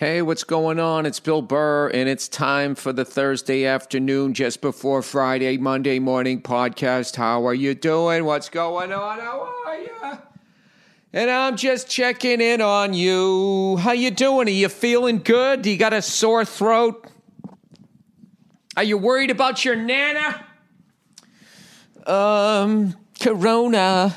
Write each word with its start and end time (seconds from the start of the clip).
Hey, 0.00 0.22
what's 0.22 0.44
going 0.44 0.80
on? 0.80 1.04
It's 1.04 1.20
Bill 1.20 1.42
Burr, 1.42 1.88
and 1.88 2.08
it's 2.08 2.26
time 2.26 2.74
for 2.74 2.90
the 2.90 3.04
Thursday 3.04 3.66
afternoon, 3.66 4.32
just 4.32 4.62
before 4.62 5.02
Friday, 5.02 5.58
Monday 5.58 5.98
morning 5.98 6.40
podcast. 6.40 7.16
How 7.16 7.46
are 7.46 7.52
you 7.52 7.74
doing? 7.74 8.24
What's 8.24 8.48
going 8.48 8.94
on? 8.94 9.18
How 9.18 9.54
are 9.66 9.78
you? 9.78 10.18
And 11.12 11.30
I'm 11.30 11.54
just 11.54 11.90
checking 11.90 12.40
in 12.40 12.62
on 12.62 12.94
you. 12.94 13.76
How 13.76 13.92
you 13.92 14.10
doing? 14.10 14.48
Are 14.48 14.50
you 14.50 14.70
feeling 14.70 15.18
good? 15.18 15.60
Do 15.60 15.70
you 15.70 15.76
got 15.76 15.92
a 15.92 16.00
sore 16.00 16.46
throat? 16.46 17.06
Are 18.78 18.84
you 18.84 18.96
worried 18.96 19.30
about 19.30 19.66
your 19.66 19.76
nana? 19.76 20.46
Um, 22.06 22.96
Corona. 23.20 24.16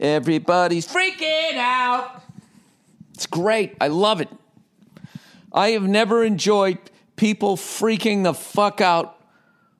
Everybody's 0.00 0.88
freaking 0.88 1.58
out. 1.58 2.22
It's 3.12 3.26
great. 3.26 3.76
I 3.82 3.88
love 3.88 4.22
it. 4.22 4.30
I 5.52 5.70
have 5.70 5.86
never 5.86 6.24
enjoyed 6.24 6.78
people 7.16 7.56
freaking 7.56 8.24
the 8.24 8.34
fuck 8.34 8.80
out 8.80 9.18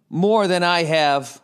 more 0.08 0.46
than 0.46 0.62
I 0.62 0.84
have 0.84 1.40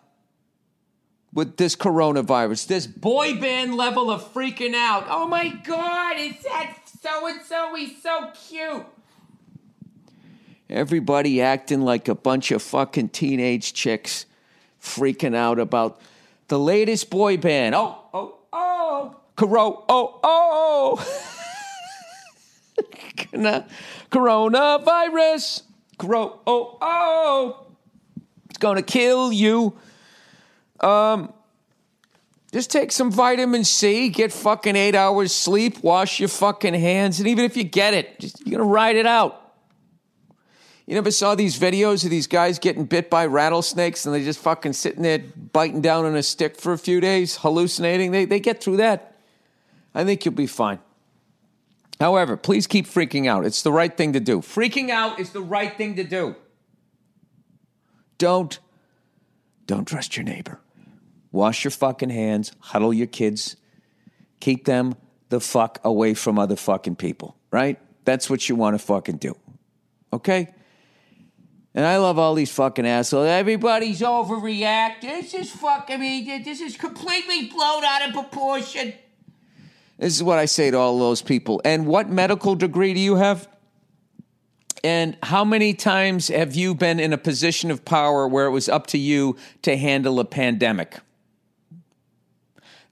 with 1.32 1.56
this 1.56 1.76
coronavirus. 1.76 2.66
This 2.66 2.86
boy 2.86 3.38
band 3.38 3.74
level 3.74 4.10
of 4.10 4.32
freaking 4.32 4.74
out. 4.74 5.06
Oh 5.08 5.26
my 5.26 5.48
God, 5.48 6.16
it's 6.18 6.44
that 6.44 6.78
so 7.02 7.26
and 7.26 7.42
so. 7.42 7.74
He's 7.74 8.02
so 8.02 8.30
cute. 8.48 8.86
Everybody 10.68 11.42
acting 11.42 11.82
like 11.82 12.08
a 12.08 12.14
bunch 12.14 12.50
of 12.50 12.62
fucking 12.62 13.10
teenage 13.10 13.74
chicks 13.74 14.26
freaking 14.80 15.34
out 15.34 15.58
about 15.58 16.00
the 16.48 16.58
latest 16.58 17.10
boy 17.10 17.36
band. 17.36 17.74
Oh, 17.74 17.98
oh, 18.14 18.38
oh. 18.52 19.16
Coro, 19.36 19.84
oh, 19.88 20.20
oh. 20.22 21.28
Coronavirus. 24.10 25.62
Coro- 25.98 26.40
oh, 26.46 26.78
oh. 26.80 27.66
It's 28.48 28.58
going 28.58 28.76
to 28.76 28.82
kill 28.82 29.32
you. 29.32 29.78
Um, 30.80 31.32
just 32.52 32.70
take 32.70 32.92
some 32.92 33.10
vitamin 33.10 33.64
C, 33.64 34.10
get 34.10 34.30
fucking 34.30 34.76
eight 34.76 34.94
hours 34.94 35.32
sleep, 35.32 35.82
wash 35.82 36.20
your 36.20 36.28
fucking 36.28 36.74
hands, 36.74 37.18
and 37.18 37.26
even 37.26 37.46
if 37.46 37.56
you 37.56 37.64
get 37.64 37.94
it, 37.94 38.20
just, 38.20 38.46
you're 38.46 38.58
gonna 38.58 38.70
ride 38.70 38.96
it 38.96 39.06
out. 39.06 39.54
You 40.86 40.94
never 40.94 41.10
saw 41.10 41.34
these 41.34 41.58
videos 41.58 42.04
of 42.04 42.10
these 42.10 42.26
guys 42.26 42.58
getting 42.58 42.84
bit 42.84 43.08
by 43.08 43.24
rattlesnakes 43.24 44.04
and 44.04 44.14
they 44.14 44.22
just 44.22 44.40
fucking 44.40 44.74
sitting 44.74 45.02
there 45.02 45.20
biting 45.52 45.80
down 45.80 46.04
on 46.04 46.14
a 46.14 46.22
stick 46.22 46.58
for 46.58 46.72
a 46.72 46.78
few 46.78 47.00
days, 47.00 47.36
hallucinating? 47.36 48.10
They, 48.10 48.26
they 48.26 48.40
get 48.40 48.62
through 48.62 48.78
that. 48.78 49.16
I 49.94 50.04
think 50.04 50.24
you'll 50.24 50.34
be 50.34 50.46
fine. 50.46 50.80
However, 52.02 52.36
please 52.36 52.66
keep 52.66 52.88
freaking 52.88 53.28
out. 53.28 53.46
It's 53.46 53.62
the 53.62 53.70
right 53.70 53.96
thing 53.96 54.14
to 54.14 54.18
do. 54.18 54.40
Freaking 54.40 54.90
out 54.90 55.20
is 55.20 55.30
the 55.30 55.40
right 55.40 55.76
thing 55.76 55.94
to 55.94 56.02
do. 56.02 56.34
Don't 58.18 58.58
don't 59.66 59.84
trust 59.84 60.16
your 60.16 60.24
neighbor. 60.24 60.58
Wash 61.30 61.62
your 61.62 61.70
fucking 61.70 62.10
hands, 62.10 62.50
huddle 62.58 62.92
your 62.92 63.06
kids, 63.06 63.54
keep 64.40 64.64
them 64.64 64.96
the 65.28 65.38
fuck 65.38 65.78
away 65.84 66.14
from 66.14 66.40
other 66.40 66.56
fucking 66.56 66.96
people, 66.96 67.36
right? 67.52 67.78
That's 68.04 68.28
what 68.28 68.48
you 68.48 68.56
want 68.56 68.74
to 68.74 68.84
fucking 68.84 69.18
do. 69.18 69.36
Okay? 70.12 70.52
And 71.72 71.86
I 71.86 71.98
love 71.98 72.18
all 72.18 72.34
these 72.34 72.50
fucking 72.50 72.84
assholes. 72.84 73.28
Everybody's 73.28 74.00
overreacting. 74.00 75.02
This 75.02 75.34
is 75.34 75.52
fucking 75.52 76.00
me. 76.00 76.42
This 76.44 76.60
is 76.60 76.76
completely 76.76 77.46
blown 77.46 77.84
out 77.84 78.08
of 78.08 78.12
proportion. 78.12 78.92
This 79.98 80.16
is 80.16 80.22
what 80.22 80.38
I 80.38 80.46
say 80.46 80.70
to 80.70 80.78
all 80.78 80.98
those 80.98 81.22
people. 81.22 81.60
And 81.64 81.86
what 81.86 82.08
medical 82.08 82.54
degree 82.54 82.94
do 82.94 83.00
you 83.00 83.16
have? 83.16 83.48
And 84.84 85.16
how 85.22 85.44
many 85.44 85.74
times 85.74 86.28
have 86.28 86.56
you 86.56 86.74
been 86.74 86.98
in 86.98 87.12
a 87.12 87.18
position 87.18 87.70
of 87.70 87.84
power 87.84 88.26
where 88.26 88.46
it 88.46 88.50
was 88.50 88.68
up 88.68 88.88
to 88.88 88.98
you 88.98 89.36
to 89.62 89.76
handle 89.76 90.18
a 90.18 90.24
pandemic? 90.24 90.98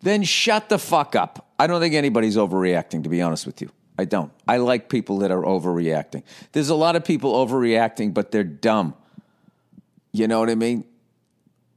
Then 0.02 0.22
shut 0.22 0.68
the 0.68 0.78
fuck 0.78 1.16
up. 1.16 1.48
I 1.58 1.66
don't 1.66 1.80
think 1.80 1.94
anybody's 1.94 2.36
overreacting, 2.36 3.02
to 3.02 3.08
be 3.08 3.20
honest 3.20 3.44
with 3.44 3.60
you. 3.60 3.70
I 3.98 4.04
don't. 4.04 4.32
I 4.48 4.56
like 4.58 4.88
people 4.88 5.18
that 5.18 5.30
are 5.30 5.42
overreacting. 5.42 6.22
There's 6.52 6.70
a 6.70 6.74
lot 6.74 6.96
of 6.96 7.04
people 7.04 7.34
overreacting, 7.46 8.14
but 8.14 8.30
they're 8.30 8.44
dumb. 8.44 8.94
You 10.12 10.26
know 10.26 10.40
what 10.40 10.48
I 10.48 10.54
mean? 10.54 10.84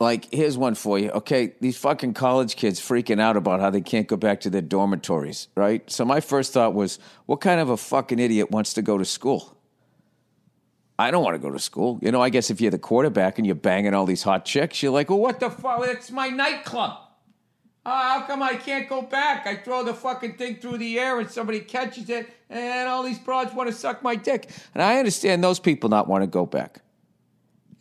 Like 0.03 0.31
here's 0.31 0.57
one 0.57 0.75
for 0.75 0.99
you 0.99 1.09
okay 1.11 1.53
these 1.61 1.77
fucking 1.77 2.13
college 2.13 2.55
kids 2.55 2.79
freaking 2.79 3.19
out 3.19 3.37
about 3.37 3.59
how 3.59 3.69
they 3.69 3.81
can't 3.81 4.07
go 4.07 4.17
back 4.17 4.39
to 4.41 4.49
their 4.49 4.61
dormitories 4.61 5.47
right 5.55 5.89
so 5.89 6.05
my 6.05 6.19
first 6.19 6.53
thought 6.53 6.73
was 6.73 6.99
what 7.25 7.41
kind 7.41 7.59
of 7.59 7.69
a 7.69 7.77
fucking 7.77 8.19
idiot 8.19 8.51
wants 8.51 8.73
to 8.73 8.81
go 8.81 8.97
to 8.97 9.05
school 9.05 9.57
i 10.99 11.09
don't 11.09 11.23
want 11.23 11.33
to 11.33 11.39
go 11.39 11.49
to 11.49 11.59
school 11.59 11.97
you 12.01 12.11
know 12.11 12.21
i 12.21 12.29
guess 12.29 12.51
if 12.51 12.61
you're 12.61 12.69
the 12.69 12.77
quarterback 12.77 13.39
and 13.39 13.47
you're 13.47 13.55
banging 13.55 13.93
all 13.93 14.05
these 14.05 14.23
hot 14.23 14.45
chicks 14.45 14.83
you're 14.83 14.91
like 14.91 15.09
well 15.09 15.19
what 15.19 15.39
the 15.39 15.49
fuck 15.49 15.81
it's 15.87 16.11
my 16.11 16.27
nightclub 16.27 16.99
uh, 17.85 18.19
how 18.19 18.25
come 18.25 18.41
I 18.41 18.55
can't 18.55 18.87
go 18.87 19.01
back? 19.01 19.45
I 19.45 19.57
throw 19.57 19.83
the 19.83 19.93
fucking 19.93 20.35
thing 20.35 20.55
through 20.55 20.77
the 20.77 20.97
air 20.97 21.19
and 21.19 21.29
somebody 21.29 21.59
catches 21.59 22.09
it, 22.09 22.29
and 22.49 22.87
all 22.87 23.03
these 23.03 23.19
broads 23.19 23.53
want 23.53 23.69
to 23.69 23.75
suck 23.75 24.01
my 24.01 24.15
dick. 24.15 24.49
And 24.73 24.81
I 24.81 24.99
understand 24.99 25.43
those 25.43 25.59
people 25.59 25.89
not 25.89 26.07
want 26.07 26.23
to 26.23 26.27
go 26.27 26.45
back. 26.45 26.81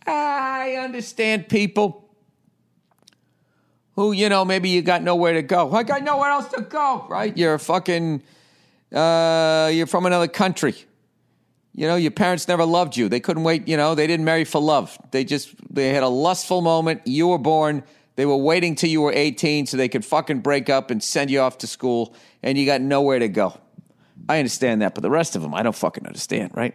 I 0.04 0.76
understand 0.80 1.48
people 1.48 2.01
who, 3.94 4.12
you 4.12 4.28
know, 4.28 4.44
maybe 4.44 4.68
you 4.68 4.82
got 4.82 5.02
nowhere 5.02 5.34
to 5.34 5.42
go. 5.42 5.72
I 5.72 5.82
got 5.82 6.02
nowhere 6.02 6.30
else 6.30 6.48
to 6.52 6.62
go, 6.62 7.06
right? 7.08 7.36
You're 7.36 7.58
fucking, 7.58 8.22
uh, 8.92 9.70
you're 9.72 9.86
from 9.86 10.06
another 10.06 10.28
country. 10.28 10.74
You 11.74 11.86
know, 11.86 11.96
your 11.96 12.10
parents 12.10 12.48
never 12.48 12.64
loved 12.64 12.96
you. 12.96 13.08
They 13.08 13.20
couldn't 13.20 13.44
wait, 13.44 13.66
you 13.66 13.76
know, 13.76 13.94
they 13.94 14.06
didn't 14.06 14.24
marry 14.24 14.44
for 14.44 14.60
love. 14.60 14.98
They 15.10 15.24
just, 15.24 15.54
they 15.74 15.90
had 15.90 16.02
a 16.02 16.08
lustful 16.08 16.60
moment. 16.60 17.02
You 17.06 17.28
were 17.28 17.38
born. 17.38 17.82
They 18.16 18.26
were 18.26 18.36
waiting 18.36 18.74
till 18.74 18.90
you 18.90 19.00
were 19.00 19.12
18 19.12 19.66
so 19.66 19.76
they 19.76 19.88
could 19.88 20.04
fucking 20.04 20.40
break 20.40 20.68
up 20.68 20.90
and 20.90 21.02
send 21.02 21.30
you 21.30 21.40
off 21.40 21.58
to 21.58 21.66
school, 21.66 22.14
and 22.42 22.58
you 22.58 22.66
got 22.66 22.82
nowhere 22.82 23.18
to 23.18 23.28
go. 23.28 23.58
I 24.28 24.38
understand 24.38 24.82
that, 24.82 24.94
but 24.94 25.00
the 25.00 25.10
rest 25.10 25.34
of 25.34 25.42
them, 25.42 25.54
I 25.54 25.62
don't 25.62 25.74
fucking 25.74 26.06
understand, 26.06 26.52
right? 26.54 26.74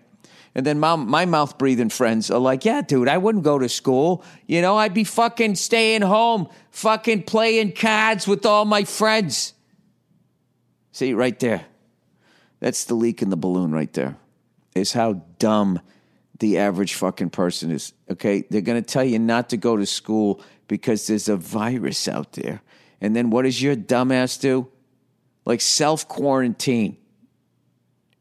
And 0.58 0.66
then 0.66 0.80
my, 0.80 0.96
my 0.96 1.26
mouth 1.26 1.60
breathing 1.60 1.90
friends 1.90 2.32
are 2.32 2.40
like, 2.40 2.66
yeah, 2.66 2.82
dude, 2.82 3.08
I 3.08 3.20
wouldn't 3.20 3.44
go 3.44 3.60
to 3.60 3.70
school. 3.70 4.24
You 4.48 4.64
know, 4.64 4.76
I'd 4.76 4.94
be 4.96 5.04
fucking 5.04 5.54
staying 5.54 6.02
home, 6.02 6.50
fucking 6.72 7.24
playing 7.24 7.74
cards 7.74 8.28
with 8.28 8.44
all 8.44 8.66
my 8.66 8.84
friends. 8.84 9.54
See, 10.92 11.14
right 11.14 11.40
there. 11.40 11.66
That's 12.60 12.86
the 12.86 12.96
leak 12.96 13.22
in 13.22 13.30
the 13.30 13.38
balloon 13.38 13.72
right 13.72 13.94
there. 13.94 14.18
Is 14.74 14.94
how 14.94 15.22
dumb 15.38 15.80
the 16.40 16.58
average 16.58 16.96
fucking 16.96 17.30
person 17.30 17.70
is. 17.70 17.94
Okay. 18.10 18.44
They're 18.50 18.62
going 18.62 18.84
to 18.84 18.88
tell 18.94 19.04
you 19.04 19.20
not 19.20 19.50
to 19.50 19.58
go 19.58 19.78
to 19.78 19.86
school 19.86 20.42
because 20.68 21.06
there's 21.06 21.30
a 21.30 21.38
virus 21.38 22.08
out 22.08 22.32
there. 22.32 22.64
And 23.00 23.16
then 23.16 23.30
what 23.30 23.44
does 23.44 23.62
your 23.62 23.76
dumbass 23.76 24.42
do? 24.42 24.68
Like 25.46 25.62
self 25.62 26.08
quarantine 26.08 26.98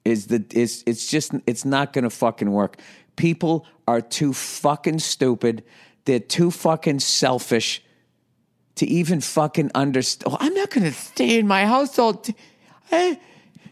is 0.07 0.27
the 0.29 0.45
is 0.53 0.85
it's 0.87 1.07
just 1.07 1.33
it's 1.47 1.65
not 1.65 1.93
going 1.93 2.05
to 2.05 2.11
fucking 2.11 2.51
work. 2.51 2.79
People 3.17 3.67
are 3.89 4.01
too 4.01 4.33
fucking 4.33 5.01
stupid. 5.01 5.65
They're 6.05 6.21
too 6.21 6.51
fucking 6.51 7.01
selfish 7.01 7.83
to 8.77 8.87
even 8.87 9.21
fucking 9.21 9.71
understand. 9.75 10.33
Oh, 10.33 10.37
I'm 10.39 10.55
not 10.55 10.71
going 10.71 10.85
to 10.85 10.93
stay 10.93 11.39
in 11.39 11.47
my 11.47 11.65
house 11.67 11.99
all 11.99 12.13
day. 12.13 12.35
Eh? 12.93 13.17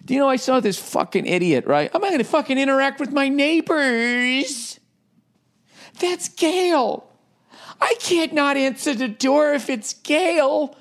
Do 0.04 0.14
you 0.14 0.20
know 0.20 0.28
I 0.28 0.36
saw 0.36 0.60
this 0.60 0.78
fucking 0.78 1.26
idiot, 1.26 1.66
right? 1.66 1.90
I'm 1.94 2.00
not 2.00 2.08
going 2.08 2.19
to 2.19 2.25
fucking 2.25 2.58
interact 2.58 3.00
with 3.00 3.12
my 3.12 3.28
neighbors. 3.28 4.81
That's 6.00 6.28
Gail. 6.28 7.08
I 7.81 7.94
can't 8.00 8.32
not 8.32 8.56
answer 8.56 8.94
the 8.94 9.08
door 9.08 9.54
if 9.54 9.70
it's 9.70 9.94
Gail, 9.94 10.76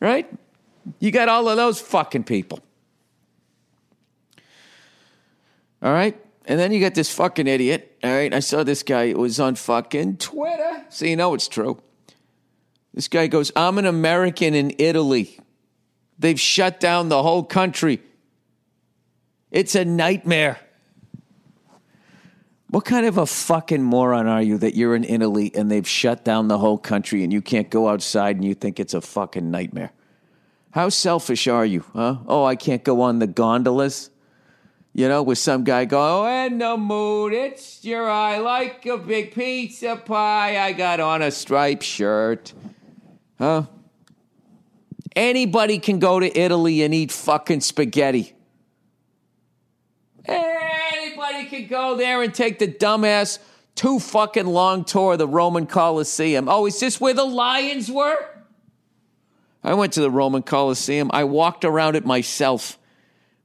right? 0.00 0.28
You 0.98 1.10
got 1.10 1.28
all 1.28 1.48
of 1.48 1.56
those 1.56 1.80
fucking 1.80 2.24
people. 2.24 2.60
All 5.82 5.92
right? 5.92 6.20
And 6.46 6.58
then 6.58 6.72
you 6.72 6.80
got 6.80 6.94
this 6.94 7.14
fucking 7.14 7.46
idiot. 7.46 7.98
All 8.02 8.10
right? 8.10 8.32
I 8.32 8.40
saw 8.40 8.64
this 8.64 8.82
guy. 8.82 9.04
It 9.04 9.18
was 9.18 9.38
on 9.38 9.54
fucking 9.54 10.16
Twitter. 10.16 10.84
So 10.88 11.04
you 11.04 11.16
know 11.16 11.34
it's 11.34 11.48
true. 11.48 11.80
This 12.94 13.08
guy 13.08 13.26
goes, 13.26 13.52
I'm 13.54 13.78
an 13.78 13.86
American 13.86 14.54
in 14.54 14.74
Italy. 14.78 15.38
They've 16.18 16.40
shut 16.40 16.80
down 16.80 17.10
the 17.10 17.22
whole 17.22 17.44
country. 17.44 18.00
It's 19.50 19.74
a 19.74 19.84
nightmare. 19.84 20.58
What 22.70 22.84
kind 22.84 23.06
of 23.06 23.16
a 23.16 23.24
fucking 23.24 23.82
moron 23.82 24.26
are 24.26 24.42
you 24.42 24.58
that 24.58 24.74
you're 24.74 24.94
in 24.94 25.04
Italy 25.04 25.50
and 25.54 25.70
they've 25.70 25.88
shut 25.88 26.24
down 26.24 26.48
the 26.48 26.58
whole 26.58 26.76
country 26.76 27.24
and 27.24 27.32
you 27.32 27.40
can't 27.40 27.70
go 27.70 27.88
outside 27.88 28.36
and 28.36 28.44
you 28.44 28.54
think 28.54 28.78
it's 28.78 28.94
a 28.94 29.00
fucking 29.00 29.50
nightmare? 29.50 29.92
How 30.72 30.90
selfish 30.90 31.48
are 31.48 31.64
you, 31.64 31.84
huh? 31.94 32.18
Oh, 32.26 32.44
I 32.44 32.56
can't 32.56 32.84
go 32.84 33.00
on 33.00 33.20
the 33.20 33.26
gondolas? 33.26 34.10
You 34.98 35.06
know, 35.06 35.22
with 35.22 35.38
some 35.38 35.62
guy 35.62 35.84
going, 35.84 36.10
oh, 36.10 36.46
in 36.46 36.58
the 36.58 36.76
mood, 36.76 37.32
it's 37.32 37.84
your 37.84 38.10
I 38.10 38.38
like 38.38 38.84
a 38.84 38.98
big 38.98 39.32
pizza 39.32 39.94
pie. 39.94 40.58
I 40.60 40.72
got 40.72 40.98
on 40.98 41.22
a 41.22 41.30
striped 41.30 41.84
shirt. 41.84 42.52
Huh? 43.38 43.66
Anybody 45.14 45.78
can 45.78 46.00
go 46.00 46.18
to 46.18 46.36
Italy 46.36 46.82
and 46.82 46.92
eat 46.92 47.12
fucking 47.12 47.60
spaghetti. 47.60 48.34
Anybody 50.24 51.44
can 51.44 51.68
go 51.68 51.96
there 51.96 52.20
and 52.24 52.34
take 52.34 52.58
the 52.58 52.66
dumbass 52.66 53.38
two 53.76 54.00
fucking 54.00 54.48
long 54.48 54.84
tour 54.84 55.12
of 55.12 55.20
the 55.20 55.28
Roman 55.28 55.66
Colosseum. 55.66 56.48
Oh, 56.48 56.66
is 56.66 56.80
this 56.80 57.00
where 57.00 57.14
the 57.14 57.22
lions 57.22 57.88
were? 57.88 58.18
I 59.62 59.74
went 59.74 59.92
to 59.92 60.00
the 60.00 60.10
Roman 60.10 60.42
Colosseum. 60.42 61.08
I 61.12 61.22
walked 61.22 61.64
around 61.64 61.94
it 61.94 62.04
myself. 62.04 62.80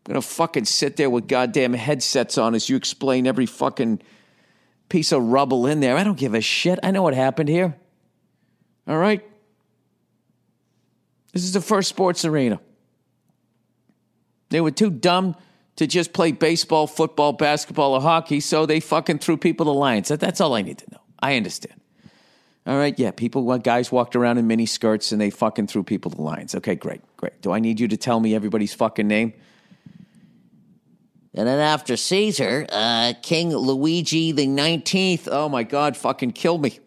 I'm 0.06 0.14
gonna 0.14 0.22
fucking 0.22 0.66
sit 0.66 0.98
there 0.98 1.10
with 1.10 1.28
goddamn 1.28 1.74
headsets 1.74 2.38
on 2.38 2.56
as 2.56 2.70
you 2.70 2.76
explain 2.76 3.26
every 3.26 3.46
fucking 3.46 4.02
piece 4.90 5.12
of 5.12 5.24
rubble 5.24 5.66
in 5.66 5.80
there. 5.80 5.96
I 5.96 6.04
don't 6.04 6.18
give 6.18 6.34
a 6.34 6.42
shit. 6.42 6.80
I 6.84 6.92
know 6.92 7.02
what 7.02 7.14
happened 7.14 7.50
here. 7.50 7.76
All 8.88 8.98
right? 8.98 9.24
This 11.32 11.44
is 11.44 11.54
the 11.54 11.62
first 11.62 11.90
sports 11.90 12.26
arena. 12.26 12.60
They 14.50 14.62
were 14.62 14.72
too 14.72 14.92
dumb 14.92 15.36
to 15.78 15.88
just 15.88 16.14
play 16.14 16.32
baseball, 16.32 16.86
football, 16.86 17.34
basketball, 17.34 17.94
or 17.94 18.02
hockey, 18.02 18.40
so 18.40 18.66
they 18.66 18.80
fucking 18.80 19.20
threw 19.20 19.38
people 19.38 19.66
to 19.66 19.72
lions. 19.72 20.10
That's 20.10 20.40
all 20.40 20.54
I 20.54 20.62
need 20.62 20.78
to 20.80 20.92
know. 20.92 21.00
I 21.20 21.36
understand. 21.38 21.80
All 22.68 22.78
right, 22.78 22.98
yeah, 22.98 23.12
people, 23.12 23.58
guys 23.58 23.92
walked 23.92 24.16
around 24.16 24.38
in 24.38 24.48
mini 24.48 24.66
skirts 24.66 25.12
and 25.12 25.20
they 25.20 25.30
fucking 25.30 25.68
threw 25.68 25.84
people 25.84 26.12
to 26.12 26.22
lions. 26.22 26.56
Okay, 26.56 26.76
great, 26.76 27.02
great. 27.18 27.42
Do 27.42 27.52
I 27.52 27.60
need 27.60 27.80
you 27.80 27.88
to 27.88 27.98
tell 27.98 28.20
me 28.20 28.36
everybody's 28.36 28.74
fucking 28.74 29.08
name? 29.08 29.34
And 31.36 31.48
then 31.48 31.60
after 31.60 31.98
Caesar, 31.98 32.68
uh, 32.72 33.14
King 33.22 33.56
Luigi 33.56 34.32
the 34.32 34.46
19th. 34.46 35.28
Oh 35.32 35.50
my 35.50 35.64
God, 35.64 35.98
fucking 35.98 36.32
kill 36.32 36.58
me. 36.58 36.80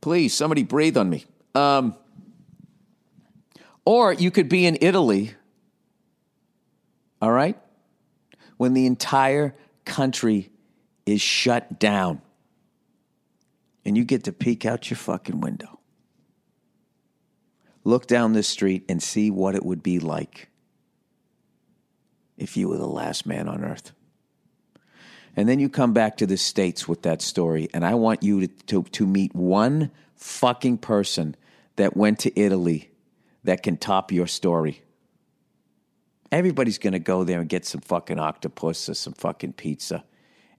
Please, 0.00 0.32
somebody 0.32 0.62
breathe 0.62 0.96
on 0.96 1.10
me. 1.10 1.24
Um, 1.54 1.96
or 3.84 4.12
you 4.12 4.30
could 4.30 4.48
be 4.48 4.66
in 4.66 4.78
Italy, 4.80 5.34
all 7.20 7.32
right, 7.32 7.58
when 8.56 8.72
the 8.72 8.86
entire 8.86 9.54
country 9.84 10.50
is 11.04 11.20
shut 11.20 11.80
down 11.80 12.22
and 13.84 13.96
you 13.96 14.04
get 14.04 14.24
to 14.24 14.32
peek 14.32 14.64
out 14.64 14.90
your 14.90 14.96
fucking 14.96 15.40
window. 15.40 15.80
Look 17.82 18.06
down 18.06 18.34
the 18.34 18.42
street 18.42 18.84
and 18.88 19.02
see 19.02 19.30
what 19.30 19.54
it 19.54 19.64
would 19.64 19.82
be 19.82 19.98
like 19.98 20.49
if 22.40 22.56
you 22.56 22.68
were 22.68 22.78
the 22.78 22.86
last 22.86 23.26
man 23.26 23.48
on 23.48 23.64
earth. 23.64 23.92
And 25.36 25.48
then 25.48 25.60
you 25.60 25.68
come 25.68 25.92
back 25.92 26.16
to 26.16 26.26
the 26.26 26.36
States 26.36 26.88
with 26.88 27.02
that 27.02 27.22
story, 27.22 27.68
and 27.72 27.84
I 27.84 27.94
want 27.94 28.22
you 28.22 28.40
to, 28.40 28.48
to, 28.66 28.82
to 28.82 29.06
meet 29.06 29.34
one 29.34 29.90
fucking 30.16 30.78
person 30.78 31.36
that 31.76 31.96
went 31.96 32.18
to 32.20 32.40
Italy 32.40 32.90
that 33.44 33.62
can 33.62 33.76
top 33.76 34.10
your 34.10 34.26
story. 34.26 34.82
Everybody's 36.32 36.78
going 36.78 36.92
to 36.92 36.98
go 36.98 37.24
there 37.24 37.40
and 37.40 37.48
get 37.48 37.64
some 37.64 37.80
fucking 37.80 38.18
octopus 38.18 38.88
or 38.88 38.94
some 38.94 39.14
fucking 39.14 39.54
pizza. 39.54 40.04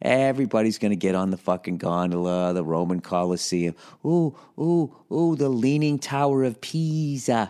Everybody's 0.01 0.79
going 0.79 0.91
to 0.91 0.97
get 0.97 1.15
on 1.15 1.29
the 1.29 1.37
fucking 1.37 1.77
gondola, 1.77 2.53
the 2.53 2.63
Roman 2.63 3.01
Colosseum. 3.01 3.75
Ooh, 4.03 4.35
ooh, 4.59 4.95
ooh, 5.11 5.35
the 5.35 5.49
Leaning 5.49 5.99
Tower 5.99 6.43
of 6.43 6.59
Pisa. 6.59 7.49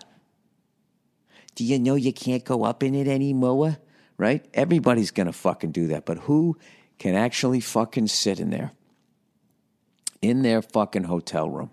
Do 1.56 1.64
you 1.64 1.80
know 1.80 1.96
you 1.96 2.12
can't 2.12 2.44
go 2.44 2.64
up 2.64 2.84
in 2.84 2.94
it 2.94 3.08
anymore? 3.08 3.78
Right? 4.22 4.46
Everybody's 4.54 5.10
going 5.10 5.26
to 5.26 5.34
fucking 5.34 5.72
do 5.72 5.88
that. 5.88 6.06
But 6.06 6.20
who 6.20 6.56
can 7.00 7.16
actually 7.16 7.60
fucking 7.60 8.06
sit 8.06 8.40
in 8.40 8.52
there, 8.52 8.72
in 10.22 10.44
their 10.44 10.62
fucking 10.62 11.06
hotel 11.06 11.50
room 11.50 11.72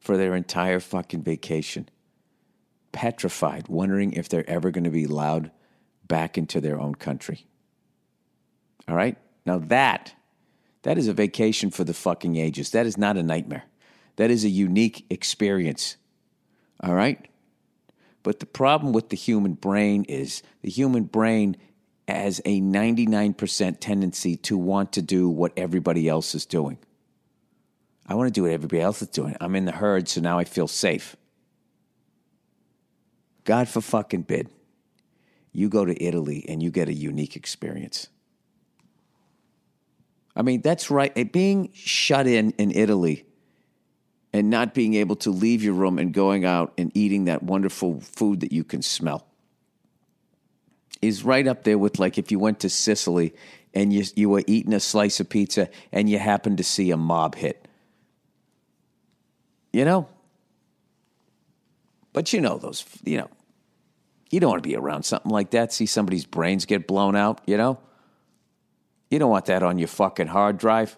for 0.00 0.16
their 0.16 0.34
entire 0.34 0.80
fucking 0.80 1.22
vacation, 1.22 1.88
petrified, 2.90 3.68
wondering 3.68 4.14
if 4.14 4.28
they're 4.28 4.50
ever 4.50 4.72
going 4.72 4.82
to 4.82 4.90
be 4.90 5.04
allowed 5.04 5.52
back 6.08 6.36
into 6.36 6.60
their 6.60 6.80
own 6.80 6.96
country? 6.96 7.46
All 8.88 8.96
right? 8.96 9.16
Now 9.46 9.58
that 9.58 10.12
that 10.82 10.98
is 10.98 11.06
a 11.06 11.12
vacation 11.12 11.70
for 11.70 11.84
the 11.84 11.94
fucking 11.94 12.34
ages. 12.34 12.70
That 12.70 12.84
is 12.84 12.98
not 12.98 13.16
a 13.16 13.22
nightmare. 13.22 13.62
That 14.16 14.32
is 14.32 14.44
a 14.44 14.48
unique 14.48 15.06
experience. 15.08 15.96
All 16.80 16.94
right? 16.94 17.28
But 18.22 18.40
the 18.40 18.46
problem 18.46 18.92
with 18.92 19.10
the 19.10 19.16
human 19.16 19.54
brain 19.54 20.04
is 20.04 20.42
the 20.62 20.70
human 20.70 21.04
brain 21.04 21.56
has 22.06 22.40
a 22.44 22.60
99% 22.60 23.80
tendency 23.80 24.36
to 24.36 24.56
want 24.56 24.92
to 24.92 25.02
do 25.02 25.28
what 25.28 25.52
everybody 25.56 26.08
else 26.08 26.34
is 26.34 26.46
doing. 26.46 26.78
I 28.06 28.14
want 28.14 28.28
to 28.28 28.32
do 28.32 28.44
what 28.44 28.52
everybody 28.52 28.80
else 28.80 29.02
is 29.02 29.08
doing. 29.08 29.36
I'm 29.40 29.54
in 29.54 29.66
the 29.66 29.72
herd, 29.72 30.08
so 30.08 30.20
now 30.20 30.38
I 30.38 30.44
feel 30.44 30.68
safe. 30.68 31.16
God 33.44 33.68
for 33.68 33.80
fucking 33.80 34.22
bid. 34.22 34.48
You 35.52 35.68
go 35.68 35.84
to 35.84 36.02
Italy 36.02 36.44
and 36.48 36.62
you 36.62 36.70
get 36.70 36.88
a 36.88 36.94
unique 36.94 37.36
experience. 37.36 38.08
I 40.34 40.42
mean, 40.42 40.62
that's 40.62 40.90
right. 40.90 41.12
Eh, 41.16 41.24
being 41.24 41.70
shut 41.74 42.26
in 42.26 42.52
in 42.52 42.70
Italy 42.70 43.26
and 44.38 44.50
not 44.50 44.72
being 44.72 44.94
able 44.94 45.16
to 45.16 45.30
leave 45.30 45.64
your 45.64 45.74
room 45.74 45.98
and 45.98 46.14
going 46.14 46.44
out 46.44 46.72
and 46.78 46.92
eating 46.94 47.24
that 47.24 47.42
wonderful 47.42 48.00
food 48.00 48.40
that 48.40 48.52
you 48.52 48.62
can 48.62 48.82
smell 48.82 49.26
is 51.02 51.24
right 51.24 51.46
up 51.46 51.64
there 51.64 51.76
with 51.76 51.98
like 51.98 52.18
if 52.18 52.30
you 52.30 52.38
went 52.38 52.60
to 52.60 52.68
Sicily 52.68 53.34
and 53.74 53.92
you, 53.92 54.04
you 54.14 54.28
were 54.28 54.44
eating 54.46 54.72
a 54.72 54.80
slice 54.80 55.18
of 55.18 55.28
pizza 55.28 55.68
and 55.90 56.08
you 56.08 56.20
happened 56.20 56.58
to 56.58 56.64
see 56.64 56.92
a 56.92 56.96
mob 56.96 57.34
hit. 57.34 57.66
You 59.72 59.84
know? 59.84 60.08
But 62.12 62.32
you 62.32 62.40
know 62.40 62.58
those, 62.58 62.84
you 63.04 63.18
know, 63.18 63.28
you 64.30 64.38
don't 64.38 64.50
want 64.50 64.62
to 64.62 64.68
be 64.68 64.76
around 64.76 65.02
something 65.02 65.32
like 65.32 65.50
that, 65.50 65.72
see 65.72 65.86
somebody's 65.86 66.26
brains 66.26 66.64
get 66.64 66.86
blown 66.86 67.16
out, 67.16 67.40
you 67.44 67.56
know? 67.56 67.78
You 69.10 69.18
don't 69.18 69.30
want 69.30 69.46
that 69.46 69.64
on 69.64 69.78
your 69.78 69.88
fucking 69.88 70.28
hard 70.28 70.58
drive. 70.58 70.96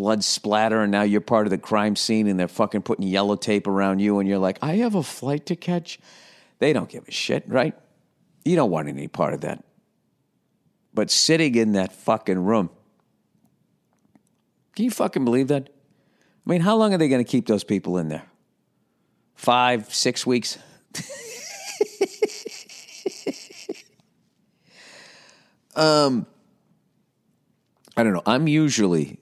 Blood 0.00 0.24
splatter, 0.24 0.80
and 0.80 0.90
now 0.90 1.02
you're 1.02 1.20
part 1.20 1.46
of 1.46 1.50
the 1.50 1.58
crime 1.58 1.94
scene, 1.94 2.26
and 2.26 2.40
they're 2.40 2.48
fucking 2.48 2.80
putting 2.80 3.06
yellow 3.06 3.36
tape 3.36 3.66
around 3.66 3.98
you, 3.98 4.18
and 4.18 4.26
you're 4.26 4.38
like, 4.38 4.58
I 4.62 4.76
have 4.76 4.94
a 4.94 5.02
flight 5.02 5.44
to 5.44 5.56
catch. 5.56 6.00
They 6.58 6.72
don't 6.72 6.88
give 6.88 7.06
a 7.06 7.10
shit, 7.10 7.44
right? 7.46 7.74
You 8.42 8.56
don't 8.56 8.70
want 8.70 8.88
any 8.88 9.08
part 9.08 9.34
of 9.34 9.42
that. 9.42 9.62
But 10.94 11.10
sitting 11.10 11.54
in 11.54 11.72
that 11.72 11.92
fucking 11.92 12.38
room, 12.38 12.70
can 14.74 14.86
you 14.86 14.90
fucking 14.90 15.26
believe 15.26 15.48
that? 15.48 15.68
I 15.68 16.50
mean, 16.50 16.62
how 16.62 16.76
long 16.76 16.94
are 16.94 16.98
they 16.98 17.08
going 17.08 17.22
to 17.22 17.30
keep 17.30 17.46
those 17.46 17.62
people 17.62 17.98
in 17.98 18.08
there? 18.08 18.24
Five, 19.34 19.92
six 19.92 20.26
weeks? 20.26 20.56
Um, 25.76 26.26
I 27.96 28.02
don't 28.02 28.12
know. 28.12 28.22
I'm 28.26 28.48
usually 28.48 29.19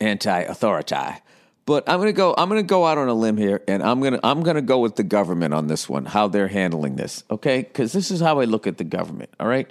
anti-authority, 0.00 1.20
but 1.64 1.88
I'm 1.88 1.98
gonna 1.98 2.12
go. 2.12 2.34
I'm 2.36 2.48
gonna 2.48 2.62
go 2.62 2.86
out 2.86 2.98
on 2.98 3.08
a 3.08 3.14
limb 3.14 3.36
here, 3.36 3.62
and 3.66 3.82
I'm 3.82 4.00
gonna 4.00 4.20
I'm 4.22 4.42
gonna 4.42 4.62
go 4.62 4.78
with 4.78 4.96
the 4.96 5.02
government 5.02 5.54
on 5.54 5.66
this 5.66 5.88
one. 5.88 6.04
How 6.04 6.28
they're 6.28 6.48
handling 6.48 6.96
this, 6.96 7.24
okay? 7.30 7.62
Because 7.62 7.92
this 7.92 8.10
is 8.10 8.20
how 8.20 8.40
I 8.40 8.44
look 8.44 8.66
at 8.66 8.78
the 8.78 8.84
government. 8.84 9.30
All 9.40 9.48
right, 9.48 9.68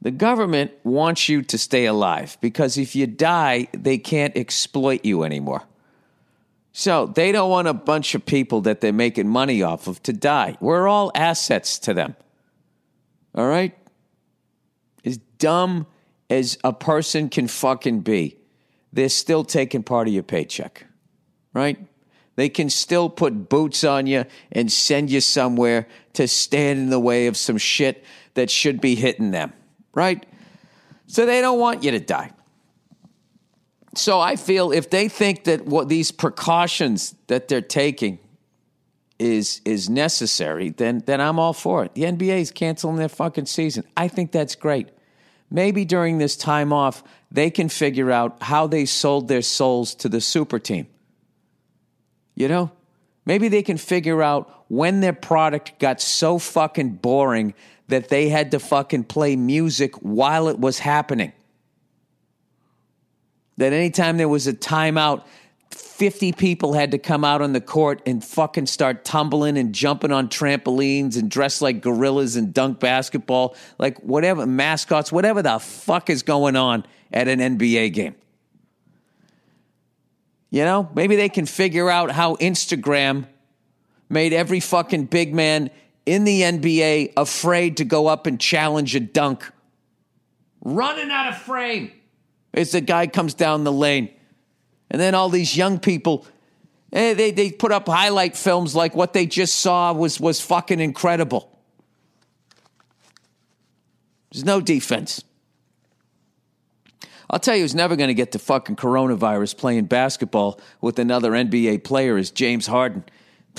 the 0.00 0.10
government 0.10 0.72
wants 0.84 1.28
you 1.28 1.42
to 1.42 1.58
stay 1.58 1.86
alive 1.86 2.36
because 2.40 2.76
if 2.78 2.94
you 2.94 3.06
die, 3.06 3.68
they 3.72 3.98
can't 3.98 4.36
exploit 4.36 5.04
you 5.04 5.24
anymore. 5.24 5.62
So 6.76 7.06
they 7.06 7.30
don't 7.30 7.50
want 7.50 7.68
a 7.68 7.72
bunch 7.72 8.16
of 8.16 8.26
people 8.26 8.60
that 8.62 8.80
they're 8.80 8.92
making 8.92 9.28
money 9.28 9.62
off 9.62 9.86
of 9.86 10.02
to 10.02 10.12
die. 10.12 10.56
We're 10.60 10.88
all 10.88 11.12
assets 11.14 11.78
to 11.80 11.94
them. 11.94 12.16
All 13.34 13.46
right? 13.46 13.78
As 15.04 15.18
dumb 15.38 15.86
as 16.28 16.58
a 16.64 16.72
person 16.72 17.28
can 17.28 17.46
fucking 17.46 18.00
be, 18.00 18.36
they're 18.94 19.08
still 19.08 19.44
taking 19.44 19.82
part 19.82 20.08
of 20.08 20.14
your 20.14 20.22
paycheck. 20.22 20.86
Right? 21.52 21.78
They 22.36 22.48
can 22.48 22.70
still 22.70 23.08
put 23.08 23.48
boots 23.48 23.84
on 23.84 24.06
you 24.06 24.24
and 24.50 24.70
send 24.70 25.10
you 25.10 25.20
somewhere 25.20 25.86
to 26.14 26.26
stand 26.26 26.78
in 26.78 26.90
the 26.90 26.98
way 26.98 27.26
of 27.26 27.36
some 27.36 27.58
shit 27.58 28.04
that 28.34 28.50
should 28.50 28.80
be 28.80 28.94
hitting 28.94 29.30
them. 29.30 29.52
Right? 29.94 30.24
So 31.06 31.26
they 31.26 31.40
don't 31.40 31.60
want 31.60 31.84
you 31.84 31.92
to 31.92 32.00
die. 32.00 32.30
So 33.94 34.20
I 34.20 34.36
feel 34.36 34.72
if 34.72 34.90
they 34.90 35.08
think 35.08 35.44
that 35.44 35.66
what 35.66 35.88
these 35.88 36.10
precautions 36.10 37.14
that 37.28 37.46
they're 37.46 37.60
taking 37.60 38.18
is 39.20 39.60
is 39.64 39.88
necessary, 39.88 40.70
then 40.70 41.02
then 41.06 41.20
I'm 41.20 41.38
all 41.38 41.52
for 41.52 41.84
it. 41.84 41.94
The 41.94 42.02
NBA 42.02 42.40
is 42.40 42.50
canceling 42.50 42.96
their 42.96 43.08
fucking 43.08 43.46
season. 43.46 43.84
I 43.96 44.08
think 44.08 44.32
that's 44.32 44.56
great. 44.56 44.88
Maybe 45.50 45.84
during 45.84 46.18
this 46.18 46.36
time 46.36 46.72
off, 46.72 47.04
they 47.34 47.50
can 47.50 47.68
figure 47.68 48.10
out 48.10 48.42
how 48.42 48.66
they 48.66 48.86
sold 48.86 49.28
their 49.28 49.42
souls 49.42 49.94
to 49.96 50.08
the 50.08 50.20
super 50.20 50.58
team. 50.58 50.86
You 52.34 52.48
know? 52.48 52.70
Maybe 53.26 53.48
they 53.48 53.62
can 53.62 53.76
figure 53.76 54.22
out 54.22 54.64
when 54.68 55.00
their 55.00 55.12
product 55.12 55.78
got 55.78 56.00
so 56.00 56.38
fucking 56.38 56.96
boring 56.96 57.54
that 57.88 58.08
they 58.08 58.28
had 58.30 58.52
to 58.52 58.58
fucking 58.58 59.04
play 59.04 59.36
music 59.36 59.94
while 59.96 60.48
it 60.48 60.58
was 60.58 60.78
happening 60.78 61.32
that 63.56 63.72
anytime 63.72 64.16
there 64.16 64.28
was 64.28 64.46
a 64.46 64.52
timeout, 64.52 65.24
50 65.70 66.32
people 66.32 66.72
had 66.72 66.90
to 66.92 66.98
come 66.98 67.24
out 67.24 67.42
on 67.42 67.52
the 67.52 67.60
court 67.60 68.02
and 68.06 68.24
fucking 68.24 68.66
start 68.66 69.04
tumbling 69.04 69.56
and 69.56 69.74
jumping 69.74 70.12
on 70.12 70.28
trampolines 70.28 71.16
and 71.16 71.30
dress 71.30 71.60
like 71.60 71.80
gorillas 71.80 72.36
and 72.36 72.52
dunk 72.52 72.80
basketball, 72.80 73.56
like 73.78 73.98
whatever, 74.00 74.46
mascots, 74.46 75.12
whatever 75.12 75.42
the 75.42 75.58
fuck 75.58 76.10
is 76.10 76.22
going 76.22 76.56
on 76.56 76.84
at 77.14 77.28
an 77.28 77.38
NBA 77.38 77.94
game. 77.94 78.16
You 80.50 80.64
know, 80.64 80.90
maybe 80.94 81.16
they 81.16 81.28
can 81.30 81.46
figure 81.46 81.88
out 81.88 82.10
how 82.10 82.36
Instagram 82.36 83.26
made 84.10 84.32
every 84.32 84.60
fucking 84.60 85.06
big 85.06 85.34
man 85.34 85.70
in 86.04 86.24
the 86.24 86.42
NBA 86.42 87.14
afraid 87.16 87.78
to 87.78 87.84
go 87.84 88.08
up 88.08 88.26
and 88.26 88.38
challenge 88.38 88.94
a 88.94 89.00
dunk. 89.00 89.50
Running 90.60 91.10
out 91.10 91.32
of 91.32 91.38
frame. 91.38 91.92
As 92.52 92.72
the 92.72 92.80
guy 92.80 93.06
comes 93.06 93.34
down 93.34 93.64
the 93.64 93.72
lane. 93.72 94.10
And 94.90 95.00
then 95.00 95.14
all 95.14 95.28
these 95.28 95.56
young 95.56 95.78
people, 95.80 96.26
eh, 96.92 97.14
they, 97.14 97.30
they 97.30 97.50
put 97.50 97.72
up 97.72 97.88
highlight 97.88 98.36
films 98.36 98.76
like 98.76 98.94
what 98.94 99.12
they 99.12 99.26
just 99.26 99.56
saw 99.56 99.92
was, 99.92 100.20
was 100.20 100.40
fucking 100.40 100.78
incredible. 100.78 101.50
There's 104.30 104.44
no 104.44 104.60
defense. 104.60 105.24
I'll 107.30 107.38
tell 107.38 107.56
you 107.56 107.62
who's 107.62 107.74
never 107.74 107.96
going 107.96 108.08
to 108.08 108.14
get 108.14 108.32
the 108.32 108.38
fucking 108.38 108.76
coronavirus 108.76 109.56
playing 109.56 109.86
basketball 109.86 110.60
with 110.80 110.98
another 110.98 111.32
NBA 111.32 111.84
player 111.84 112.18
is 112.18 112.30
James 112.30 112.66
Harden. 112.66 113.04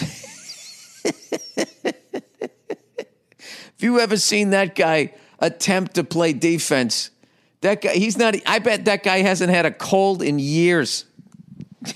Have 3.75 3.84
you 3.84 4.00
ever 4.00 4.17
seen 4.17 4.51
that 4.51 4.75
guy 4.75 5.13
attempt 5.39 5.95
to 5.95 6.03
play 6.03 6.34
defense? 6.34 7.10
That 7.62 7.81
guy, 7.81 7.93
he's 7.93 8.17
not, 8.17 8.36
I 8.45 8.60
bet 8.60 8.86
that 8.86 9.03
guy 9.03 9.17
hasn't 9.17 9.50
had 9.50 9.65
a 9.65 9.72
cold 9.72 10.22
in 10.22 10.39
years. 10.39 11.05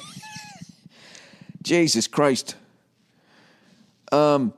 Jesus 1.63 2.07
Christ. 2.07 2.55
Um, 4.11 4.53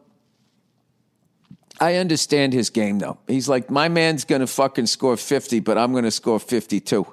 I 1.82 1.96
understand 1.96 2.54
his 2.54 2.70
game 2.70 3.00
though. 3.00 3.18
He's 3.28 3.50
like, 3.50 3.72
my 3.72 3.90
man's 3.90 4.24
going 4.24 4.42
to 4.42 4.48
fucking 4.48 4.86
score 4.86 5.18
50, 5.18 5.62
but 5.62 5.80
I'm 5.80 5.92
going 5.92 6.04
to 6.04 6.12
score 6.12 6.40
52. 6.40 7.08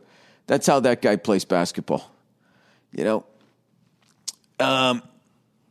That's 0.46 0.66
how 0.66 0.78
that 0.80 1.00
guy 1.00 1.16
plays 1.16 1.46
basketball. 1.46 2.10
You 2.92 3.04
know? 3.04 3.24
Um, 4.60 5.02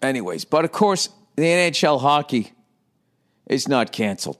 anyways, 0.01 0.45
but 0.45 0.65
of 0.65 0.71
course, 0.71 1.09
the 1.35 1.43
NHL 1.43 2.01
hockey 2.01 2.53
is 3.45 3.67
not 3.67 3.91
canceled. 3.91 4.39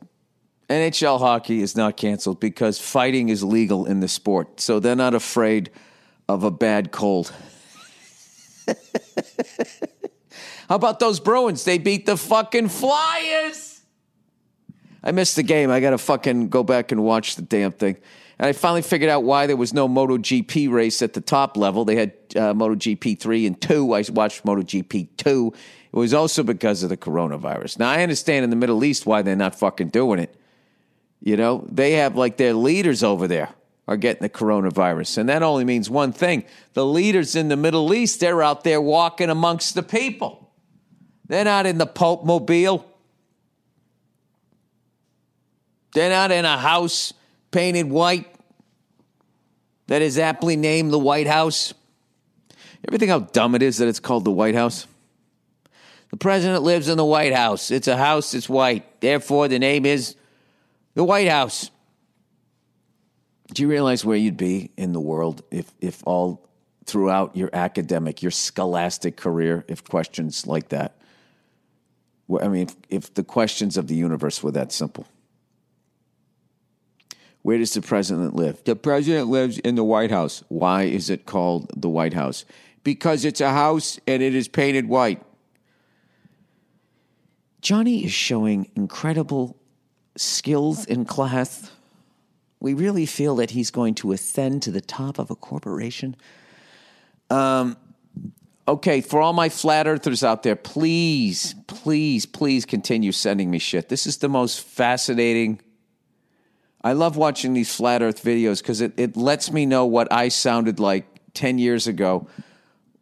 NHL 0.70 1.20
hockey 1.20 1.62
is 1.62 1.76
not 1.76 1.96
canceled 1.96 2.40
because 2.40 2.80
fighting 2.80 3.30
is 3.30 3.44
legal 3.44 3.86
in 3.86 4.00
the 4.00 4.08
sport. 4.08 4.60
So 4.60 4.80
they're 4.80 4.96
not 4.96 5.14
afraid 5.14 5.70
of 6.28 6.44
a 6.44 6.50
bad 6.52 6.92
cold. 6.92 7.32
How 10.68 10.76
about 10.76 11.00
those 11.00 11.20
Bruins? 11.20 11.64
They 11.64 11.78
beat 11.78 12.08
the 12.08 12.18
fucking 12.18 12.70
Flyers. 12.70 13.77
I 15.04 15.12
missed 15.12 15.36
the 15.36 15.44
game. 15.44 15.72
I 15.72 15.80
got 15.80 15.92
to 15.92 15.98
fucking 15.98 16.50
go 16.50 16.64
back 16.64 16.92
and 16.92 17.04
watch 17.04 17.36
the 17.36 17.42
damn 17.42 17.72
thing. 17.72 17.98
And 18.40 18.48
I 18.48 18.54
finally 18.54 18.82
figured 18.82 19.10
out 19.10 19.24
why 19.24 19.48
there 19.48 19.58
was 19.58 19.74
no 19.74 19.88
MotoGP 19.88 20.72
race 20.72 21.02
at 21.02 21.14
the 21.14 21.22
top 21.22 21.58
level. 21.58 21.86
They 21.86 21.96
had 21.96 22.12
uh, 22.36 22.54
MotoGP 22.54 23.20
3 23.20 23.48
and 23.48 23.60
2. 23.60 23.94
I 23.94 24.04
watched 24.10 24.46
MotoGP 24.46 25.10
2. 25.18 25.54
It 25.94 25.96
was 25.96 26.14
also 26.14 26.44
because 26.44 26.84
of 26.84 26.90
the 26.90 26.98
coronavirus. 26.98 27.80
Now, 27.80 27.90
I 27.90 28.04
understand 28.04 28.44
in 28.44 28.50
the 28.50 28.56
Middle 28.56 28.84
East 28.84 29.06
why 29.06 29.24
they're 29.24 29.36
not 29.36 29.56
fucking 29.56 29.90
doing 29.90 30.20
it. 30.20 30.36
You 31.20 31.36
know, 31.36 31.66
they 31.72 31.94
have 31.94 32.16
like 32.16 32.38
their 32.38 32.54
leaders 32.54 33.04
over 33.04 33.28
there 33.28 33.50
are 33.88 33.98
getting 33.98 34.22
the 34.22 34.30
coronavirus. 34.30 35.18
And 35.18 35.30
that 35.30 35.42
only 35.42 35.64
means 35.64 35.90
one 35.90 36.12
thing 36.12 36.44
the 36.74 36.86
leaders 36.86 37.36
in 37.36 37.48
the 37.48 37.58
Middle 37.58 37.94
East, 37.94 38.20
they're 38.20 38.44
out 38.44 38.64
there 38.64 38.82
walking 38.82 39.30
amongst 39.30 39.74
the 39.74 39.84
people. 39.84 40.52
They're 41.28 41.46
not 41.46 41.66
in 41.66 41.78
the 41.78 41.88
Pope 41.88 42.24
Mobile. 42.24 42.86
They're 45.98 46.12
not 46.12 46.32
in 46.32 46.46
a 46.46 46.60
house 46.60 47.12
painted 47.50 47.90
white 47.90 48.28
that 49.88 50.04
is 50.04 50.20
aptly 50.20 50.56
named 50.56 50.94
the 50.94 51.00
White 51.00 51.26
House. 51.26 51.74
Everything 52.88 53.10
how 53.10 53.22
dumb 53.22 53.56
it 53.56 53.64
is 53.64 53.80
that 53.80 53.88
it's 53.88 54.00
called 54.00 54.24
the 54.24 54.30
White 54.30 54.54
House? 54.54 54.86
The 56.12 56.18
president 56.18 56.62
lives 56.62 56.88
in 56.88 56.98
the 56.98 57.04
White 57.04 57.34
House. 57.34 57.72
It's 57.72 57.88
a 57.88 57.98
house 57.98 58.34
that's 58.34 58.48
white. 58.48 59.02
Therefore, 59.02 59.48
the 59.48 59.58
name 59.58 59.88
is 59.88 60.16
the 60.94 61.04
White 61.04 61.30
House. 61.30 61.72
Do 63.56 63.64
you 63.64 63.68
realize 63.68 64.06
where 64.06 64.18
you'd 64.18 64.38
be 64.38 64.70
in 64.78 64.94
the 64.94 65.02
world 65.02 65.42
if, 65.50 65.66
if 65.82 66.04
all 66.06 66.48
throughout 66.86 67.36
your 67.36 67.50
academic, 67.54 68.22
your 68.22 68.30
scholastic 68.30 69.18
career, 69.18 69.66
if 69.68 69.84
questions 69.84 70.46
like 70.46 70.70
that, 70.70 70.96
I 72.40 72.50
mean, 72.50 72.68
if, 72.68 72.76
if 72.88 73.14
the 73.16 73.24
questions 73.24 73.78
of 73.78 73.88
the 73.88 73.96
universe 73.96 74.44
were 74.44 74.52
that 74.52 74.72
simple? 74.72 75.08
Where 77.48 77.60
does 77.60 77.74
the 77.74 77.82
president 77.82 78.36
live? 78.36 78.62
The 78.66 78.76
president 78.76 79.30
lives 79.30 79.58
in 79.58 79.76
the 79.76 79.84
White 79.86 80.12
House. 80.12 80.44
Why 80.50 80.84
is 80.84 81.10
it 81.10 81.26
called 81.26 81.72
the 81.78 81.88
White 81.88 82.14
House? 82.14 82.44
Because 82.84 83.24
it's 83.24 83.40
a 83.40 83.52
house 83.54 84.02
and 84.06 84.22
it 84.22 84.36
is 84.36 84.50
painted 84.50 84.90
white. 84.90 85.24
Johnny 87.62 88.04
is 88.04 88.12
showing 88.12 88.70
incredible 88.76 89.56
skills 90.18 90.84
in 90.84 91.06
class. 91.06 91.72
We 92.60 92.74
really 92.74 93.06
feel 93.06 93.38
that 93.38 93.52
he's 93.52 93.72
going 93.72 93.96
to 93.96 94.12
ascend 94.12 94.64
to 94.64 94.72
the 94.72 94.82
top 94.82 95.18
of 95.18 95.32
a 95.32 95.36
corporation. 95.36 96.18
Um, 97.30 97.78
okay, 98.68 99.00
for 99.00 99.22
all 99.22 99.32
my 99.32 99.48
flat 99.48 99.88
earthers 99.88 100.22
out 100.22 100.44
there, 100.44 100.58
please, 100.58 101.56
please, 101.68 102.26
please 102.26 102.66
continue 102.66 103.14
sending 103.14 103.50
me 103.50 103.60
shit. 103.60 103.88
This 103.88 104.06
is 104.06 104.18
the 104.18 104.28
most 104.28 104.60
fascinating. 104.60 105.62
I 106.82 106.94
love 106.94 107.18
watching 107.18 107.54
these 107.54 107.74
flat 107.74 108.02
earth 108.02 108.24
videos 108.24 108.62
because 108.62 108.82
it, 108.82 108.94
it 108.98 109.18
lets 109.18 109.52
me 109.52 109.66
know 109.66 109.86
what 109.86 110.12
I 110.12 110.30
sounded 110.30 110.80
like 110.80 111.06
10 111.34 111.58
years 111.58 111.88
ago 111.88 112.28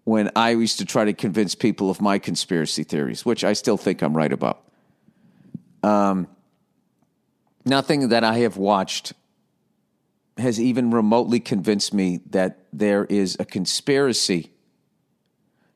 when 0.04 0.32
I 0.36 0.52
used 0.52 0.80
to 0.80 0.86
try 0.86 1.06
to 1.06 1.14
convince 1.14 1.56
people 1.56 1.90
of 1.90 2.02
my 2.02 2.20
conspiracy 2.20 2.84
theories, 2.84 3.26
which 3.26 3.44
I 3.44 3.54
still 3.54 3.78
think 3.78 4.02
I'm 4.02 4.16
right 4.16 4.32
about. 4.32 4.64
Um, 5.84 6.28
Nothing 7.66 8.10
that 8.10 8.24
I 8.24 8.38
have 8.40 8.58
watched 8.58 9.14
has 10.38 10.60
even 10.60 10.92
remotely 10.92 11.40
convinced 11.40 11.94
me 11.94 12.22
that 12.30 12.60
there 12.72 13.06
is 13.06 13.36
a 13.40 13.46
conspiracy 13.46 14.52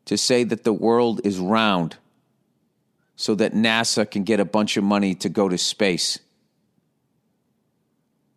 to 0.05 0.15
say 0.15 0.43
that 0.43 0.63
the 0.63 0.73
world 0.73 1.21
is 1.23 1.39
round 1.39 1.97
so 3.15 3.33
that 3.35 3.53
NASA 3.53 4.09
can 4.09 4.23
get 4.23 4.39
a 4.39 4.45
bunch 4.45 4.77
of 4.77 4.83
money 4.83 5.15
to 5.15 5.29
go 5.29 5.49
to 5.49 5.57
space. 5.57 6.19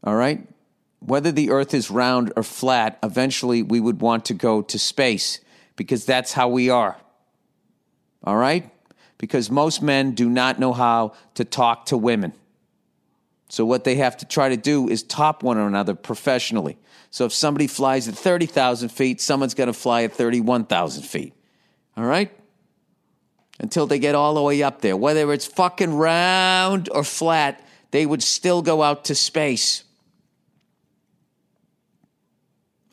All 0.05 0.15
right? 0.15 0.47
Whether 1.01 1.33
the 1.33 1.51
earth 1.51 1.75
is 1.75 1.91
round 1.91 2.33
or 2.37 2.43
flat, 2.43 2.99
eventually 3.03 3.63
we 3.63 3.81
would 3.81 4.01
want 4.01 4.25
to 4.27 4.35
go 4.35 4.63
to 4.63 4.79
space 4.79 5.41
because 5.77 6.05
that's 6.05 6.33
how 6.33 6.49
we 6.49 6.71
are. 6.71 6.97
All 8.25 8.37
right? 8.37 8.71
Because 9.19 9.51
most 9.51 9.83
men 9.83 10.13
do 10.13 10.29
not 10.29 10.59
know 10.59 10.73
how 10.73 11.15
to 11.35 11.45
talk 11.45 11.87
to 11.87 11.97
women. 11.97 12.33
So 13.49 13.67
what 13.67 13.85
they 13.85 13.97
have 13.97 14.17
to 14.19 14.27
try 14.27 14.49
to 14.49 14.57
do 14.57 14.89
is 14.89 15.03
top 15.03 15.43
one 15.43 15.59
another 15.59 15.95
professionally. 15.95 16.79
So 17.11 17.27
if 17.27 17.35
somebody 17.35 17.67
flies 17.67 18.09
at 18.09 18.15
30,000 18.15 18.89
feet, 18.89 19.21
someone's 19.21 19.55
going 19.55 19.67
to 19.67 19.75
fly 19.75 20.05
at 20.05 20.15
31,000 20.15 21.03
feet. 21.03 21.35
All 21.97 22.05
right? 22.05 22.31
Until 23.61 23.87
they 23.87 23.99
get 23.99 24.15
all 24.15 24.35
the 24.35 24.43
way 24.43 24.63
up 24.63 24.81
there. 24.81 24.97
Whether 24.97 25.31
it's 25.33 25.47
fucking 25.47 25.95
round 25.95 26.89
or 26.93 27.05
flat, 27.05 27.63
they 27.91 28.07
would 28.07 28.23
still 28.23 28.63
go 28.63 28.83
out 28.83 29.05
to 29.05 29.15
space. 29.15 29.85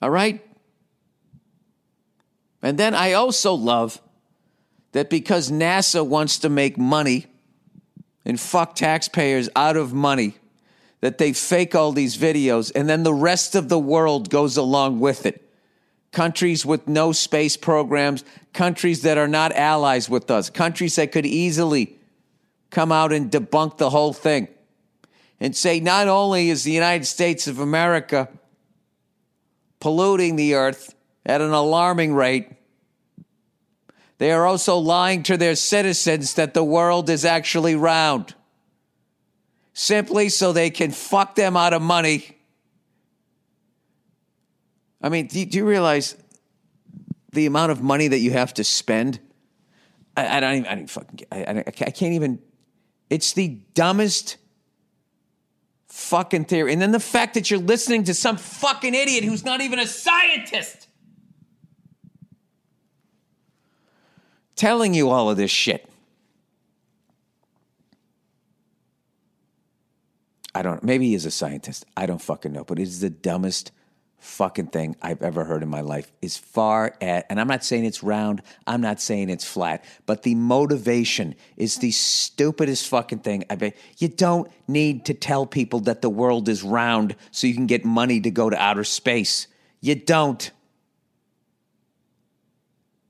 All 0.01 0.09
right? 0.09 0.45
And 2.61 2.77
then 2.77 2.93
I 2.93 3.13
also 3.13 3.53
love 3.53 4.01
that 4.91 5.09
because 5.09 5.51
NASA 5.51 6.05
wants 6.05 6.39
to 6.39 6.49
make 6.49 6.77
money 6.77 7.27
and 8.25 8.39
fuck 8.39 8.75
taxpayers 8.75 9.49
out 9.55 9.77
of 9.77 9.93
money, 9.93 10.35
that 11.01 11.17
they 11.17 11.31
fake 11.31 11.73
all 11.73 11.91
these 11.91 12.17
videos 12.17 12.71
and 12.75 12.89
then 12.89 13.03
the 13.03 13.13
rest 13.13 13.55
of 13.55 13.69
the 13.69 13.79
world 13.79 14.29
goes 14.29 14.57
along 14.57 14.99
with 14.99 15.25
it. 15.25 15.45
Countries 16.11 16.65
with 16.65 16.87
no 16.87 17.11
space 17.11 17.55
programs, 17.55 18.23
countries 18.51 19.03
that 19.03 19.17
are 19.17 19.27
not 19.27 19.53
allies 19.53 20.09
with 20.09 20.29
us, 20.31 20.49
countries 20.49 20.95
that 20.95 21.11
could 21.11 21.25
easily 21.25 21.97
come 22.71 22.91
out 22.91 23.13
and 23.13 23.31
debunk 23.31 23.77
the 23.77 23.89
whole 23.89 24.13
thing 24.13 24.47
and 25.39 25.55
say 25.55 25.79
not 25.79 26.07
only 26.07 26.49
is 26.49 26.63
the 26.63 26.71
United 26.71 27.05
States 27.05 27.47
of 27.47 27.59
America 27.59 28.27
polluting 29.79 30.35
the 30.35 30.55
earth 30.55 30.95
at 31.25 31.41
an 31.41 31.51
alarming 31.51 32.13
rate, 32.13 32.49
they 34.17 34.31
are 34.31 34.45
also 34.45 34.77
lying 34.77 35.23
to 35.23 35.37
their 35.37 35.55
citizens 35.55 36.33
that 36.33 36.53
the 36.53 36.63
world 36.63 37.09
is 37.09 37.23
actually 37.23 37.75
round 37.75 38.35
simply 39.73 40.27
so 40.27 40.51
they 40.51 40.69
can 40.69 40.91
fuck 40.91 41.35
them 41.35 41.55
out 41.55 41.71
of 41.71 41.81
money. 41.81 42.37
I 45.01 45.07
mean, 45.07 45.27
do, 45.27 45.39
you 45.39 45.65
realize 45.65 46.17
the 47.31 47.45
amount 47.45 47.71
of 47.71 47.81
money 47.81 48.09
that 48.09 48.19
you 48.19 48.31
have 48.31 48.53
to 48.55 48.65
spend? 48.65 49.21
I, 50.17 50.37
I 50.37 50.39
don't 50.41 50.55
even, 50.55 50.67
I 50.67 50.75
don't 50.75 50.89
fucking, 50.89 51.19
I, 51.31 51.37
I, 51.37 51.63
I 51.65 51.91
can't 51.91 52.13
even, 52.13 52.39
it's 53.09 53.31
the 53.31 53.59
dumbest 53.73 54.35
fucking 55.89 56.45
theory. 56.45 56.71
And 56.71 56.81
then 56.81 56.91
the 56.91 56.99
fact 56.99 57.33
that 57.33 57.51
you're 57.51 57.59
listening 57.59 58.05
to 58.05 58.13
some 58.13 58.37
fucking 58.37 58.93
idiot 58.93 59.23
who's 59.23 59.43
not 59.43 59.61
even 59.61 59.79
a 59.79 59.87
scientist 59.87 60.87
telling 64.55 64.93
you 64.93 65.09
all 65.09 65.29
of 65.29 65.37
this 65.37 65.51
shit. 65.51 65.87
I 70.53 70.61
don't 70.61 70.83
maybe 70.83 71.07
he 71.07 71.15
is 71.15 71.25
a 71.25 71.31
scientist. 71.31 71.85
I 71.95 72.05
don't 72.05 72.21
fucking 72.21 72.51
know, 72.51 72.63
but 72.63 72.79
it 72.79 72.83
is 72.83 72.99
the 72.99 73.09
dumbest 73.09 73.71
fucking 74.19 74.67
thing 74.67 74.95
I've 75.01 75.21
ever 75.21 75.43
heard 75.43 75.63
in 75.63 75.69
my 75.69 75.81
life. 75.81 76.11
As 76.21 76.37
far 76.37 76.95
as 77.01 77.23
and 77.29 77.39
I'm 77.39 77.47
not 77.47 77.63
saying 77.63 77.85
it's 77.85 78.03
round, 78.03 78.41
I'm 78.67 78.81
not 78.81 79.01
saying 79.01 79.29
it's 79.29 79.45
flat, 79.45 79.83
but 80.05 80.23
the 80.23 80.35
motivation 80.35 81.35
is 81.57 81.77
the 81.77 81.91
stupidest 81.91 82.87
fucking 82.87 83.19
thing. 83.19 83.45
I 83.49 83.55
bet 83.55 83.75
you 83.97 84.07
don't 84.07 84.51
need 84.67 85.05
to 85.05 85.13
tell 85.13 85.45
people 85.45 85.81
that 85.81 86.01
the 86.01 86.09
world 86.09 86.49
is 86.49 86.63
round 86.63 87.15
so 87.31 87.47
you 87.47 87.53
can 87.53 87.67
get 87.67 87.85
money 87.85 88.19
to 88.21 88.31
go 88.31 88.49
to 88.49 88.61
outer 88.61 88.83
space. 88.83 89.47
You 89.81 89.95
don't. 89.95 90.51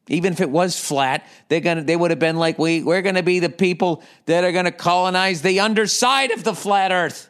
Even 0.07 0.33
if 0.33 0.41
it 0.41 0.49
was 0.49 0.79
flat, 0.79 1.25
they're 1.49 1.59
gonna 1.59 1.83
they 1.83 1.95
would 1.95 2.11
have 2.11 2.19
been 2.19 2.37
like, 2.37 2.57
we 2.57 2.83
we're 2.83 3.01
gonna 3.01 3.23
be 3.23 3.39
the 3.39 3.49
people 3.49 4.03
that 4.25 4.43
are 4.43 4.51
gonna 4.51 4.71
colonize 4.71 5.41
the 5.41 5.59
underside 5.59 6.31
of 6.31 6.43
the 6.43 6.55
flat 6.55 6.91
earth. 6.91 7.29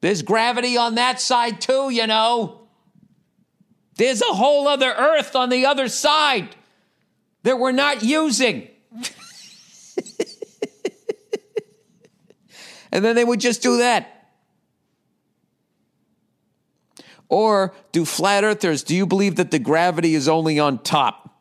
There's 0.00 0.22
gravity 0.22 0.76
on 0.76 0.94
that 0.94 1.20
side 1.20 1.60
too, 1.60 1.90
you 1.90 2.06
know. 2.06 2.68
There's 3.96 4.22
a 4.22 4.32
whole 4.32 4.66
other 4.66 4.90
earth 4.90 5.36
on 5.36 5.50
the 5.50 5.66
other 5.66 5.88
side 5.88 6.56
that 7.42 7.58
we're 7.58 7.72
not 7.72 8.02
using. 8.02 8.68
and 12.92 13.04
then 13.04 13.14
they 13.14 13.24
would 13.24 13.40
just 13.40 13.62
do 13.62 13.76
that. 13.78 14.16
Or 17.28 17.74
do 17.92 18.04
flat 18.04 18.42
earthers, 18.42 18.82
do 18.82 18.96
you 18.96 19.06
believe 19.06 19.36
that 19.36 19.50
the 19.50 19.58
gravity 19.58 20.14
is 20.14 20.28
only 20.28 20.58
on 20.58 20.78
top? 20.78 21.38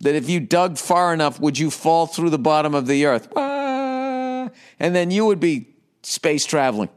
That 0.00 0.14
if 0.14 0.28
you 0.28 0.40
dug 0.40 0.78
far 0.78 1.14
enough, 1.14 1.38
would 1.40 1.58
you 1.58 1.70
fall 1.70 2.06
through 2.06 2.30
the 2.30 2.38
bottom 2.38 2.74
of 2.74 2.86
the 2.86 3.06
earth? 3.06 3.28
And 3.36 4.50
then 4.78 5.10
you 5.10 5.26
would 5.26 5.40
be 5.40 5.75
space 6.06 6.44
traveling. 6.44 6.88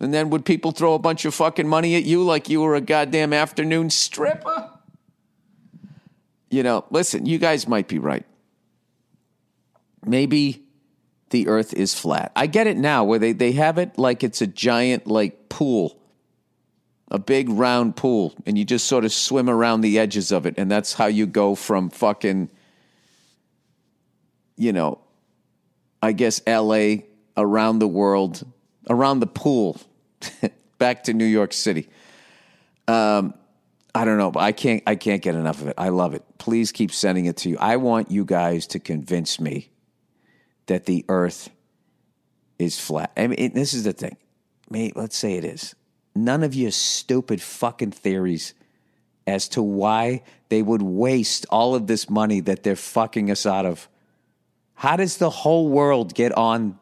And 0.00 0.12
then 0.12 0.30
would 0.30 0.44
people 0.44 0.72
throw 0.72 0.94
a 0.94 0.98
bunch 0.98 1.24
of 1.24 1.34
fucking 1.34 1.68
money 1.68 1.94
at 1.96 2.04
you 2.04 2.22
like 2.22 2.48
you 2.48 2.60
were 2.60 2.74
a 2.74 2.80
goddamn 2.80 3.32
afternoon 3.32 3.90
stripper? 3.90 4.70
You 6.50 6.62
know, 6.62 6.84
listen, 6.90 7.26
you 7.26 7.38
guys 7.38 7.66
might 7.66 7.88
be 7.88 7.98
right. 7.98 8.26
Maybe 10.04 10.64
the 11.30 11.48
earth 11.48 11.72
is 11.72 11.94
flat. 11.94 12.32
I 12.36 12.46
get 12.46 12.66
it 12.66 12.76
now 12.76 13.04
where 13.04 13.18
they, 13.18 13.32
they 13.32 13.52
have 13.52 13.78
it 13.78 13.98
like 13.98 14.22
it's 14.22 14.42
a 14.42 14.46
giant 14.46 15.06
like 15.06 15.48
pool. 15.48 15.98
A 17.08 17.18
big 17.18 17.48
round 17.48 17.96
pool, 17.96 18.34
and 18.44 18.58
you 18.58 18.64
just 18.64 18.86
sort 18.86 19.04
of 19.04 19.12
swim 19.12 19.48
around 19.48 19.82
the 19.82 19.98
edges 19.98 20.32
of 20.32 20.46
it, 20.46 20.54
and 20.56 20.70
that's 20.70 20.94
how 20.94 21.06
you 21.06 21.26
go 21.26 21.54
from 21.54 21.90
fucking, 21.90 22.50
you 24.56 24.72
know, 24.72 24.98
I 26.02 26.12
guess 26.12 26.40
LA 26.46 26.96
around 27.36 27.78
the 27.78 27.88
world, 27.88 28.46
around 28.88 29.20
the 29.20 29.26
pool, 29.26 29.80
back 30.78 31.04
to 31.04 31.14
New 31.14 31.24
York 31.24 31.52
City. 31.52 31.88
Um, 32.88 33.34
I 33.94 34.04
don't 34.04 34.18
know, 34.18 34.30
but 34.30 34.40
I 34.40 34.52
can't. 34.52 34.82
I 34.86 34.96
can't 34.96 35.22
get 35.22 35.34
enough 35.34 35.60
of 35.62 35.68
it. 35.68 35.74
I 35.78 35.90
love 35.90 36.14
it. 36.14 36.24
Please 36.38 36.72
keep 36.72 36.90
sending 36.90 37.26
it 37.26 37.36
to 37.38 37.50
you. 37.50 37.56
I 37.58 37.76
want 37.76 38.10
you 38.10 38.24
guys 38.24 38.66
to 38.68 38.80
convince 38.80 39.38
me 39.38 39.70
that 40.66 40.86
the 40.86 41.04
Earth 41.08 41.50
is 42.58 42.80
flat. 42.80 43.12
I 43.16 43.26
mean, 43.26 43.38
it, 43.38 43.54
this 43.54 43.72
is 43.72 43.84
the 43.84 43.92
thing. 43.92 44.16
May, 44.68 44.92
let's 44.94 45.16
say 45.16 45.34
it 45.34 45.44
is. 45.44 45.74
None 46.16 46.42
of 46.42 46.54
your 46.54 46.70
stupid 46.70 47.40
fucking 47.40 47.92
theories 47.92 48.54
as 49.26 49.48
to 49.50 49.62
why 49.62 50.22
they 50.48 50.62
would 50.62 50.82
waste 50.82 51.46
all 51.50 51.74
of 51.74 51.86
this 51.86 52.08
money 52.10 52.40
that 52.40 52.62
they're 52.62 52.76
fucking 52.76 53.30
us 53.30 53.46
out 53.46 53.66
of. 53.66 53.88
How 54.74 54.96
does 54.96 55.18
the 55.18 55.30
whole 55.30 55.68
world 55.68 56.14
get 56.14 56.32
on 56.36 56.78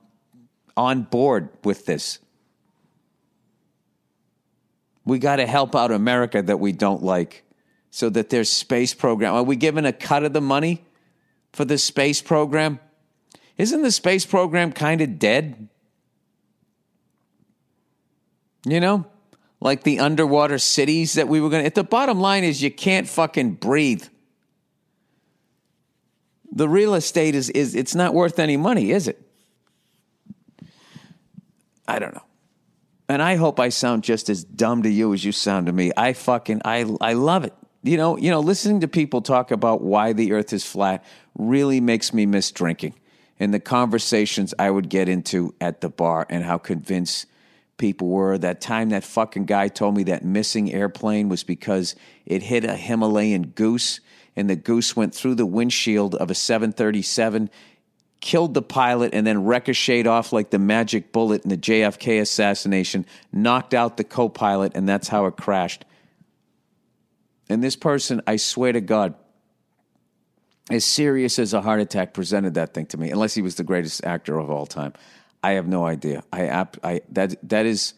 on 0.77 1.03
board 1.03 1.49
with 1.65 1.87
this? 1.87 2.19
We 5.05 5.19
got 5.19 5.37
to 5.37 5.47
help 5.47 5.75
out 5.75 5.91
America 5.91 6.43
that 6.43 6.61
we 6.61 6.73
don't 6.73 7.03
like 7.03 7.45
so 7.91 8.09
that 8.09 8.31
their 8.31 8.45
space 8.45 8.95
program. 8.95 9.35
Are 9.35 9.43
we 9.43 9.57
given 9.57 9.85
a 9.85 9.93
cut 9.93 10.25
of 10.25 10.33
the 10.33 10.41
money 10.41 10.85
for 11.53 11.65
the 11.65 11.77
space 11.79 12.23
program? 12.23 12.79
Isn't 13.59 13.83
the 13.83 13.91
space 13.91 14.25
program 14.25 14.73
kind 14.73 15.01
of 15.01 15.19
dead? 15.19 15.69
You 18.65 18.81
know, 18.81 19.07
like 19.61 19.83
the 19.83 19.99
underwater 19.99 20.59
cities 20.59 21.15
that 21.15 21.29
we 21.29 21.41
were 21.41 21.51
going 21.51 21.65
to. 21.65 21.71
The 21.71 21.85
bottom 21.85 22.21
line 22.21 22.45
is 22.45 22.63
you 22.63 22.71
can't 22.71 23.09
fucking 23.09 23.55
breathe. 23.55 24.05
The 26.53 26.69
real 26.69 26.95
estate 26.95 27.35
is, 27.35 27.51
is 27.51 27.75
it's 27.75 27.95
not 27.95 28.15
worth 28.15 28.39
any 28.39 28.57
money, 28.57 28.91
is 28.91 29.09
it? 29.09 29.21
I 31.93 31.99
don't 31.99 32.15
know. 32.15 32.25
And 33.09 33.21
I 33.21 33.37
hope 33.37 33.61
I 33.61 33.69
sound 33.69 34.03
just 34.03 34.31
as 34.31 34.45
dumb 34.45 34.85
to 34.85 34.89
you 34.89 35.13
as 35.13 35.23
you 35.23 35.33
sound 35.33 35.67
to 35.67 35.73
me. 35.73 35.93
I 35.95 36.15
fucking 36.15 36.63
I 36.65 36.87
I 37.01 37.13
love 37.13 37.45
it. 37.45 37.53
You 37.83 37.99
know, 37.99 38.17
you 38.17 38.31
know, 38.31 38.41
listening 38.41 38.81
to 38.81 38.89
people 38.89 39.21
talk 39.21 39.51
about 39.51 39.83
why 39.83 40.15
the 40.15 40.33
earth 40.33 40.53
is 40.55 40.65
flat 40.65 41.05
really 41.37 41.81
makes 41.81 42.15
me 42.15 42.25
miss 42.25 42.51
drinking 42.51 42.95
and 43.39 43.53
the 43.53 43.61
conversations 43.61 44.55
I 44.59 44.71
would 44.71 44.89
get 44.89 45.09
into 45.09 45.55
at 45.61 45.83
the 45.83 45.91
bar 45.91 46.27
and 46.31 46.45
how 46.45 46.57
convinced 46.57 47.27
people 47.77 48.09
were. 48.09 48.39
That 48.39 48.63
time 48.63 48.91
that 48.91 49.05
fucking 49.05 49.45
guy 49.45 49.69
told 49.69 49.95
me 49.95 50.05
that 50.05 50.25
missing 50.25 50.73
airplane 50.73 51.29
was 51.29 51.45
because 51.45 51.95
it 52.25 52.43
hit 52.45 52.65
a 52.65 52.77
Himalayan 52.77 53.49
goose 53.49 54.01
and 54.35 54.49
the 54.49 54.57
goose 54.57 54.97
went 54.97 55.15
through 55.15 55.35
the 55.35 55.45
windshield 55.45 56.15
of 56.15 56.31
a 56.31 56.35
737 56.35 57.51
killed 58.23 58.55
the 58.55 58.63
pilot 58.63 59.13
and 59.13 59.27
then 59.27 59.45
ricocheted 59.45 60.07
off 60.07 60.33
like 60.33 60.51
the 60.51 60.59
magic 60.59 61.13
bullet 61.13 61.43
in 61.43 61.51
the 61.51 61.59
JFK 61.59 62.21
assassination, 62.21 63.05
knocked 63.33 63.75
out 63.75 63.99
the 63.99 64.05
co 64.05 64.31
pilot, 64.31 64.73
and 64.75 64.89
that's 64.89 65.09
how 65.09 65.27
it 65.27 65.37
crashed. 65.37 65.85
And 67.51 67.63
this 67.63 67.77
person, 67.77 68.23
I 68.27 68.37
swear 68.37 68.73
to 68.73 68.81
God, 68.81 69.15
as 70.71 70.85
serious 70.85 71.39
as 71.39 71.53
a 71.53 71.61
heart 71.61 71.81
attack 71.81 72.15
presented 72.15 72.55
that 72.55 72.73
thing 72.73 72.87
to 72.87 72.97
me, 72.97 73.11
unless 73.11 73.35
he 73.35 73.43
was 73.43 73.57
the 73.57 73.65
greatest 73.65 74.05
actor 74.05 74.39
of 74.39 74.49
all 74.49 74.65
time. 74.65 74.95
I 75.43 75.53
have 75.53 75.67
no 75.67 75.85
idea. 75.85 76.23
I, 76.33 76.67
I 76.85 77.01
that 77.11 77.37
that 77.49 77.67
is 77.67 77.95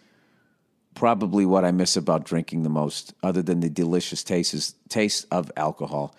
probably 0.94 1.44
what 1.44 1.66
I 1.66 1.70
miss 1.70 1.96
about 1.96 2.24
drinking 2.24 2.62
the 2.62 2.70
most, 2.70 3.12
other 3.22 3.42
than 3.42 3.60
the 3.60 3.68
delicious 3.68 4.24
tastes 4.24 4.74
taste 4.88 5.26
of 5.30 5.52
alcohol, 5.54 6.14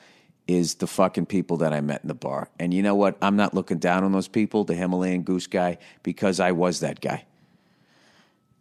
is 0.47 0.75
the 0.75 0.88
fucking 0.88 1.25
people 1.25 1.58
that 1.58 1.73
I 1.73 1.81
met 1.81 2.01
in 2.03 2.08
the 2.08 2.13
bar. 2.13 2.49
And 2.60 2.73
you 2.73 2.84
know 2.84 2.95
what? 2.95 3.17
I'm 3.21 3.36
not 3.36 3.53
looking 3.53 3.79
down 3.79 4.03
on 4.03 4.12
those 4.12 4.27
people, 4.27 4.63
the 4.63 4.75
Himalayan 4.75 5.23
goose 5.23 5.47
guy, 5.47 5.79
because 6.03 6.39
I 6.39 6.51
was 6.51 6.81
that 6.81 7.01
guy. 7.01 7.25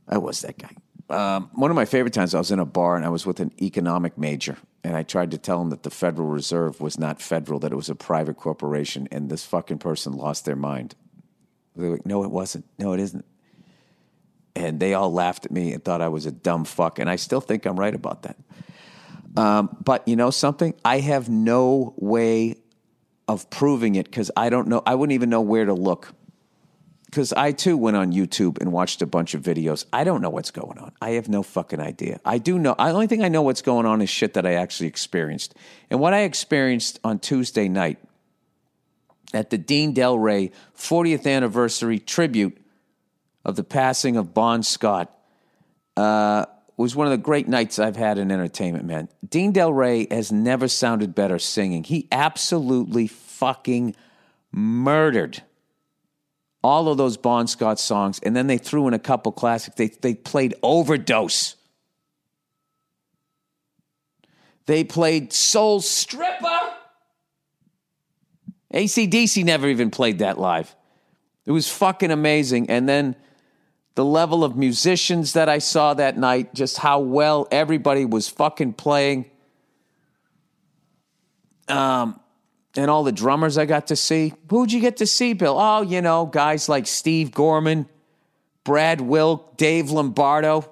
I 0.08 0.18
was 0.18 0.40
that 0.42 0.56
guy. 0.58 0.74
Um, 1.10 1.50
one 1.52 1.70
of 1.70 1.74
my 1.74 1.84
favorite 1.84 2.14
times, 2.14 2.34
I 2.34 2.38
was 2.38 2.50
in 2.50 2.58
a 2.58 2.64
bar 2.64 2.96
and 2.96 3.04
I 3.04 3.10
was 3.10 3.26
with 3.26 3.40
an 3.40 3.52
economic 3.60 4.16
major, 4.16 4.56
And 4.82 4.96
I 4.96 5.02
tried 5.02 5.30
to 5.32 5.38
tell 5.38 5.60
him 5.60 5.70
that 5.70 5.82
the 5.82 5.90
Federal 5.90 6.28
Reserve 6.28 6.80
was 6.80 6.98
not 6.98 7.20
federal, 7.20 7.58
that 7.60 7.72
it 7.72 7.76
was 7.76 7.90
a 7.90 7.94
private 7.94 8.36
corporation, 8.36 9.08
and 9.10 9.28
this 9.28 9.44
fucking 9.44 9.78
person 9.78 10.14
lost 10.14 10.44
their 10.46 10.56
mind. 10.56 10.94
They 11.76 11.88
were 11.88 11.96
like, 11.96 12.06
no, 12.06 12.24
it 12.24 12.30
wasn't. 12.30 12.64
No, 12.78 12.92
it 12.92 13.00
isn't. 13.00 13.24
And 14.56 14.80
they 14.80 14.94
all 14.94 15.12
laughed 15.12 15.44
at 15.44 15.50
me 15.50 15.72
and 15.72 15.84
thought 15.84 16.00
I 16.00 16.08
was 16.08 16.26
a 16.26 16.32
dumb 16.32 16.64
fuck. 16.64 16.98
And 16.98 17.10
I 17.10 17.16
still 17.16 17.40
think 17.40 17.66
I'm 17.66 17.78
right 17.78 17.94
about 17.94 18.22
that. 18.22 18.36
Um, 19.36 19.76
but 19.82 20.06
you 20.06 20.16
know 20.16 20.30
something? 20.30 20.74
I 20.84 21.00
have 21.00 21.28
no 21.28 21.94
way 21.96 22.56
of 23.26 23.50
proving 23.50 23.94
it 23.94 24.04
because 24.06 24.30
I 24.36 24.48
don't 24.50 24.68
know. 24.68 24.82
I 24.86 24.94
wouldn't 24.94 25.14
even 25.14 25.30
know 25.30 25.40
where 25.40 25.64
to 25.64 25.74
look. 25.74 26.12
Because 27.06 27.32
I 27.32 27.52
too 27.52 27.76
went 27.76 27.96
on 27.96 28.12
YouTube 28.12 28.60
and 28.60 28.72
watched 28.72 29.00
a 29.00 29.06
bunch 29.06 29.34
of 29.34 29.42
videos. 29.42 29.84
I 29.92 30.02
don't 30.02 30.20
know 30.20 30.30
what's 30.30 30.50
going 30.50 30.78
on. 30.78 30.92
I 31.00 31.10
have 31.10 31.28
no 31.28 31.44
fucking 31.44 31.78
idea. 31.78 32.20
I 32.24 32.38
do 32.38 32.58
know. 32.58 32.74
The 32.76 32.86
only 32.86 33.06
thing 33.06 33.22
I 33.22 33.28
know 33.28 33.42
what's 33.42 33.62
going 33.62 33.86
on 33.86 34.02
is 34.02 34.10
shit 34.10 34.34
that 34.34 34.44
I 34.44 34.54
actually 34.54 34.88
experienced. 34.88 35.54
And 35.90 36.00
what 36.00 36.12
I 36.12 36.22
experienced 36.22 36.98
on 37.04 37.20
Tuesday 37.20 37.68
night 37.68 37.98
at 39.32 39.50
the 39.50 39.58
Dean 39.58 39.94
Delray 39.94 40.50
40th 40.76 41.32
anniversary 41.32 42.00
tribute 42.00 42.58
of 43.44 43.54
the 43.54 43.64
passing 43.64 44.16
of 44.16 44.34
Bon 44.34 44.64
Scott 44.64 45.16
uh, 45.96 46.46
was 46.76 46.96
one 46.96 47.06
of 47.06 47.12
the 47.12 47.18
great 47.18 47.48
nights 47.48 47.78
I've 47.78 47.96
had 47.96 48.18
in 48.18 48.30
entertainment, 48.30 48.84
man. 48.84 49.08
Dean 49.28 49.52
Delray 49.52 50.10
has 50.10 50.32
never 50.32 50.66
sounded 50.68 51.14
better 51.14 51.38
singing. 51.38 51.84
He 51.84 52.08
absolutely 52.10 53.06
fucking 53.06 53.94
murdered 54.50 55.42
all 56.62 56.88
of 56.88 56.96
those 56.96 57.16
Bon 57.16 57.46
Scott 57.46 57.78
songs, 57.78 58.18
and 58.22 58.34
then 58.34 58.46
they 58.46 58.56
threw 58.58 58.88
in 58.88 58.94
a 58.94 58.98
couple 58.98 59.30
classics. 59.32 59.76
They, 59.76 59.88
they 59.88 60.14
played 60.14 60.54
Overdose. 60.62 61.56
They 64.66 64.82
played 64.82 65.32
Soul 65.32 65.80
Stripper. 65.80 66.72
ACDC 68.72 69.44
never 69.44 69.68
even 69.68 69.90
played 69.90 70.20
that 70.20 70.38
live. 70.38 70.74
It 71.44 71.52
was 71.52 71.68
fucking 71.68 72.10
amazing. 72.10 72.70
And 72.70 72.88
then 72.88 73.14
the 73.94 74.04
level 74.04 74.42
of 74.42 74.56
musicians 74.56 75.34
that 75.34 75.48
I 75.48 75.58
saw 75.58 75.94
that 75.94 76.18
night, 76.18 76.52
just 76.54 76.78
how 76.78 76.98
well 76.98 77.46
everybody 77.50 78.04
was 78.04 78.28
fucking 78.28 78.72
playing. 78.74 79.30
Um, 81.68 82.20
and 82.76 82.90
all 82.90 83.04
the 83.04 83.12
drummers 83.12 83.56
I 83.56 83.66
got 83.66 83.86
to 83.88 83.96
see. 83.96 84.34
Who'd 84.50 84.72
you 84.72 84.80
get 84.80 84.96
to 84.98 85.06
see, 85.06 85.32
Bill? 85.32 85.56
Oh, 85.58 85.82
you 85.82 86.02
know, 86.02 86.26
guys 86.26 86.68
like 86.68 86.86
Steve 86.86 87.30
Gorman, 87.30 87.88
Brad 88.64 89.00
Wilk, 89.00 89.56
Dave 89.56 89.90
Lombardo. 89.90 90.68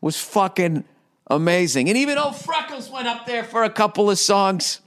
Was 0.00 0.16
fucking 0.16 0.84
amazing. 1.26 1.88
And 1.88 1.98
even 1.98 2.18
old 2.18 2.36
Freckles 2.36 2.88
went 2.88 3.08
up 3.08 3.26
there 3.26 3.42
for 3.42 3.64
a 3.64 3.70
couple 3.70 4.08
of 4.08 4.18
songs. 4.18 4.80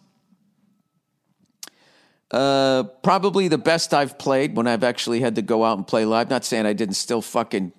Uh, 2.32 2.84
probably 3.04 3.50
the 3.50 3.58
best 3.58 3.94
I've 3.94 4.18
played 4.18 4.56
when 4.56 4.66
I've 4.66 4.84
actually 4.84 5.20
had 5.20 5.36
to 5.36 5.42
go 5.42 5.66
out 5.66 5.78
and 5.78 5.86
play 5.86 6.06
live. 6.06 6.30
Not 6.30 6.46
saying 6.46 6.66
I 6.66 6.74
didn't 6.74 6.96
still 6.96 7.22
fucking 7.22 7.74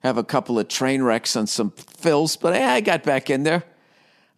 have 0.00 0.18
a 0.18 0.24
couple 0.24 0.58
of 0.58 0.68
train 0.68 1.02
wrecks 1.02 1.36
on 1.36 1.46
some 1.46 1.70
fills, 1.70 2.36
but 2.36 2.52
I 2.52 2.80
got 2.80 3.04
back 3.04 3.30
in 3.30 3.44
there. 3.44 3.64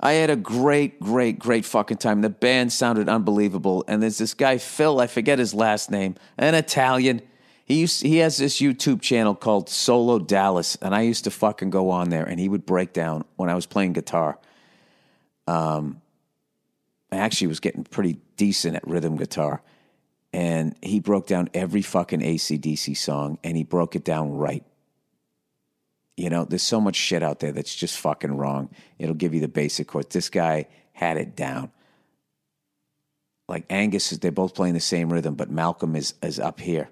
I 0.01 0.13
had 0.13 0.31
a 0.31 0.37
great, 0.37 1.01
great, 1.01 1.39
great 1.39 1.65
fucking 1.65 1.97
time. 1.97 2.21
The 2.21 2.31
band 2.31 2.73
sounded 2.73 3.09
unbelievable. 3.09 3.85
And 3.89 4.03
there's 4.03 4.19
this 4.19 4.35
guy, 4.35 4.59
Phil, 4.59 5.01
I 5.01 5.07
forget 5.07 5.39
his 5.39 5.55
last 5.55 5.91
name, 5.91 6.15
an 6.37 6.55
Italian. 6.55 7.23
He 7.65 7.81
used, 7.81 8.03
he 8.03 8.19
has 8.19 8.37
this 8.37 8.61
YouTube 8.61 9.01
channel 9.01 9.35
called 9.35 9.69
Solo 9.69 10.19
Dallas, 10.19 10.77
and 10.81 10.95
I 10.95 11.03
used 11.03 11.25
to 11.25 11.31
fucking 11.31 11.71
go 11.71 11.91
on 11.91 12.11
there, 12.11 12.25
and 12.25 12.39
he 12.39 12.49
would 12.49 12.65
break 12.65 12.93
down 12.93 13.25
when 13.37 13.51
I 13.51 13.55
was 13.55 13.67
playing 13.67 13.93
guitar. 13.93 14.39
Um, 15.47 16.01
I 17.11 17.17
actually 17.17 17.49
was 17.49 17.61
getting 17.61 17.85
pretty 17.85 18.19
decent 18.37 18.77
at 18.77 18.87
rhythm 18.87 19.17
guitar. 19.17 19.63
And 20.33 20.77
he 20.83 21.01
broke 21.01 21.27
down 21.27 21.49
every 21.55 21.83
fucking 21.83 22.21
ACDC 22.21 22.97
song 22.97 23.39
and 23.43 23.57
he 23.57 23.65
broke 23.65 23.97
it 23.97 24.05
down 24.05 24.33
right. 24.33 24.65
You 26.17 26.29
know, 26.29 26.45
there's 26.45 26.63
so 26.63 26.81
much 26.81 26.97
shit 26.97 27.23
out 27.23 27.41
there 27.41 27.53
that's 27.53 27.75
just 27.75 27.99
fucking 27.99 28.37
wrong. 28.37 28.71
It'll 28.99 29.15
give 29.15 29.35
you 29.35 29.41
the 29.41 29.49
basic 29.49 29.87
chords. 29.87 30.15
This 30.15 30.29
guy 30.29 30.67
had 30.93 31.17
it 31.17 31.35
down. 31.35 31.71
Like 33.49 33.65
Angus, 33.71 34.11
they're 34.11 34.31
both 34.31 34.55
playing 34.55 34.75
the 34.75 34.81
same 34.81 35.11
rhythm, 35.11 35.35
but 35.35 35.51
Malcolm 35.51 35.97
is, 35.97 36.15
is 36.23 36.39
up 36.39 36.61
here 36.61 36.91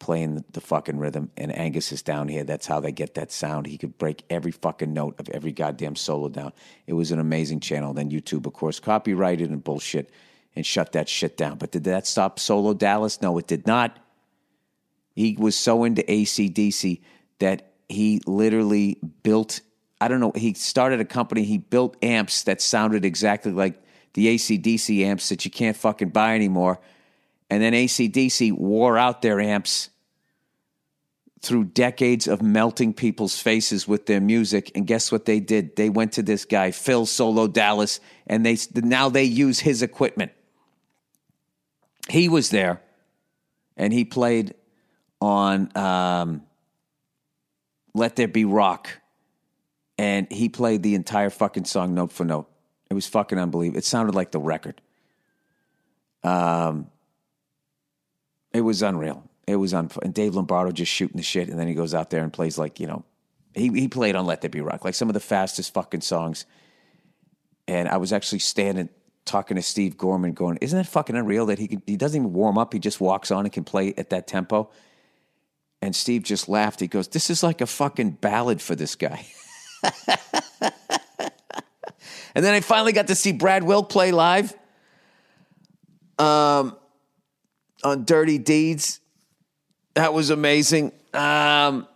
playing 0.00 0.44
the, 0.50 0.60
fucking 0.60 0.98
rhythm, 0.98 1.30
and 1.36 1.56
Angus 1.56 1.92
is 1.92 2.02
down 2.02 2.26
here. 2.26 2.42
That's 2.42 2.66
how 2.66 2.80
they 2.80 2.90
get 2.90 3.14
that 3.14 3.30
sound. 3.30 3.66
He 3.66 3.78
could 3.78 3.96
break 3.98 4.24
every 4.28 4.50
fucking 4.50 4.92
note 4.92 5.14
of 5.20 5.28
every 5.28 5.52
goddamn 5.52 5.94
solo 5.94 6.28
down. 6.28 6.52
It 6.86 6.94
was 6.94 7.12
an 7.12 7.20
amazing 7.20 7.60
channel. 7.60 7.92
Then 7.92 8.10
YouTube, 8.10 8.46
of 8.46 8.54
course, 8.54 8.80
copyrighted 8.80 9.50
and 9.50 9.62
bullshit 9.62 10.10
and 10.56 10.66
shut 10.66 10.92
that 10.92 11.08
shit 11.08 11.36
down. 11.36 11.58
But 11.58 11.70
did 11.70 11.84
that 11.84 12.06
stop 12.06 12.40
Solo 12.40 12.74
Dallas? 12.74 13.22
No, 13.22 13.38
it 13.38 13.46
did 13.46 13.66
not. 13.66 13.98
He 15.14 15.36
was 15.38 15.56
so 15.56 15.84
into 15.84 16.02
ACDC 16.02 17.00
that 17.38 17.72
he 17.88 18.20
literally 18.26 18.98
built, 19.22 19.60
I 20.00 20.08
don't 20.08 20.20
know, 20.20 20.32
he 20.34 20.54
started 20.54 21.00
a 21.00 21.04
company, 21.04 21.44
he 21.44 21.58
built 21.58 21.96
amps 22.02 22.44
that 22.44 22.60
sounded 22.60 23.04
exactly 23.04 23.52
like 23.52 23.80
the 24.14 24.34
ACDC 24.34 25.04
amps 25.04 25.28
that 25.28 25.44
you 25.44 25.50
can't 25.50 25.76
fucking 25.76 26.08
buy 26.08 26.34
anymore. 26.34 26.80
And 27.50 27.62
then 27.62 27.72
ACDC 27.72 28.52
wore 28.52 28.96
out 28.96 29.22
their 29.22 29.40
amps 29.40 29.90
through 31.42 31.64
decades 31.64 32.28
of 32.28 32.42
melting 32.42 32.92
people's 32.92 33.38
faces 33.38 33.88
with 33.88 34.06
their 34.06 34.20
music. 34.20 34.70
And 34.74 34.86
guess 34.86 35.10
what 35.10 35.24
they 35.24 35.40
did? 35.40 35.74
They 35.74 35.88
went 35.88 36.12
to 36.12 36.22
this 36.22 36.44
guy, 36.44 36.70
Phil 36.70 37.06
Solo 37.06 37.48
Dallas, 37.48 37.98
and 38.26 38.44
they 38.44 38.56
now 38.74 39.08
they 39.08 39.24
use 39.24 39.58
his 39.58 39.82
equipment. 39.82 40.32
He 42.08 42.28
was 42.28 42.50
there, 42.50 42.82
and 43.76 43.92
he 43.92 44.04
played 44.04 44.54
on 45.20 45.74
um, 45.76 46.42
"Let 47.94 48.16
There 48.16 48.28
Be 48.28 48.44
Rock," 48.44 48.90
and 49.96 50.30
he 50.30 50.48
played 50.48 50.82
the 50.82 50.94
entire 50.94 51.30
fucking 51.30 51.64
song 51.64 51.94
note 51.94 52.12
for 52.12 52.24
note. 52.24 52.50
It 52.90 52.94
was 52.94 53.06
fucking 53.06 53.38
unbelievable. 53.38 53.78
It 53.78 53.84
sounded 53.84 54.14
like 54.14 54.32
the 54.32 54.40
record. 54.40 54.80
Um, 56.22 56.90
it 58.52 58.62
was 58.62 58.82
unreal. 58.82 59.24
It 59.46 59.56
was 59.56 59.74
un. 59.74 59.90
And 60.02 60.14
Dave 60.14 60.34
Lombardo 60.34 60.72
just 60.72 60.92
shooting 60.92 61.16
the 61.16 61.22
shit, 61.22 61.48
and 61.48 61.58
then 61.58 61.68
he 61.68 61.74
goes 61.74 61.94
out 61.94 62.10
there 62.10 62.22
and 62.22 62.32
plays 62.32 62.58
like 62.58 62.80
you 62.80 62.86
know, 62.86 63.04
he 63.54 63.68
he 63.68 63.88
played 63.88 64.16
on 64.16 64.26
"Let 64.26 64.40
There 64.40 64.50
Be 64.50 64.60
Rock," 64.60 64.84
like 64.84 64.94
some 64.94 65.08
of 65.08 65.14
the 65.14 65.20
fastest 65.20 65.74
fucking 65.74 66.02
songs. 66.02 66.46
And 67.66 67.88
I 67.88 67.98
was 67.98 68.12
actually 68.12 68.40
standing 68.40 68.88
talking 69.24 69.56
to 69.56 69.62
Steve 69.62 69.96
Gorman, 69.96 70.32
going, 70.32 70.58
"Isn't 70.60 70.76
that 70.76 70.86
fucking 70.86 71.16
unreal 71.16 71.46
that 71.46 71.58
he 71.58 71.68
can, 71.68 71.82
he 71.86 71.96
doesn't 71.96 72.20
even 72.20 72.32
warm 72.32 72.58
up; 72.58 72.72
he 72.72 72.78
just 72.78 73.00
walks 73.00 73.30
on 73.30 73.44
and 73.44 73.52
can 73.52 73.64
play 73.64 73.94
at 73.96 74.10
that 74.10 74.26
tempo." 74.26 74.70
And 75.82 75.96
Steve 75.96 76.22
just 76.22 76.48
laughed. 76.48 76.80
He 76.80 76.86
goes, 76.86 77.08
"This 77.08 77.30
is 77.30 77.42
like 77.42 77.60
a 77.60 77.66
fucking 77.66 78.12
ballad 78.20 78.60
for 78.60 78.74
this 78.74 78.94
guy." 78.94 79.26
and 82.34 82.44
then 82.44 82.54
I 82.54 82.60
finally 82.60 82.92
got 82.92 83.06
to 83.08 83.14
see 83.14 83.32
Brad 83.32 83.64
Wilk 83.64 83.88
play 83.88 84.12
live. 84.12 84.54
Um, 86.18 86.76
on 87.82 88.04
Dirty 88.04 88.38
Deeds. 88.38 89.00
That 89.94 90.12
was 90.12 90.30
amazing. 90.30 90.92
Um, 91.12 91.86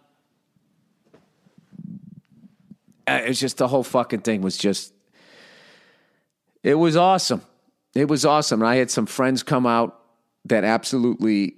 uh, 3.07 3.21
it 3.25 3.29
was 3.29 3.41
just 3.41 3.59
the 3.59 3.69
whole 3.69 3.85
fucking 3.85 4.21
thing 4.21 4.43
was 4.43 4.57
just, 4.57 4.93
it 6.63 6.75
was 6.75 6.97
awesome. 6.97 7.43
It 7.95 8.09
was 8.09 8.25
awesome. 8.25 8.63
And 8.63 8.69
I 8.69 8.77
had 8.77 8.91
some 8.91 9.07
friends 9.07 9.43
come 9.43 9.67
out 9.67 10.01
that 10.47 10.65
absolutely 10.65 11.57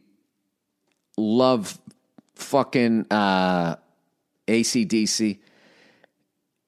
love 1.16 1.78
fucking 2.34 3.06
uh, 3.10 3.76
ACDC. 4.46 5.38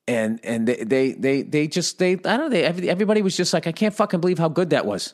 And 0.07 0.41
and 0.43 0.67
they, 0.67 0.85
they 0.85 1.13
they 1.13 1.43
they 1.43 1.69
just 1.69 1.99
they 1.99 2.13
I 2.13 2.17
don't 2.17 2.39
know 2.39 2.49
they 2.49 2.65
everybody 2.65 3.21
was 3.21 3.37
just 3.37 3.53
like 3.53 3.67
I 3.67 3.73
can't 3.73 3.93
fucking 3.93 4.21
believe 4.21 4.39
how 4.39 4.49
good 4.49 4.71
that 4.71 4.87
was. 4.87 5.13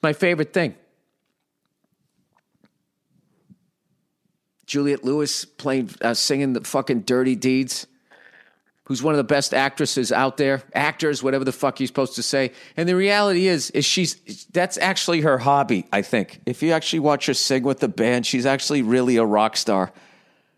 My 0.00 0.12
favorite 0.12 0.52
thing. 0.52 0.76
Juliette 4.66 5.04
Lewis 5.04 5.44
playing, 5.44 5.90
uh, 6.02 6.14
singing 6.14 6.52
the 6.52 6.62
fucking 6.62 7.02
Dirty 7.02 7.36
Deeds, 7.36 7.86
who's 8.84 9.02
one 9.02 9.14
of 9.14 9.18
the 9.18 9.24
best 9.24 9.54
actresses 9.54 10.12
out 10.12 10.36
there, 10.36 10.62
actors, 10.74 11.22
whatever 11.22 11.44
the 11.44 11.52
fuck 11.52 11.80
you're 11.80 11.86
supposed 11.86 12.16
to 12.16 12.22
say. 12.22 12.52
And 12.76 12.88
the 12.88 12.96
reality 12.96 13.46
is, 13.46 13.70
is 13.70 13.84
she's 13.84 14.46
that's 14.52 14.76
actually 14.78 15.22
her 15.22 15.38
hobby. 15.38 15.86
I 15.92 16.02
think 16.02 16.40
if 16.46 16.62
you 16.62 16.72
actually 16.72 17.00
watch 17.00 17.26
her 17.26 17.34
sing 17.34 17.62
with 17.62 17.80
the 17.80 17.88
band, 17.88 18.26
she's 18.26 18.46
actually 18.46 18.82
really 18.82 19.16
a 19.16 19.24
rock 19.24 19.56
star 19.56 19.92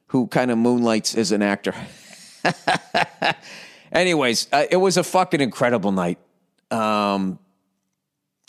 who 0.08 0.26
kind 0.26 0.50
of 0.50 0.56
moonlights 0.58 1.14
as 1.14 1.32
an 1.32 1.42
actor. 1.42 1.74
Anyways, 3.92 4.48
uh, 4.52 4.64
it 4.70 4.76
was 4.76 4.96
a 4.96 5.04
fucking 5.04 5.40
incredible 5.40 5.92
night. 5.92 6.18
Um, 6.70 7.38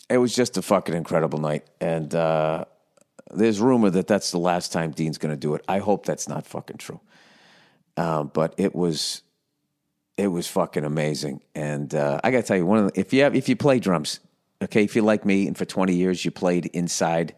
it 0.08 0.18
was 0.18 0.34
just 0.34 0.56
a 0.56 0.62
fucking 0.62 0.94
incredible 0.94 1.38
night, 1.38 1.66
and. 1.82 2.14
Uh, 2.14 2.64
there's 3.34 3.60
rumor 3.60 3.90
that 3.90 4.06
that's 4.06 4.30
the 4.30 4.38
last 4.38 4.72
time 4.72 4.90
Dean's 4.90 5.18
going 5.18 5.32
to 5.32 5.40
do 5.40 5.54
it. 5.54 5.64
I 5.68 5.78
hope 5.78 6.06
that's 6.06 6.28
not 6.28 6.46
fucking 6.46 6.78
true. 6.78 7.00
Um, 7.96 8.30
but 8.32 8.54
it 8.56 8.74
was 8.74 9.22
it 10.16 10.28
was 10.28 10.46
fucking 10.46 10.84
amazing. 10.84 11.42
And 11.54 11.94
uh, 11.94 12.20
I 12.22 12.30
got 12.30 12.38
to 12.38 12.42
tell 12.42 12.56
you, 12.56 12.66
one 12.66 12.78
of 12.78 12.92
the, 12.92 13.00
if 13.00 13.12
you 13.12 13.22
have, 13.22 13.34
if 13.34 13.48
you 13.48 13.56
play 13.56 13.78
drums, 13.78 14.20
okay, 14.62 14.84
if 14.84 14.94
you're 14.94 15.04
like 15.04 15.24
me, 15.24 15.46
and 15.46 15.56
for 15.56 15.64
20 15.64 15.94
years 15.94 16.24
you 16.24 16.30
played 16.30 16.66
inside 16.66 17.34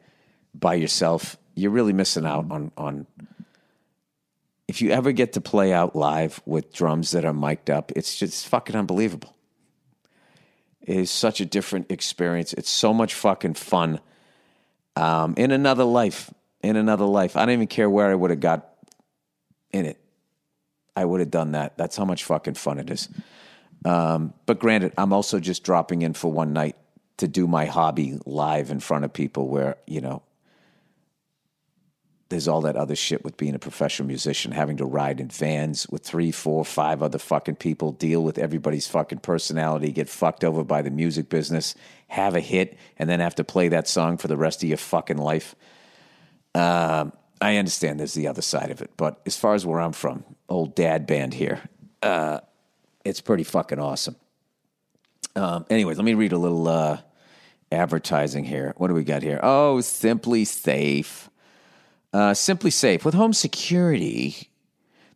by 0.55 0.75
yourself, 0.75 1.37
you're 1.55 1.71
really 1.71 1.93
missing 1.93 2.27
out 2.27 2.51
on 2.51 2.73
on. 2.77 3.07
If 4.69 4.81
you 4.81 4.91
ever 4.91 5.13
get 5.13 5.35
to 5.35 5.41
play 5.41 5.73
out 5.73 5.95
live 5.95 6.41
with 6.47 6.73
drums 6.73 7.11
that 7.11 7.25
are 7.25 7.35
mic'd 7.35 7.69
up, 7.71 7.93
it's 7.95 8.17
just 8.17 8.49
fucking 8.49 8.75
unbelievable. 8.75 9.37
It 10.81 10.97
is 10.97 11.11
such 11.11 11.41
a 11.41 11.45
different 11.45 11.91
experience. 11.91 12.53
It's 12.55 12.71
so 12.71 12.93
much 12.93 13.15
fucking 13.15 13.55
fun. 13.55 14.01
Um, 14.97 15.35
in 15.37 15.51
another 15.51 15.85
life, 15.85 16.33
in 16.63 16.77
another 16.77 17.05
life, 17.05 17.37
I 17.37 17.41
don't 17.47 17.55
even 17.55 17.67
care 17.67 17.89
where 17.89 18.11
I 18.11 18.15
would 18.15 18.31
have 18.31 18.41
got 18.41 18.69
in 19.73 19.87
it. 19.87 19.99
I 20.95 21.05
would 21.05 21.21
have 21.21 21.31
done 21.31 21.53
that. 21.53 21.77
That's 21.79 21.97
how 21.97 22.05
much 22.05 22.25
fucking 22.25 22.55
fun 22.55 22.79
it 22.79 22.91
is. 22.91 23.09
Um, 23.85 24.35
but 24.47 24.59
granted, 24.59 24.93
I'm 24.99 25.13
also 25.13 25.41
just 25.41 25.65
dropping 25.65 26.03
in 26.03 26.13
for 26.13 26.31
one 26.31 26.53
night 26.53 26.77
to 27.17 27.29
do 27.29 27.47
my 27.47 27.67
hobby 27.67 28.19
live 28.27 28.71
in 28.71 28.81
front 28.81 29.05
of 29.05 29.13
people 29.13 29.49
where, 29.49 29.77
you 29.87 30.01
know, 30.01 30.23
there's 32.33 32.49
all 32.49 32.63
that 32.63 32.77
other 32.77 32.97
shit 32.97 33.25
with 33.25 33.37
being 33.37 33.55
a 33.55 33.59
professional 33.59 34.09
musician, 34.09 34.53
having 34.53 34.79
to 34.79 34.85
ride 34.85 35.21
in 35.21 35.29
vans 35.29 35.87
with 35.89 36.03
three, 36.03 36.33
four, 36.33 36.65
five 36.65 37.03
other 37.03 37.19
fucking 37.19 37.57
people, 37.57 37.93
deal 37.93 38.25
with 38.25 38.39
everybody's 38.39 38.89
fucking 38.89 39.19
personality, 39.19 39.93
get 39.93 40.09
fucked 40.09 40.43
over 40.43 40.65
by 40.65 40.83
the 40.83 40.91
music 40.91 41.29
business, 41.29 41.75
have 42.09 42.35
a 42.35 42.41
hit, 42.41 42.77
and 42.99 43.09
then 43.09 43.21
have 43.21 43.35
to 43.35 43.45
play 43.45 43.69
that 43.69 43.87
song 43.87 44.17
for 44.17 44.29
the 44.29 44.37
rest 44.37 44.63
of 44.63 44.69
your 44.69 44.79
fucking 44.79 45.19
life. 45.19 45.55
Um, 46.55 47.13
I 47.41 47.57
understand 47.57 48.01
there's 48.01 48.15
the 48.15 48.29
other 48.29 48.43
side 48.43 48.71
of 48.71 48.83
it, 48.83 48.91
but 48.97 49.21
as 49.27 49.37
far 49.37 49.55
as 49.55 49.67
where 49.67 49.81
I'm 49.81 49.93
from, 49.93 50.25
old 50.49 50.75
dad 50.75 51.07
band 51.07 51.35
here, 51.35 51.61
uh, 52.03 52.41
it's 53.05 53.21
pretty 53.21 53.45
fucking 53.45 53.79
awesome. 53.79 54.17
Um, 55.35 55.67
anyways, 55.69 55.97
let 55.97 56.05
me 56.05 56.15
read 56.15 56.33
a 56.33 56.39
little 56.39 56.69
uh, 56.69 56.99
advertising 57.71 58.45
here. 58.45 58.75
What 58.77 58.89
do 58.89 58.95
we 58.95 59.05
got 59.05 59.23
here? 59.23 59.41
Oh, 59.43 59.79
SimpliSafe. 59.81 61.29
Uh, 62.13 62.33
SimpliSafe 62.33 63.05
with 63.05 63.15
home 63.15 63.33
security. 63.33 64.51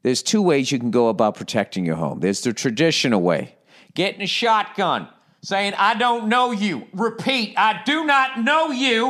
There's 0.03 0.23
two 0.23 0.41
ways 0.41 0.73
you 0.73 0.79
can 0.79 0.91
go 0.91 1.09
about 1.09 1.35
protecting 1.35 1.85
your 1.85 1.97
home. 1.97 2.21
There's 2.21 2.41
the 2.41 2.55
traditional 2.55 3.21
way, 3.21 3.57
getting 3.95 4.23
a 4.23 4.27
shotgun, 4.27 5.09
saying, 5.43 5.75
"I 5.77 5.95
don't 5.95 6.29
know 6.29 6.53
you." 6.53 6.87
Repeat, 6.95 7.55
"I 7.59 7.83
do 7.85 8.05
not 8.05 8.41
know 8.41 8.71
you." 8.71 9.09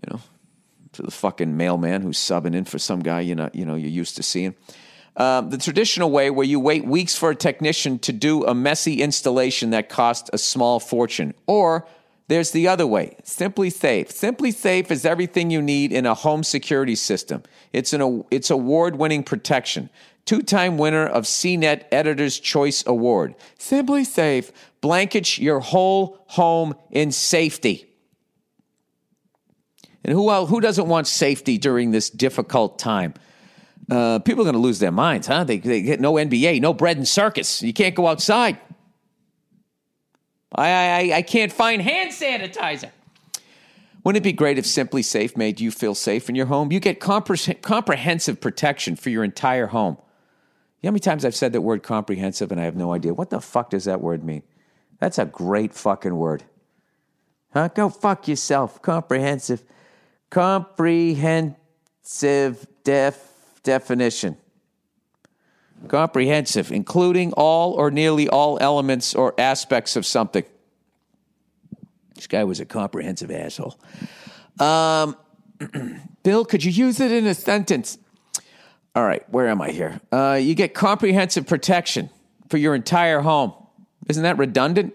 You 0.00 0.08
know, 0.08 0.20
to 0.92 1.02
the 1.02 1.10
fucking 1.10 1.56
mailman 1.56 2.02
who's 2.02 2.18
subbing 2.18 2.54
in 2.54 2.64
for 2.64 2.78
some 2.78 3.00
guy 3.00 3.20
you 3.20 3.34
know 3.34 3.50
you 3.52 3.66
know 3.66 3.74
you're 3.74 3.90
used 3.90 4.16
to 4.16 4.22
seeing. 4.22 4.54
Um, 5.16 5.50
the 5.50 5.58
traditional 5.58 6.10
way, 6.10 6.30
where 6.30 6.46
you 6.46 6.58
wait 6.58 6.86
weeks 6.86 7.14
for 7.14 7.30
a 7.30 7.36
technician 7.36 7.98
to 8.00 8.12
do 8.12 8.44
a 8.46 8.54
messy 8.54 9.02
installation 9.02 9.70
that 9.70 9.88
costs 9.88 10.30
a 10.32 10.38
small 10.38 10.80
fortune, 10.80 11.34
or 11.46 11.86
there's 12.28 12.52
the 12.52 12.68
other 12.68 12.86
way, 12.86 13.16
SimpliSafe. 13.22 14.10
Simply 14.10 14.50
Safe 14.50 14.90
is 14.90 15.04
everything 15.04 15.50
you 15.50 15.60
need 15.60 15.92
in 15.92 16.06
a 16.06 16.14
home 16.14 16.42
security 16.42 16.94
system. 16.94 17.42
It's 17.72 17.92
an 17.92 18.24
it's 18.30 18.50
award-winning 18.50 19.24
protection. 19.24 19.90
Two-time 20.24 20.78
winner 20.78 21.06
of 21.06 21.24
CNET 21.24 21.84
Editor's 21.92 22.38
Choice 22.38 22.82
Award. 22.86 23.34
SimpliSafe 23.58 24.52
blankets 24.80 25.38
your 25.38 25.60
whole 25.60 26.24
home 26.28 26.74
in 26.90 27.12
safety. 27.12 27.90
And 30.02 30.12
who 30.14 30.30
who 30.46 30.60
doesn't 30.60 30.88
want 30.88 31.06
safety 31.06 31.58
during 31.58 31.90
this 31.90 32.08
difficult 32.08 32.78
time? 32.78 33.14
Uh, 33.90 34.18
people 34.18 34.42
are 34.42 34.44
going 34.44 34.54
to 34.54 34.60
lose 34.60 34.78
their 34.78 34.92
minds, 34.92 35.26
huh? 35.26 35.44
They, 35.44 35.58
they 35.58 35.82
get 35.82 36.00
no 36.00 36.14
NBA, 36.14 36.62
no 36.62 36.72
bread 36.72 36.96
and 36.96 37.06
circus. 37.06 37.60
You 37.60 37.74
can't 37.74 37.94
go 37.94 38.06
outside. 38.06 38.58
I, 40.54 40.68
I, 40.68 41.16
I 41.16 41.22
can't 41.22 41.52
find 41.52 41.82
hand 41.82 42.12
sanitizer. 42.12 42.90
Wouldn't 44.04 44.22
it 44.22 44.28
be 44.28 44.32
great 44.32 44.58
if 44.58 44.66
SimpliSafe 44.66 45.36
made 45.36 45.60
you 45.60 45.70
feel 45.70 45.94
safe 45.94 46.28
in 46.28 46.34
your 46.34 46.46
home? 46.46 46.70
You 46.70 46.78
get 46.78 47.00
compre- 47.00 47.62
comprehensive 47.62 48.40
protection 48.40 48.96
for 48.96 49.08
your 49.10 49.24
entire 49.24 49.68
home. 49.68 49.96
You 50.80 50.88
know 50.88 50.90
how 50.90 50.92
many 50.92 51.00
times 51.00 51.24
I've 51.24 51.34
said 51.34 51.54
that 51.54 51.62
word 51.62 51.82
comprehensive 51.82 52.52
and 52.52 52.60
I 52.60 52.64
have 52.64 52.76
no 52.76 52.92
idea? 52.92 53.14
What 53.14 53.30
the 53.30 53.40
fuck 53.40 53.70
does 53.70 53.84
that 53.84 54.02
word 54.02 54.22
mean? 54.22 54.42
That's 55.00 55.18
a 55.18 55.24
great 55.24 55.72
fucking 55.72 56.14
word. 56.14 56.44
Huh? 57.54 57.68
Go 57.68 57.88
fuck 57.88 58.28
yourself. 58.28 58.82
Comprehensive. 58.82 59.64
Comprehensive 60.28 61.56
def 62.84 63.60
definition. 63.62 64.36
Comprehensive, 65.88 66.72
including 66.72 67.32
all 67.34 67.72
or 67.72 67.90
nearly 67.90 68.28
all 68.28 68.58
elements 68.60 69.14
or 69.14 69.34
aspects 69.38 69.96
of 69.96 70.06
something. 70.06 70.44
This 72.14 72.26
guy 72.26 72.44
was 72.44 72.60
a 72.60 72.64
comprehensive 72.64 73.30
asshole. 73.30 73.78
Um, 74.58 75.16
Bill, 76.22 76.44
could 76.44 76.64
you 76.64 76.70
use 76.70 77.00
it 77.00 77.12
in 77.12 77.26
a 77.26 77.34
sentence? 77.34 77.98
All 78.94 79.04
right, 79.04 79.28
where 79.30 79.48
am 79.48 79.60
I 79.60 79.70
here? 79.70 80.00
Uh, 80.12 80.38
you 80.40 80.54
get 80.54 80.72
comprehensive 80.72 81.46
protection 81.46 82.10
for 82.48 82.58
your 82.58 82.74
entire 82.74 83.20
home. 83.20 83.52
Isn't 84.08 84.22
that 84.22 84.38
redundant? 84.38 84.94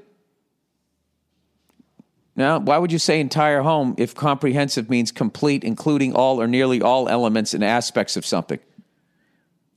Now, 2.36 2.58
why 2.58 2.78
would 2.78 2.94
you 2.94 3.00
say 3.00 3.20
entire 3.20 3.62
home 3.62 3.96
if 3.98 4.16
comprehensive 4.16 4.90
means 4.90 5.12
complete, 5.12 5.66
including 5.66 6.16
all 6.16 6.42
or 6.42 6.48
nearly 6.48 6.82
all 6.82 7.10
elements 7.10 7.54
and 7.54 7.64
aspects 7.64 8.16
of 8.16 8.26
something? 8.26 8.60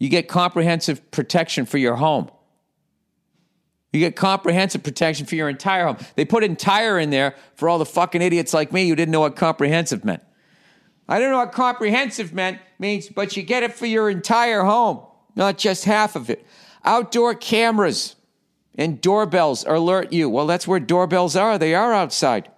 You 0.02 0.08
get 0.08 0.26
comprehensive 0.26 1.12
protection 1.12 1.64
for 1.64 1.78
your 1.78 1.94
home. 1.94 2.28
You 3.92 4.00
get 4.00 4.16
comprehensive 4.16 4.82
protection 4.82 5.26
for 5.26 5.36
your 5.36 5.48
entire 5.48 5.86
home. 5.86 5.96
They 6.16 6.24
put 6.24 6.42
entire 6.42 6.98
in 6.98 7.10
there 7.10 7.36
for 7.54 7.68
all 7.68 7.78
the 7.78 7.86
fucking 7.86 8.20
idiots 8.20 8.52
like 8.52 8.72
me 8.72 8.88
who 8.88 8.96
didn't 8.96 9.12
know 9.12 9.20
what 9.20 9.36
comprehensive 9.36 10.04
meant. 10.04 10.20
I 11.08 11.20
don't 11.20 11.30
know 11.30 11.36
what 11.36 11.52
comprehensive 11.52 12.32
meant 12.32 12.58
means, 12.80 13.10
but 13.10 13.36
you 13.36 13.44
get 13.44 13.62
it 13.62 13.74
for 13.74 13.86
your 13.86 14.10
entire 14.10 14.64
home, 14.64 15.06
not 15.36 15.56
just 15.56 15.84
half 15.84 16.16
of 16.16 16.30
it. 16.30 16.44
Outdoor 16.84 17.36
cameras 17.36 18.16
and 18.74 19.00
doorbells 19.00 19.64
alert 19.68 20.12
you. 20.12 20.28
Well, 20.28 20.48
that's 20.48 20.66
where 20.66 20.80
doorbells 20.80 21.36
are. 21.36 21.58
They 21.58 21.76
are 21.76 21.92
outside. 21.92 22.50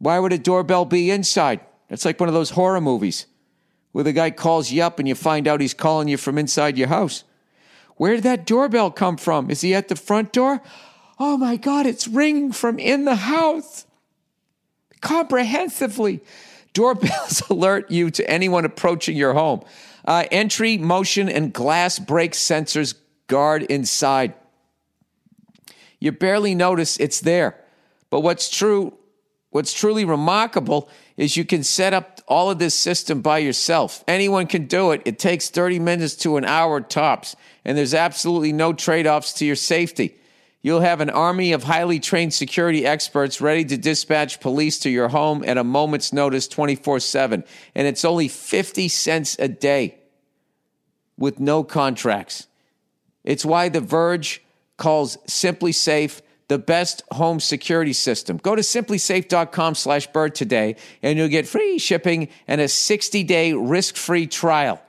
Why 0.00 0.18
would 0.18 0.34
a 0.34 0.38
doorbell 0.38 0.84
be 0.84 1.10
inside? 1.10 1.60
It's 1.88 2.04
like 2.04 2.20
one 2.20 2.28
of 2.28 2.34
those 2.34 2.50
horror 2.50 2.82
movies 2.82 3.24
where 3.98 4.04
the 4.04 4.12
guy 4.12 4.30
calls 4.30 4.70
you 4.70 4.80
up 4.80 5.00
and 5.00 5.08
you 5.08 5.14
find 5.16 5.48
out 5.48 5.60
he's 5.60 5.74
calling 5.74 6.06
you 6.06 6.16
from 6.16 6.38
inside 6.38 6.78
your 6.78 6.86
house. 6.86 7.24
Where 7.96 8.14
did 8.14 8.22
that 8.22 8.46
doorbell 8.46 8.92
come 8.92 9.16
from? 9.16 9.50
Is 9.50 9.62
he 9.62 9.74
at 9.74 9.88
the 9.88 9.96
front 9.96 10.32
door? 10.32 10.62
Oh 11.18 11.36
my 11.36 11.56
God, 11.56 11.84
it's 11.84 12.06
ringing 12.06 12.52
from 12.52 12.78
in 12.78 13.06
the 13.06 13.16
house. 13.16 13.86
Comprehensively. 15.00 16.20
Doorbells 16.74 17.42
alert 17.50 17.90
you 17.90 18.12
to 18.12 18.30
anyone 18.30 18.64
approaching 18.64 19.16
your 19.16 19.34
home. 19.34 19.64
Uh, 20.04 20.26
entry, 20.30 20.78
motion, 20.78 21.28
and 21.28 21.52
glass 21.52 21.98
break 21.98 22.34
sensors 22.34 22.94
guard 23.26 23.64
inside. 23.64 24.32
You 25.98 26.12
barely 26.12 26.54
notice 26.54 26.98
it's 26.98 27.20
there. 27.20 27.56
But 28.10 28.20
what's 28.20 28.48
true, 28.48 28.96
what's 29.50 29.72
truly 29.72 30.04
remarkable 30.04 30.88
is 31.16 31.36
you 31.36 31.44
can 31.44 31.62
set 31.62 31.94
up 31.94 32.20
all 32.28 32.50
of 32.50 32.58
this 32.58 32.74
system 32.74 33.20
by 33.20 33.38
yourself. 33.38 34.04
Anyone 34.06 34.46
can 34.46 34.66
do 34.66 34.92
it. 34.92 35.02
It 35.04 35.18
takes 35.18 35.50
30 35.50 35.78
minutes 35.78 36.14
to 36.16 36.36
an 36.36 36.44
hour 36.44 36.80
tops, 36.80 37.34
and 37.64 37.76
there's 37.76 37.94
absolutely 37.94 38.52
no 38.52 38.72
trade 38.72 39.06
offs 39.06 39.32
to 39.34 39.46
your 39.46 39.56
safety. 39.56 40.14
You'll 40.60 40.80
have 40.80 41.00
an 41.00 41.10
army 41.10 41.52
of 41.52 41.62
highly 41.64 42.00
trained 42.00 42.34
security 42.34 42.84
experts 42.84 43.40
ready 43.40 43.64
to 43.66 43.76
dispatch 43.76 44.40
police 44.40 44.78
to 44.80 44.90
your 44.90 45.08
home 45.08 45.44
at 45.46 45.56
a 45.56 45.64
moment's 45.64 46.12
notice 46.12 46.48
24 46.48 47.00
7. 47.00 47.44
And 47.74 47.86
it's 47.86 48.04
only 48.04 48.28
50 48.28 48.88
cents 48.88 49.36
a 49.38 49.48
day 49.48 49.98
with 51.16 51.38
no 51.38 51.62
contracts. 51.62 52.48
It's 53.24 53.44
why 53.44 53.68
The 53.68 53.80
Verge 53.80 54.42
calls 54.76 55.16
SimpliSafe 55.28 56.22
the 56.48 56.58
best 56.58 57.02
home 57.12 57.40
security 57.40 57.92
system. 57.92 58.38
Go 58.38 58.54
to 58.54 58.62
simplisafe.com 58.62 59.74
slash 59.74 60.06
burr 60.08 60.30
today 60.30 60.76
and 61.02 61.18
you'll 61.18 61.28
get 61.28 61.46
free 61.46 61.78
shipping 61.78 62.28
and 62.46 62.60
a 62.60 62.64
60-day 62.64 63.52
risk-free 63.52 64.26
trial. 64.26 64.82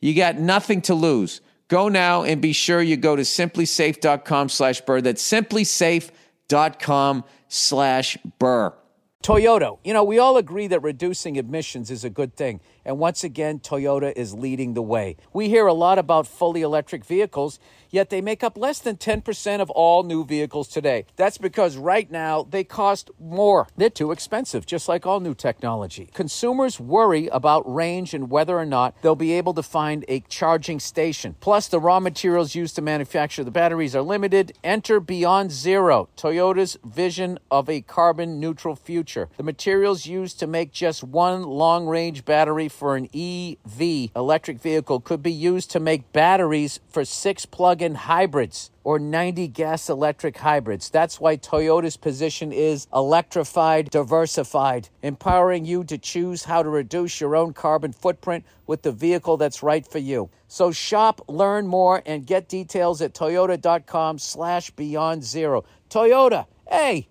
You 0.00 0.14
got 0.14 0.38
nothing 0.38 0.82
to 0.82 0.94
lose. 0.94 1.40
Go 1.68 1.88
now 1.88 2.22
and 2.22 2.40
be 2.40 2.52
sure 2.52 2.80
you 2.80 2.96
go 2.96 3.16
to 3.16 3.22
simplisafe.com 3.22 4.48
slash 4.48 4.80
burr. 4.82 5.00
That's 5.00 5.26
simplisafe.com 5.26 7.24
slash 7.48 8.18
burr. 8.38 8.74
Toyota, 9.22 9.78
you 9.82 9.92
know, 9.92 10.04
we 10.04 10.18
all 10.18 10.36
agree 10.36 10.68
that 10.68 10.80
reducing 10.80 11.36
emissions 11.36 11.90
is 11.90 12.04
a 12.04 12.10
good 12.10 12.36
thing. 12.36 12.60
And 12.88 12.98
once 12.98 13.22
again, 13.22 13.60
Toyota 13.60 14.14
is 14.16 14.32
leading 14.32 14.72
the 14.72 14.80
way. 14.80 15.18
We 15.34 15.50
hear 15.50 15.66
a 15.66 15.74
lot 15.74 15.98
about 15.98 16.26
fully 16.26 16.62
electric 16.62 17.04
vehicles, 17.04 17.60
yet 17.90 18.08
they 18.08 18.22
make 18.22 18.42
up 18.42 18.56
less 18.56 18.78
than 18.78 18.96
10% 18.96 19.60
of 19.60 19.68
all 19.68 20.04
new 20.04 20.24
vehicles 20.24 20.68
today. 20.68 21.04
That's 21.16 21.36
because 21.36 21.76
right 21.76 22.10
now 22.10 22.46
they 22.48 22.64
cost 22.64 23.10
more. 23.20 23.68
They're 23.76 23.90
too 23.90 24.10
expensive, 24.10 24.64
just 24.64 24.88
like 24.88 25.04
all 25.04 25.20
new 25.20 25.34
technology. 25.34 26.08
Consumers 26.14 26.80
worry 26.80 27.26
about 27.26 27.70
range 27.70 28.14
and 28.14 28.30
whether 28.30 28.58
or 28.58 28.64
not 28.64 28.94
they'll 29.02 29.14
be 29.14 29.34
able 29.34 29.52
to 29.52 29.62
find 29.62 30.06
a 30.08 30.20
charging 30.20 30.80
station. 30.80 31.36
Plus, 31.40 31.68
the 31.68 31.80
raw 31.80 32.00
materials 32.00 32.54
used 32.54 32.74
to 32.76 32.80
manufacture 32.80 33.44
the 33.44 33.50
batteries 33.50 33.94
are 33.94 34.00
limited. 34.00 34.56
Enter 34.64 34.98
Beyond 34.98 35.52
Zero, 35.52 36.08
Toyota's 36.16 36.78
vision 36.82 37.38
of 37.50 37.68
a 37.68 37.82
carbon 37.82 38.40
neutral 38.40 38.76
future. 38.76 39.28
The 39.36 39.42
materials 39.42 40.06
used 40.06 40.38
to 40.40 40.46
make 40.46 40.72
just 40.72 41.04
one 41.04 41.42
long 41.42 41.86
range 41.86 42.24
battery 42.24 42.68
for 42.78 42.94
an 42.94 43.08
EV 43.12 44.10
electric 44.14 44.60
vehicle 44.60 45.00
could 45.00 45.20
be 45.20 45.32
used 45.32 45.68
to 45.72 45.80
make 45.80 46.12
batteries 46.12 46.78
for 46.88 47.04
six 47.04 47.44
plug 47.44 47.82
in 47.82 47.96
hybrids 47.96 48.70
or 48.84 49.00
90 49.00 49.48
gas 49.48 49.90
electric 49.90 50.38
hybrids. 50.38 50.88
That's 50.88 51.20
why 51.20 51.36
Toyota's 51.36 51.96
position 51.96 52.52
is 52.52 52.86
electrified, 52.94 53.90
diversified, 53.90 54.90
empowering 55.02 55.64
you 55.64 55.82
to 55.84 55.98
choose 55.98 56.44
how 56.44 56.62
to 56.62 56.68
reduce 56.68 57.20
your 57.20 57.34
own 57.34 57.52
carbon 57.52 57.92
footprint 57.92 58.44
with 58.68 58.82
the 58.82 58.92
vehicle 58.92 59.36
that's 59.36 59.60
right 59.60 59.86
for 59.86 59.98
you. 59.98 60.30
So 60.46 60.70
shop, 60.70 61.20
learn 61.26 61.66
more, 61.66 62.00
and 62.06 62.24
get 62.24 62.48
details 62.48 63.02
at 63.02 63.12
toyota.com 63.12 64.18
slash 64.20 64.70
beyond 64.70 65.24
zero. 65.24 65.64
Toyota, 65.90 66.46
hey, 66.70 67.08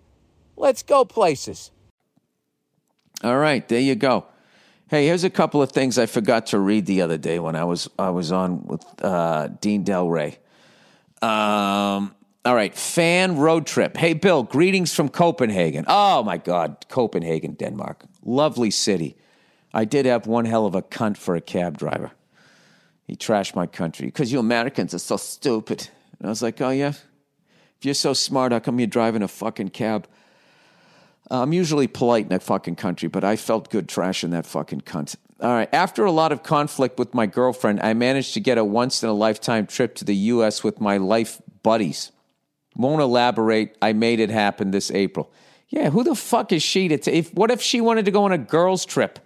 let's 0.56 0.82
go 0.82 1.04
places. 1.04 1.72
All 3.22 3.36
right, 3.38 3.68
there 3.68 3.80
you 3.80 3.94
go. 3.94 4.26
Hey, 4.90 5.04
here's 5.04 5.24
a 5.24 5.28
couple 5.28 5.60
of 5.60 5.70
things 5.70 5.98
I 5.98 6.06
forgot 6.06 6.46
to 6.46 6.58
read 6.58 6.86
the 6.86 7.02
other 7.02 7.18
day 7.18 7.38
when 7.38 7.54
I 7.54 7.64
was 7.64 7.90
I 7.98 8.08
was 8.08 8.32
on 8.32 8.64
with 8.64 8.82
uh, 9.04 9.48
Dean 9.60 9.84
Delray. 9.84 10.38
Um, 11.20 12.14
all 12.42 12.54
right, 12.54 12.74
fan 12.74 13.36
road 13.36 13.66
trip. 13.66 13.98
Hey, 13.98 14.14
Bill, 14.14 14.42
greetings 14.44 14.94
from 14.94 15.10
Copenhagen. 15.10 15.84
Oh 15.88 16.22
my 16.22 16.38
God, 16.38 16.86
Copenhagen, 16.88 17.52
Denmark, 17.52 18.02
lovely 18.24 18.70
city. 18.70 19.18
I 19.74 19.84
did 19.84 20.06
have 20.06 20.26
one 20.26 20.46
hell 20.46 20.64
of 20.64 20.74
a 20.74 20.80
cunt 20.80 21.18
for 21.18 21.36
a 21.36 21.42
cab 21.42 21.76
driver. 21.76 22.12
He 23.06 23.14
trashed 23.14 23.54
my 23.54 23.66
country 23.66 24.06
because 24.06 24.32
you 24.32 24.38
Americans 24.38 24.94
are 24.94 24.98
so 24.98 25.18
stupid. 25.18 25.86
And 26.18 26.28
I 26.28 26.30
was 26.30 26.40
like, 26.40 26.62
oh 26.62 26.70
yeah, 26.70 26.94
if 27.78 27.84
you're 27.84 27.92
so 27.92 28.14
smart, 28.14 28.52
how 28.52 28.58
come 28.60 28.80
you're 28.80 28.86
driving 28.86 29.20
a 29.20 29.28
fucking 29.28 29.68
cab? 29.68 30.08
I'm 31.30 31.52
usually 31.52 31.86
polite 31.86 32.24
in 32.24 32.28
that 32.30 32.42
fucking 32.42 32.76
country, 32.76 33.08
but 33.08 33.24
I 33.24 33.36
felt 33.36 33.70
good 33.70 33.88
trashing 33.88 34.30
that 34.30 34.46
fucking 34.46 34.82
cunt. 34.82 35.16
All 35.40 35.52
right. 35.52 35.68
After 35.72 36.04
a 36.04 36.10
lot 36.10 36.32
of 36.32 36.42
conflict 36.42 36.98
with 36.98 37.14
my 37.14 37.26
girlfriend, 37.26 37.80
I 37.80 37.94
managed 37.94 38.34
to 38.34 38.40
get 38.40 38.58
a 38.58 38.64
once 38.64 39.02
in 39.02 39.08
a 39.08 39.12
lifetime 39.12 39.66
trip 39.66 39.94
to 39.96 40.04
the 40.04 40.16
U.S. 40.16 40.64
with 40.64 40.80
my 40.80 40.96
life 40.96 41.40
buddies. 41.62 42.10
Won't 42.74 43.02
elaborate. 43.02 43.76
I 43.80 43.92
made 43.92 44.20
it 44.20 44.30
happen 44.30 44.70
this 44.70 44.90
April. 44.90 45.30
Yeah, 45.68 45.90
who 45.90 46.02
the 46.02 46.14
fuck 46.14 46.52
is 46.52 46.62
she 46.62 46.88
to? 46.88 46.98
T- 46.98 47.12
if 47.12 47.34
what 47.34 47.50
if 47.50 47.60
she 47.60 47.80
wanted 47.80 48.06
to 48.06 48.10
go 48.10 48.24
on 48.24 48.32
a 48.32 48.38
girls' 48.38 48.86
trip 48.86 49.18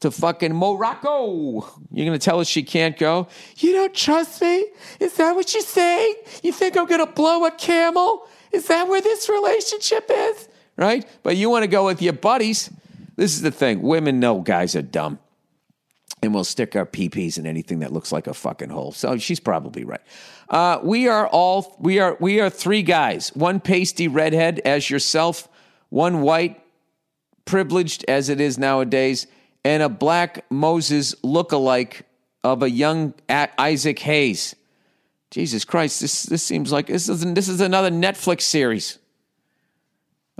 to 0.00 0.10
fucking 0.10 0.54
Morocco? 0.54 1.60
You're 1.92 2.06
gonna 2.06 2.18
tell 2.18 2.40
us 2.40 2.48
she 2.48 2.62
can't 2.62 2.98
go? 2.98 3.28
You 3.58 3.72
don't 3.72 3.94
trust 3.94 4.42
me? 4.42 4.66
Is 4.98 5.14
that 5.16 5.32
what 5.36 5.54
you're 5.54 5.62
saying? 5.62 6.16
You 6.42 6.52
think 6.52 6.76
I'm 6.76 6.86
gonna 6.86 7.06
blow 7.06 7.44
a 7.44 7.50
camel? 7.52 8.26
Is 8.50 8.66
that 8.66 8.88
where 8.88 9.00
this 9.00 9.28
relationship 9.28 10.10
is? 10.10 10.48
Right? 10.76 11.06
But 11.22 11.36
you 11.36 11.48
want 11.50 11.62
to 11.62 11.68
go 11.68 11.86
with 11.86 12.02
your 12.02 12.12
buddies. 12.12 12.70
This 13.16 13.34
is 13.34 13.42
the 13.42 13.50
thing. 13.50 13.80
Women 13.82 14.20
know 14.20 14.40
guys 14.40 14.76
are 14.76 14.82
dumb. 14.82 15.18
And 16.22 16.34
we'll 16.34 16.44
stick 16.44 16.74
our 16.76 16.86
peepees 16.86 17.38
in 17.38 17.46
anything 17.46 17.80
that 17.80 17.92
looks 17.92 18.10
like 18.10 18.26
a 18.26 18.34
fucking 18.34 18.70
hole. 18.70 18.92
So 18.92 19.16
she's 19.18 19.40
probably 19.40 19.84
right. 19.84 20.00
Uh, 20.48 20.80
we 20.82 21.08
are 21.08 21.26
all 21.28 21.76
we 21.78 21.98
are 21.98 22.16
we 22.20 22.40
are 22.40 22.50
three 22.50 22.82
guys. 22.82 23.30
One 23.34 23.60
pasty 23.60 24.08
redhead 24.08 24.60
as 24.64 24.88
yourself, 24.88 25.48
one 25.88 26.22
white, 26.22 26.62
privileged 27.44 28.04
as 28.08 28.28
it 28.28 28.40
is 28.40 28.58
nowadays, 28.58 29.26
and 29.64 29.82
a 29.82 29.88
black 29.88 30.44
Moses 30.50 31.14
look-alike 31.22 32.06
of 32.42 32.62
a 32.62 32.70
young 32.70 33.14
Isaac 33.28 33.98
Hayes. 34.00 34.54
Jesus 35.30 35.64
Christ, 35.64 36.00
this 36.00 36.22
this 36.24 36.42
seems 36.42 36.72
like 36.72 36.86
this 36.86 37.08
is 37.08 37.20
this 37.34 37.48
is 37.48 37.60
another 37.60 37.90
Netflix 37.90 38.42
series. 38.42 38.98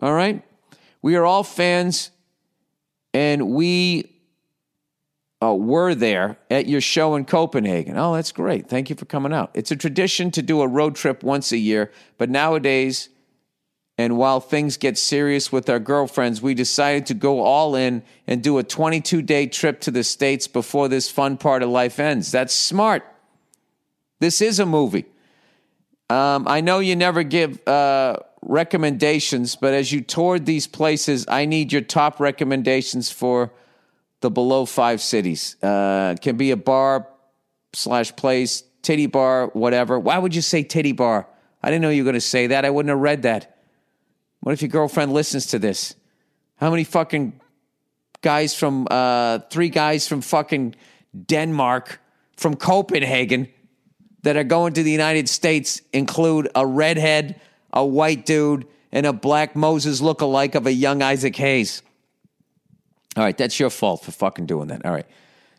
All 0.03 0.13
right, 0.13 0.43
we 1.01 1.17
are 1.17 1.25
all 1.25 1.43
fans, 1.43 2.11
and 3.15 3.49
we 3.51 4.13
uh, 5.43 5.55
were 5.55 5.95
there 5.95 6.37
at 6.51 6.67
your 6.67 6.81
show 6.81 7.15
in 7.15 7.25
Copenhagen. 7.25 7.97
Oh, 7.97 8.15
that's 8.15 8.33
great! 8.33 8.69
Thank 8.69 8.91
you 8.91 8.97
for 8.97 9.07
coming 9.07 9.33
out. 9.33 9.51
It's 9.55 9.71
a 9.71 9.77
tradition 9.77 10.31
to 10.33 10.43
do 10.43 10.61
a 10.61 10.69
road 10.69 10.97
trip 10.97 11.23
once 11.23 11.51
a 11.51 11.57
year, 11.57 11.91
but 12.19 12.29
nowadays, 12.29 13.09
and 13.99 14.19
while 14.19 14.41
things 14.41 14.77
get 14.77 14.99
serious 14.99 15.51
with 15.51 15.71
our 15.71 15.79
girlfriends, 15.79 16.43
we 16.43 16.53
decided 16.53 17.07
to 17.07 17.15
go 17.15 17.41
all 17.41 17.75
in 17.75 18.03
and 18.27 18.43
do 18.43 18.59
a 18.59 18.63
22 18.63 19.23
day 19.23 19.47
trip 19.47 19.81
to 19.81 19.91
the 19.91 20.05
states 20.05 20.47
before 20.47 20.89
this 20.89 21.11
fun 21.11 21.39
part 21.39 21.63
of 21.63 21.71
life 21.71 21.99
ends. 21.99 22.31
That's 22.31 22.55
smart. 22.55 23.05
This 24.21 24.43
is 24.43 24.61
a 24.61 24.67
movie. 24.67 25.07
Um, 26.11 26.47
I 26.47 26.61
know 26.61 26.79
you 26.79 26.95
never 26.95 27.23
give 27.23 27.67
uh, 27.67 28.19
recommendations, 28.47 29.57
but 29.57 29.75
as 29.75 29.93
you 29.93 30.01
toured 30.01 30.47
these 30.47 30.67
places, 30.67 31.27
I 31.29 31.45
need 31.45 31.73
your 31.73 31.83
top 31.83 32.21
recommendations 32.21 33.11
for 33.11 33.53
the 34.21 34.31
below 34.31 34.65
five 34.65 35.03
cities. 35.03 35.57
Uh, 35.63 36.15
can 36.21 36.37
be 36.37 36.53
a 36.53 36.57
bar 36.57 37.09
slash 37.73 38.15
place, 38.17 38.63
titty 38.83 39.07
bar, 39.07 39.49
whatever. 39.49 39.99
Why 39.99 40.19
would 40.19 40.35
you 40.35 40.43
say 40.43 40.63
titty 40.63 40.93
bar? 40.93 41.29
I 41.63 41.71
didn't 41.71 41.83
know 41.83 41.91
you 41.91 42.03
were 42.03 42.11
going 42.11 42.15
to 42.15 42.21
say 42.21 42.47
that. 42.49 42.65
I 42.65 42.71
wouldn't 42.71 42.91
have 42.91 43.01
read 43.01 43.23
that. 43.23 43.59
What 44.41 44.53
if 44.53 44.63
your 44.63 44.69
girlfriend 44.69 45.13
listens 45.13 45.47
to 45.49 45.59
this? 45.59 45.97
How 46.57 46.71
many 46.71 46.85
fucking 46.85 47.41
guys 48.23 48.55
from, 48.55 48.87
uh, 48.91 49.41
three 49.51 49.69
guys 49.69 50.07
from 50.07 50.21
fucking 50.21 50.77
Denmark, 51.27 52.01
from 52.37 52.55
Copenhagen, 52.55 53.49
that 54.23 54.37
are 54.37 54.45
going 54.45 54.73
to 54.75 54.83
the 54.83 54.91
United 54.91 55.29
States 55.29 55.83
include 55.93 56.49
a 56.55 56.67
redhead, 56.67 57.41
a 57.77 57.85
white 57.85 58.27
dude, 58.27 58.67
and 58.91 59.05
a 59.05 59.13
black 59.13 59.55
Moses 59.55 60.01
look-alike 60.01 60.55
of 60.55 60.67
a 60.67 60.73
young 60.73 61.03
Isaac 61.03 61.37
Hayes. 61.37 61.83
All 63.17 63.23
right, 63.23 63.37
that's 63.37 63.61
your 63.61 63.71
fault 63.71 64.03
for 64.03 64.13
fucking 64.13 64.47
doing 64.47 64.69
that. 64.69 64.85
All 64.85 64.93
right. 64.93 65.07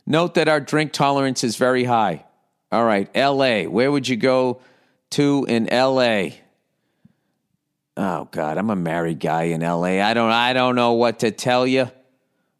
Note 0.05 0.33
that 0.33 0.47
our 0.47 0.59
drink 0.59 0.93
tolerance 0.93 1.43
is 1.43 1.55
very 1.57 1.83
high. 1.83 2.25
All 2.71 2.83
right, 2.83 3.09
LA. 3.15 3.63
Where 3.63 3.91
would 3.91 4.07
you 4.07 4.15
go 4.15 4.61
to 5.11 5.45
in 5.47 5.65
LA? 5.71 6.29
Oh 7.95 8.27
God, 8.31 8.57
I'm 8.57 8.69
a 8.69 8.75
married 8.75 9.19
guy 9.19 9.43
in 9.43 9.61
LA. 9.61 10.01
I 10.01 10.13
don't 10.13 10.31
I 10.31 10.53
don't 10.53 10.75
know 10.75 10.93
what 10.93 11.19
to 11.19 11.31
tell 11.31 11.65
you. 11.65 11.89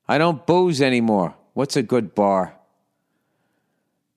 I 0.07 0.17
don't 0.17 0.45
booze 0.45 0.81
anymore. 0.81 1.35
What's 1.53 1.75
a 1.75 1.83
good 1.83 2.15
bar? 2.15 2.55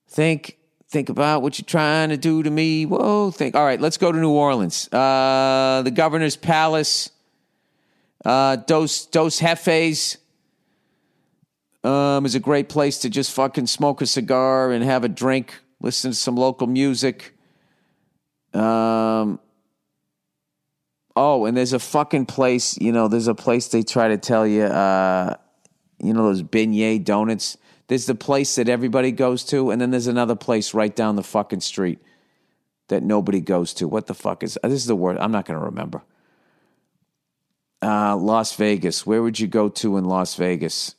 Think 0.07 0.57
think 0.91 1.07
about 1.07 1.41
what 1.41 1.57
you're 1.57 1.65
trying 1.65 2.09
to 2.09 2.17
do 2.17 2.43
to 2.43 2.49
me. 2.49 2.85
Whoa, 2.85 3.31
think. 3.31 3.55
All 3.55 3.63
right, 3.63 3.79
let's 3.79 3.97
go 3.97 4.11
to 4.11 4.19
New 4.19 4.31
Orleans. 4.31 4.91
Uh, 4.91 5.81
the 5.85 5.91
Governor's 5.91 6.35
Palace, 6.35 7.09
uh, 8.25 8.57
Dos 8.57 9.05
Dos 9.05 9.39
Jefes 9.39 10.17
um, 11.85 12.25
is 12.25 12.35
a 12.35 12.41
great 12.41 12.67
place 12.67 12.99
to 12.99 13.09
just 13.09 13.31
fucking 13.31 13.67
smoke 13.67 14.01
a 14.01 14.05
cigar 14.05 14.71
and 14.71 14.83
have 14.83 15.05
a 15.05 15.09
drink, 15.09 15.57
listen 15.79 16.11
to 16.11 16.15
some 16.15 16.35
local 16.35 16.67
music. 16.67 17.33
Um, 18.53 19.39
oh, 21.15 21.45
and 21.45 21.55
there's 21.55 21.73
a 21.73 21.79
fucking 21.79 22.25
place. 22.25 22.77
You 22.77 22.91
know, 22.91 23.07
there's 23.07 23.29
a 23.29 23.35
place 23.35 23.69
they 23.69 23.83
try 23.83 24.09
to 24.09 24.17
tell 24.17 24.45
you. 24.45 24.63
Uh, 24.63 25.37
you 26.03 26.13
know 26.13 26.23
those 26.23 26.43
beignet 26.43 27.05
donuts 27.05 27.57
there's 27.91 28.05
the 28.05 28.15
place 28.15 28.55
that 28.55 28.69
everybody 28.69 29.11
goes 29.11 29.43
to, 29.43 29.69
and 29.69 29.81
then 29.81 29.91
there's 29.91 30.07
another 30.07 30.33
place 30.33 30.73
right 30.73 30.95
down 30.95 31.17
the 31.17 31.23
fucking 31.23 31.59
street 31.59 31.99
that 32.87 33.03
nobody 33.03 33.41
goes 33.41 33.73
to. 33.73 33.85
What 33.85 34.07
the 34.07 34.13
fuck 34.13 34.43
is 34.43 34.57
this? 34.63 34.71
Is 34.71 34.85
the 34.85 34.95
word? 34.95 35.17
I'm 35.17 35.33
not 35.33 35.45
going 35.45 35.59
to 35.59 35.65
remember. 35.65 36.01
Uh, 37.81 38.15
Las 38.15 38.55
Vegas. 38.55 39.05
Where 39.05 39.21
would 39.21 39.41
you 39.41 39.47
go 39.47 39.67
to 39.67 39.97
in 39.97 40.05
Las 40.05 40.35
Vegas? 40.35 40.95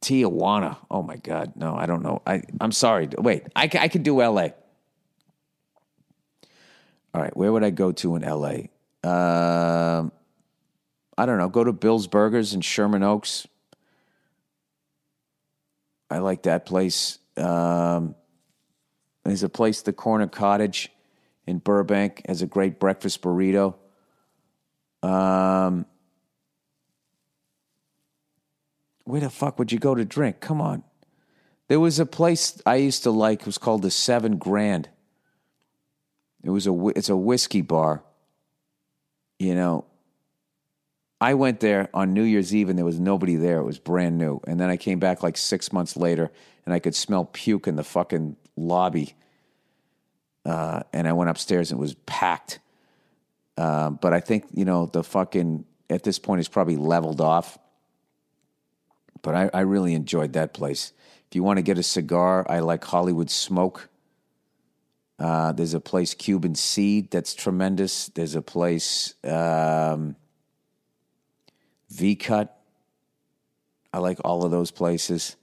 Tijuana. 0.00 0.76
Oh 0.88 1.02
my 1.02 1.16
God. 1.16 1.54
No, 1.56 1.74
I 1.74 1.86
don't 1.86 2.04
know. 2.04 2.22
I, 2.24 2.42
I'm 2.60 2.70
sorry. 2.70 3.08
Wait, 3.18 3.42
I, 3.56 3.68
I 3.76 3.88
could 3.88 4.04
do 4.04 4.22
LA. 4.22 4.50
All 7.12 7.20
right. 7.20 7.36
Where 7.36 7.52
would 7.52 7.64
I 7.64 7.70
go 7.70 7.90
to 7.90 8.14
in 8.14 8.22
LA? 8.22 8.68
Um, 9.02 10.12
I 11.18 11.26
don't 11.26 11.38
know. 11.38 11.48
Go 11.48 11.64
to 11.64 11.72
Bill's 11.72 12.06
Burgers 12.06 12.54
in 12.54 12.60
Sherman 12.60 13.02
Oaks. 13.02 13.48
I 16.10 16.18
like 16.18 16.44
that 16.44 16.66
place. 16.66 17.18
Um, 17.36 18.14
there's 19.24 19.42
a 19.42 19.48
place, 19.48 19.82
the 19.82 19.92
Corner 19.92 20.26
Cottage 20.26 20.90
in 21.46 21.58
Burbank, 21.58 22.22
has 22.26 22.42
a 22.42 22.46
great 22.46 22.78
breakfast 22.78 23.22
burrito. 23.22 23.74
Um, 25.02 25.86
where 29.04 29.20
the 29.20 29.30
fuck 29.30 29.58
would 29.58 29.70
you 29.70 29.78
go 29.78 29.94
to 29.94 30.04
drink? 30.04 30.40
Come 30.40 30.60
on. 30.60 30.82
There 31.68 31.80
was 31.80 31.98
a 31.98 32.06
place 32.06 32.60
I 32.64 32.76
used 32.76 33.02
to 33.02 33.10
like. 33.10 33.40
It 33.40 33.46
was 33.46 33.58
called 33.58 33.82
the 33.82 33.90
Seven 33.90 34.38
Grand. 34.38 34.88
It 36.42 36.50
was 36.50 36.66
a 36.66 36.88
it's 36.88 37.10
a 37.10 37.16
whiskey 37.16 37.60
bar. 37.60 38.02
You 39.38 39.54
know, 39.54 39.84
I 41.20 41.34
went 41.34 41.60
there 41.60 41.88
on 41.92 42.12
New 42.14 42.22
Year's 42.22 42.54
Eve 42.54 42.68
and 42.68 42.78
there 42.78 42.84
was 42.84 43.00
nobody 43.00 43.34
there. 43.34 43.58
It 43.58 43.64
was 43.64 43.78
brand 43.78 44.18
new. 44.18 44.40
And 44.46 44.60
then 44.60 44.70
I 44.70 44.76
came 44.76 44.98
back 44.98 45.22
like 45.22 45.36
six 45.36 45.72
months 45.72 45.96
later 45.96 46.30
and 46.64 46.72
I 46.72 46.78
could 46.78 46.94
smell 46.94 47.24
puke 47.24 47.66
in 47.66 47.76
the 47.76 47.84
fucking 47.84 48.36
lobby. 48.56 49.14
Uh, 50.44 50.82
and 50.92 51.08
I 51.08 51.12
went 51.12 51.30
upstairs 51.30 51.70
and 51.70 51.78
it 51.78 51.80
was 51.80 51.94
packed. 52.06 52.60
Uh, 53.56 53.90
but 53.90 54.12
I 54.12 54.20
think, 54.20 54.44
you 54.54 54.64
know, 54.64 54.86
the 54.86 55.02
fucking, 55.02 55.64
at 55.90 56.04
this 56.04 56.20
point, 56.20 56.38
it's 56.38 56.48
probably 56.48 56.76
leveled 56.76 57.20
off. 57.20 57.58
But 59.22 59.34
I, 59.34 59.50
I 59.52 59.60
really 59.60 59.94
enjoyed 59.94 60.34
that 60.34 60.54
place. 60.54 60.92
If 61.28 61.34
you 61.34 61.42
want 61.42 61.56
to 61.58 61.62
get 61.62 61.76
a 61.76 61.82
cigar, 61.82 62.46
I 62.48 62.60
like 62.60 62.84
Hollywood 62.84 63.30
Smoke. 63.30 63.88
Uh, 65.18 65.50
there's 65.50 65.74
a 65.74 65.80
place, 65.80 66.14
Cuban 66.14 66.54
Seed, 66.54 67.10
that's 67.10 67.34
tremendous. 67.34 68.06
There's 68.06 68.36
a 68.36 68.42
place, 68.42 69.14
um, 69.24 70.14
V 71.90 72.16
Cut. 72.16 72.54
I 73.92 73.98
like 73.98 74.18
all 74.24 74.44
of 74.44 74.50
those 74.50 74.70
places. 74.70 75.36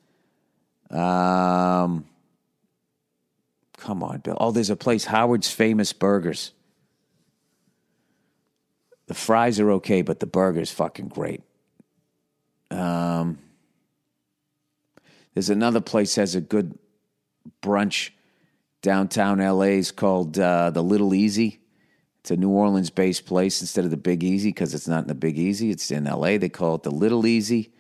Um, 0.90 2.06
come 3.78 4.04
on, 4.04 4.20
Bill. 4.20 4.38
Oh, 4.40 4.52
there's 4.52 4.70
a 4.70 4.76
place, 4.76 5.06
Howard's 5.06 5.50
Famous 5.50 5.94
Burgers. 5.94 6.52
The 9.08 9.14
fries 9.14 9.60
are 9.60 9.72
okay, 9.72 10.02
but 10.02 10.20
the 10.20 10.26
burger's 10.26 10.72
fucking 10.72 11.10
great. 11.10 11.42
Um, 12.72 13.38
there's 15.34 15.50
another 15.50 15.82
place 15.82 16.16
has 16.16 16.34
a 16.36 16.42
good 16.42 16.78
brunch 17.62 18.10
downtown 18.82 19.40
LA 19.40 19.78
is 19.78 19.92
called 19.92 20.38
uh, 20.40 20.70
the 20.70 20.84
Little 20.84 21.14
Easy. 21.14 21.60
It's 22.26 22.32
a 22.32 22.38
New 22.38 22.50
Orleans 22.50 22.90
based 22.90 23.28
place 23.28 23.62
instead 23.62 23.86
of 23.86 23.92
the 23.92 23.98
Big 23.98 24.24
Easy 24.24 24.50
because 24.50 24.74
it's 24.74 24.88
not 24.88 25.04
in 25.04 25.08
the 25.08 25.14
Big 25.14 25.38
Easy. 25.38 25.70
It's 25.70 25.92
in 25.92 26.06
LA. 26.06 26.40
They 26.40 26.50
call 26.50 26.74
it 26.74 26.82
the 26.82 26.90
Little 26.90 27.28
Easy. 27.28 27.72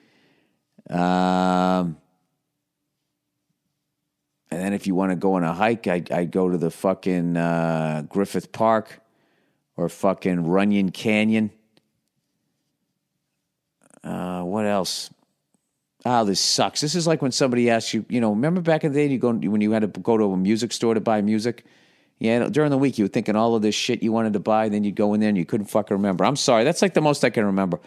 Um, 0.87 1.97
and 4.51 4.61
then 4.61 4.73
if 4.73 4.85
you 4.85 4.93
want 4.93 5.13
to 5.13 5.15
go 5.15 5.33
on 5.33 5.43
a 5.43 5.51
hike, 5.51 5.87
I 5.87 6.03
I 6.11 6.25
go 6.25 6.47
to 6.47 6.59
the 6.59 6.69
fucking 6.69 7.35
uh, 7.35 8.03
Griffith 8.07 8.51
Park 8.51 9.01
or 9.77 9.89
fucking 9.89 10.45
Runyon 10.45 10.91
Canyon. 10.91 11.49
Uh, 14.03 14.43
what 14.43 14.67
else? 14.67 15.09
Oh, 16.05 16.23
this 16.23 16.39
sucks. 16.39 16.81
This 16.81 16.93
is 16.93 17.07
like 17.07 17.23
when 17.23 17.31
somebody 17.31 17.71
asks 17.71 17.95
you, 17.95 18.05
you 18.09 18.21
know, 18.21 18.29
remember 18.29 18.61
back 18.61 18.83
in 18.83 18.93
the 18.93 18.99
day 18.99 19.11
you 19.11 19.17
go 19.17 19.33
when 19.33 19.61
you 19.61 19.71
had 19.71 19.81
to 19.81 19.87
go 19.87 20.19
to 20.19 20.25
a 20.25 20.37
music 20.37 20.71
store 20.71 20.93
to 20.93 21.01
buy 21.01 21.23
music? 21.23 21.65
Yeah, 22.19 22.47
during 22.47 22.71
the 22.71 22.77
week 22.77 22.97
you 22.97 23.05
were 23.05 23.09
thinking 23.09 23.35
all 23.35 23.55
of 23.55 23.61
this 23.61 23.75
shit 23.75 24.01
you 24.01 24.11
wanted 24.11 24.33
to 24.33 24.39
buy, 24.39 24.69
then 24.69 24.83
you'd 24.83 24.95
go 24.95 25.13
in 25.13 25.19
there 25.19 25.29
and 25.29 25.37
you 25.37 25.45
couldn't 25.45 25.67
fucking 25.67 25.95
remember. 25.95 26.23
I'm 26.23 26.37
sorry, 26.37 26.63
that's 26.63 26.81
like 26.81 26.93
the 26.93 27.01
most 27.01 27.25
I 27.25 27.29
can 27.29 27.45
remember. 27.45 27.79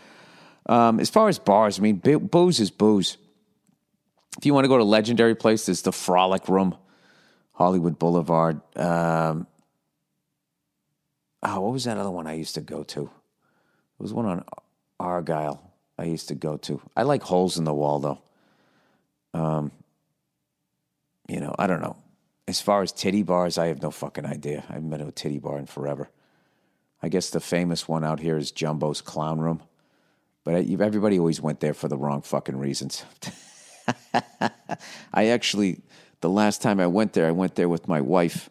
Um, 0.66 1.00
as 1.00 1.08
far 1.08 1.28
as 1.28 1.38
bars, 1.38 1.78
I 1.78 1.82
mean, 1.82 1.96
booze 1.96 2.60
is 2.60 2.70
booze. 2.70 3.16
If 4.36 4.44
you 4.44 4.52
want 4.52 4.64
to 4.64 4.68
go 4.68 4.76
to 4.76 4.84
legendary 4.84 5.34
place, 5.34 5.66
there's 5.66 5.82
the 5.82 5.92
Frolic 5.92 6.48
Room, 6.48 6.76
Hollywood 7.52 7.98
Boulevard. 7.98 8.60
Um, 8.76 9.46
oh, 11.42 11.60
what 11.60 11.72
was 11.72 11.84
that 11.84 11.96
other 11.96 12.10
one 12.10 12.26
I 12.26 12.34
used 12.34 12.54
to 12.56 12.60
go 12.60 12.82
to? 12.84 13.02
It 13.02 14.02
was 14.02 14.12
one 14.12 14.26
on 14.26 14.44
Argyle. 15.00 15.72
I 15.98 16.04
used 16.04 16.28
to 16.28 16.34
go 16.34 16.56
to. 16.58 16.80
I 16.96 17.02
like 17.02 17.22
holes 17.22 17.58
in 17.58 17.64
the 17.64 17.74
wall 17.74 17.98
though. 17.98 18.22
Um, 19.34 19.72
you 21.28 21.40
know, 21.40 21.54
I 21.58 21.66
don't 21.66 21.80
know. 21.80 21.96
As 22.48 22.62
far 22.62 22.80
as 22.80 22.92
titty 22.92 23.22
bars, 23.22 23.58
I 23.58 23.66
have 23.66 23.82
no 23.82 23.90
fucking 23.90 24.24
idea. 24.24 24.64
I 24.70 24.72
haven't 24.72 24.88
been 24.88 25.00
to 25.00 25.08
a 25.08 25.12
titty 25.12 25.38
bar 25.38 25.58
in 25.58 25.66
forever. 25.66 26.08
I 27.02 27.10
guess 27.10 27.28
the 27.28 27.40
famous 27.40 27.86
one 27.86 28.04
out 28.04 28.20
here 28.20 28.38
is 28.38 28.52
Jumbo's 28.52 29.02
Clown 29.02 29.38
Room, 29.38 29.62
but 30.44 30.54
everybody 30.54 31.18
always 31.18 31.42
went 31.42 31.60
there 31.60 31.74
for 31.74 31.88
the 31.88 31.98
wrong 31.98 32.22
fucking 32.22 32.56
reasons. 32.56 33.04
I 35.12 35.26
actually, 35.26 35.82
the 36.22 36.30
last 36.30 36.62
time 36.62 36.80
I 36.80 36.86
went 36.86 37.12
there, 37.12 37.26
I 37.26 37.32
went 37.32 37.54
there 37.54 37.68
with 37.68 37.86
my 37.86 38.00
wife, 38.00 38.48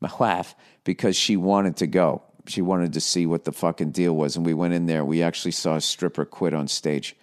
my 0.00 0.10
wife, 0.18 0.54
because 0.84 1.14
she 1.14 1.36
wanted 1.36 1.76
to 1.76 1.86
go. 1.86 2.22
She 2.46 2.62
wanted 2.62 2.94
to 2.94 3.00
see 3.00 3.26
what 3.26 3.44
the 3.44 3.52
fucking 3.52 3.90
deal 3.90 4.16
was, 4.16 4.36
and 4.36 4.46
we 4.46 4.54
went 4.54 4.72
in 4.72 4.86
there. 4.86 5.04
We 5.04 5.22
actually 5.22 5.52
saw 5.52 5.76
a 5.76 5.82
stripper 5.82 6.24
quit 6.24 6.54
on 6.54 6.66
stage. 6.66 7.14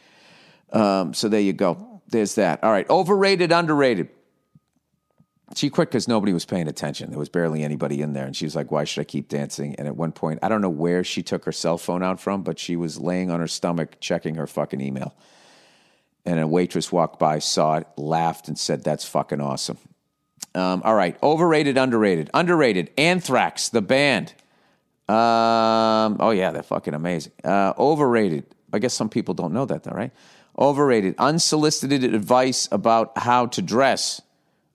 Um, 0.72 1.16
so 1.16 1.30
there 1.30 1.42
you 1.42 1.54
go. 1.54 2.04
There's 2.10 2.36
that. 2.36 2.64
All 2.64 2.72
right, 2.72 2.88
overrated, 2.92 3.52
underrated. 3.52 4.10
She 5.56 5.70
quit 5.70 5.90
because 5.90 6.08
nobody 6.08 6.34
was 6.34 6.46
paying 6.46 6.68
attention. 6.68 7.10
There 7.10 7.20
was 7.20 7.30
barely 7.30 7.64
anybody 7.64 8.02
in 8.02 8.14
there, 8.14 8.26
and 8.26 8.36
she 8.36 8.46
was 8.46 8.56
like, 8.56 8.72
"Why 8.72 8.84
should 8.84 9.02
I 9.02 9.06
keep 9.06 9.28
dancing?" 9.28 9.76
And 9.76 9.88
at 9.88 9.96
one 9.96 10.12
point, 10.12 10.40
I 10.42 10.50
don't 10.50 10.62
know 10.62 10.70
where 10.70 11.04
she 11.04 11.24
took 11.24 11.46
her 11.46 11.52
cell 11.52 11.78
phone 11.78 12.04
out 12.04 12.20
from, 12.20 12.44
but 12.44 12.58
she 12.58 12.76
was 12.76 13.00
laying 13.00 13.30
on 13.30 13.40
her 13.40 13.48
stomach 13.48 13.98
checking 14.00 14.36
her 14.36 14.48
fucking 14.48 14.82
email. 14.82 15.14
And 16.26 16.40
a 16.40 16.48
waitress 16.48 16.92
walked 16.92 17.20
by, 17.20 17.40
saw 17.40 17.78
it, 17.78 17.88
laughed, 17.98 18.48
and 18.48 18.58
said, 18.58 18.84
"That's 18.84 19.06
fucking 19.06 19.42
awesome." 19.42 19.78
Um, 20.54 20.82
all 20.84 20.96
right, 20.96 21.18
overrated, 21.24 21.78
underrated, 21.78 22.30
underrated. 22.34 22.92
Anthrax, 22.98 23.70
the 23.70 23.82
band. 23.82 24.34
Um, 25.08 26.18
oh 26.20 26.32
yeah, 26.34 26.52
they're 26.52 26.64
fucking 26.64 26.94
amazing. 26.94 27.34
Uh, 27.44 27.74
overrated. 27.78 28.46
I 28.72 28.80
guess 28.80 28.94
some 28.94 29.10
people 29.10 29.34
don't 29.34 29.54
know 29.54 29.66
that 29.66 29.84
though, 29.84 29.92
right? 29.92 30.12
Overrated. 30.58 31.16
Unsolicited 31.18 32.04
advice 32.04 32.68
about 32.72 33.18
how 33.18 33.48
to 33.48 33.62
dress. 33.62 34.22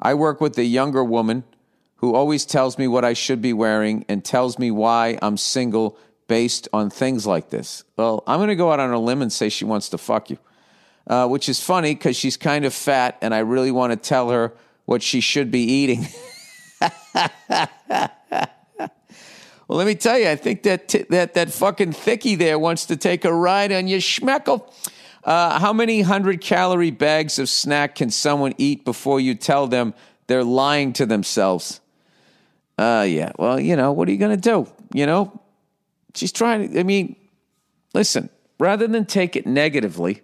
I 0.00 0.14
work 0.14 0.40
with 0.40 0.58
a 0.58 0.64
younger 0.64 1.02
woman 1.02 1.44
who 1.96 2.14
always 2.14 2.44
tells 2.44 2.78
me 2.78 2.86
what 2.86 3.04
I 3.04 3.14
should 3.14 3.40
be 3.40 3.52
wearing 3.52 4.04
and 4.08 4.24
tells 4.24 4.58
me 4.58 4.70
why 4.70 5.18
I'm 5.22 5.36
single 5.36 5.98
based 6.28 6.68
on 6.72 6.90
things 6.90 7.26
like 7.26 7.50
this. 7.50 7.84
Well, 7.96 8.22
I'm 8.26 8.38
going 8.38 8.48
to 8.48 8.56
go 8.56 8.72
out 8.72 8.80
on 8.80 8.90
a 8.90 8.98
limb 8.98 9.22
and 9.22 9.32
say 9.32 9.48
she 9.48 9.64
wants 9.64 9.88
to 9.90 9.98
fuck 9.98 10.30
you, 10.30 10.38
uh, 11.06 11.26
which 11.28 11.48
is 11.48 11.60
funny 11.60 11.94
because 11.94 12.16
she's 12.16 12.36
kind 12.36 12.64
of 12.64 12.74
fat 12.74 13.16
and 13.22 13.34
I 13.34 13.38
really 13.38 13.70
want 13.70 13.92
to 13.92 13.96
tell 13.96 14.30
her 14.30 14.52
what 14.84 15.02
she 15.02 15.20
should 15.20 15.50
be 15.50 15.60
eating. 15.60 16.06
Well, 19.68 19.78
let 19.78 19.86
me 19.86 19.96
tell 19.96 20.16
you, 20.16 20.28
I 20.28 20.36
think 20.36 20.62
that 20.62 20.88
t- 20.88 21.06
that 21.10 21.34
that 21.34 21.50
fucking 21.50 21.92
thickie 21.92 22.38
there 22.38 22.56
wants 22.58 22.86
to 22.86 22.96
take 22.96 23.24
a 23.24 23.32
ride 23.34 23.72
on 23.72 23.88
your 23.88 23.98
schmeckle. 23.98 24.72
Uh, 25.26 25.58
how 25.58 25.72
many 25.72 26.02
hundred 26.02 26.40
calorie 26.40 26.92
bags 26.92 27.40
of 27.40 27.48
snack 27.48 27.96
can 27.96 28.10
someone 28.10 28.54
eat 28.58 28.84
before 28.84 29.18
you 29.18 29.34
tell 29.34 29.66
them 29.66 29.92
they're 30.28 30.44
lying 30.44 30.92
to 30.92 31.04
themselves? 31.04 31.80
Uh, 32.78 33.04
yeah. 33.08 33.32
Well, 33.36 33.58
you 33.58 33.74
know, 33.74 33.90
what 33.90 34.06
are 34.08 34.12
you 34.12 34.18
going 34.18 34.38
to 34.38 34.50
do? 34.50 34.70
You 34.94 35.04
know, 35.04 35.40
she's 36.14 36.30
trying 36.30 36.70
to, 36.70 36.78
I 36.78 36.84
mean, 36.84 37.16
listen, 37.92 38.30
rather 38.60 38.86
than 38.86 39.04
take 39.04 39.34
it 39.34 39.46
negatively, 39.46 40.22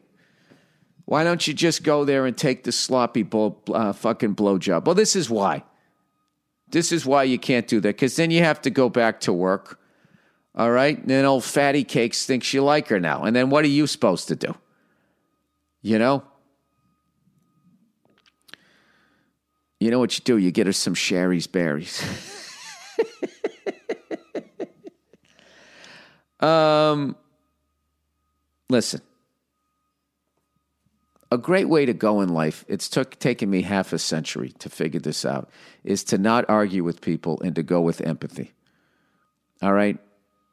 why 1.05 1.25
don't 1.25 1.49
you 1.49 1.53
just 1.53 1.83
go 1.83 2.05
there 2.05 2.25
and 2.25 2.39
take 2.39 2.63
the 2.63 2.71
sloppy 2.71 3.25
blow, 3.25 3.57
uh, 3.75 3.93
fucking 3.93 4.37
blowjob? 4.37 4.85
Well, 4.85 4.95
this 4.95 5.17
is 5.17 5.29
why. 5.29 5.65
This 6.69 6.93
is 6.93 7.05
why 7.05 7.25
you 7.25 7.41
can't 7.41 7.67
do 7.67 7.81
that 7.81 7.97
because 7.97 8.15
then 8.15 8.31
you 8.31 8.45
have 8.45 8.63
to 8.63 8.71
go 8.71 8.89
back 8.89 9.19
to 9.23 9.33
work. 9.33 9.81
All 10.55 10.71
right. 10.71 10.97
And 10.97 11.09
then 11.09 11.25
old 11.25 11.43
fatty 11.43 11.83
cakes 11.83 12.25
thinks 12.25 12.55
you 12.55 12.63
like 12.63 12.87
her 12.89 13.01
now. 13.01 13.25
And 13.25 13.35
then 13.35 13.51
what 13.51 13.65
are 13.65 13.69
you 13.69 13.89
supposed 13.89 14.29
to 14.29 14.37
do? 14.37 14.55
You 15.83 15.99
know? 15.99 16.23
You 19.81 19.91
know 19.91 19.99
what 19.99 20.17
you 20.17 20.23
do? 20.25 20.39
You 20.39 20.53
get 20.53 20.67
her 20.67 20.73
some 20.73 20.95
Shari's 20.95 21.49
Berries. 21.49 22.05
um, 26.41 27.17
listen, 28.71 29.01
a 31.33 31.39
great 31.39 31.69
way 31.69 31.85
to 31.87 31.95
go 31.95 32.21
in 32.21 32.29
life, 32.29 32.65
it's 32.69 32.89
took 32.89 33.19
taken 33.19 33.51
me 33.51 33.63
half 33.63 33.93
a 33.93 33.99
century 33.99 34.51
to 34.61 34.69
figure 34.69 35.01
this 35.01 35.25
out, 35.25 35.51
is 35.83 36.05
to 36.05 36.19
not 36.19 36.45
argue 36.49 36.85
with 36.85 37.01
people 37.01 37.41
and 37.43 37.57
to 37.57 37.65
go 37.65 37.81
with 37.81 38.01
empathy. 38.03 38.53
All 39.63 39.73
right? 39.73 39.99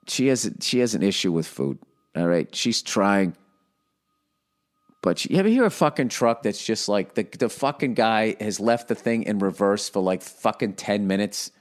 She 0.08 0.28
has 0.28 0.50
she 0.62 0.80
has 0.80 0.96
an 0.96 1.04
issue 1.04 1.32
with 1.32 1.46
food. 1.46 1.78
All 2.16 2.28
right? 2.28 2.54
She's 2.56 2.82
trying 2.82 3.36
but 5.02 5.26
you 5.26 5.38
ever 5.38 5.47
hear 5.47 5.66
a 5.66 5.70
fucking 5.70 6.10
truck 6.10 6.43
that's 6.43 6.64
just 6.64 6.89
like 6.89 7.14
the 7.14 7.24
the 7.24 7.50
fucking 7.50 7.93
guy 7.93 8.36
has 8.39 8.60
left 8.60 8.88
the 8.88 8.95
thing 8.95 9.24
in 9.24 9.39
reverse 9.39 9.88
for 9.89 10.02
like 10.02 10.22
fucking 10.22 10.74
10 10.74 11.08
minutes? 11.08 11.52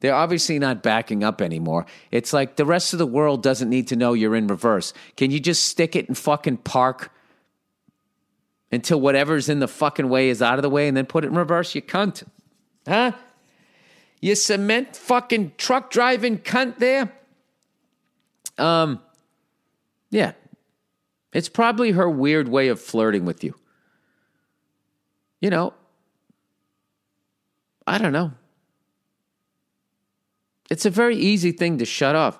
They're 0.00 0.14
obviously 0.14 0.58
not 0.58 0.82
backing 0.82 1.24
up 1.24 1.40
anymore. 1.40 1.86
It's 2.10 2.34
like 2.34 2.56
the 2.56 2.66
rest 2.66 2.92
of 2.92 2.98
the 2.98 3.06
world 3.06 3.42
doesn't 3.42 3.70
need 3.70 3.88
to 3.88 3.96
know 3.96 4.12
you're 4.12 4.36
in 4.36 4.46
reverse. 4.48 4.92
Can 5.16 5.30
you 5.30 5.40
just 5.40 5.64
stick 5.64 5.96
it 5.96 6.10
in 6.10 6.14
fucking 6.14 6.58
park 6.58 7.10
until 8.70 9.00
whatever's 9.00 9.48
in 9.48 9.60
the 9.60 9.68
fucking 9.68 10.10
way 10.10 10.28
is 10.28 10.42
out 10.42 10.58
of 10.58 10.62
the 10.62 10.68
way 10.68 10.88
and 10.88 10.96
then 10.96 11.06
put 11.06 11.24
it 11.24 11.28
in 11.28 11.34
reverse, 11.34 11.74
you 11.74 11.80
cunt? 11.80 12.22
Huh? 12.86 13.12
You 14.20 14.34
cement 14.34 14.94
fucking 14.94 15.52
truck 15.56 15.90
driving 15.90 16.38
cunt 16.38 16.78
there? 16.78 17.10
Um, 18.58 19.00
yeah. 20.10 20.32
It's 21.34 21.48
probably 21.48 21.90
her 21.90 22.08
weird 22.08 22.48
way 22.48 22.68
of 22.68 22.80
flirting 22.80 23.26
with 23.26 23.44
you. 23.44 23.54
you 25.40 25.50
know, 25.50 25.74
I 27.86 27.98
don't 27.98 28.12
know. 28.12 28.32
It's 30.70 30.86
a 30.86 30.90
very 30.90 31.16
easy 31.16 31.52
thing 31.52 31.78
to 31.78 31.84
shut 31.84 32.16
off. 32.16 32.38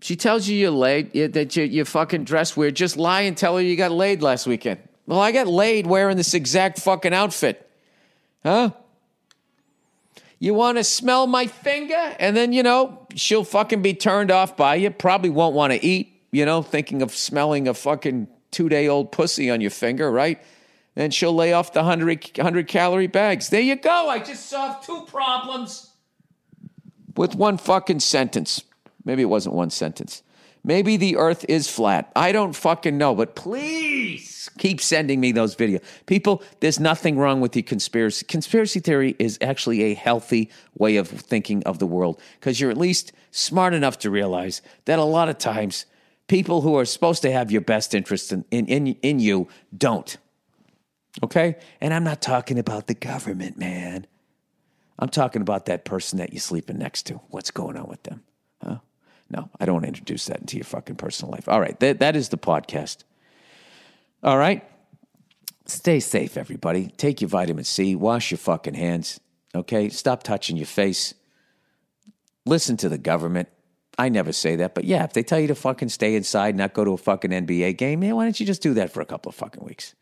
She 0.00 0.16
tells 0.16 0.48
you 0.48 0.56
you're 0.56 0.70
late, 0.70 1.12
that 1.34 1.56
you, 1.56 1.64
you 1.64 1.84
fucking 1.84 2.24
dress 2.24 2.56
weird. 2.56 2.74
Just 2.74 2.96
lie 2.96 3.22
and 3.22 3.36
tell 3.36 3.56
her 3.56 3.62
you 3.62 3.76
got 3.76 3.92
laid 3.92 4.22
last 4.22 4.46
weekend. 4.46 4.80
Well, 5.06 5.20
I 5.20 5.30
got 5.30 5.46
laid 5.46 5.86
wearing 5.86 6.16
this 6.16 6.34
exact 6.34 6.80
fucking 6.80 7.14
outfit. 7.14 7.68
Huh? 8.42 8.70
You 10.38 10.54
want 10.54 10.78
to 10.78 10.84
smell 10.84 11.26
my 11.26 11.46
finger? 11.46 12.16
And 12.18 12.36
then, 12.36 12.52
you 12.52 12.62
know, 12.62 13.06
she'll 13.14 13.44
fucking 13.44 13.82
be 13.82 13.94
turned 13.94 14.30
off 14.30 14.56
by 14.56 14.76
you. 14.76 14.90
Probably 14.90 15.30
won't 15.30 15.54
want 15.54 15.72
to 15.72 15.84
eat, 15.84 16.17
you 16.30 16.44
know, 16.44 16.62
thinking 16.62 17.02
of 17.02 17.14
smelling 17.14 17.68
a 17.68 17.74
fucking 17.74 18.28
two 18.50 18.68
day 18.68 18.88
old 18.88 19.12
pussy 19.12 19.50
on 19.50 19.60
your 19.60 19.70
finger, 19.70 20.10
right? 20.10 20.42
Then 20.94 21.10
she'll 21.10 21.34
lay 21.34 21.52
off 21.52 21.72
the 21.72 21.80
100, 21.80 22.32
100 22.36 22.66
calorie 22.66 23.06
bags. 23.06 23.50
There 23.50 23.60
you 23.60 23.76
go. 23.76 24.08
I 24.08 24.18
just 24.18 24.46
solved 24.46 24.84
two 24.84 25.02
problems 25.02 25.92
with 27.16 27.34
one 27.34 27.56
fucking 27.56 28.00
sentence. 28.00 28.64
Maybe 29.04 29.22
it 29.22 29.26
wasn't 29.26 29.54
one 29.54 29.70
sentence. 29.70 30.22
Maybe 30.64 30.96
the 30.96 31.16
earth 31.16 31.44
is 31.48 31.70
flat. 31.70 32.10
I 32.16 32.32
don't 32.32 32.54
fucking 32.54 32.98
know, 32.98 33.14
but 33.14 33.36
please 33.36 34.50
keep 34.58 34.80
sending 34.80 35.20
me 35.20 35.32
those 35.32 35.54
videos. 35.54 35.82
People, 36.06 36.42
there's 36.60 36.80
nothing 36.80 37.16
wrong 37.16 37.40
with 37.40 37.52
the 37.52 37.62
conspiracy. 37.62 38.26
Conspiracy 38.26 38.80
theory 38.80 39.14
is 39.18 39.38
actually 39.40 39.82
a 39.84 39.94
healthy 39.94 40.50
way 40.76 40.96
of 40.96 41.08
thinking 41.08 41.62
of 41.62 41.78
the 41.78 41.86
world 41.86 42.20
because 42.40 42.60
you're 42.60 42.70
at 42.70 42.76
least 42.76 43.12
smart 43.30 43.72
enough 43.72 43.98
to 44.00 44.10
realize 44.10 44.60
that 44.84 44.98
a 44.98 45.04
lot 45.04 45.28
of 45.28 45.38
times 45.38 45.86
people 46.28 46.60
who 46.60 46.76
are 46.76 46.84
supposed 46.84 47.22
to 47.22 47.32
have 47.32 47.50
your 47.50 47.60
best 47.60 47.94
interest 47.94 48.32
in, 48.32 48.44
in, 48.50 48.66
in, 48.66 48.86
in 49.02 49.18
you 49.18 49.48
don't. 49.76 50.16
Okay? 51.22 51.56
And 51.80 51.92
I'm 51.92 52.04
not 52.04 52.22
talking 52.22 52.58
about 52.58 52.86
the 52.86 52.94
government, 52.94 53.58
man. 53.58 54.06
I'm 54.98 55.08
talking 55.08 55.42
about 55.42 55.66
that 55.66 55.84
person 55.84 56.18
that 56.18 56.32
you're 56.32 56.40
sleeping 56.40 56.78
next 56.78 57.04
to. 57.04 57.14
What's 57.30 57.50
going 57.50 57.76
on 57.76 57.88
with 57.88 58.02
them? 58.04 58.22
Huh? 58.62 58.78
No, 59.30 59.50
I 59.58 59.64
don't 59.64 59.74
want 59.74 59.84
to 59.84 59.88
introduce 59.88 60.26
that 60.26 60.40
into 60.40 60.56
your 60.56 60.64
fucking 60.64 60.96
personal 60.96 61.32
life. 61.32 61.48
All 61.48 61.60
right, 61.60 61.78
that, 61.80 62.00
that 62.00 62.16
is 62.16 62.28
the 62.28 62.38
podcast. 62.38 63.04
All 64.22 64.38
right. 64.38 64.64
Stay 65.66 66.00
safe, 66.00 66.36
everybody. 66.36 66.88
Take 66.96 67.20
your 67.20 67.28
vitamin 67.28 67.64
C. 67.64 67.94
Wash 67.94 68.30
your 68.30 68.38
fucking 68.38 68.74
hands. 68.74 69.20
Okay? 69.54 69.88
Stop 69.90 70.22
touching 70.22 70.56
your 70.56 70.66
face. 70.66 71.14
Listen 72.46 72.76
to 72.78 72.88
the 72.88 72.98
government. 72.98 73.48
I 73.98 74.08
never 74.08 74.32
say 74.32 74.54
that, 74.56 74.76
but 74.76 74.84
yeah, 74.84 75.02
if 75.02 75.12
they 75.12 75.24
tell 75.24 75.40
you 75.40 75.48
to 75.48 75.56
fucking 75.56 75.88
stay 75.88 76.14
inside, 76.14 76.54
not 76.54 76.72
go 76.72 76.84
to 76.84 76.92
a 76.92 76.96
fucking 76.96 77.32
NBA 77.32 77.76
game, 77.76 78.00
man, 78.00 78.14
why 78.14 78.24
don't 78.24 78.38
you 78.38 78.46
just 78.46 78.62
do 78.62 78.74
that 78.74 78.92
for 78.92 79.00
a 79.00 79.04
couple 79.04 79.28
of 79.28 79.34
fucking 79.34 79.64
weeks? 79.64 79.96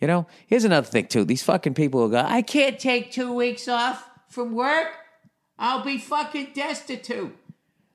You 0.00 0.06
know, 0.06 0.26
here's 0.46 0.64
another 0.64 0.86
thing 0.86 1.06
too. 1.06 1.24
These 1.24 1.42
fucking 1.42 1.74
people 1.74 2.00
who 2.00 2.10
go, 2.12 2.24
I 2.24 2.42
can't 2.42 2.78
take 2.78 3.10
two 3.10 3.32
weeks 3.32 3.66
off 3.68 4.08
from 4.28 4.52
work. 4.54 4.88
I'll 5.58 5.84
be 5.84 5.98
fucking 5.98 6.50
destitute. 6.54 7.36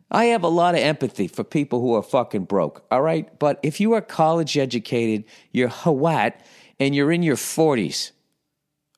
I 0.10 0.26
have 0.26 0.43
a 0.43 0.49
lot 0.49 0.76
of 0.76 0.82
empathy 0.82 1.28
for 1.28 1.43
people 1.43 1.82
who 1.82 1.95
are 1.95 2.01
fucking 2.01 2.45
broke, 2.45 2.86
all 2.89 3.01
right? 3.01 3.38
But 3.39 3.60
if 3.62 3.82
you 3.82 3.93
are 3.93 4.01
college 4.01 4.58
educated, 4.58 5.26
you're 5.51 5.70
Hawat, 5.70 6.34
and 6.80 6.95
you're 6.95 7.12
in 7.12 7.24
your 7.24 7.36
40s, 7.36 8.12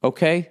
okay? 0.03 0.49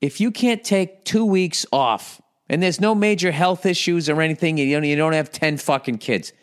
If 0.00 0.20
you 0.20 0.30
can't 0.30 0.64
take 0.64 1.04
two 1.04 1.24
weeks 1.24 1.66
off 1.70 2.21
and 2.52 2.62
there's 2.62 2.82
no 2.82 2.94
major 2.94 3.32
health 3.32 3.64
issues 3.64 4.10
or 4.10 4.20
anything, 4.20 4.60
and 4.60 4.68
you 4.68 4.76
don't, 4.76 4.84
you 4.84 4.94
don't 4.94 5.14
have 5.14 5.32
10 5.32 5.56
fucking 5.56 5.96
kids, 5.96 6.34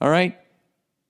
all 0.00 0.08
right? 0.08 0.38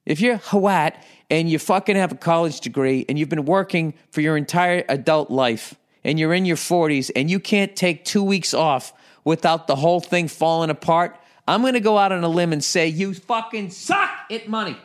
If 0.04 0.20
you're 0.20 0.38
Hawat 0.38 0.96
and 1.30 1.48
you 1.48 1.60
fucking 1.60 1.94
have 1.94 2.10
a 2.10 2.16
college 2.16 2.60
degree 2.60 3.06
and 3.08 3.16
you've 3.16 3.28
been 3.28 3.44
working 3.44 3.94
for 4.10 4.20
your 4.22 4.36
entire 4.36 4.84
adult 4.88 5.30
life 5.30 5.76
and 6.02 6.18
you're 6.18 6.34
in 6.34 6.44
your 6.44 6.56
40s 6.56 7.12
and 7.14 7.30
you 7.30 7.38
can't 7.38 7.76
take 7.76 8.04
two 8.04 8.24
weeks 8.24 8.52
off 8.52 8.92
without 9.22 9.68
the 9.68 9.76
whole 9.76 10.00
thing 10.00 10.26
falling 10.26 10.68
apart, 10.68 11.16
I'm 11.46 11.60
going 11.60 11.74
to 11.74 11.80
go 11.80 11.96
out 11.96 12.10
on 12.10 12.24
a 12.24 12.28
limb 12.28 12.52
and 12.52 12.62
say 12.62 12.88
you 12.88 13.14
fucking 13.14 13.70
suck 13.70 14.10
at 14.30 14.48
money. 14.48 14.76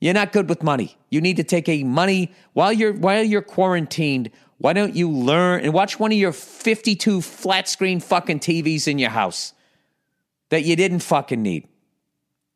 You're 0.00 0.14
not 0.14 0.32
good 0.32 0.48
with 0.48 0.62
money. 0.62 0.96
You 1.10 1.20
need 1.20 1.38
to 1.38 1.44
take 1.44 1.68
a 1.68 1.82
money 1.82 2.32
while 2.52 2.72
you're 2.72 2.92
while 2.92 3.24
you're 3.24 3.42
quarantined. 3.42 4.30
Why 4.64 4.72
don't 4.72 4.96
you 4.96 5.10
learn 5.10 5.60
and 5.60 5.74
watch 5.74 6.00
one 6.00 6.10
of 6.10 6.16
your 6.16 6.32
52 6.32 7.20
flat 7.20 7.68
screen 7.68 8.00
fucking 8.00 8.40
TVs 8.40 8.88
in 8.88 8.98
your 8.98 9.10
house 9.10 9.52
that 10.48 10.64
you 10.64 10.74
didn't 10.74 11.00
fucking 11.00 11.42
need? 11.42 11.68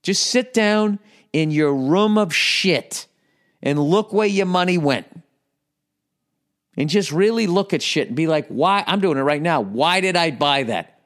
Just 0.02 0.28
sit 0.28 0.54
down 0.54 1.00
in 1.34 1.50
your 1.50 1.74
room 1.74 2.16
of 2.16 2.34
shit 2.34 3.06
and 3.60 3.78
look 3.78 4.14
where 4.14 4.26
your 4.26 4.46
money 4.46 4.78
went. 4.78 5.06
And 6.78 6.88
just 6.88 7.12
really 7.12 7.46
look 7.46 7.74
at 7.74 7.82
shit 7.82 8.06
and 8.06 8.16
be 8.16 8.26
like, 8.26 8.48
why? 8.48 8.84
I'm 8.86 9.00
doing 9.00 9.18
it 9.18 9.20
right 9.20 9.42
now. 9.42 9.60
Why 9.60 10.00
did 10.00 10.16
I 10.16 10.30
buy 10.30 10.62
that? 10.62 11.02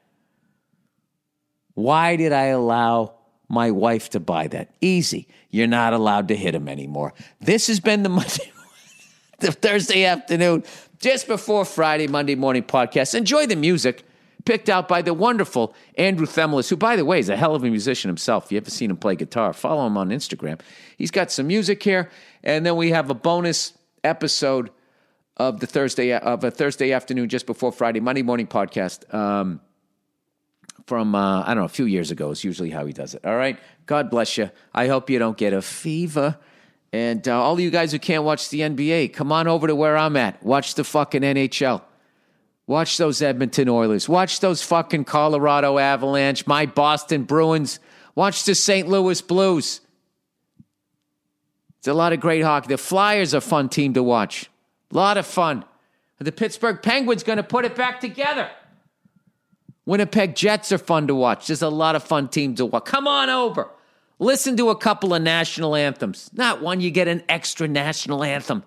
Why 1.73 2.15
did 2.15 2.31
I 2.31 2.45
allow 2.45 3.15
my 3.49 3.71
wife 3.71 4.11
to 4.11 4.21
buy 4.21 4.47
that? 4.47 4.73
Easy. 4.79 5.27
You're 5.49 5.67
not 5.67 5.91
allowed 5.91 6.29
to 6.29 6.35
hit 6.37 6.55
him 6.55 6.69
anymore. 6.69 7.13
This 7.41 7.67
has 7.67 7.81
been 7.81 8.03
the 8.03 8.09
Monday, 8.09 8.53
the 9.39 9.51
Thursday 9.51 10.05
afternoon, 10.05 10.63
just 11.03 11.27
before 11.27 11.65
Friday, 11.65 12.07
Monday 12.07 12.33
morning 12.33 12.63
podcast. 12.63 13.13
Enjoy 13.13 13.45
the 13.45 13.57
music 13.57 14.05
picked 14.45 14.69
out 14.69 14.87
by 14.87 15.01
the 15.01 15.13
wonderful 15.13 15.75
Andrew 15.97 16.25
Themelis, 16.25 16.69
who, 16.69 16.77
by 16.77 16.95
the 16.95 17.03
way, 17.03 17.19
is 17.19 17.27
a 17.27 17.35
hell 17.35 17.55
of 17.55 17.63
a 17.65 17.69
musician 17.69 18.07
himself. 18.07 18.45
If 18.45 18.53
you 18.53 18.57
ever 18.57 18.69
seen 18.69 18.89
him 18.89 18.95
play 18.95 19.17
guitar, 19.17 19.51
follow 19.51 19.85
him 19.85 19.97
on 19.97 20.11
Instagram. 20.11 20.61
He's 20.97 21.11
got 21.11 21.29
some 21.29 21.47
music 21.47 21.83
here, 21.83 22.09
and 22.41 22.65
then 22.65 22.77
we 22.77 22.91
have 22.91 23.09
a 23.09 23.13
bonus 23.13 23.73
episode 24.05 24.69
of 25.35 25.59
the 25.59 25.67
Thursday 25.67 26.13
of 26.13 26.41
a 26.45 26.49
Thursday 26.49 26.93
afternoon 26.93 27.27
just 27.27 27.47
before 27.47 27.73
Friday, 27.73 27.99
Monday 27.99 28.21
morning 28.21 28.47
podcast. 28.47 29.13
Um, 29.13 29.59
from 30.87 31.15
uh, 31.15 31.41
I 31.41 31.47
don't 31.47 31.57
know 31.57 31.65
a 31.65 31.67
few 31.67 31.85
years 31.85 32.11
ago 32.11 32.31
is 32.31 32.45
usually 32.45 32.69
how 32.69 32.85
he 32.85 32.93
does 32.93 33.13
it. 33.13 33.25
All 33.25 33.35
right, 33.35 33.59
God 33.87 34.09
bless 34.09 34.37
you. 34.37 34.51
I 34.73 34.87
hope 34.87 35.09
you 35.09 35.19
don't 35.19 35.37
get 35.37 35.51
a 35.51 35.61
fever. 35.61 36.37
And 36.93 37.27
uh, 37.27 37.41
all 37.41 37.59
you 37.59 37.71
guys 37.71 37.91
who 37.91 37.97
can't 37.97 38.23
watch 38.23 38.49
the 38.49 38.59
NBA, 38.59 39.13
come 39.13 39.31
on 39.31 39.47
over 39.47 39.65
to 39.65 39.73
where 39.73 39.97
I'm 39.97 40.15
at. 40.15 40.41
Watch 40.43 40.75
the 40.75 40.83
fucking 40.83 41.23
NHL. 41.23 41.81
Watch 42.67 42.97
those 42.97 43.19
Edmonton 43.23 43.67
Oilers. 43.67 44.07
Watch 44.07 44.39
those 44.39 44.61
fucking 44.61 45.05
Colorado 45.05 45.79
Avalanche. 45.79 46.45
My 46.45 46.67
Boston 46.67 47.23
Bruins. 47.23 47.79
Watch 48.13 48.45
the 48.45 48.53
St. 48.53 48.87
Louis 48.87 49.19
Blues. 49.21 49.81
It's 51.79 51.87
a 51.87 51.95
lot 51.95 52.13
of 52.13 52.19
great 52.19 52.43
hockey. 52.43 52.67
The 52.67 52.77
Flyers 52.77 53.33
are 53.33 53.39
a 53.39 53.41
fun 53.41 53.69
team 53.69 53.95
to 53.95 54.03
watch. 54.03 54.49
A 54.91 54.95
lot 54.95 55.17
of 55.17 55.25
fun. 55.25 55.65
The 56.19 56.31
Pittsburgh 56.31 56.79
Penguins 56.81 57.23
going 57.23 57.37
to 57.37 57.43
put 57.43 57.65
it 57.65 57.75
back 57.75 58.01
together. 58.01 58.49
Winnipeg 59.85 60.35
Jets 60.35 60.71
are 60.71 60.77
fun 60.77 61.07
to 61.07 61.15
watch. 61.15 61.47
There's 61.47 61.63
a 61.63 61.69
lot 61.69 61.95
of 61.95 62.03
fun 62.03 62.29
teams 62.29 62.59
to 62.59 62.67
watch. 62.67 62.85
Come 62.85 63.07
on 63.07 63.31
over. 63.31 63.69
Listen 64.23 64.55
to 64.55 64.69
a 64.69 64.75
couple 64.75 65.13
of 65.13 65.21
national 65.21 65.75
anthems. 65.75 66.29
Not 66.33 66.61
one, 66.61 66.79
you 66.79 66.91
get 66.91 67.09
an 67.09 67.23
extra 67.27 67.67
national 67.67 68.23
anthem 68.23 68.63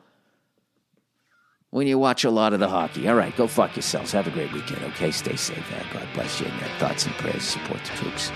when 1.71 1.87
you 1.87 1.99
watch 1.99 2.25
a 2.25 2.31
lot 2.31 2.53
of 2.53 2.61
the 2.61 2.69
hockey. 2.69 3.09
All 3.09 3.15
right, 3.15 3.35
go 3.37 3.47
fuck 3.47 3.75
yourselves. 3.75 4.13
Have 4.13 4.27
a 4.27 4.31
great 4.31 4.53
weekend, 4.53 4.85
okay? 4.85 5.11
Stay 5.11 5.37
safe. 5.37 5.65
God 5.95 6.07
bless 6.13 6.41
you. 6.41 6.47
And 6.47 6.61
your 6.61 6.69
thoughts 6.79 7.07
and 7.07 7.15
prayers 7.15 7.43
support 7.43 7.81
the 7.85 7.97
troops. 7.97 8.31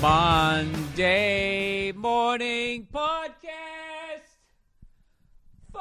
Monday 0.00 1.92
Morning 1.92 2.86
Podcast 2.92 4.28
for 5.72 5.80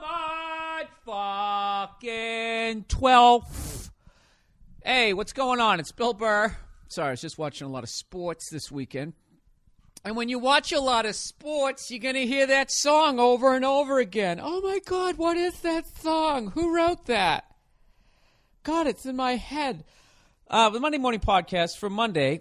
March 0.00 0.88
fucking 1.06 2.84
12th. 2.84 3.90
Hey, 4.84 5.12
what's 5.12 5.32
going 5.32 5.60
on? 5.60 5.78
It's 5.78 5.92
Bill 5.92 6.14
Burr. 6.14 6.56
Sorry, 6.88 7.08
I 7.08 7.10
was 7.12 7.20
just 7.20 7.38
watching 7.38 7.66
a 7.66 7.70
lot 7.70 7.84
of 7.84 7.90
sports 7.90 8.50
this 8.50 8.72
weekend. 8.72 9.12
And 10.04 10.16
when 10.16 10.28
you 10.28 10.38
watch 10.40 10.72
a 10.72 10.80
lot 10.80 11.06
of 11.06 11.14
sports, 11.14 11.90
you're 11.90 12.00
going 12.00 12.16
to 12.16 12.26
hear 12.26 12.46
that 12.48 12.72
song 12.72 13.20
over 13.20 13.54
and 13.54 13.64
over 13.64 13.98
again. 14.00 14.40
Oh 14.42 14.60
my 14.62 14.80
God, 14.84 15.16
what 15.16 15.36
is 15.36 15.60
that 15.60 15.86
song? 15.98 16.50
Who 16.52 16.74
wrote 16.74 17.06
that? 17.06 17.44
God, 18.64 18.86
it's 18.86 19.06
in 19.06 19.14
my 19.16 19.36
head. 19.36 19.84
Uh, 20.50 20.70
the 20.70 20.80
Monday 20.80 20.98
Morning 20.98 21.20
Podcast 21.20 21.78
for 21.78 21.88
Monday, 21.88 22.40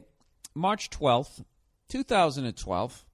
March 0.53 0.89
12th, 0.89 1.43
2012. 1.89 3.05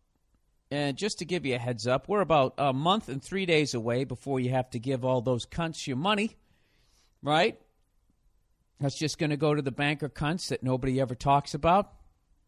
And 0.70 0.98
just 0.98 1.20
to 1.20 1.26
give 1.26 1.46
you 1.46 1.56
a 1.56 1.60
heads 1.60 1.88
up, 1.88 2.10
we're 2.10 2.22
about 2.22 2.54
a 2.58 2.74
month 2.74 3.08
and 3.08 3.24
three 3.24 3.46
days 3.46 3.74
away 3.74 4.04
before 4.04 4.40
you 4.40 4.50
have 4.50 4.70
to 4.72 4.80
give 4.80 5.06
all 5.06 5.22
those 5.22 5.46
cunts 5.46 5.88
your 5.88 5.98
money. 5.98 6.36
right? 7.22 7.60
That's 8.80 8.98
just 8.98 9.18
going 9.18 9.30
to 9.32 9.38
go 9.38 9.56
to 9.56 9.62
the 9.62 9.72
banker 9.72 10.10
cunts 10.10 10.50
that 10.50 10.62
nobody 10.64 11.00
ever 11.02 11.16
talks 11.16 11.54
about. 11.54 11.94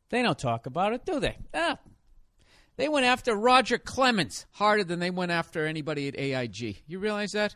They 0.09 0.21
don't 0.21 0.37
talk 0.37 0.65
about 0.65 0.93
it, 0.93 1.05
do 1.05 1.19
they? 1.19 1.37
Ah. 1.53 1.77
They 2.77 2.87
went 2.87 3.05
after 3.05 3.35
Roger 3.35 3.77
Clemens 3.77 4.45
harder 4.51 4.83
than 4.83 4.99
they 4.99 5.09
went 5.09 5.31
after 5.31 5.65
anybody 5.65 6.07
at 6.07 6.17
AIG. 6.17 6.83
You 6.87 6.99
realize 6.99 7.31
that? 7.33 7.55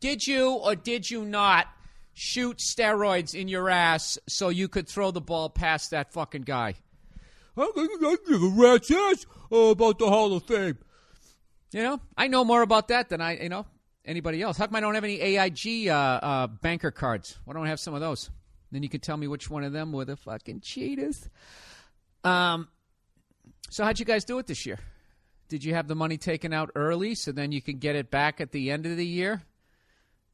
Did 0.00 0.26
you 0.26 0.50
or 0.52 0.74
did 0.74 1.10
you 1.10 1.24
not 1.24 1.66
shoot 2.18 2.58
steroids 2.58 3.34
in 3.34 3.46
your 3.46 3.68
ass 3.68 4.18
so 4.26 4.48
you 4.48 4.68
could 4.68 4.88
throw 4.88 5.10
the 5.10 5.20
ball 5.20 5.50
past 5.50 5.90
that 5.90 6.12
fucking 6.14 6.42
guy? 6.42 6.74
I 7.58 8.16
give 8.26 8.42
a 8.42 8.48
rat's 8.48 8.90
ass 8.90 9.26
about 9.50 9.98
the 9.98 10.08
Hall 10.08 10.32
of 10.32 10.44
Fame. 10.44 10.78
You 11.72 11.82
know, 11.82 12.00
I 12.16 12.28
know 12.28 12.44
more 12.44 12.62
about 12.62 12.88
that 12.88 13.10
than 13.10 13.20
I, 13.20 13.38
you 13.38 13.50
know, 13.50 13.66
anybody 14.04 14.40
else. 14.40 14.56
How 14.56 14.66
come 14.66 14.76
I 14.76 14.80
don't 14.80 14.94
have 14.94 15.04
any 15.04 15.20
AIG 15.20 15.88
uh, 15.88 15.92
uh, 15.92 16.46
banker 16.46 16.90
cards? 16.90 17.38
Why 17.44 17.52
don't 17.52 17.66
I 17.66 17.68
have 17.68 17.80
some 17.80 17.92
of 17.92 18.00
those? 18.00 18.30
Then 18.72 18.82
you 18.82 18.88
could 18.88 19.02
tell 19.02 19.16
me 19.16 19.28
which 19.28 19.50
one 19.50 19.62
of 19.62 19.72
them 19.72 19.92
were 19.92 20.06
the 20.06 20.16
fucking 20.16 20.60
cheaters. 20.60 21.28
Um, 22.24 22.68
so 23.68 23.84
how'd 23.84 23.98
you 23.98 24.06
guys 24.06 24.24
do 24.24 24.38
it 24.38 24.46
this 24.46 24.64
year? 24.64 24.78
Did 25.48 25.64
you 25.64 25.74
have 25.74 25.86
the 25.86 25.94
money 25.94 26.16
taken 26.16 26.54
out 26.54 26.70
early 26.74 27.14
so 27.14 27.30
then 27.30 27.52
you 27.52 27.60
can 27.60 27.78
get 27.78 27.94
it 27.94 28.10
back 28.10 28.40
at 28.40 28.52
the 28.52 28.70
end 28.70 28.86
of 28.86 28.96
the 28.96 29.06
year? 29.06 29.42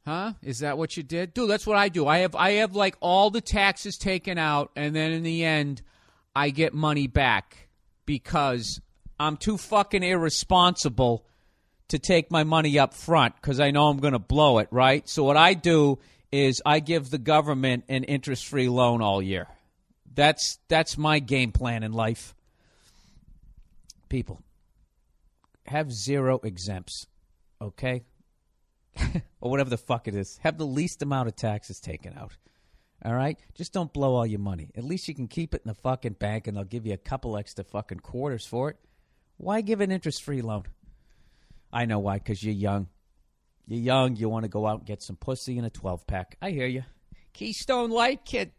Huh? 0.05 0.33
Is 0.41 0.59
that 0.59 0.77
what 0.77 0.97
you 0.97 1.03
did? 1.03 1.33
Dude, 1.33 1.49
that's 1.49 1.65
what 1.65 1.77
I 1.77 1.89
do. 1.89 2.07
I 2.07 2.19
have 2.19 2.35
I 2.35 2.51
have 2.53 2.75
like 2.75 2.97
all 2.99 3.29
the 3.29 3.41
taxes 3.41 3.97
taken 3.97 4.37
out 4.37 4.71
and 4.75 4.95
then 4.95 5.11
in 5.11 5.23
the 5.23 5.45
end 5.45 5.81
I 6.35 6.49
get 6.49 6.73
money 6.73 7.07
back 7.07 7.69
because 8.05 8.81
I'm 9.19 9.37
too 9.37 9.57
fucking 9.57 10.03
irresponsible 10.03 11.25
to 11.87 11.99
take 11.99 12.31
my 12.31 12.43
money 12.43 12.79
up 12.79 12.93
front 12.93 13.35
because 13.35 13.59
I 13.59 13.71
know 13.71 13.87
I'm 13.87 13.99
going 13.99 14.13
to 14.13 14.19
blow 14.19 14.57
it, 14.57 14.67
right? 14.71 15.07
So 15.07 15.23
what 15.23 15.37
I 15.37 15.53
do 15.53 15.99
is 16.31 16.61
I 16.65 16.79
give 16.79 17.09
the 17.09 17.17
government 17.19 17.85
an 17.87 18.03
interest-free 18.03 18.67
loan 18.67 19.01
all 19.01 19.21
year. 19.21 19.47
That's 20.15 20.59
that's 20.67 20.97
my 20.97 21.19
game 21.19 21.51
plan 21.51 21.83
in 21.83 21.93
life. 21.93 22.35
People 24.09 24.41
have 25.65 25.91
zero 25.91 26.39
exempts, 26.43 27.07
okay? 27.61 28.03
or 29.41 29.51
whatever 29.51 29.69
the 29.69 29.77
fuck 29.77 30.07
it 30.07 30.15
is. 30.15 30.39
Have 30.43 30.57
the 30.57 30.65
least 30.65 31.01
amount 31.01 31.27
of 31.27 31.35
taxes 31.35 31.79
taken 31.79 32.13
out. 32.17 32.37
All 33.05 33.13
right? 33.13 33.37
Just 33.53 33.73
don't 33.73 33.91
blow 33.91 34.15
all 34.15 34.25
your 34.25 34.39
money. 34.39 34.69
At 34.75 34.83
least 34.83 35.07
you 35.07 35.15
can 35.15 35.27
keep 35.27 35.53
it 35.53 35.61
in 35.65 35.69
the 35.69 35.75
fucking 35.75 36.13
bank 36.13 36.47
and 36.47 36.55
they'll 36.55 36.63
give 36.63 36.85
you 36.85 36.93
a 36.93 36.97
couple 36.97 37.37
extra 37.37 37.63
fucking 37.63 37.99
quarters 37.99 38.45
for 38.45 38.69
it. 38.69 38.77
Why 39.37 39.61
give 39.61 39.81
an 39.81 39.91
interest 39.91 40.23
free 40.23 40.41
loan? 40.41 40.63
I 41.71 41.85
know 41.85 41.99
why, 41.99 42.19
because 42.19 42.43
you're 42.43 42.53
young. 42.53 42.87
You're 43.67 43.81
young, 43.81 44.15
you 44.15 44.29
want 44.29 44.43
to 44.43 44.49
go 44.49 44.67
out 44.67 44.79
and 44.79 44.87
get 44.87 45.01
some 45.01 45.15
pussy 45.15 45.57
in 45.57 45.65
a 45.65 45.69
12 45.69 46.05
pack. 46.05 46.37
I 46.41 46.51
hear 46.51 46.67
you. 46.67 46.83
Keystone 47.33 47.89
Light 47.89 48.23
Kid. 48.25 48.51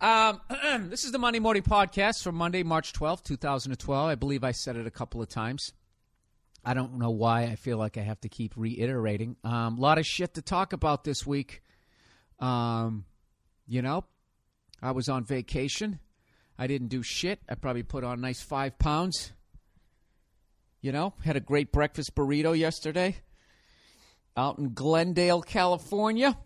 Um, 0.00 0.40
this 0.90 1.04
is 1.04 1.12
the 1.12 1.18
Monday 1.18 1.38
Morning 1.38 1.62
Podcast 1.62 2.22
for 2.22 2.32
Monday, 2.32 2.62
March 2.62 2.92
12th, 2.92 3.24
2012. 3.24 4.08
I 4.08 4.14
believe 4.14 4.44
I 4.44 4.52
said 4.52 4.76
it 4.76 4.86
a 4.86 4.90
couple 4.90 5.22
of 5.22 5.28
times. 5.28 5.72
I 6.66 6.74
don't 6.74 6.98
know 6.98 7.10
why 7.10 7.42
I 7.42 7.54
feel 7.54 7.78
like 7.78 7.96
I 7.96 8.00
have 8.00 8.20
to 8.22 8.28
keep 8.28 8.54
reiterating. 8.56 9.36
A 9.44 9.48
um, 9.48 9.76
lot 9.76 9.98
of 9.98 10.04
shit 10.04 10.34
to 10.34 10.42
talk 10.42 10.72
about 10.72 11.04
this 11.04 11.24
week. 11.24 11.62
Um, 12.40 13.04
you 13.68 13.82
know, 13.82 14.04
I 14.82 14.90
was 14.90 15.08
on 15.08 15.24
vacation. 15.24 16.00
I 16.58 16.66
didn't 16.66 16.88
do 16.88 17.04
shit. 17.04 17.38
I 17.48 17.54
probably 17.54 17.84
put 17.84 18.02
on 18.02 18.20
nice 18.20 18.42
five 18.42 18.80
pounds. 18.80 19.32
You 20.80 20.90
know, 20.90 21.14
had 21.24 21.36
a 21.36 21.40
great 21.40 21.70
breakfast 21.70 22.16
burrito 22.16 22.58
yesterday 22.58 23.14
out 24.36 24.58
in 24.58 24.74
Glendale, 24.74 25.42
California. 25.42 26.36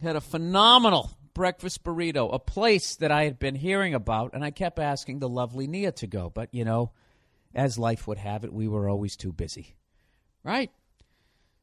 Had 0.00 0.14
a 0.14 0.20
phenomenal 0.20 1.10
breakfast 1.34 1.82
burrito, 1.82 2.32
a 2.32 2.38
place 2.38 2.94
that 2.96 3.10
I 3.10 3.24
had 3.24 3.40
been 3.40 3.56
hearing 3.56 3.94
about, 3.94 4.32
and 4.32 4.44
I 4.44 4.52
kept 4.52 4.78
asking 4.78 5.18
the 5.18 5.28
lovely 5.28 5.66
Nia 5.66 5.90
to 5.92 6.06
go. 6.06 6.30
But, 6.30 6.54
you 6.54 6.64
know, 6.64 6.92
as 7.56 7.78
life 7.78 8.06
would 8.06 8.18
have 8.18 8.44
it, 8.44 8.52
we 8.52 8.68
were 8.68 8.88
always 8.88 9.16
too 9.16 9.32
busy. 9.32 9.74
Right? 10.44 10.70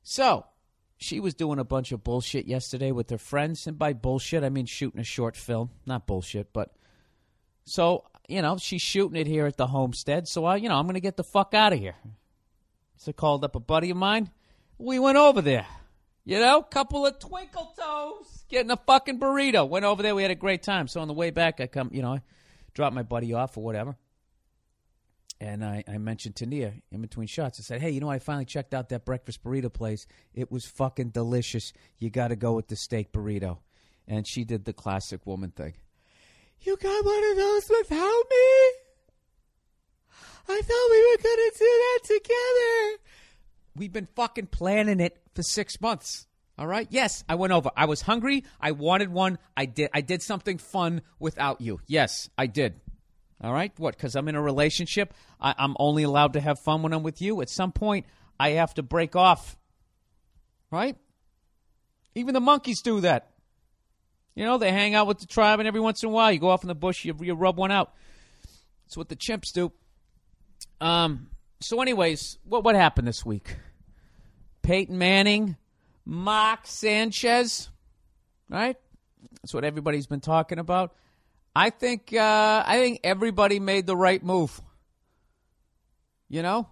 So, 0.01 0.45
she 0.97 1.19
was 1.19 1.33
doing 1.33 1.59
a 1.59 1.63
bunch 1.63 1.91
of 1.91 2.03
bullshit 2.03 2.47
yesterday 2.47 2.91
with 2.91 3.09
her 3.09 3.17
friends. 3.17 3.67
And 3.67 3.79
by 3.79 3.93
bullshit, 3.93 4.43
I 4.43 4.49
mean 4.49 4.65
shooting 4.65 4.99
a 4.99 5.05
short 5.05 5.37
film. 5.37 5.69
Not 5.85 6.07
bullshit, 6.07 6.51
but. 6.51 6.73
So, 7.65 8.03
you 8.27 8.41
know, 8.41 8.57
she's 8.57 8.81
shooting 8.81 9.15
it 9.15 9.27
here 9.27 9.45
at 9.45 9.55
the 9.55 9.67
homestead. 9.67 10.27
So, 10.27 10.43
I, 10.43 10.57
you 10.57 10.67
know, 10.67 10.75
I'm 10.75 10.85
going 10.85 10.95
to 10.95 10.99
get 10.99 11.15
the 11.15 11.23
fuck 11.23 11.53
out 11.53 11.71
of 11.71 11.79
here. 11.79 11.95
So, 12.97 13.09
I 13.09 13.13
called 13.13 13.45
up 13.45 13.55
a 13.55 13.61
buddy 13.61 13.89
of 13.91 13.97
mine. 13.97 14.29
We 14.77 14.99
went 14.99 15.17
over 15.17 15.41
there. 15.41 15.67
You 16.25 16.39
know, 16.39 16.61
couple 16.61 17.05
of 17.05 17.19
twinkle 17.19 17.73
toes, 17.77 18.45
getting 18.47 18.71
a 18.71 18.77
fucking 18.77 19.19
burrito. 19.19 19.67
Went 19.67 19.83
over 19.83 20.01
there. 20.01 20.15
We 20.15 20.21
had 20.21 20.31
a 20.31 20.35
great 20.35 20.63
time. 20.63 20.87
So 20.87 21.01
on 21.01 21.09
the 21.09 21.13
way 21.13 21.31
back, 21.31 21.59
I 21.59 21.67
come, 21.67 21.89
you 21.91 22.01
know, 22.01 22.13
I 22.13 22.21
dropped 22.73 22.95
my 22.95 23.03
buddy 23.03 23.33
off 23.33 23.57
or 23.57 23.63
whatever. 23.63 23.97
And 25.43 25.61
I, 25.65 25.83
I 25.89 25.97
mentioned 25.97 26.37
to 26.37 26.45
Nia 26.45 26.71
in 26.89 27.01
between 27.01 27.27
shots. 27.27 27.59
I 27.59 27.63
said, 27.63 27.81
"Hey, 27.81 27.89
you 27.89 27.99
know, 27.99 28.09
I 28.09 28.19
finally 28.19 28.45
checked 28.45 28.73
out 28.73 28.87
that 28.89 29.03
breakfast 29.03 29.43
burrito 29.43 29.71
place. 29.71 30.07
It 30.33 30.49
was 30.49 30.65
fucking 30.65 31.09
delicious. 31.09 31.73
You 31.99 32.09
got 32.09 32.29
to 32.29 32.37
go 32.37 32.53
with 32.53 32.69
the 32.69 32.77
steak 32.77 33.11
burrito." 33.11 33.57
And 34.07 34.25
she 34.25 34.45
did 34.45 34.63
the 34.63 34.71
classic 34.71 35.25
woman 35.25 35.51
thing. 35.51 35.73
You 36.61 36.77
got 36.77 37.05
one 37.05 37.23
of 37.31 37.35
those 37.35 37.63
without 37.69 38.23
me? 38.31 38.71
I 40.47 40.61
thought 40.61 40.89
we 40.91 41.11
were 41.11 41.23
gonna 41.23 41.51
do 41.59 41.83
that 41.83 41.99
together. 42.05 43.03
We've 43.75 43.91
been 43.91 44.07
fucking 44.15 44.47
planning 44.47 45.01
it 45.01 45.21
for 45.35 45.43
six 45.43 45.81
months. 45.81 46.25
All 46.57 46.67
right. 46.67 46.87
Yes, 46.89 47.25
I 47.27 47.35
went 47.35 47.51
over. 47.51 47.69
I 47.75 47.85
was 47.85 48.01
hungry. 48.01 48.45
I 48.61 48.71
wanted 48.71 49.09
one. 49.09 49.39
I 49.57 49.65
did. 49.65 49.89
I 49.93 49.99
did 49.99 50.21
something 50.21 50.57
fun 50.57 51.01
without 51.19 51.59
you. 51.59 51.81
Yes, 51.87 52.29
I 52.37 52.47
did. 52.47 52.79
All 53.43 53.51
right. 53.51 53.73
What? 53.77 53.95
Because 53.97 54.15
I'm 54.15 54.27
in 54.29 54.35
a 54.35 54.41
relationship. 54.41 55.13
I, 55.39 55.53
I'm 55.57 55.75
only 55.77 56.03
allowed 56.03 56.33
to 56.33 56.41
have 56.41 56.59
fun 56.59 56.81
when 56.81 56.93
I'm 56.93 57.03
with 57.03 57.21
you. 57.21 57.41
At 57.41 57.49
some 57.49 57.73
point, 57.73 58.05
I 58.39 58.51
have 58.51 58.73
to 58.75 58.83
break 58.83 59.15
off. 59.15 59.57
Right. 60.71 60.95
Even 62.15 62.33
the 62.33 62.39
monkeys 62.39 62.81
do 62.81 63.01
that. 63.01 63.31
You 64.35 64.45
know, 64.45 64.57
they 64.57 64.71
hang 64.71 64.95
out 64.95 65.05
with 65.05 65.19
the 65.19 65.27
tribe, 65.27 65.59
and 65.59 65.67
every 65.67 65.81
once 65.81 66.01
in 66.01 66.09
a 66.09 66.11
while, 66.11 66.31
you 66.31 66.39
go 66.39 66.49
off 66.49 66.63
in 66.63 66.67
the 66.67 66.73
bush, 66.75 67.05
you, 67.05 67.15
you 67.21 67.35
rub 67.35 67.57
one 67.57 67.69
out. 67.69 67.93
That's 68.85 68.97
what 68.97 69.09
the 69.09 69.15
chimps 69.15 69.51
do. 69.51 69.71
Um. 70.81 71.27
So, 71.61 71.81
anyways, 71.81 72.39
what 72.43 72.63
what 72.63 72.75
happened 72.75 73.07
this 73.07 73.25
week? 73.25 73.55
Peyton 74.63 74.97
Manning, 74.97 75.57
Mark 76.05 76.61
Sanchez, 76.65 77.69
right? 78.49 78.75
That's 79.41 79.53
what 79.53 79.63
everybody's 79.63 80.07
been 80.07 80.19
talking 80.19 80.57
about. 80.57 80.95
I 81.55 81.69
think 81.69 82.13
uh, 82.13 82.63
I 82.65 82.79
think 82.79 83.01
everybody 83.03 83.59
made 83.59 83.85
the 83.85 83.95
right 83.95 84.23
move. 84.23 84.59
You 86.27 86.41
know, 86.41 86.67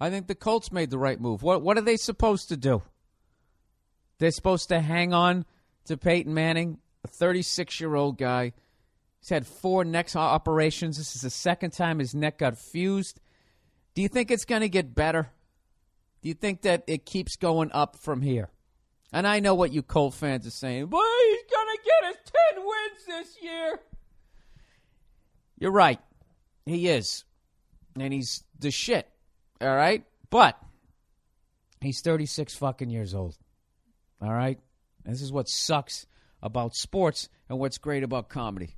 I 0.00 0.10
think 0.10 0.28
the 0.28 0.34
Colts 0.34 0.70
made 0.70 0.90
the 0.90 0.98
right 0.98 1.20
move. 1.20 1.42
What 1.42 1.62
what 1.62 1.78
are 1.78 1.82
they 1.82 1.96
supposed 1.96 2.48
to 2.50 2.56
do? 2.56 2.82
They're 4.18 4.30
supposed 4.30 4.68
to 4.68 4.80
hang 4.80 5.12
on 5.12 5.44
to 5.86 5.96
Peyton 5.96 6.32
Manning, 6.32 6.78
a 7.02 7.08
36 7.08 7.80
year 7.80 7.94
old 7.94 8.18
guy. 8.18 8.52
He's 9.20 9.30
had 9.30 9.46
four 9.46 9.84
neck 9.84 10.14
operations. 10.14 10.98
This 10.98 11.16
is 11.16 11.22
the 11.22 11.30
second 11.30 11.72
time 11.72 11.98
his 11.98 12.14
neck 12.14 12.38
got 12.38 12.58
fused. 12.58 13.20
Do 13.94 14.02
you 14.02 14.08
think 14.08 14.30
it's 14.30 14.44
going 14.44 14.60
to 14.60 14.68
get 14.68 14.94
better? 14.94 15.30
Do 16.22 16.28
you 16.28 16.34
think 16.34 16.62
that 16.62 16.84
it 16.86 17.06
keeps 17.06 17.36
going 17.36 17.72
up 17.72 17.96
from 17.96 18.22
here? 18.22 18.50
And 19.12 19.26
I 19.26 19.40
know 19.40 19.54
what 19.54 19.72
you 19.72 19.82
Colt 19.82 20.14
fans 20.14 20.46
are 20.46 20.50
saying. 20.50 20.86
Boy, 20.86 20.98
he's 20.98 21.44
going 21.50 21.76
to 21.76 21.82
get 21.84 22.10
us 22.10 22.32
10 22.54 22.64
wins 22.64 23.06
this 23.06 23.42
year. 23.42 23.80
You're 25.58 25.70
right. 25.70 26.00
He 26.66 26.88
is. 26.88 27.24
And 27.98 28.12
he's 28.12 28.44
the 28.58 28.70
shit. 28.70 29.08
All 29.60 29.74
right? 29.74 30.04
But 30.30 30.58
he's 31.80 32.00
36 32.00 32.54
fucking 32.56 32.90
years 32.90 33.14
old. 33.14 33.36
All 34.20 34.32
right? 34.32 34.58
This 35.04 35.22
is 35.22 35.32
what 35.32 35.48
sucks 35.48 36.06
about 36.42 36.74
sports 36.74 37.28
and 37.48 37.58
what's 37.58 37.78
great 37.78 38.02
about 38.02 38.28
comedy. 38.28 38.76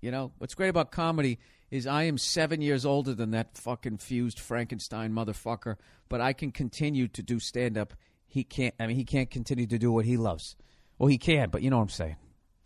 You 0.00 0.10
know, 0.10 0.32
what's 0.38 0.54
great 0.54 0.68
about 0.68 0.92
comedy 0.92 1.38
is 1.70 1.86
I 1.86 2.04
am 2.04 2.18
seven 2.18 2.62
years 2.62 2.84
older 2.84 3.14
than 3.14 3.30
that 3.32 3.56
fucking 3.56 3.98
fused 3.98 4.40
Frankenstein 4.40 5.12
motherfucker, 5.12 5.76
but 6.08 6.20
I 6.20 6.32
can 6.32 6.52
continue 6.52 7.06
to 7.08 7.22
do 7.22 7.38
stand 7.38 7.78
up. 7.78 7.94
He 8.26 8.44
can't. 8.44 8.74
I 8.80 8.86
mean, 8.86 8.96
he 8.96 9.04
can't 9.04 9.30
continue 9.30 9.66
to 9.66 9.78
do 9.78 9.92
what 9.92 10.04
he 10.04 10.16
loves. 10.16 10.56
Well, 10.98 11.08
he 11.08 11.18
can, 11.18 11.50
but 11.50 11.62
you 11.62 11.70
know 11.70 11.76
what 11.76 11.84
I'm 11.84 11.88
saying. 11.90 12.16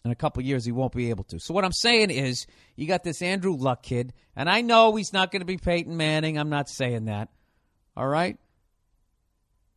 In 0.05 0.11
a 0.11 0.15
couple 0.15 0.43
years, 0.43 0.67
he 0.67 0.73
won't 0.73 0.93
be 0.93 1.09
able 1.09 1.25
to. 1.25 1.41
So 1.41 1.55
what 1.55 1.65
I'm 1.65 1.73
saying 1.73 2.11
is, 2.11 2.47
you 2.77 2.87
got 2.87 3.05
this 3.05 3.23
Andrew 3.23 3.57
Luck 3.57 3.83
kid, 3.83 4.13
and 4.37 4.51
I 4.51 4.61
know 4.61 4.95
he's 4.97 5.15
not 5.15 5.33
going 5.33 5.41
to 5.41 5.47
be 5.47 5.57
Peyton 5.57 5.97
Manning. 5.97 6.39
I'm 6.39 6.51
not 6.51 6.69
saying 6.69 7.07
that. 7.07 7.31
All 7.97 8.07
right. 8.07 8.37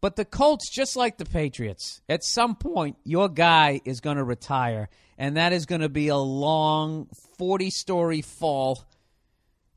But 0.01 0.17
the 0.17 0.25
Colts, 0.25 0.69
just 0.69 0.97
like 0.97 1.17
the 1.17 1.25
Patriots, 1.25 2.01
at 2.09 2.25
some 2.25 2.55
point, 2.55 2.97
your 3.05 3.29
guy 3.29 3.79
is 3.85 4.01
going 4.01 4.17
to 4.17 4.23
retire, 4.23 4.89
and 5.17 5.37
that 5.37 5.53
is 5.53 5.65
going 5.65 5.81
to 5.81 5.89
be 5.89 6.09
a 6.09 6.17
long 6.17 7.07
40 7.37 7.69
story 7.69 8.21
fall 8.21 8.83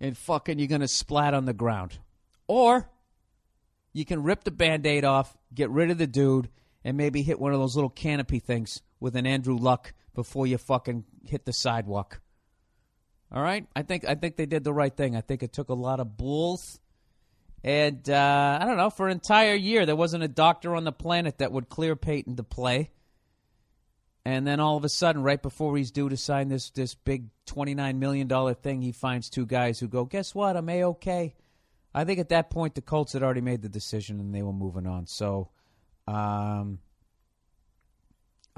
and 0.00 0.16
fucking 0.16 0.58
you're 0.58 0.68
going 0.68 0.80
to 0.80 0.88
splat 0.88 1.32
on 1.32 1.44
the 1.44 1.52
ground. 1.52 1.98
Or 2.48 2.90
you 3.92 4.04
can 4.04 4.22
rip 4.22 4.44
the 4.44 4.50
band 4.50 4.86
aid 4.86 5.04
off, 5.04 5.36
get 5.54 5.70
rid 5.70 5.90
of 5.90 5.98
the 5.98 6.06
dude, 6.06 6.48
and 6.84 6.96
maybe 6.96 7.22
hit 7.22 7.38
one 7.38 7.52
of 7.52 7.60
those 7.60 7.76
little 7.76 7.90
canopy 7.90 8.40
things 8.40 8.82
with 8.98 9.14
an 9.14 9.26
Andrew 9.26 9.56
Luck 9.56 9.92
before 10.14 10.46
you 10.46 10.58
fucking 10.58 11.04
hit 11.24 11.44
the 11.44 11.52
sidewalk. 11.52 12.20
All 13.32 13.42
right, 13.42 13.66
I 13.76 13.82
think 13.82 14.04
I 14.04 14.16
think 14.16 14.36
they 14.36 14.46
did 14.46 14.64
the 14.64 14.72
right 14.72 14.94
thing. 14.94 15.14
I 15.14 15.20
think 15.20 15.42
it 15.42 15.52
took 15.52 15.68
a 15.68 15.74
lot 15.74 16.00
of 16.00 16.16
bulls, 16.16 16.80
and 17.62 18.08
uh, 18.10 18.58
I 18.60 18.64
don't 18.64 18.76
know. 18.76 18.90
For 18.90 19.06
an 19.06 19.12
entire 19.12 19.54
year, 19.54 19.86
there 19.86 19.94
wasn't 19.94 20.24
a 20.24 20.28
doctor 20.28 20.74
on 20.74 20.84
the 20.84 20.92
planet 20.92 21.38
that 21.38 21.52
would 21.52 21.68
clear 21.68 21.94
Peyton 21.94 22.36
to 22.36 22.42
play. 22.42 22.90
And 24.24 24.46
then 24.46 24.60
all 24.60 24.76
of 24.76 24.84
a 24.84 24.88
sudden, 24.88 25.22
right 25.22 25.40
before 25.40 25.76
he's 25.76 25.90
due 25.90 26.08
to 26.08 26.16
sign 26.16 26.48
this 26.48 26.70
this 26.70 26.94
big 26.94 27.28
twenty 27.46 27.74
nine 27.74 27.98
million 27.98 28.26
dollar 28.26 28.54
thing, 28.54 28.82
he 28.82 28.92
finds 28.92 29.30
two 29.30 29.46
guys 29.46 29.78
who 29.78 29.88
go, 29.88 30.04
"Guess 30.04 30.34
what? 30.34 30.56
I'm 30.56 30.68
a 30.68 30.84
okay." 30.84 31.34
I 31.94 32.04
think 32.04 32.18
at 32.18 32.28
that 32.28 32.50
point 32.50 32.74
the 32.74 32.82
Colts 32.82 33.12
had 33.14 33.22
already 33.22 33.40
made 33.40 33.62
the 33.62 33.68
decision 33.68 34.20
and 34.20 34.34
they 34.34 34.42
were 34.42 34.52
moving 34.52 34.86
on. 34.86 35.06
So, 35.06 35.50
um, 36.06 36.78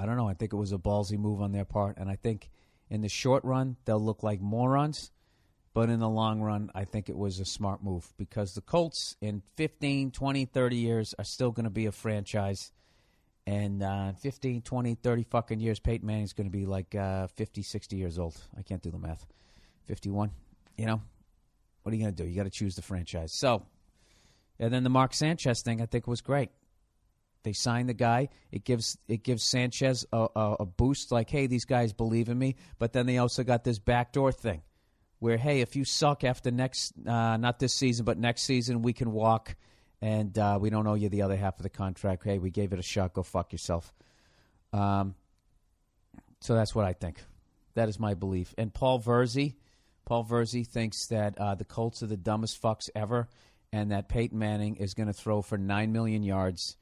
I 0.03 0.07
don't 0.07 0.17
know. 0.17 0.29
I 0.29 0.35
think 0.35 0.53
it 0.53 0.57
was 0.57 0.73
a 0.73 0.79
ballsy 0.79 1.17
move 1.17 1.41
on 1.41 1.53
their 1.53 1.65
part, 1.65 1.97
and 1.97 2.11
I 2.11 2.17
think 2.17 2.51
in 2.91 3.03
the 3.03 3.09
short 3.09 3.45
run 3.45 3.77
they'll 3.85 4.05
look 4.05 4.25
like 4.25 4.41
morons, 4.41 5.13
but 5.75 5.91
in 5.91 6.01
the 6.01 6.09
long 6.09 6.41
run, 6.41 6.73
I 6.75 6.87
think 6.87 7.09
it 7.09 7.17
was 7.17 7.39
a 7.39 7.45
smart 7.45 7.85
move 7.85 8.13
because 8.19 8.55
the 8.55 8.63
Colts 8.63 9.17
in 9.21 9.43
15, 9.57 10.11
20, 10.11 10.45
30 10.47 10.77
years 10.77 11.15
are 11.21 11.25
still 11.25 11.53
going 11.53 11.65
to 11.65 11.71
be 11.71 11.87
a 11.87 11.93
franchise. 11.93 12.73
And 13.47 13.81
uh, 13.83 14.13
15, 14.15 14.63
20, 14.63 14.95
30 14.97 15.23
fucking 15.23 15.61
years, 15.61 15.79
Peyton 15.79 16.07
Manning's 16.07 16.33
going 16.33 16.49
to 16.49 16.53
be 16.53 16.67
like 16.67 16.97
uh, 16.97 17.29
50, 17.29 17.63
60 17.63 17.97
years 17.97 18.19
old. 18.19 18.37
I 18.59 18.63
can't 18.63 18.83
do 18.83 18.91
the 18.91 18.99
math. 18.99 19.25
51, 19.85 20.33
you 20.77 20.87
know? 20.87 21.01
What 21.83 21.93
are 21.93 21.97
you 21.97 22.03
going 22.03 22.15
to 22.15 22.23
do? 22.23 22.29
You 22.29 22.37
got 22.37 22.45
to 22.45 22.51
choose 22.51 22.75
the 22.75 22.83
franchise. 22.83 23.33
So, 23.33 23.67
and 24.59 24.75
then 24.75 24.83
the 24.83 24.91
Mark 24.91 25.15
Sanchez 25.15 25.63
thing, 25.63 25.81
I 25.81 25.87
think 25.87 26.09
was 26.09 26.21
great. 26.21 26.51
They 27.43 27.53
signed 27.53 27.89
the 27.89 27.95
guy. 27.95 28.29
It 28.51 28.65
gives 28.65 28.97
it 29.09 29.25
gives 29.25 29.43
Sanchez 29.43 30.07
a, 30.13 30.29
a, 30.37 30.57
a, 30.61 30.67
boost, 30.67 31.11
like, 31.11 31.29
hey, 31.29 31.47
these 31.47 31.65
guys 31.65 31.93
believe 31.93 32.29
in 32.29 32.39
me. 32.39 32.57
But 32.79 32.93
then 32.93 33.07
they 33.07 33.19
also 33.19 33.43
got 33.43 33.65
this 33.65 33.79
backdoor 33.79 34.33
thing, 34.33 34.63
where 35.19 35.37
hey, 35.37 35.61
if 35.61 35.75
you 35.75 35.85
suck 35.85 36.25
after 36.25 36.51
next, 36.51 36.93
uh, 37.07 37.37
not 37.37 37.59
this 37.59 37.75
season, 37.75 38.05
but 38.05 38.19
next 38.19 38.43
season, 38.43 38.83
we 38.83 38.93
can 38.93 39.13
walk, 39.13 39.57
and 40.01 40.37
uh, 40.39 40.59
we 40.61 40.71
don't 40.71 40.87
owe 40.87 40.95
you 40.95 41.09
the 41.09 41.23
other 41.23 41.37
half 41.37 41.59
of 41.59 41.63
the 41.63 41.71
contract. 41.71 42.25
Hey, 42.25 42.39
we 42.39 42.51
gave 42.51 42.73
it 42.73 42.79
a 42.79 42.83
shot. 42.83 43.13
Go 43.13 43.23
fuck 43.23 43.53
yourself. 43.53 43.93
Um, 44.73 45.15
so 46.41 46.55
that's 46.55 46.75
what 46.75 46.85
I 46.85 46.93
think. 46.93 47.21
That 47.75 47.89
is 47.89 47.99
my 47.99 48.15
belief. 48.15 48.55
And 48.59 48.73
Paul 48.73 49.01
Verzi, 49.01 49.55
Paul 50.05 50.25
Verzi 50.25 50.67
thinks 50.67 51.07
that 51.07 51.39
uh, 51.39 51.55
the 51.55 51.65
Colts 51.65 52.03
are 52.03 52.07
the 52.07 52.17
dumbest 52.17 52.61
fucks 52.61 52.91
ever, 52.95 53.29
and 53.73 53.91
that 53.93 54.09
Peyton 54.09 54.39
Manning 54.39 54.77
is 54.77 54.95
going 54.95 55.07
to 55.07 55.13
throw 55.13 55.43
for 55.43 55.57
nine 55.57 55.93
million 55.93 56.23
yards, 56.23 56.77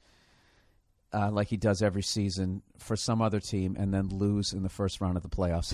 uh, 1.13 1.31
like 1.31 1.47
he 1.47 1.57
does 1.57 1.81
every 1.81 2.03
season, 2.03 2.61
for 2.77 2.95
some 2.95 3.21
other 3.21 3.39
team, 3.39 3.75
and 3.79 3.93
then 3.93 4.09
lose 4.09 4.53
in 4.53 4.63
the 4.63 4.69
first 4.69 5.01
round 5.01 5.17
of 5.17 5.23
the 5.23 5.29
playoffs. 5.29 5.73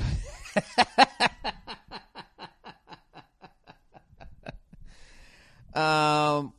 um, 5.76 6.54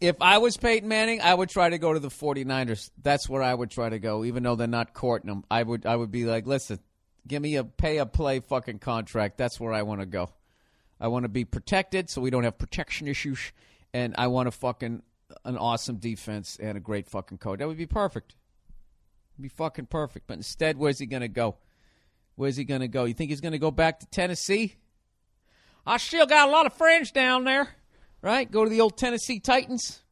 if 0.00 0.16
I 0.20 0.38
was 0.38 0.56
Peyton 0.56 0.88
Manning, 0.88 1.20
I 1.20 1.34
would 1.34 1.48
try 1.48 1.70
to 1.70 1.78
go 1.78 1.92
to 1.92 2.00
the 2.00 2.08
49ers. 2.08 2.90
That's 3.02 3.28
where 3.28 3.42
I 3.42 3.52
would 3.54 3.70
try 3.70 3.88
to 3.88 3.98
go, 3.98 4.24
even 4.24 4.42
though 4.42 4.56
they're 4.56 4.66
not 4.66 4.94
courting 4.94 5.30
him. 5.30 5.44
I 5.50 5.62
would, 5.62 5.86
I 5.86 5.96
would 5.96 6.10
be 6.10 6.24
like, 6.24 6.46
listen, 6.46 6.80
Give 7.26 7.42
me 7.42 7.56
a 7.56 7.64
pay 7.64 7.98
a 7.98 8.06
play 8.06 8.40
fucking 8.40 8.78
contract. 8.78 9.36
That's 9.36 9.58
where 9.58 9.72
I 9.72 9.82
want 9.82 10.00
to 10.00 10.06
go. 10.06 10.30
I 11.00 11.08
want 11.08 11.24
to 11.24 11.28
be 11.28 11.44
protected 11.44 12.08
so 12.08 12.20
we 12.20 12.30
don't 12.30 12.44
have 12.44 12.56
protection 12.56 13.08
issues. 13.08 13.52
And 13.92 14.14
I 14.16 14.28
want 14.28 14.46
to 14.46 14.50
fucking 14.52 15.02
an 15.44 15.56
awesome 15.56 15.96
defense 15.96 16.56
and 16.60 16.76
a 16.76 16.80
great 16.80 17.08
fucking 17.08 17.38
coach. 17.38 17.58
That 17.58 17.68
would 17.68 17.76
be 17.76 17.86
perfect. 17.86 18.34
It'd 19.34 19.42
be 19.42 19.48
fucking 19.48 19.86
perfect. 19.86 20.26
But 20.26 20.38
instead, 20.38 20.76
where's 20.76 20.98
he 20.98 21.06
going 21.06 21.22
to 21.22 21.28
go? 21.28 21.56
Where's 22.36 22.56
he 22.56 22.64
going 22.64 22.82
to 22.82 22.88
go? 22.88 23.04
You 23.04 23.14
think 23.14 23.30
he's 23.30 23.40
going 23.40 23.52
to 23.52 23.58
go 23.58 23.70
back 23.70 24.00
to 24.00 24.06
Tennessee? 24.06 24.76
I 25.86 25.96
still 25.98 26.26
got 26.26 26.48
a 26.48 26.52
lot 26.52 26.66
of 26.66 26.72
friends 26.72 27.12
down 27.12 27.44
there, 27.44 27.68
right? 28.20 28.50
Go 28.50 28.64
to 28.64 28.70
the 28.70 28.80
old 28.80 28.98
Tennessee 28.98 29.40
Titans. 29.40 30.02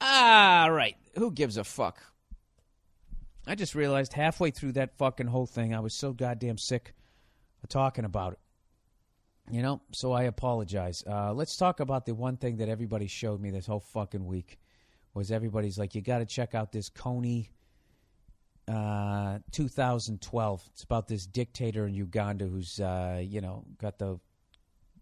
All 0.00 0.70
right. 0.70 0.96
Who 1.16 1.30
gives 1.30 1.56
a 1.56 1.64
fuck? 1.64 2.02
I 3.46 3.54
just 3.54 3.74
realized 3.74 4.12
halfway 4.12 4.50
through 4.50 4.72
that 4.72 4.98
fucking 4.98 5.28
whole 5.28 5.46
thing, 5.46 5.74
I 5.74 5.80
was 5.80 5.94
so 5.94 6.12
goddamn 6.12 6.58
sick 6.58 6.94
of 7.62 7.68
talking 7.68 8.04
about 8.04 8.34
it. 8.34 8.38
You 9.50 9.62
know, 9.62 9.80
so 9.92 10.12
I 10.12 10.24
apologize. 10.24 11.04
Uh, 11.06 11.32
let's 11.32 11.56
talk 11.56 11.78
about 11.80 12.04
the 12.04 12.14
one 12.14 12.36
thing 12.36 12.56
that 12.56 12.68
everybody 12.68 13.06
showed 13.06 13.40
me 13.40 13.50
this 13.50 13.66
whole 13.66 13.80
fucking 13.80 14.26
week 14.26 14.58
was 15.14 15.30
everybody's 15.30 15.78
like, 15.78 15.94
you 15.94 16.02
got 16.02 16.18
to 16.18 16.26
check 16.26 16.54
out 16.54 16.72
this 16.72 16.90
Kony 16.90 17.50
uh, 18.66 19.38
2012. 19.52 20.70
It's 20.72 20.82
about 20.82 21.06
this 21.06 21.26
dictator 21.26 21.86
in 21.86 21.94
Uganda 21.94 22.46
who's, 22.46 22.80
uh, 22.80 23.20
you 23.22 23.40
know, 23.40 23.64
got 23.78 23.98
the 23.98 24.18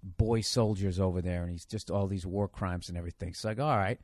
boy 0.03 0.43
soldiers 0.43 1.01
over 1.01 1.23
there, 1.23 1.43
and 1.43 1.51
he's 1.51 1.65
just 1.65 1.91
all 1.91 2.07
these 2.07 2.27
war 2.27 2.47
crimes 2.47 2.91
and 2.91 2.99
everything. 2.99 3.33
So 3.33 3.49
like, 3.49 3.59
all 3.59 3.77
right. 3.77 3.99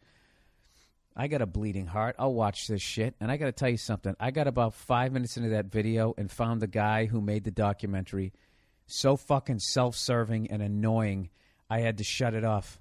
I 1.16 1.26
got 1.26 1.42
a 1.42 1.46
bleeding 1.46 1.86
heart. 1.86 2.14
I'll 2.18 2.32
watch 2.32 2.66
this 2.66 2.80
shit. 2.80 3.14
And 3.20 3.30
I 3.30 3.36
got 3.36 3.46
to 3.46 3.52
tell 3.52 3.68
you 3.68 3.76
something. 3.76 4.14
I 4.20 4.30
got 4.30 4.46
about 4.46 4.74
five 4.74 5.12
minutes 5.12 5.36
into 5.36 5.50
that 5.50 5.66
video 5.66 6.14
and 6.16 6.30
found 6.30 6.62
the 6.62 6.68
guy 6.68 7.06
who 7.06 7.20
made 7.20 7.44
the 7.44 7.50
documentary 7.50 8.32
so 8.90 9.16
fucking 9.16 9.60
self 9.60 9.96
serving 9.96 10.50
and 10.50 10.62
annoying, 10.62 11.30
I 11.68 11.80
had 11.80 11.98
to 11.98 12.04
shut 12.04 12.34
it 12.34 12.44
off. 12.44 12.80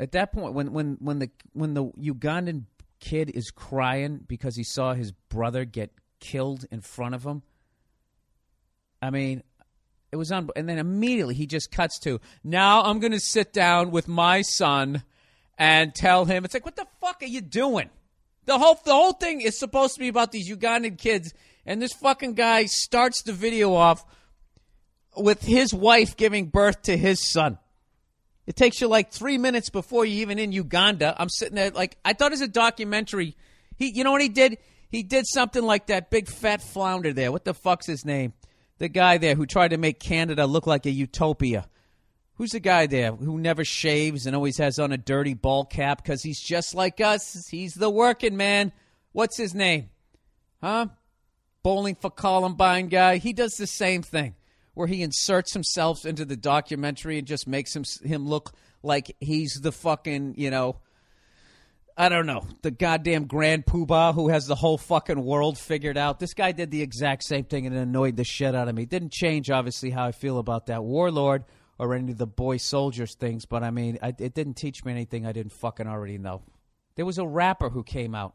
At 0.00 0.12
that 0.12 0.32
point, 0.32 0.54
when, 0.54 0.72
when, 0.72 0.96
when, 1.00 1.18
the, 1.20 1.30
when 1.52 1.74
the 1.74 1.84
Ugandan 1.84 2.64
kid 3.00 3.30
is 3.30 3.50
crying 3.50 4.24
because 4.26 4.56
he 4.56 4.64
saw 4.64 4.94
his 4.94 5.12
brother 5.12 5.64
get 5.64 5.92
killed 6.20 6.64
in 6.70 6.80
front 6.80 7.14
of 7.14 7.24
him, 7.24 7.42
I 9.00 9.10
mean, 9.10 9.42
it 10.10 10.16
was 10.16 10.32
on. 10.32 10.48
And 10.56 10.68
then 10.68 10.78
immediately 10.78 11.34
he 11.34 11.46
just 11.46 11.70
cuts 11.70 11.98
to, 12.00 12.20
now 12.42 12.82
I'm 12.82 12.98
going 13.00 13.12
to 13.12 13.20
sit 13.20 13.52
down 13.52 13.90
with 13.90 14.08
my 14.08 14.42
son 14.42 15.02
and 15.58 15.94
tell 15.94 16.24
him 16.24 16.44
it's 16.44 16.54
like 16.54 16.64
what 16.64 16.76
the 16.76 16.86
fuck 17.00 17.22
are 17.22 17.26
you 17.26 17.40
doing? 17.40 17.90
The 18.46 18.58
whole 18.58 18.78
the 18.84 18.92
whole 18.92 19.12
thing 19.12 19.40
is 19.40 19.58
supposed 19.58 19.94
to 19.94 20.00
be 20.00 20.08
about 20.08 20.32
these 20.32 20.48
Ugandan 20.48 20.98
kids, 20.98 21.32
and 21.66 21.80
this 21.80 21.92
fucking 21.92 22.34
guy 22.34 22.66
starts 22.66 23.22
the 23.22 23.32
video 23.32 23.74
off 23.74 24.04
with 25.16 25.42
his 25.42 25.72
wife 25.72 26.16
giving 26.16 26.46
birth 26.46 26.82
to 26.82 26.96
his 26.96 27.30
son. 27.30 27.58
It 28.46 28.56
takes 28.56 28.80
you 28.80 28.88
like 28.88 29.10
three 29.10 29.38
minutes 29.38 29.70
before 29.70 30.04
you 30.04 30.20
even 30.20 30.38
in 30.38 30.52
Uganda. 30.52 31.14
I'm 31.18 31.30
sitting 31.30 31.54
there 31.54 31.70
like 31.70 31.96
I 32.04 32.12
thought 32.12 32.32
it 32.32 32.34
was 32.34 32.40
a 32.42 32.48
documentary. 32.48 33.36
He, 33.76 33.90
you 33.90 34.04
know 34.04 34.12
what 34.12 34.20
he 34.20 34.28
did? 34.28 34.58
He 34.90 35.02
did 35.02 35.26
something 35.26 35.62
like 35.62 35.86
that 35.86 36.10
big 36.10 36.28
fat 36.28 36.62
flounder 36.62 37.12
there. 37.12 37.32
What 37.32 37.44
the 37.44 37.54
fuck's 37.54 37.86
his 37.86 38.04
name? 38.04 38.34
The 38.78 38.88
guy 38.88 39.18
there 39.18 39.34
who 39.34 39.46
tried 39.46 39.68
to 39.68 39.78
make 39.78 39.98
Canada 39.98 40.46
look 40.46 40.66
like 40.66 40.86
a 40.86 40.90
utopia. 40.90 41.68
Who's 42.34 42.50
the 42.50 42.60
guy 42.60 42.86
there 42.86 43.12
who 43.12 43.38
never 43.38 43.64
shaves 43.64 44.26
and 44.26 44.34
always 44.34 44.58
has 44.58 44.78
on 44.78 44.92
a 44.92 44.98
dirty 44.98 45.34
ball 45.34 45.64
cap 45.64 46.02
because 46.02 46.22
he's 46.22 46.40
just 46.40 46.74
like 46.74 47.00
us? 47.00 47.46
He's 47.48 47.74
the 47.74 47.90
working 47.90 48.36
man. 48.36 48.72
What's 49.12 49.38
his 49.38 49.54
name? 49.54 49.90
Huh? 50.60 50.88
Bowling 51.64 51.96
for 51.96 52.10
Columbine 52.10 52.88
guy. 52.88 53.16
He 53.16 53.32
does 53.32 53.56
the 53.56 53.66
same 53.66 54.02
thing 54.02 54.36
where 54.74 54.86
he 54.86 55.02
inserts 55.02 55.54
himself 55.54 56.04
into 56.04 56.24
the 56.24 56.36
documentary 56.36 57.18
and 57.18 57.26
just 57.26 57.48
makes 57.48 57.74
him 57.74 57.84
him 58.04 58.28
look 58.28 58.52
like 58.82 59.16
he's 59.18 59.60
the 59.62 59.72
fucking, 59.72 60.34
you 60.36 60.50
know, 60.50 60.76
I 61.96 62.10
don't 62.10 62.26
know, 62.26 62.44
the 62.62 62.70
goddamn 62.70 63.26
grand 63.26 63.64
poobah 63.64 64.14
who 64.14 64.28
has 64.28 64.46
the 64.46 64.54
whole 64.56 64.76
fucking 64.76 65.24
world 65.24 65.56
figured 65.56 65.96
out. 65.96 66.18
This 66.18 66.34
guy 66.34 66.52
did 66.52 66.70
the 66.70 66.82
exact 66.82 67.24
same 67.24 67.44
thing 67.44 67.66
and 67.66 67.74
it 67.74 67.80
annoyed 67.80 68.16
the 68.16 68.24
shit 68.24 68.54
out 68.54 68.68
of 68.68 68.74
me. 68.74 68.84
Didn't 68.84 69.12
change, 69.12 69.50
obviously, 69.50 69.90
how 69.90 70.04
I 70.04 70.12
feel 70.12 70.38
about 70.38 70.66
that 70.66 70.84
warlord 70.84 71.44
or 71.78 71.94
any 71.94 72.12
of 72.12 72.18
the 72.18 72.26
boy 72.26 72.58
soldiers 72.58 73.14
things, 73.14 73.46
but 73.46 73.62
I 73.62 73.70
mean, 73.70 73.98
I, 74.02 74.08
it 74.08 74.34
didn't 74.34 74.54
teach 74.54 74.84
me 74.84 74.92
anything 74.92 75.24
I 75.24 75.32
didn't 75.32 75.52
fucking 75.52 75.86
already 75.86 76.18
know. 76.18 76.42
There 76.96 77.06
was 77.06 77.18
a 77.18 77.26
rapper 77.26 77.70
who 77.70 77.82
came 77.82 78.14
out 78.14 78.34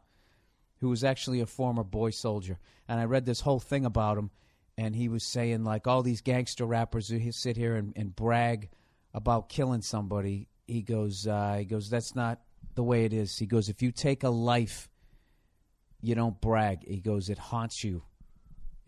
who 0.80 0.88
was 0.88 1.04
actually 1.04 1.40
a 1.40 1.46
former 1.46 1.84
boy 1.84 2.10
soldier, 2.10 2.58
and 2.88 3.00
I 3.00 3.04
read 3.04 3.26
this 3.26 3.40
whole 3.40 3.60
thing 3.60 3.84
about 3.84 4.18
him, 4.18 4.30
and 4.76 4.94
he 4.94 5.08
was 5.08 5.24
saying 5.24 5.64
like 5.64 5.86
all 5.86 6.02
these 6.02 6.20
gangster 6.20 6.64
rappers 6.64 7.08
who 7.08 7.32
sit 7.32 7.56
here 7.56 7.76
and, 7.76 7.92
and 7.96 8.14
brag 8.14 8.70
about 9.12 9.48
killing 9.48 9.82
somebody. 9.82 10.48
He 10.66 10.82
goes, 10.82 11.26
uh, 11.26 11.56
he 11.58 11.64
goes, 11.64 11.90
that's 11.90 12.14
not 12.14 12.40
the 12.74 12.84
way 12.84 13.04
it 13.04 13.12
is. 13.12 13.38
He 13.38 13.46
goes, 13.46 13.68
if 13.68 13.82
you 13.82 13.90
take 13.90 14.22
a 14.22 14.30
life, 14.30 14.88
you 16.00 16.14
don't 16.14 16.40
brag. 16.40 16.86
He 16.86 17.00
goes, 17.00 17.28
it 17.28 17.38
haunts 17.38 17.84
you 17.84 18.04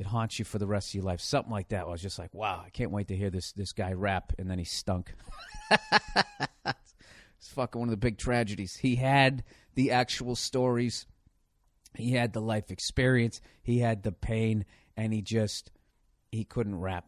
it 0.02 0.06
haunts 0.06 0.36
you 0.40 0.44
for 0.44 0.58
the 0.58 0.66
rest 0.66 0.90
of 0.90 0.94
your 0.94 1.04
life. 1.04 1.20
Something 1.20 1.52
like 1.52 1.68
that. 1.68 1.82
I 1.82 1.88
was 1.88 2.02
just 2.02 2.18
like, 2.18 2.34
wow, 2.34 2.60
I 2.66 2.70
can't 2.70 2.90
wait 2.90 3.06
to 3.06 3.16
hear 3.16 3.30
this 3.30 3.52
this 3.52 3.72
guy 3.72 3.92
rap, 3.92 4.32
and 4.36 4.50
then 4.50 4.58
he 4.58 4.64
stunk. 4.64 5.14
it's 6.66 7.48
fucking 7.50 7.78
one 7.78 7.88
of 7.88 7.92
the 7.92 7.96
big 7.96 8.18
tragedies. 8.18 8.76
He 8.76 8.96
had 8.96 9.44
the 9.76 9.92
actual 9.92 10.34
stories, 10.34 11.06
he 11.96 12.12
had 12.12 12.32
the 12.32 12.40
life 12.40 12.70
experience, 12.70 13.40
he 13.62 13.78
had 13.78 14.02
the 14.02 14.12
pain, 14.12 14.64
and 14.96 15.12
he 15.12 15.22
just 15.22 15.70
he 16.30 16.44
couldn't 16.44 16.78
rap. 16.78 17.06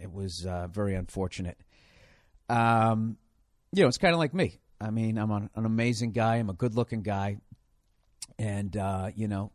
It 0.00 0.12
was 0.12 0.46
uh, 0.46 0.68
very 0.68 0.94
unfortunate. 0.94 1.58
Um, 2.48 3.16
you 3.72 3.82
know, 3.82 3.88
it's 3.88 3.98
kind 3.98 4.12
of 4.12 4.18
like 4.18 4.34
me. 4.34 4.58
I 4.80 4.90
mean, 4.90 5.18
I'm 5.18 5.30
an, 5.30 5.50
an 5.54 5.66
amazing 5.66 6.12
guy. 6.12 6.36
I'm 6.36 6.50
a 6.50 6.54
good 6.54 6.74
looking 6.74 7.02
guy, 7.02 7.38
and 8.38 8.76
uh, 8.76 9.10
you 9.14 9.28
know, 9.28 9.52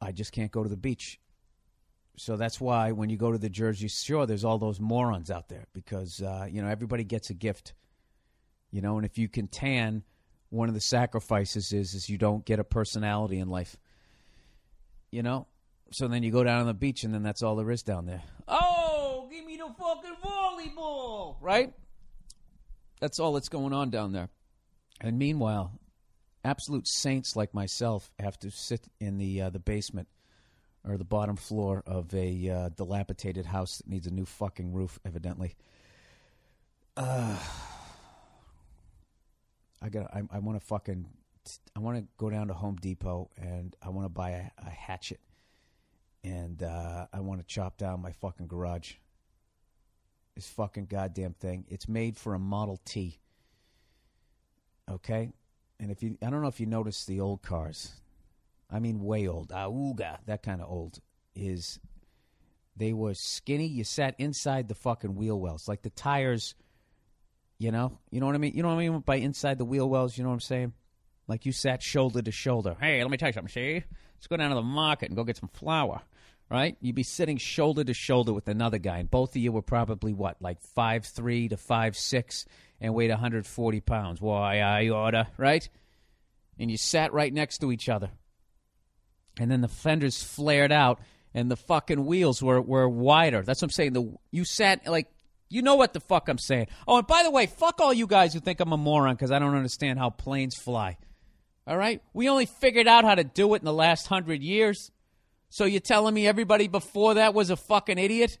I 0.00 0.12
just 0.12 0.32
can't 0.32 0.50
go 0.50 0.62
to 0.62 0.68
the 0.68 0.76
beach. 0.76 1.18
So 2.16 2.36
that's 2.36 2.60
why 2.60 2.92
when 2.92 3.08
you 3.08 3.16
go 3.16 3.32
to 3.32 3.38
the 3.38 3.48
Jersey 3.48 3.88
Shore, 3.88 4.26
there's 4.26 4.44
all 4.44 4.58
those 4.58 4.78
morons 4.80 5.30
out 5.30 5.48
there 5.48 5.66
because 5.72 6.20
uh, 6.20 6.46
you 6.50 6.62
know 6.62 6.68
everybody 6.68 7.04
gets 7.04 7.30
a 7.30 7.34
gift, 7.34 7.74
you 8.70 8.80
know, 8.80 8.96
and 8.96 9.06
if 9.06 9.18
you 9.18 9.28
can 9.28 9.48
tan, 9.48 10.02
one 10.50 10.68
of 10.68 10.74
the 10.74 10.80
sacrifices 10.80 11.72
is 11.72 11.94
is 11.94 12.08
you 12.08 12.18
don't 12.18 12.44
get 12.44 12.58
a 12.58 12.64
personality 12.64 13.38
in 13.38 13.48
life, 13.48 13.76
you 15.12 15.22
know. 15.22 15.46
So 15.92 16.08
then 16.08 16.22
you 16.22 16.32
go 16.32 16.42
down 16.42 16.60
on 16.60 16.66
the 16.66 16.74
beach, 16.74 17.04
and 17.04 17.14
then 17.14 17.22
that's 17.22 17.42
all 17.42 17.54
there 17.54 17.70
is 17.70 17.82
down 17.82 18.06
there. 18.06 18.22
Oh, 18.48 19.28
give 19.30 19.44
me 19.44 19.56
the 19.56 19.72
fucking 19.78 20.16
volleyball, 20.24 21.36
right? 21.40 21.72
That's 23.00 23.20
all 23.20 23.34
that's 23.34 23.48
going 23.48 23.72
on 23.72 23.90
down 23.90 24.12
there. 24.12 24.30
And 25.00 25.18
meanwhile, 25.18 25.78
absolute 26.44 26.88
saints 26.88 27.36
like 27.36 27.52
myself 27.54 28.10
have 28.18 28.38
to 28.40 28.50
sit 28.50 28.88
in 29.00 29.18
the 29.18 29.42
uh, 29.42 29.50
the 29.50 29.58
basement 29.58 30.08
or 30.84 30.96
the 30.96 31.04
bottom 31.04 31.36
floor 31.36 31.82
of 31.86 32.12
a 32.14 32.48
uh, 32.48 32.68
dilapidated 32.70 33.46
house 33.46 33.76
that 33.78 33.88
needs 33.88 34.06
a 34.06 34.10
new 34.10 34.24
fucking 34.24 34.72
roof, 34.72 34.98
evidently. 35.04 35.54
Uh, 36.96 37.38
I 39.80 39.88
got. 39.88 40.14
I, 40.14 40.22
I 40.30 40.38
want 40.38 40.60
to 40.60 40.66
fucking. 40.66 41.06
I 41.76 41.80
want 41.80 41.98
to 41.98 42.04
go 42.16 42.30
down 42.30 42.48
to 42.48 42.54
Home 42.54 42.76
Depot 42.76 43.30
and 43.36 43.74
I 43.82 43.88
want 43.88 44.04
to 44.04 44.08
buy 44.08 44.30
a, 44.30 44.44
a 44.58 44.70
hatchet, 44.70 45.20
and 46.22 46.62
uh, 46.62 47.06
I 47.12 47.20
want 47.20 47.40
to 47.40 47.46
chop 47.46 47.78
down 47.78 48.00
my 48.00 48.12
fucking 48.12 48.46
garage. 48.46 48.94
This 50.34 50.46
fucking 50.48 50.86
goddamn 50.86 51.34
thing. 51.34 51.64
It's 51.68 51.88
made 51.88 52.16
for 52.16 52.34
a 52.34 52.38
Model 52.38 52.80
T. 52.84 53.18
Okay, 54.90 55.32
and 55.80 55.90
if 55.90 56.02
you, 56.02 56.16
I 56.22 56.30
don't 56.30 56.42
know 56.42 56.48
if 56.48 56.60
you 56.60 56.66
noticed 56.66 57.06
the 57.06 57.20
old 57.20 57.42
cars. 57.42 57.92
I 58.70 58.78
mean, 58.78 59.02
way 59.02 59.26
old. 59.26 59.48
Auga, 59.50 60.18
that 60.26 60.42
kind 60.42 60.62
of 60.62 60.70
old. 60.70 61.00
Is 61.34 61.80
they 62.76 62.92
were 62.92 63.14
skinny. 63.14 63.66
You 63.66 63.84
sat 63.84 64.14
inside 64.18 64.68
the 64.68 64.74
fucking 64.74 65.14
wheel 65.14 65.38
wells, 65.40 65.66
like 65.66 65.82
the 65.82 65.90
tires. 65.90 66.54
You 67.58 67.70
know, 67.70 67.98
you 68.10 68.20
know 68.20 68.26
what 68.26 68.34
I 68.34 68.38
mean. 68.38 68.54
You 68.54 68.62
know 68.62 68.68
what 68.68 68.80
I 68.80 68.88
mean 68.88 69.00
by 69.00 69.16
inside 69.16 69.58
the 69.58 69.64
wheel 69.64 69.88
wells. 69.88 70.16
You 70.16 70.24
know 70.24 70.30
what 70.30 70.34
I'm 70.34 70.40
saying? 70.40 70.72
Like 71.28 71.46
you 71.46 71.52
sat 71.52 71.82
shoulder 71.82 72.22
to 72.22 72.30
shoulder. 72.30 72.76
Hey, 72.80 73.02
let 73.02 73.10
me 73.10 73.16
tell 73.16 73.28
you 73.28 73.32
something. 73.32 73.52
See, 73.52 73.74
let's 74.16 74.26
go 74.26 74.36
down 74.36 74.50
to 74.50 74.54
the 74.54 74.62
market 74.62 75.08
and 75.08 75.16
go 75.16 75.24
get 75.24 75.36
some 75.36 75.48
flour. 75.48 76.02
Right? 76.50 76.76
You'd 76.82 76.96
be 76.96 77.02
sitting 77.02 77.38
shoulder 77.38 77.82
to 77.82 77.94
shoulder 77.94 78.34
with 78.34 78.46
another 78.46 78.76
guy, 78.76 78.98
and 78.98 79.10
both 79.10 79.30
of 79.30 79.40
you 79.40 79.52
were 79.52 79.62
probably 79.62 80.12
what, 80.12 80.36
like 80.42 80.60
five 80.60 81.06
three 81.06 81.48
to 81.48 81.56
five 81.56 81.96
six, 81.96 82.44
and 82.78 82.92
weighed 82.92 83.10
140 83.10 83.80
pounds. 83.80 84.20
Why, 84.20 84.58
I 84.58 84.88
oughta, 84.88 85.28
right? 85.38 85.66
And 86.58 86.70
you 86.70 86.76
sat 86.76 87.14
right 87.14 87.32
next 87.32 87.58
to 87.58 87.72
each 87.72 87.88
other. 87.88 88.10
And 89.38 89.50
then 89.50 89.62
the 89.62 89.68
fenders 89.68 90.22
flared 90.22 90.72
out, 90.72 91.00
and 91.32 91.50
the 91.50 91.56
fucking 91.56 92.04
wheels 92.04 92.42
were, 92.42 92.60
were 92.60 92.88
wider. 92.88 93.42
That's 93.42 93.62
what 93.62 93.68
I'm 93.68 93.70
saying. 93.70 93.92
The 93.94 94.14
You 94.30 94.44
sat 94.44 94.86
like, 94.86 95.06
you 95.48 95.62
know 95.62 95.76
what 95.76 95.94
the 95.94 96.00
fuck 96.00 96.28
I'm 96.28 96.38
saying. 96.38 96.66
Oh, 96.86 96.98
and 96.98 97.06
by 97.06 97.22
the 97.22 97.30
way, 97.30 97.46
fuck 97.46 97.80
all 97.80 97.94
you 97.94 98.06
guys 98.06 98.34
who 98.34 98.40
think 98.40 98.60
I'm 98.60 98.72
a 98.72 98.76
moron 98.76 99.14
because 99.14 99.30
I 99.30 99.38
don't 99.38 99.54
understand 99.54 99.98
how 99.98 100.10
planes 100.10 100.56
fly. 100.56 100.98
All 101.66 101.76
right? 101.76 102.02
We 102.12 102.28
only 102.28 102.46
figured 102.46 102.88
out 102.88 103.04
how 103.04 103.14
to 103.14 103.24
do 103.24 103.54
it 103.54 103.62
in 103.62 103.64
the 103.64 103.72
last 103.72 104.06
hundred 104.06 104.42
years. 104.42 104.90
So 105.48 105.64
you're 105.64 105.80
telling 105.80 106.14
me 106.14 106.26
everybody 106.26 106.68
before 106.68 107.14
that 107.14 107.34
was 107.34 107.50
a 107.50 107.56
fucking 107.56 107.98
idiot? 107.98 108.38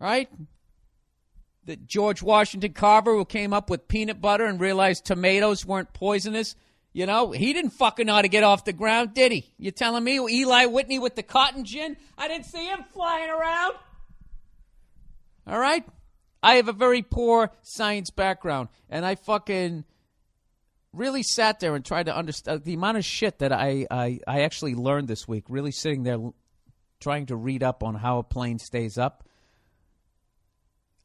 Right? 0.00 0.28
that 1.68 1.86
George 1.86 2.22
Washington 2.22 2.72
Carver, 2.72 3.14
who 3.14 3.24
came 3.24 3.52
up 3.52 3.70
with 3.70 3.88
peanut 3.88 4.20
butter 4.20 4.46
and 4.46 4.58
realized 4.58 5.04
tomatoes 5.04 5.64
weren't 5.64 5.92
poisonous, 5.92 6.56
you 6.92 7.06
know, 7.06 7.30
he 7.30 7.52
didn't 7.52 7.70
fucking 7.70 8.06
know 8.06 8.14
how 8.14 8.22
to 8.22 8.28
get 8.28 8.42
off 8.42 8.64
the 8.64 8.72
ground, 8.72 9.14
did 9.14 9.30
he? 9.30 9.52
You 9.58 9.70
telling 9.70 10.02
me 10.02 10.18
Eli 10.18 10.64
Whitney 10.64 10.98
with 10.98 11.14
the 11.14 11.22
cotton 11.22 11.64
gin? 11.64 11.96
I 12.16 12.26
didn't 12.26 12.46
see 12.46 12.66
him 12.66 12.84
flying 12.92 13.30
around. 13.30 13.74
All 15.46 15.58
right? 15.58 15.84
I 16.42 16.54
have 16.54 16.68
a 16.68 16.72
very 16.72 17.02
poor 17.02 17.50
science 17.62 18.10
background, 18.10 18.68
and 18.88 19.04
I 19.04 19.14
fucking 19.14 19.84
really 20.98 21.22
sat 21.22 21.60
there 21.60 21.74
and 21.74 21.84
tried 21.84 22.06
to 22.06 22.16
understand 22.16 22.64
the 22.64 22.74
amount 22.74 22.98
of 22.98 23.04
shit 23.04 23.38
that 23.38 23.52
I, 23.52 23.86
I, 23.90 24.20
I 24.26 24.40
actually 24.42 24.74
learned 24.74 25.08
this 25.08 25.26
week, 25.26 25.44
really 25.48 25.72
sitting 25.72 26.02
there 26.02 26.18
trying 27.00 27.26
to 27.26 27.36
read 27.36 27.62
up 27.62 27.82
on 27.82 27.94
how 27.94 28.18
a 28.18 28.22
plane 28.22 28.58
stays 28.58 28.98
up 28.98 29.24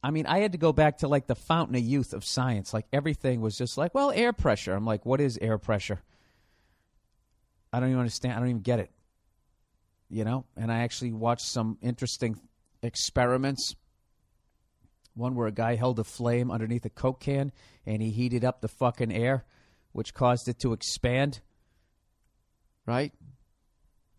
I 0.03 0.11
mean, 0.11 0.25
I 0.25 0.39
had 0.39 0.51
to 0.51 0.57
go 0.57 0.73
back 0.73 0.97
to 0.97 1.07
like 1.07 1.27
the 1.27 1.35
fountain 1.35 1.77
of 1.77 1.81
youth 1.81 2.13
of 2.13 2.25
science. 2.25 2.73
Like 2.73 2.85
everything 2.91 3.39
was 3.39 3.57
just 3.57 3.77
like, 3.77 3.95
well, 3.95 4.11
air 4.11 4.33
pressure. 4.33 4.73
I'm 4.73 4.85
like, 4.85 5.05
what 5.05 5.21
is 5.21 5.39
air 5.41 5.57
pressure? 5.57 6.01
I 7.71 7.79
don't 7.79 7.89
even 7.89 7.99
understand. 7.99 8.33
I 8.33 8.39
don't 8.39 8.49
even 8.49 8.61
get 8.61 8.79
it. 8.79 8.91
You 10.09 10.25
know? 10.25 10.45
And 10.57 10.71
I 10.71 10.79
actually 10.79 11.13
watched 11.13 11.45
some 11.45 11.77
interesting 11.81 12.37
experiments. 12.81 13.75
One 15.15 15.35
where 15.35 15.47
a 15.47 15.53
guy 15.53 15.75
held 15.75 15.99
a 15.99 16.03
flame 16.03 16.51
underneath 16.51 16.83
a 16.83 16.89
Coke 16.89 17.21
can 17.21 17.53
and 17.85 18.01
he 18.01 18.09
heated 18.09 18.43
up 18.43 18.59
the 18.59 18.67
fucking 18.67 19.13
air, 19.13 19.45
which 19.93 20.13
caused 20.13 20.47
it 20.47 20.59
to 20.59 20.73
expand. 20.73 21.39
Right? 22.85 23.13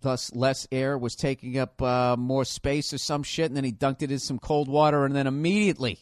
thus 0.05 0.33
less 0.35 0.68
air 0.70 0.97
was 0.97 1.16
taking 1.16 1.59
up 1.59 1.83
uh, 1.83 2.14
more 2.16 2.45
space 2.45 2.93
or 2.93 2.99
some 2.99 3.25
shit, 3.25 3.47
and 3.47 3.57
then 3.57 3.64
he 3.64 3.72
dunked 3.72 4.03
it 4.03 4.12
in 4.12 4.20
some 4.20 4.39
cold 4.39 4.68
water, 4.68 5.05
and 5.05 5.16
then 5.16 5.27
immediately 5.27 5.99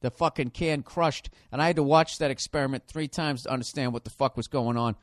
the 0.00 0.10
fucking 0.10 0.50
can 0.50 0.82
crushed. 0.82 1.30
And 1.50 1.60
I 1.60 1.66
had 1.66 1.76
to 1.76 1.82
watch 1.82 2.18
that 2.18 2.30
experiment 2.30 2.86
three 2.86 3.08
times 3.08 3.42
to 3.42 3.50
understand 3.50 3.92
what 3.92 4.04
the 4.04 4.10
fuck 4.10 4.36
was 4.36 4.46
going 4.46 4.76
on. 4.76 4.94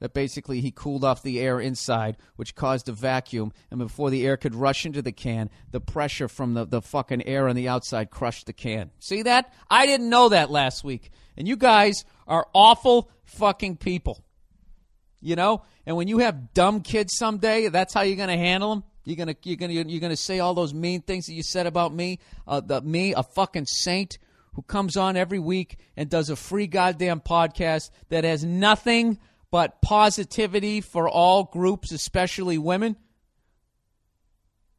That 0.00 0.12
basically 0.12 0.60
he 0.60 0.72
cooled 0.72 1.04
off 1.04 1.22
the 1.22 1.40
air 1.40 1.58
inside, 1.58 2.18
which 2.34 2.54
caused 2.54 2.90
a 2.90 2.92
vacuum, 2.92 3.54
and 3.70 3.78
before 3.78 4.10
the 4.10 4.26
air 4.26 4.36
could 4.36 4.54
rush 4.54 4.84
into 4.84 5.00
the 5.00 5.12
can, 5.12 5.48
the 5.70 5.80
pressure 5.80 6.28
from 6.28 6.52
the, 6.52 6.66
the 6.66 6.82
fucking 6.82 7.26
air 7.26 7.48
on 7.48 7.56
the 7.56 7.68
outside 7.68 8.10
crushed 8.10 8.44
the 8.44 8.52
can. 8.52 8.90
See 8.98 9.22
that? 9.22 9.54
I 9.70 9.86
didn't 9.86 10.10
know 10.10 10.28
that 10.28 10.50
last 10.50 10.84
week. 10.84 11.10
And 11.38 11.48
you 11.48 11.56
guys 11.56 12.04
are 12.26 12.46
awful 12.52 13.10
fucking 13.24 13.76
people. 13.76 14.22
You 15.20 15.34
know, 15.34 15.62
and 15.86 15.96
when 15.96 16.08
you 16.08 16.18
have 16.18 16.52
dumb 16.54 16.82
kids 16.82 17.16
someday, 17.16 17.68
that's 17.68 17.94
how 17.94 18.02
you're 18.02 18.16
going 18.16 18.28
to 18.28 18.36
handle 18.36 18.70
them. 18.70 18.84
You're 19.04 19.16
gonna 19.16 19.36
you're 19.44 19.56
gonna 19.56 19.72
you're 19.72 20.00
gonna 20.00 20.16
say 20.16 20.40
all 20.40 20.52
those 20.52 20.74
mean 20.74 21.00
things 21.00 21.26
that 21.26 21.32
you 21.32 21.44
said 21.44 21.68
about 21.68 21.94
me. 21.94 22.18
Uh, 22.46 22.58
the, 22.58 22.82
me, 22.82 23.14
a 23.14 23.22
fucking 23.22 23.66
saint 23.66 24.18
who 24.54 24.62
comes 24.62 24.96
on 24.96 25.16
every 25.16 25.38
week 25.38 25.78
and 25.96 26.10
does 26.10 26.28
a 26.28 26.34
free 26.34 26.66
goddamn 26.66 27.20
podcast 27.20 27.90
that 28.08 28.24
has 28.24 28.42
nothing 28.42 29.18
but 29.52 29.80
positivity 29.80 30.80
for 30.80 31.08
all 31.08 31.44
groups, 31.44 31.92
especially 31.92 32.58
women. 32.58 32.96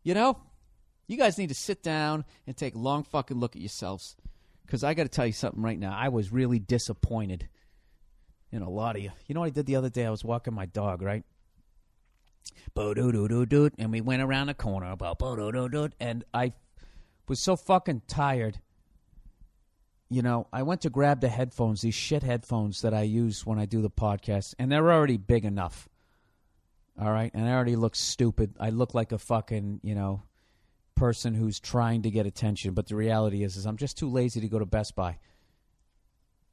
You 0.04 0.14
know, 0.14 0.42
you 1.08 1.16
guys 1.16 1.38
need 1.38 1.50
to 1.50 1.56
sit 1.56 1.82
down 1.82 2.26
and 2.46 2.58
take 2.58 2.76
a 2.76 2.80
long 2.80 3.04
fucking 3.04 3.40
look 3.40 3.56
at 3.56 3.62
yourselves. 3.62 4.18
Because 4.68 4.84
I 4.84 4.94
got 4.94 5.04
to 5.04 5.10
tell 5.10 5.26
you 5.26 5.34
something 5.34 5.62
right 5.62 5.80
now. 5.80 5.96
I 5.98 6.10
was 6.10 6.32
really 6.32 6.60
disappointed 6.60 7.48
in 8.52 8.62
a 8.62 8.70
lot 8.70 8.98
of 8.98 9.02
you. 9.02 9.12
You 9.26 9.34
know 9.34 9.40
what 9.40 9.48
I 9.48 9.52
did 9.52 9.66
the 9.66 9.78
other 9.78 9.90
day? 9.90 10.06
I 10.06 10.10
was 10.10 10.26
walking 10.26 10.54
my 10.54 10.66
dog, 10.66 11.02
right? 11.02 11.24
And 12.76 13.92
we 13.92 14.02
went 14.02 14.22
around 14.22 14.48
the 14.48 14.54
corner 14.54 14.92
about 14.92 15.22
and 16.00 16.26
I 16.34 16.54
was 17.30 17.40
so 17.40 17.56
fucking 17.56 18.02
tired. 18.08 18.60
You 20.10 20.22
know, 20.22 20.48
I 20.52 20.64
went 20.64 20.82
to 20.82 20.90
grab 20.90 21.22
the 21.22 21.30
headphones, 21.30 21.82
these 21.82 21.96
shit 21.96 22.24
headphones 22.24 22.82
that 22.82 22.94
I 22.94 23.04
use 23.04 23.46
when 23.46 23.60
I 23.60 23.66
do 23.66 23.82
the 23.82 23.90
podcast, 23.90 24.54
and 24.60 24.72
they're 24.72 24.92
already 24.92 25.18
big 25.18 25.46
enough. 25.46 25.88
All 27.00 27.12
right, 27.12 27.32
and 27.34 27.48
I 27.48 27.54
already 27.54 27.76
look 27.76 27.96
stupid. 27.96 28.56
I 28.60 28.70
look 28.70 28.94
like 28.94 29.12
a 29.12 29.18
fucking, 29.18 29.82
you 29.84 29.96
know, 29.96 30.24
person 30.98 31.34
who's 31.34 31.60
trying 31.60 32.02
to 32.02 32.12
get 32.12 32.26
attention, 32.26 32.74
but 32.74 32.88
the 32.88 32.96
reality 32.96 33.44
is 33.44 33.56
is 33.56 33.66
I'm 33.66 33.78
just 33.78 33.98
too 33.98 34.10
lazy 34.10 34.42
to 34.42 34.48
go 34.48 34.60
to 34.60 34.66
Best 34.66 34.96
Buy. 34.96 35.18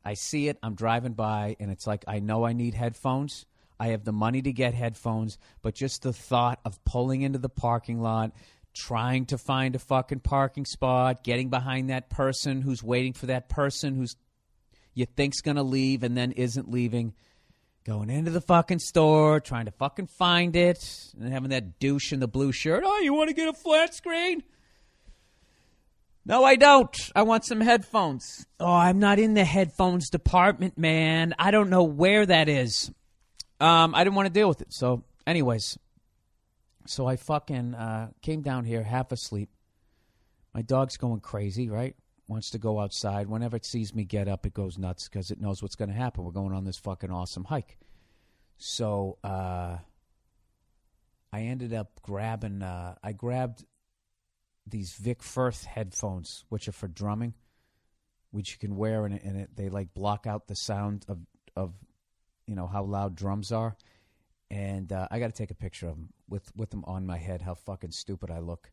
I 0.04 0.14
see 0.14 0.48
it. 0.48 0.58
I'm 0.62 0.74
driving 0.74 1.14
by, 1.14 1.56
and 1.58 1.70
it's 1.70 1.86
like 1.86 2.04
I 2.06 2.20
know 2.20 2.44
I 2.44 2.52
need 2.52 2.74
headphones. 2.74 3.46
I 3.80 3.88
have 3.88 4.04
the 4.04 4.12
money 4.12 4.42
to 4.42 4.52
get 4.52 4.74
headphones, 4.74 5.38
but 5.62 5.74
just 5.74 6.02
the 6.02 6.12
thought 6.12 6.60
of 6.64 6.84
pulling 6.84 7.22
into 7.22 7.38
the 7.38 7.48
parking 7.48 8.00
lot, 8.00 8.32
trying 8.72 9.26
to 9.26 9.38
find 9.38 9.74
a 9.74 9.78
fucking 9.78 10.20
parking 10.20 10.64
spot, 10.64 11.24
getting 11.24 11.48
behind 11.48 11.90
that 11.90 12.10
person 12.10 12.60
who's 12.60 12.82
waiting 12.82 13.14
for 13.14 13.26
that 13.26 13.48
person 13.48 13.94
who's 13.94 14.16
you 14.92 15.06
think's 15.06 15.40
gonna 15.40 15.62
leave 15.62 16.04
and 16.04 16.16
then 16.16 16.32
isn't 16.32 16.70
leaving, 16.70 17.14
going 17.84 18.08
into 18.08 18.30
the 18.30 18.40
fucking 18.40 18.78
store, 18.78 19.40
trying 19.40 19.66
to 19.66 19.70
fucking 19.70 20.06
find 20.06 20.56
it, 20.56 21.12
and 21.20 21.32
having 21.32 21.50
that 21.50 21.78
douche 21.78 22.12
in 22.12 22.20
the 22.20 22.28
blue 22.28 22.50
shirt. 22.50 22.82
Oh, 22.84 22.98
you 23.00 23.12
want 23.12 23.28
to 23.28 23.34
get 23.34 23.48
a 23.48 23.52
flat 23.52 23.94
screen? 23.94 24.42
No, 26.26 26.42
I 26.42 26.56
don't. 26.56 27.10
I 27.14 27.22
want 27.22 27.44
some 27.44 27.60
headphones. 27.60 28.46
Oh, 28.58 28.72
I'm 28.72 28.98
not 28.98 29.18
in 29.18 29.34
the 29.34 29.44
headphones 29.44 30.08
department, 30.08 30.78
man. 30.78 31.34
I 31.38 31.50
don't 31.50 31.68
know 31.68 31.82
where 31.82 32.24
that 32.24 32.48
is. 32.48 32.90
Um, 33.60 33.94
I 33.94 34.02
didn't 34.02 34.16
want 34.16 34.26
to 34.26 34.32
deal 34.32 34.48
with 34.48 34.62
it. 34.62 34.72
So, 34.72 35.04
anyways, 35.26 35.78
so 36.86 37.06
I 37.06 37.16
fucking 37.16 37.74
uh, 37.74 38.08
came 38.22 38.40
down 38.40 38.64
here 38.64 38.82
half 38.82 39.12
asleep. 39.12 39.50
My 40.54 40.62
dog's 40.62 40.96
going 40.96 41.20
crazy, 41.20 41.68
right? 41.68 41.94
Wants 42.26 42.50
to 42.50 42.58
go 42.58 42.80
outside. 42.80 43.28
Whenever 43.28 43.56
it 43.56 43.66
sees 43.66 43.94
me 43.94 44.04
get 44.04 44.28
up, 44.28 44.46
it 44.46 44.54
goes 44.54 44.78
nuts 44.78 45.08
because 45.08 45.30
it 45.30 45.40
knows 45.40 45.62
what's 45.62 45.76
going 45.76 45.90
to 45.90 45.94
happen. 45.94 46.24
We're 46.24 46.30
going 46.32 46.54
on 46.54 46.64
this 46.64 46.78
fucking 46.78 47.10
awesome 47.10 47.44
hike. 47.44 47.78
So 48.56 49.18
uh, 49.22 49.76
I 51.32 51.40
ended 51.40 51.74
up 51.74 52.00
grabbing. 52.02 52.62
Uh, 52.62 52.94
I 53.02 53.12
grabbed 53.12 53.64
these 54.66 54.94
Vic 54.94 55.22
Firth 55.22 55.64
headphones, 55.64 56.44
which 56.48 56.68
are 56.68 56.72
for 56.72 56.88
drumming, 56.88 57.34
which 58.30 58.52
you 58.52 58.58
can 58.58 58.76
wear 58.76 59.04
and 59.04 59.20
and 59.22 59.40
it 59.40 59.56
they 59.56 59.68
like 59.68 59.92
block 59.94 60.26
out 60.26 60.46
the 60.46 60.56
sound 60.56 61.04
of 61.08 61.18
of 61.56 61.74
you 62.46 62.54
know 62.54 62.66
how 62.66 62.84
loud 62.84 63.16
drums 63.16 63.52
are. 63.52 63.76
And 64.50 64.92
uh, 64.92 65.08
I 65.10 65.18
got 65.18 65.26
to 65.26 65.32
take 65.32 65.50
a 65.50 65.54
picture 65.54 65.88
of 65.88 65.96
them 65.96 66.08
with 66.28 66.50
with 66.56 66.70
them 66.70 66.84
on 66.86 67.06
my 67.06 67.18
head. 67.18 67.42
How 67.42 67.54
fucking 67.54 67.90
stupid 67.90 68.30
I 68.30 68.38
look. 68.38 68.70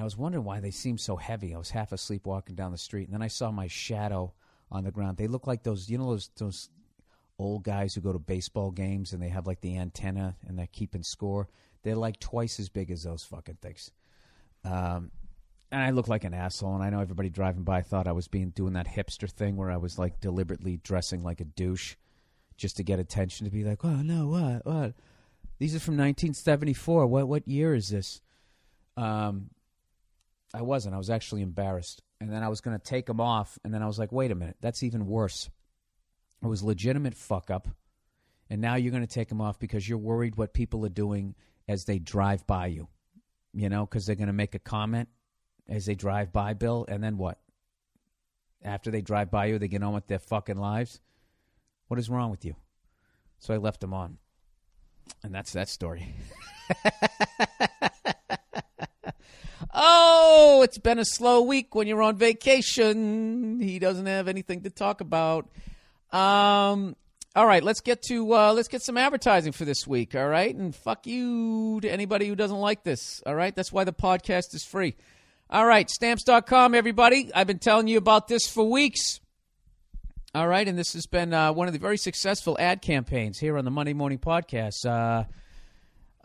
And 0.00 0.04
I 0.04 0.06
was 0.06 0.16
wondering 0.16 0.44
why 0.44 0.60
they 0.60 0.70
seemed 0.70 0.98
so 0.98 1.16
heavy. 1.16 1.54
I 1.54 1.58
was 1.58 1.68
half 1.68 1.92
asleep 1.92 2.24
walking 2.24 2.54
down 2.54 2.72
the 2.72 2.78
street, 2.78 3.04
and 3.04 3.12
then 3.12 3.20
I 3.20 3.28
saw 3.28 3.50
my 3.50 3.66
shadow 3.66 4.32
on 4.70 4.82
the 4.82 4.90
ground. 4.90 5.18
They 5.18 5.26
look 5.26 5.46
like 5.46 5.62
those, 5.62 5.90
you 5.90 5.98
know, 5.98 6.08
those 6.12 6.30
those 6.38 6.70
old 7.38 7.64
guys 7.64 7.94
who 7.94 8.00
go 8.00 8.14
to 8.14 8.18
baseball 8.18 8.70
games 8.70 9.12
and 9.12 9.22
they 9.22 9.28
have 9.28 9.46
like 9.46 9.60
the 9.60 9.76
antenna 9.76 10.36
and 10.46 10.58
they're 10.58 10.68
keeping 10.72 11.02
score. 11.02 11.50
They're 11.82 11.96
like 11.96 12.18
twice 12.18 12.58
as 12.58 12.70
big 12.70 12.90
as 12.90 13.02
those 13.02 13.24
fucking 13.24 13.58
things. 13.60 13.90
Um, 14.64 15.10
and 15.70 15.82
I 15.82 15.90
look 15.90 16.08
like 16.08 16.24
an 16.24 16.32
asshole, 16.32 16.76
and 16.76 16.82
I 16.82 16.88
know 16.88 17.00
everybody 17.00 17.28
driving 17.28 17.64
by 17.64 17.82
thought 17.82 18.08
I 18.08 18.12
was 18.12 18.26
being 18.26 18.52
doing 18.52 18.72
that 18.72 18.88
hipster 18.88 19.30
thing 19.30 19.58
where 19.58 19.70
I 19.70 19.76
was 19.76 19.98
like 19.98 20.18
deliberately 20.18 20.78
dressing 20.78 21.22
like 21.22 21.42
a 21.42 21.44
douche 21.44 21.96
just 22.56 22.78
to 22.78 22.82
get 22.82 23.00
attention 23.00 23.44
to 23.44 23.52
be 23.52 23.64
like, 23.64 23.84
oh 23.84 24.00
no, 24.00 24.28
what, 24.28 24.64
what? 24.64 24.94
These 25.58 25.74
are 25.76 25.78
from 25.78 25.98
1974. 25.98 27.06
What, 27.06 27.28
what 27.28 27.46
year 27.46 27.74
is 27.74 27.90
this? 27.90 28.22
Um, 28.96 29.50
I 30.52 30.62
wasn't. 30.62 30.94
I 30.94 30.98
was 30.98 31.10
actually 31.10 31.42
embarrassed, 31.42 32.02
and 32.20 32.32
then 32.32 32.42
I 32.42 32.48
was 32.48 32.60
going 32.60 32.76
to 32.76 32.84
take 32.84 33.06
them 33.06 33.20
off, 33.20 33.58
and 33.64 33.72
then 33.72 33.82
I 33.82 33.86
was 33.86 33.98
like, 33.98 34.12
wait 34.12 34.30
a 34.30 34.34
minute, 34.34 34.56
that's 34.60 34.82
even 34.82 35.06
worse. 35.06 35.48
It 36.42 36.46
was 36.46 36.62
legitimate 36.62 37.14
fuck 37.14 37.50
up, 37.50 37.68
and 38.48 38.60
now 38.60 38.74
you're 38.74 38.90
going 38.90 39.06
to 39.06 39.14
take 39.14 39.28
them 39.28 39.40
off 39.40 39.58
because 39.58 39.88
you're 39.88 39.98
worried 39.98 40.36
what 40.36 40.54
people 40.54 40.84
are 40.84 40.90
doing 40.90 41.34
as 41.68 41.84
they 41.84 41.98
drive 41.98 42.46
by 42.46 42.66
you. 42.66 42.88
You 43.52 43.68
know, 43.68 43.84
because 43.84 44.06
they're 44.06 44.16
going 44.16 44.28
to 44.28 44.32
make 44.32 44.54
a 44.54 44.60
comment 44.60 45.08
as 45.68 45.86
they 45.86 45.94
drive 45.94 46.32
by, 46.32 46.54
Bill, 46.54 46.84
and 46.88 47.02
then 47.02 47.16
what? 47.16 47.38
After 48.62 48.90
they 48.90 49.00
drive 49.00 49.30
by 49.30 49.46
you, 49.46 49.58
they 49.58 49.68
get 49.68 49.82
on 49.82 49.94
with 49.94 50.06
their 50.06 50.18
fucking 50.18 50.58
lives. 50.58 51.00
What 51.88 51.98
is 51.98 52.10
wrong 52.10 52.30
with 52.30 52.44
you? 52.44 52.54
So 53.38 53.54
I 53.54 53.56
left 53.56 53.80
them 53.80 53.94
on. 53.94 54.18
And 55.22 55.34
that's 55.34 55.52
that 55.54 55.68
story. 55.68 56.14
oh, 59.80 60.60
it's 60.62 60.78
been 60.78 60.98
a 60.98 61.04
slow 61.04 61.40
week 61.40 61.74
when 61.74 61.86
you're 61.86 62.02
on 62.02 62.16
vacation. 62.16 63.60
He 63.60 63.78
doesn't 63.78 64.06
have 64.06 64.28
anything 64.28 64.62
to 64.62 64.70
talk 64.70 65.00
about. 65.00 65.48
Um, 66.12 66.94
all 67.34 67.46
right, 67.46 67.62
let's 67.62 67.80
get 67.80 68.02
to 68.02 68.34
uh, 68.34 68.52
let's 68.52 68.68
get 68.68 68.82
some 68.82 68.98
advertising 68.98 69.52
for 69.52 69.64
this 69.64 69.86
week. 69.86 70.14
All 70.14 70.28
right, 70.28 70.54
and 70.54 70.74
fuck 70.74 71.06
you 71.06 71.80
to 71.80 71.90
anybody 71.90 72.28
who 72.28 72.36
doesn't 72.36 72.58
like 72.58 72.84
this. 72.84 73.22
All 73.24 73.34
right, 73.34 73.56
that's 73.56 73.72
why 73.72 73.84
the 73.84 73.92
podcast 73.92 74.54
is 74.54 74.64
free. 74.64 74.96
All 75.48 75.66
right, 75.66 75.88
stamps.com, 75.88 76.74
everybody. 76.74 77.30
I've 77.34 77.46
been 77.46 77.58
telling 77.58 77.88
you 77.88 77.98
about 77.98 78.28
this 78.28 78.46
for 78.46 78.68
weeks. 78.68 79.20
All 80.34 80.46
right, 80.46 80.68
and 80.68 80.78
this 80.78 80.92
has 80.92 81.06
been 81.06 81.32
uh, 81.32 81.52
one 81.52 81.68
of 81.68 81.72
the 81.72 81.80
very 81.80 81.96
successful 81.96 82.56
ad 82.60 82.82
campaigns 82.82 83.38
here 83.38 83.56
on 83.56 83.64
the 83.64 83.70
Monday 83.70 83.94
Morning 83.94 84.18
Podcast. 84.18 84.84
Uh, 84.86 85.24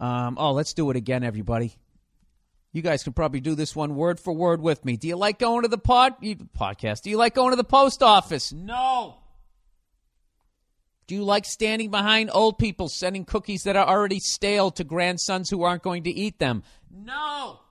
um, 0.03 0.37
oh, 0.39 0.51
let's 0.51 0.73
do 0.73 0.89
it 0.91 0.97
again, 0.97 1.23
everybody. 1.23 1.75
You 2.75 2.81
guys 2.81 3.03
can 3.03 3.13
probably 3.13 3.39
do 3.39 3.55
this 3.55 3.73
one 3.73 3.95
word 3.95 4.19
for 4.19 4.33
word 4.33 4.61
with 4.61 4.83
me. 4.83 4.97
Do 4.97 5.07
you 5.07 5.15
like 5.15 5.39
going 5.39 5.61
to 5.61 5.69
the 5.69 5.77
pod 5.77 6.15
podcast? 6.21 7.03
Do 7.03 7.09
you 7.09 7.15
like 7.15 7.33
going 7.33 7.51
to 7.51 7.55
the 7.55 7.63
post 7.63 8.03
office? 8.03 8.51
No. 8.51 9.15
Do 11.07 11.15
you 11.15 11.23
like 11.23 11.45
standing 11.45 11.89
behind 11.89 12.31
old 12.33 12.57
people 12.57 12.89
sending 12.89 13.23
cookies 13.23 13.63
that 13.63 13.77
are 13.77 13.87
already 13.87 14.19
stale 14.19 14.71
to 14.71 14.83
grandsons 14.83 15.49
who 15.49 15.63
aren't 15.63 15.83
going 15.83 16.03
to 16.03 16.09
eat 16.09 16.37
them? 16.37 16.63
No. 16.91 17.61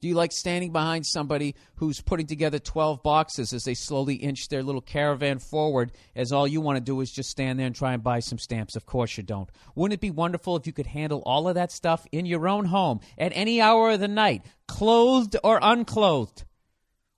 Do 0.00 0.08
you 0.08 0.14
like 0.14 0.32
standing 0.32 0.72
behind 0.72 1.04
somebody 1.04 1.54
who's 1.74 2.00
putting 2.00 2.26
together 2.26 2.58
12 2.58 3.02
boxes 3.02 3.52
as 3.52 3.64
they 3.64 3.74
slowly 3.74 4.14
inch 4.14 4.48
their 4.48 4.62
little 4.62 4.80
caravan 4.80 5.38
forward 5.38 5.92
as 6.16 6.32
all 6.32 6.48
you 6.48 6.62
want 6.62 6.76
to 6.76 6.80
do 6.80 7.02
is 7.02 7.12
just 7.12 7.28
stand 7.28 7.58
there 7.58 7.66
and 7.66 7.76
try 7.76 7.92
and 7.92 8.02
buy 8.02 8.20
some 8.20 8.38
stamps? 8.38 8.76
Of 8.76 8.86
course 8.86 9.18
you 9.18 9.22
don't. 9.22 9.50
Wouldn't 9.74 9.98
it 9.98 10.00
be 10.00 10.10
wonderful 10.10 10.56
if 10.56 10.66
you 10.66 10.72
could 10.72 10.86
handle 10.86 11.22
all 11.26 11.48
of 11.48 11.56
that 11.56 11.70
stuff 11.70 12.06
in 12.12 12.24
your 12.24 12.48
own 12.48 12.64
home 12.64 13.00
at 13.18 13.32
any 13.34 13.60
hour 13.60 13.90
of 13.90 14.00
the 14.00 14.08
night, 14.08 14.46
clothed 14.66 15.36
or 15.44 15.58
unclothed? 15.60 16.44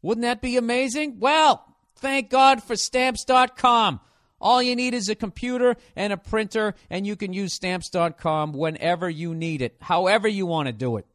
Wouldn't 0.03 0.23
that 0.23 0.43
be 0.43 0.57
amazing? 0.57 1.21
Well, 1.21 1.65
thank 1.95 2.31
God 2.31 2.65
for 2.65 2.75
stamps.com. 2.75 4.01
All 4.41 4.61
you 4.61 4.75
need 4.75 4.95
is 4.95 5.09
a 5.09 5.15
computer 5.15 5.77
and 5.95 6.13
a 6.13 6.17
printer, 6.17 6.75
and 6.91 7.07
you 7.07 7.15
can 7.15 7.33
use 7.33 7.55
stamps.com 7.55 8.55
whenever 8.55 9.09
you 9.09 9.37
need 9.37 9.63
it, 9.63 9.77
however 9.81 10.27
you 10.27 10.47
want 10.47 10.67
to 10.67 10.73
do 10.73 10.97
it. 10.97 11.07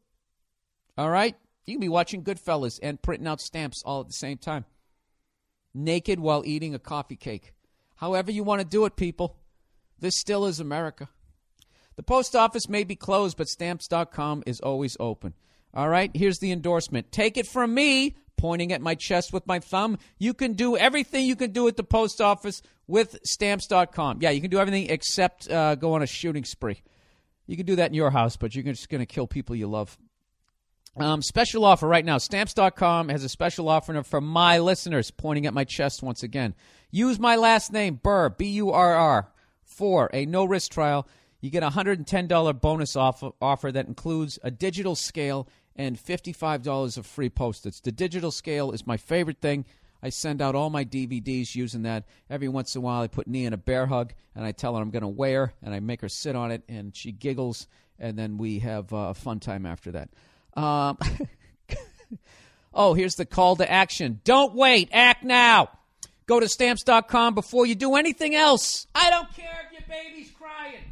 All 0.98 1.10
right? 1.10 1.36
You 1.68 1.74
can 1.74 1.82
be 1.82 1.90
watching 1.90 2.24
Goodfellas 2.24 2.80
and 2.82 3.02
printing 3.02 3.28
out 3.28 3.42
stamps 3.42 3.84
all 3.86 4.00
at 4.02 4.08
the 4.08 4.14
same 4.14 4.38
time. 4.38 4.66
Naked 5.74 6.20
while 6.20 6.44
eating 6.46 6.74
a 6.74 6.80
coffee 6.80 7.18
cake. 7.18 7.54
However 7.98 8.32
you 8.32 8.44
want 8.44 8.62
to 8.62 8.68
do 8.68 8.86
it, 8.86 8.96
people. 8.96 9.36
This 10.00 10.18
still 10.18 10.46
is 10.46 10.62
America. 10.62 11.10
The 11.98 12.04
post 12.04 12.36
office 12.36 12.70
may 12.70 12.84
be 12.84 12.96
closed, 12.96 13.38
but 13.38 13.50
stamps.com 13.50 14.44
is 14.46 14.62
always 14.62 14.96
open. 15.00 15.34
All 15.74 15.90
right, 15.90 16.10
here's 16.16 16.40
the 16.40 16.52
endorsement. 16.52 17.12
Take 17.12 17.38
it 17.38 17.48
from 17.48 17.74
me, 17.74 18.16
pointing 18.38 18.72
at 18.72 18.82
my 18.82 18.96
chest 18.96 19.34
with 19.34 19.46
my 19.46 19.60
thumb. 19.60 19.98
You 20.18 20.34
can 20.34 20.54
do 20.54 20.78
everything 20.78 21.26
you 21.26 21.36
can 21.36 21.52
do 21.52 21.68
at 21.68 21.76
the 21.76 21.84
post 21.84 22.22
office 22.22 22.62
with 22.88 23.20
stamps.com. 23.26 24.20
Yeah, 24.22 24.30
you 24.30 24.40
can 24.40 24.52
do 24.52 24.60
everything 24.60 24.90
except 24.90 25.50
uh, 25.50 25.76
go 25.76 25.94
on 25.94 26.02
a 26.02 26.08
shooting 26.08 26.46
spree. 26.46 26.82
You 27.46 27.58
can 27.58 27.66
do 27.66 27.76
that 27.76 27.90
in 27.90 27.94
your 27.94 28.12
house, 28.12 28.38
but 28.38 28.56
you're 28.56 28.64
just 28.64 28.90
going 28.90 29.00
to 29.00 29.06
kill 29.06 29.28
people 29.28 29.56
you 29.56 29.68
love. 29.68 29.98
Um, 31.00 31.22
special 31.22 31.64
offer 31.64 31.88
right 31.88 32.04
now. 32.04 32.18
Stamps.com 32.18 33.10
has 33.10 33.24
a 33.24 33.30
special 33.30 33.70
offer 33.70 34.02
for 34.02 34.20
my 34.20 34.58
listeners, 34.58 35.12
pointing 35.12 35.46
at 35.46 35.54
my 35.54 35.64
chest 35.64 36.02
once 36.02 36.24
again. 36.24 36.56
Use 36.90 37.20
my 37.20 37.36
last 37.36 37.72
name, 37.72 38.00
Burr, 38.02 38.30
B 38.30 38.48
U 38.48 38.72
R 38.72 38.96
R, 38.96 39.32
for 39.64 40.10
a 40.12 40.26
no 40.26 40.44
risk 40.44 40.72
trial. 40.72 41.08
You 41.40 41.52
get 41.52 41.62
a 41.62 41.70
$110 41.70 42.62
bonus 42.62 42.96
offer, 42.96 43.30
offer 43.40 43.72
that 43.72 43.88
includes 43.88 44.40
a 44.42 44.50
digital 44.50 44.96
scale 44.96 45.48
and 45.76 45.98
$55 45.98 46.98
of 46.98 47.06
free 47.06 47.30
postage. 47.30 47.82
The 47.82 47.92
digital 47.92 48.32
scale 48.32 48.72
is 48.72 48.88
my 48.88 48.98
favorite 48.98 49.40
thing. 49.40 49.66
I 50.02 50.10
send 50.10 50.42
out 50.42 50.56
all 50.56 50.72
my 50.72 50.84
DVDs 50.84 51.54
using 51.54 51.84
that. 51.84 52.06
Every 52.28 52.48
once 52.48 52.74
in 52.74 52.80
a 52.80 52.82
while, 52.82 53.02
I 53.02 53.08
put 53.08 53.28
Nee 53.28 53.46
in 53.46 53.54
a 53.54 53.58
bear 53.58 53.86
hug 53.86 54.14
and 54.36 54.44
I 54.44 54.52
tell 54.52 54.76
her 54.76 54.82
I'm 54.82 54.90
going 54.90 55.02
to 55.02 55.08
wear, 55.08 55.54
and 55.62 55.76
I 55.76 55.80
make 55.80 56.02
her 56.02 56.10
sit 56.10 56.36
on 56.36 56.52
it, 56.52 56.64
and 56.68 56.96
she 56.96 57.12
giggles, 57.12 57.68
and 58.00 58.18
then 58.18 58.38
we 58.38 58.60
have 58.60 58.94
uh, 58.94 59.10
a 59.10 59.14
fun 59.14 59.40
time 59.40 59.66
after 59.66 59.92
that. 59.92 60.10
Um, 60.58 60.98
oh, 62.74 62.96
here's 62.96 63.16
the 63.16 63.26
call 63.26 63.56
to 63.58 63.72
action. 63.72 64.20
Don't 64.24 64.56
wait. 64.56 64.90
Act 64.92 65.24
now. 65.24 65.70
Go 66.26 66.42
to 66.42 66.50
stamps.com 66.50 67.36
before 67.36 67.66
you 67.66 67.76
do 67.76 67.96
anything 67.96 68.36
else. 68.36 68.88
I 68.94 69.10
don't 69.10 69.34
care 69.34 69.70
if 69.72 69.80
your 69.80 69.88
baby's 69.88 70.32
crying. 70.32 70.84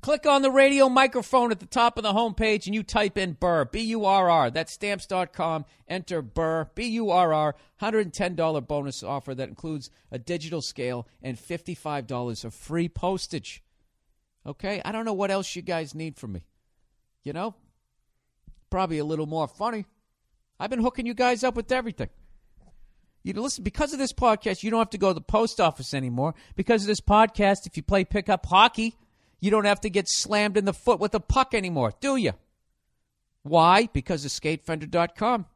Click 0.00 0.24
on 0.26 0.40
the 0.40 0.50
radio 0.50 0.88
microphone 0.88 1.52
at 1.52 1.60
the 1.60 1.66
top 1.66 1.98
of 1.98 2.02
the 2.02 2.14
homepage 2.14 2.64
and 2.64 2.74
you 2.74 2.82
type 2.82 3.18
in 3.18 3.34
Burr, 3.34 3.66
B 3.66 3.80
U 3.82 4.06
R 4.06 4.30
R. 4.30 4.50
That's 4.50 4.72
stamps.com. 4.72 5.66
Enter 5.86 6.22
Burr, 6.22 6.70
B 6.74 6.86
U 6.86 7.10
R 7.10 7.34
R. 7.34 7.54
$110 7.82 8.66
bonus 8.66 9.02
offer 9.02 9.34
that 9.34 9.50
includes 9.50 9.90
a 10.10 10.18
digital 10.18 10.62
scale 10.62 11.06
and 11.22 11.36
$55 11.36 12.44
of 12.44 12.54
free 12.54 12.88
postage. 12.88 13.62
Okay? 14.46 14.80
I 14.84 14.90
don't 14.90 15.04
know 15.04 15.12
what 15.12 15.30
else 15.30 15.54
you 15.54 15.60
guys 15.60 15.94
need 15.94 16.16
from 16.16 16.32
me. 16.32 16.46
You 17.22 17.34
know, 17.34 17.54
probably 18.70 18.98
a 18.98 19.04
little 19.04 19.26
more 19.26 19.48
funny. 19.48 19.84
I've 20.58 20.70
been 20.70 20.82
hooking 20.82 21.06
you 21.06 21.14
guys 21.14 21.42
up 21.42 21.54
with 21.54 21.72
everything. 21.72 22.10
You 23.22 23.34
listen 23.34 23.64
because 23.64 23.92
of 23.92 23.98
this 23.98 24.12
podcast. 24.12 24.62
You 24.62 24.70
don't 24.70 24.80
have 24.80 24.90
to 24.90 24.98
go 24.98 25.08
to 25.08 25.14
the 25.14 25.20
post 25.20 25.60
office 25.60 25.92
anymore. 25.92 26.34
Because 26.56 26.82
of 26.82 26.86
this 26.86 27.00
podcast, 27.00 27.66
if 27.66 27.76
you 27.76 27.82
play 27.82 28.04
pickup 28.04 28.46
hockey, 28.46 28.96
you 29.40 29.50
don't 29.50 29.66
have 29.66 29.80
to 29.82 29.90
get 29.90 30.08
slammed 30.08 30.56
in 30.56 30.64
the 30.64 30.72
foot 30.72 31.00
with 31.00 31.14
a 31.14 31.20
puck 31.20 31.54
anymore, 31.54 31.92
do 32.00 32.16
you? 32.16 32.32
Why? 33.42 33.88
Because 33.92 34.24
of 34.24 34.30
SkateFender.com. 34.30 35.46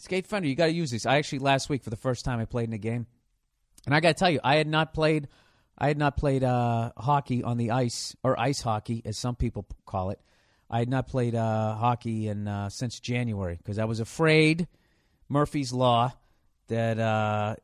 SkateFender, 0.00 0.48
you 0.48 0.54
got 0.54 0.66
to 0.66 0.72
use 0.72 0.90
these. 0.90 1.06
I 1.06 1.16
actually 1.16 1.40
last 1.40 1.68
week 1.68 1.82
for 1.82 1.90
the 1.90 1.96
first 1.96 2.24
time 2.24 2.38
I 2.38 2.44
played 2.44 2.68
in 2.68 2.72
a 2.72 2.78
game, 2.78 3.06
and 3.84 3.94
I 3.94 4.00
got 4.00 4.08
to 4.08 4.14
tell 4.14 4.30
you, 4.30 4.40
I 4.44 4.56
had 4.56 4.68
not 4.68 4.94
played, 4.94 5.26
I 5.76 5.88
had 5.88 5.98
not 5.98 6.16
played 6.16 6.44
uh, 6.44 6.92
hockey 6.96 7.42
on 7.42 7.56
the 7.56 7.72
ice 7.72 8.14
or 8.22 8.38
ice 8.38 8.60
hockey, 8.60 9.02
as 9.04 9.18
some 9.18 9.34
people 9.34 9.66
call 9.86 10.10
it, 10.10 10.20
I 10.70 10.80
had 10.80 10.88
not 10.88 11.08
played 11.08 11.34
uh, 11.34 11.74
hockey 11.74 12.28
in 12.28 12.46
uh, 12.46 12.68
since 12.68 13.00
January 13.00 13.56
because 13.56 13.78
I 13.78 13.84
was 13.84 14.00
afraid 14.00 14.68
Murphy's 15.28 15.72
Law 15.72 16.12
that 16.68 16.98
uh, 16.98 17.56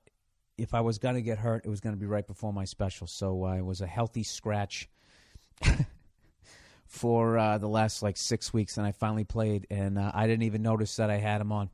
if 0.57 0.74
I 0.74 0.80
was 0.80 0.98
going 0.98 1.14
to 1.14 1.22
get 1.22 1.38
hurt, 1.38 1.64
it 1.64 1.68
was 1.68 1.80
going 1.80 1.94
to 1.94 2.00
be 2.00 2.07
right 2.07 2.26
before 2.26 2.52
my 2.52 2.64
special. 2.64 3.07
So 3.07 3.44
I 3.44 3.61
was 3.61 3.80
a 3.80 3.86
healthy 3.86 4.22
scratch 4.22 4.88
for 6.86 7.38
uh, 7.38 7.59
the 7.59 7.68
last 7.68 8.02
like 8.02 8.16
six 8.16 8.52
weeks, 8.52 8.78
and 8.78 8.86
I 8.86 8.92
finally 8.92 9.24
played, 9.24 9.66
and 9.70 9.98
uh, 9.98 10.11
I 10.14 10.26
didn't 10.26 10.44
even 10.44 10.62
notice 10.62 10.96
that 10.96 11.11
I 11.11 11.16
had 11.16 11.40
him 11.40 11.52
on. 11.52 11.70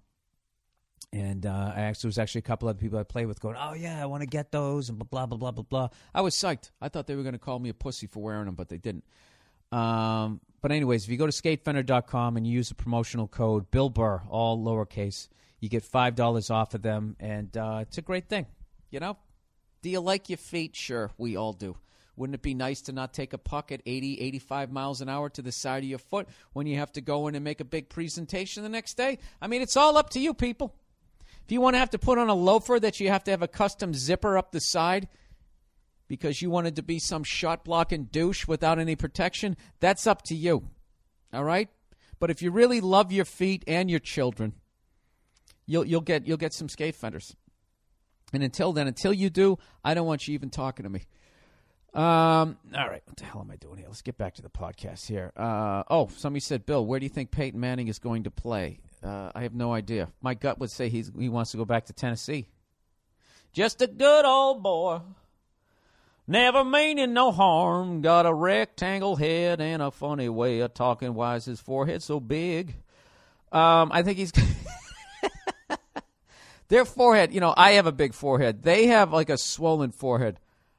And 1.12 1.45
uh, 1.45 1.72
I 1.74 1.81
actually 1.83 2.09
was 2.09 2.18
actually 2.18 2.41
a 2.41 2.43
couple 2.43 2.68
of 2.68 2.76
other 2.76 2.81
people 2.81 2.99
I 2.99 3.03
played 3.03 3.26
with 3.26 3.41
going, 3.41 3.57
"Oh 3.59 3.74
yeah, 3.74 4.01
I 4.01 4.07
want 4.07 4.22
to 4.22 4.28
get 4.28 4.53
those," 4.53 4.89
and 4.89 4.99
blah 4.99 5.26
blah 5.26 5.39
blah 5.39 5.51
blah 5.51 5.64
blah. 5.64 5.89
I 6.14 6.20
was 6.20 6.37
psyched. 6.37 6.70
I 6.81 6.89
thought 6.89 7.09
they 7.09 7.16
were 7.16 7.24
going 7.24 7.33
to 7.33 7.39
call 7.39 7.59
me 7.59 7.68
a 7.68 7.74
pussy 7.74 8.07
for 8.07 8.22
wearing 8.22 8.47
them, 8.47 8.55
but 8.55 8.68
they 8.68 8.78
didn't. 8.78 9.05
Um, 9.73 10.41
but 10.61 10.73
anyways, 10.73 11.05
if 11.05 11.11
you 11.11 11.16
go 11.16 11.27
to 11.27 11.33
skatefender.com 11.33 12.37
and 12.37 12.47
you 12.47 12.53
use 12.53 12.68
the 12.68 12.75
promotional 12.75 13.29
code 13.29 13.71
Bill 13.71 13.89
Burr, 13.89 14.23
all 14.29 14.59
lowercase, 14.59 15.29
you 15.61 15.68
get 15.68 15.85
five 15.85 16.14
dollars 16.14 16.51
off 16.51 16.75
of 16.75 16.83
them, 16.83 17.16
and 17.21 17.55
uh, 17.57 17.79
it's 17.83 17.99
a 17.99 18.03
great 18.03 18.29
thing. 18.29 18.47
You 18.91 19.01
know, 19.01 19.16
do 19.83 19.91
you 19.91 20.01
like 20.01 20.29
your 20.29 20.39
feet? 20.39 20.75
Sure, 20.77 21.11
we 21.16 21.37
all 21.37 21.53
do. 21.53 21.77
Wouldn't 22.16 22.35
it 22.35 22.43
be 22.43 22.55
nice 22.55 22.83
to 22.83 22.93
not 22.93 23.14
take 23.14 23.33
a 23.33 23.39
puck 23.39 23.73
at 23.73 23.81
80, 23.87 24.21
85 24.21 24.71
miles 24.71 25.01
an 25.01 25.09
hour 25.09 25.31
to 25.31 25.41
the 25.41 25.53
side 25.53 25.85
of 25.85 25.89
your 25.89 25.99
foot 25.99 26.29
when 26.53 26.66
you 26.66 26.77
have 26.77 26.93
to 26.93 27.01
go 27.01 27.29
in 27.29 27.35
and 27.35 27.43
make 27.43 27.61
a 27.61 27.64
big 27.64 27.89
presentation 27.89 28.62
the 28.62 28.68
next 28.68 28.99
day? 28.99 29.18
I 29.41 29.47
mean, 29.47 29.62
it's 29.62 29.77
all 29.77 29.97
up 29.97 30.11
to 30.11 30.21
you, 30.21 30.35
people. 30.35 30.75
If 31.47 31.53
you 31.53 31.62
want 31.62 31.75
to 31.75 31.79
have 31.79 31.91
to 31.91 31.99
put 31.99 32.18
on 32.18 32.29
a 32.29 32.35
loafer 32.35 32.79
that 32.79 33.01
you 33.01 33.09
have 33.09 33.25
to 33.25 33.31
have 33.31 33.41
a 33.41 33.49
custom 33.49 33.95
zipper 33.95 34.37
up 34.37 34.53
the 34.53 34.61
side 34.61 35.09
because 36.11 36.43
you 36.43 36.51
wanted 36.51 36.75
to 36.75 36.83
be 36.83 36.99
some 36.99 37.23
shot 37.23 37.65
blocking 37.65 38.03
douche 38.07 38.49
without 38.49 38.81
any 38.81 38.97
protection, 38.97 39.57
that's 39.79 40.09
up 40.09 40.23
to 40.23 40.35
you. 40.35 40.65
All 41.33 41.45
right? 41.45 41.69
But 42.19 42.31
if 42.31 42.43
you 42.43 42.51
really 42.51 42.81
love 42.81 43.13
your 43.13 43.25
feet 43.25 43.63
and 43.69 43.89
your 43.89 44.01
children, 44.01 44.55
you'll 45.67 45.87
you'll 45.87 46.01
get 46.01 46.27
you'll 46.27 46.37
get 46.37 46.53
some 46.53 46.69
skate 46.69 46.97
fenders. 46.97 47.37
And 48.33 48.43
until 48.43 48.73
then, 48.73 48.89
until 48.89 49.13
you 49.13 49.31
do, 49.31 49.59
I 49.85 49.95
don't 49.95 50.07
want 50.07 50.27
you 50.27 50.35
even 50.35 50.51
talking 50.51 50.83
to 50.83 50.91
me. 50.91 51.07
Um, 51.95 52.59
all 52.77 52.89
right, 52.89 53.03
what 53.07 53.17
the 53.17 53.25
hell 53.25 53.41
am 53.41 53.51
I 53.53 53.57
doing 53.57 53.79
here? 53.79 53.87
Let's 53.87 54.03
get 54.03 54.19
back 54.19 54.35
to 54.35 54.43
the 54.43 54.51
podcast 54.51 55.07
here. 55.07 55.33
Uh, 55.37 55.85
oh, 55.89 56.09
somebody 56.17 56.41
said, 56.41 56.67
Bill, 56.67 56.85
where 56.85 56.99
do 56.99 57.07
you 57.07 57.11
think 57.11 57.31
Peyton 57.31 57.59
Manning 57.59 57.87
is 57.87 58.01
going 58.01 58.25
to 58.25 58.31
play? 58.33 58.81
Uh, 59.03 59.31
I 59.35 59.43
have 59.43 59.55
no 59.55 59.73
idea. 59.73 60.09
My 60.23 60.35
gut 60.35 60.59
would 60.59 60.71
say 60.71 60.89
he's, 60.89 61.11
he 61.19 61.29
wants 61.29 61.53
to 61.53 61.57
go 61.57 61.65
back 61.65 61.87
to 61.87 61.93
Tennessee. 61.93 62.47
Just 63.53 63.83
a 63.83 63.89
good 63.89 64.25
old 64.25 64.63
boy, 64.63 65.01
never 66.31 66.64
meaning 66.64 67.12
no 67.12 67.33
harm. 67.33 68.01
Got 68.01 68.24
a 68.24 68.33
rectangle 68.33 69.16
head 69.16 69.61
and 69.61 69.83
a 69.83 69.91
funny 69.91 70.28
way 70.28 70.61
of 70.61 70.72
talking. 70.72 71.12
Why 71.14 71.37
is 71.37 71.45
his 71.45 71.61
forehead 71.61 72.03
so 72.03 72.20
big? 72.20 72.76
Um, 73.53 73.91
I 73.93 74.03
think 74.03 74.18
he's. 74.18 74.33
Their 76.68 76.85
forehead, 76.85 77.35
you 77.35 77.41
know, 77.41 77.53
I 77.57 77.72
have 77.72 77.87
a 77.87 77.93
big 77.93 78.14
forehead. 78.14 78.62
They 78.62 78.87
have 78.87 79.12
like 79.12 79.28
a 79.28 79.37
swollen 79.37 79.91
forehead. 79.91 80.39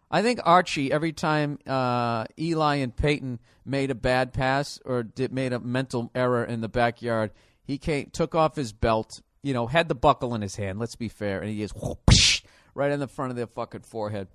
I 0.10 0.22
think 0.22 0.39
Archie, 0.43 0.89
every 0.89 1.12
time 1.12 1.60
uh, 1.68 2.26
Eli 2.39 2.76
and 2.76 2.95
Peyton 2.95 3.39
made 3.66 3.91
a 3.91 3.95
bad 3.95 4.32
pass 4.32 4.80
or 4.86 5.04
did, 5.04 5.34
made 5.34 5.52
a 5.52 5.60
mental 5.60 6.10
error 6.16 6.45
in 6.45 6.62
the 6.62 6.70
backyard, 6.70 7.32
he 7.64 7.78
came, 7.78 8.10
took 8.12 8.36
off 8.36 8.56
his 8.56 8.72
belt, 8.72 9.22
you 9.43 9.54
know, 9.54 9.68
had 9.68 9.89
the 9.89 9.95
buckle 9.95 10.34
in 10.34 10.41
his 10.41 10.56
hand. 10.56 10.80
Let's 10.80 10.95
be 10.95 11.10
fair, 11.10 11.41
and 11.41 11.49
he 11.49 11.60
just 11.60 11.76
whoosh, 11.76 12.41
right 12.74 12.91
in 12.91 13.02
the 13.02 13.08
front 13.08 13.32
of 13.32 13.36
their 13.36 13.47
fucking 13.47 13.82
forehead. 13.82 14.30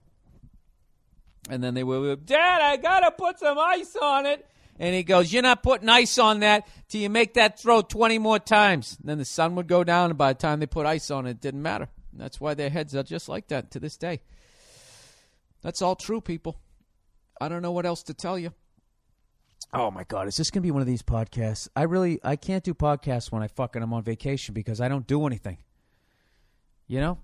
And 1.48 1.62
then 1.62 1.74
they 1.74 1.84
were, 1.84 2.16
Dad, 2.16 2.60
I 2.62 2.76
gotta 2.76 3.10
put 3.10 3.38
some 3.38 3.58
ice 3.58 3.96
on 4.00 4.26
it. 4.26 4.46
And 4.78 4.94
he 4.94 5.02
goes, 5.02 5.32
You're 5.32 5.42
not 5.42 5.62
putting 5.62 5.88
ice 5.88 6.18
on 6.18 6.40
that 6.40 6.68
till 6.88 7.00
you 7.00 7.10
make 7.10 7.34
that 7.34 7.58
throw 7.58 7.82
20 7.82 8.18
more 8.18 8.38
times. 8.38 8.96
And 9.00 9.08
then 9.08 9.18
the 9.18 9.24
sun 9.24 9.54
would 9.54 9.68
go 9.68 9.84
down, 9.84 10.10
and 10.10 10.18
by 10.18 10.32
the 10.32 10.38
time 10.38 10.60
they 10.60 10.66
put 10.66 10.86
ice 10.86 11.10
on 11.10 11.26
it, 11.26 11.30
it 11.30 11.40
didn't 11.40 11.62
matter. 11.62 11.88
And 12.12 12.20
that's 12.20 12.40
why 12.40 12.54
their 12.54 12.70
heads 12.70 12.94
are 12.94 13.02
just 13.02 13.28
like 13.28 13.48
that 13.48 13.70
to 13.72 13.80
this 13.80 13.96
day. 13.96 14.20
That's 15.62 15.82
all 15.82 15.96
true, 15.96 16.20
people. 16.20 16.60
I 17.40 17.48
don't 17.48 17.62
know 17.62 17.72
what 17.72 17.86
else 17.86 18.02
to 18.04 18.14
tell 18.14 18.38
you. 18.38 18.52
Oh 19.72 19.90
my 19.90 20.04
god, 20.04 20.28
is 20.28 20.36
this 20.36 20.50
gonna 20.50 20.62
be 20.62 20.70
one 20.70 20.80
of 20.80 20.86
these 20.86 21.02
podcasts? 21.02 21.68
I 21.74 21.82
really 21.82 22.20
I 22.22 22.36
can't 22.36 22.62
do 22.62 22.72
podcasts 22.72 23.32
when 23.32 23.42
I 23.42 23.48
fucking 23.48 23.82
I'm 23.82 23.92
on 23.92 24.02
vacation 24.02 24.54
because 24.54 24.80
I 24.80 24.88
don't 24.88 25.06
do 25.06 25.26
anything. 25.26 25.58
You 26.86 27.00
know? 27.00 27.18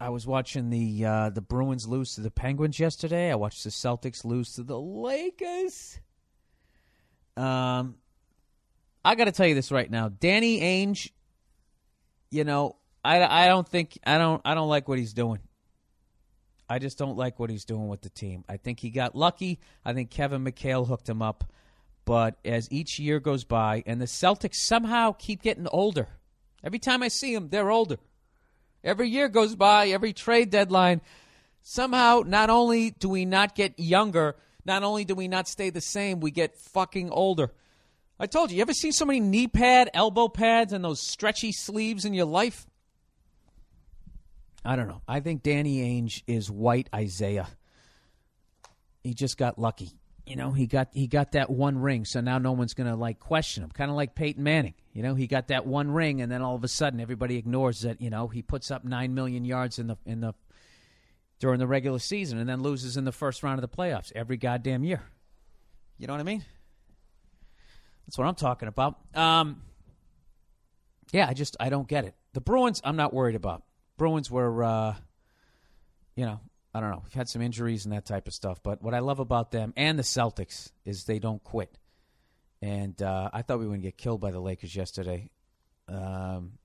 I 0.00 0.10
was 0.10 0.26
watching 0.26 0.70
the 0.70 1.04
uh, 1.04 1.30
the 1.30 1.40
Bruins 1.40 1.86
lose 1.86 2.14
to 2.14 2.20
the 2.20 2.30
Penguins 2.30 2.78
yesterday. 2.78 3.30
I 3.30 3.34
watched 3.34 3.64
the 3.64 3.70
Celtics 3.70 4.24
lose 4.24 4.54
to 4.54 4.62
the 4.62 4.78
Lakers. 4.78 5.98
Um, 7.36 7.96
I 9.04 9.14
got 9.14 9.24
to 9.24 9.32
tell 9.32 9.46
you 9.46 9.54
this 9.54 9.72
right 9.72 9.90
now, 9.90 10.08
Danny 10.08 10.60
Ainge. 10.60 11.10
You 12.30 12.44
know, 12.44 12.76
I, 13.04 13.44
I 13.44 13.46
don't 13.48 13.66
think 13.66 13.98
I 14.04 14.18
don't 14.18 14.42
I 14.44 14.54
don't 14.54 14.68
like 14.68 14.86
what 14.86 14.98
he's 14.98 15.14
doing. 15.14 15.40
I 16.68 16.78
just 16.78 16.98
don't 16.98 17.16
like 17.16 17.38
what 17.40 17.50
he's 17.50 17.64
doing 17.64 17.88
with 17.88 18.02
the 18.02 18.10
team. 18.10 18.44
I 18.48 18.58
think 18.58 18.78
he 18.80 18.90
got 18.90 19.16
lucky. 19.16 19.58
I 19.84 19.94
think 19.94 20.10
Kevin 20.10 20.44
McHale 20.44 20.86
hooked 20.86 21.08
him 21.08 21.22
up. 21.22 21.50
But 22.04 22.38
as 22.44 22.68
each 22.70 22.98
year 22.98 23.20
goes 23.20 23.44
by, 23.44 23.82
and 23.86 24.00
the 24.00 24.06
Celtics 24.06 24.56
somehow 24.56 25.12
keep 25.12 25.42
getting 25.42 25.66
older. 25.68 26.08
Every 26.62 26.78
time 26.78 27.02
I 27.02 27.08
see 27.08 27.34
them, 27.34 27.48
they're 27.48 27.70
older. 27.70 27.96
Every 28.84 29.08
year 29.08 29.28
goes 29.28 29.54
by, 29.54 29.88
every 29.88 30.12
trade 30.12 30.50
deadline, 30.50 31.00
somehow 31.62 32.22
not 32.24 32.50
only 32.50 32.90
do 32.90 33.08
we 33.08 33.24
not 33.24 33.54
get 33.54 33.78
younger, 33.78 34.36
not 34.64 34.82
only 34.82 35.04
do 35.04 35.14
we 35.14 35.28
not 35.28 35.48
stay 35.48 35.70
the 35.70 35.80
same, 35.80 36.20
we 36.20 36.30
get 36.30 36.56
fucking 36.56 37.10
older. 37.10 37.52
I 38.20 38.26
told 38.26 38.50
you, 38.50 38.56
you 38.56 38.62
ever 38.62 38.72
seen 38.72 38.92
so 38.92 39.04
many 39.04 39.20
knee 39.20 39.46
pad, 39.46 39.90
elbow 39.94 40.28
pads, 40.28 40.72
and 40.72 40.84
those 40.84 41.00
stretchy 41.00 41.52
sleeves 41.52 42.04
in 42.04 42.14
your 42.14 42.26
life? 42.26 42.66
I 44.64 44.76
don't 44.76 44.88
know. 44.88 45.02
I 45.06 45.20
think 45.20 45.42
Danny 45.42 45.78
Ainge 45.78 46.22
is 46.26 46.50
white 46.50 46.88
Isiah. 46.96 47.48
He 49.02 49.14
just 49.14 49.38
got 49.38 49.58
lucky. 49.58 49.97
You 50.28 50.36
know, 50.36 50.50
he 50.50 50.66
got 50.66 50.88
he 50.92 51.06
got 51.06 51.32
that 51.32 51.48
one 51.48 51.78
ring, 51.78 52.04
so 52.04 52.20
now 52.20 52.36
no 52.36 52.52
one's 52.52 52.74
gonna 52.74 52.96
like 52.96 53.18
question 53.18 53.64
him. 53.64 53.70
Kind 53.70 53.90
of 53.90 53.96
like 53.96 54.14
Peyton 54.14 54.42
Manning. 54.42 54.74
You 54.92 55.02
know, 55.02 55.14
he 55.14 55.26
got 55.26 55.48
that 55.48 55.66
one 55.66 55.90
ring, 55.90 56.20
and 56.20 56.30
then 56.30 56.42
all 56.42 56.54
of 56.54 56.62
a 56.62 56.68
sudden 56.68 57.00
everybody 57.00 57.36
ignores 57.36 57.80
that. 57.80 58.02
You 58.02 58.10
know, 58.10 58.28
he 58.28 58.42
puts 58.42 58.70
up 58.70 58.84
nine 58.84 59.14
million 59.14 59.46
yards 59.46 59.78
in 59.78 59.86
the 59.86 59.96
in 60.04 60.20
the 60.20 60.34
during 61.38 61.58
the 61.58 61.66
regular 61.66 61.98
season, 61.98 62.38
and 62.38 62.46
then 62.46 62.62
loses 62.62 62.98
in 62.98 63.04
the 63.06 63.12
first 63.12 63.42
round 63.42 63.62
of 63.62 63.70
the 63.70 63.74
playoffs 63.74 64.12
every 64.14 64.36
goddamn 64.36 64.84
year. 64.84 65.02
You 65.96 66.06
know 66.06 66.12
what 66.12 66.20
I 66.20 66.24
mean? 66.24 66.44
That's 68.06 68.18
what 68.18 68.26
I'm 68.26 68.34
talking 68.34 68.68
about. 68.68 68.98
Um, 69.14 69.62
yeah, 71.10 71.26
I 71.26 71.32
just 71.32 71.56
I 71.58 71.70
don't 71.70 71.88
get 71.88 72.04
it. 72.04 72.14
The 72.34 72.42
Bruins, 72.42 72.82
I'm 72.84 72.96
not 72.96 73.14
worried 73.14 73.34
about. 73.34 73.62
Bruins 73.96 74.30
were, 74.30 74.62
uh, 74.62 74.94
you 76.16 76.26
know, 76.26 76.40
I 76.74 76.80
don't 76.80 76.90
know. 76.90 77.02
We've 77.02 77.14
had 77.14 77.28
some 77.28 77.42
injuries 77.42 77.84
and 77.84 77.92
that 77.94 78.06
type 78.06 78.26
of 78.26 78.34
stuff. 78.34 78.62
But 78.62 78.82
what 78.82 78.94
I 78.94 78.98
love 78.98 79.18
about 79.18 79.50
them 79.50 79.72
and 79.76 79.98
the 79.98 80.02
Celtics 80.02 80.70
is 80.84 81.04
they 81.04 81.18
don't 81.18 81.42
quit. 81.42 81.78
And 82.60 83.00
uh, 83.02 83.30
I 83.32 83.42
thought 83.42 83.58
we 83.58 83.64
were 83.64 83.70
going 83.70 83.80
to 83.80 83.86
get 83.86 83.96
killed 83.96 84.20
by 84.20 84.30
the 84.30 84.40
Lakers 84.40 84.74
yesterday. 84.74 85.30
Um, 85.88 86.58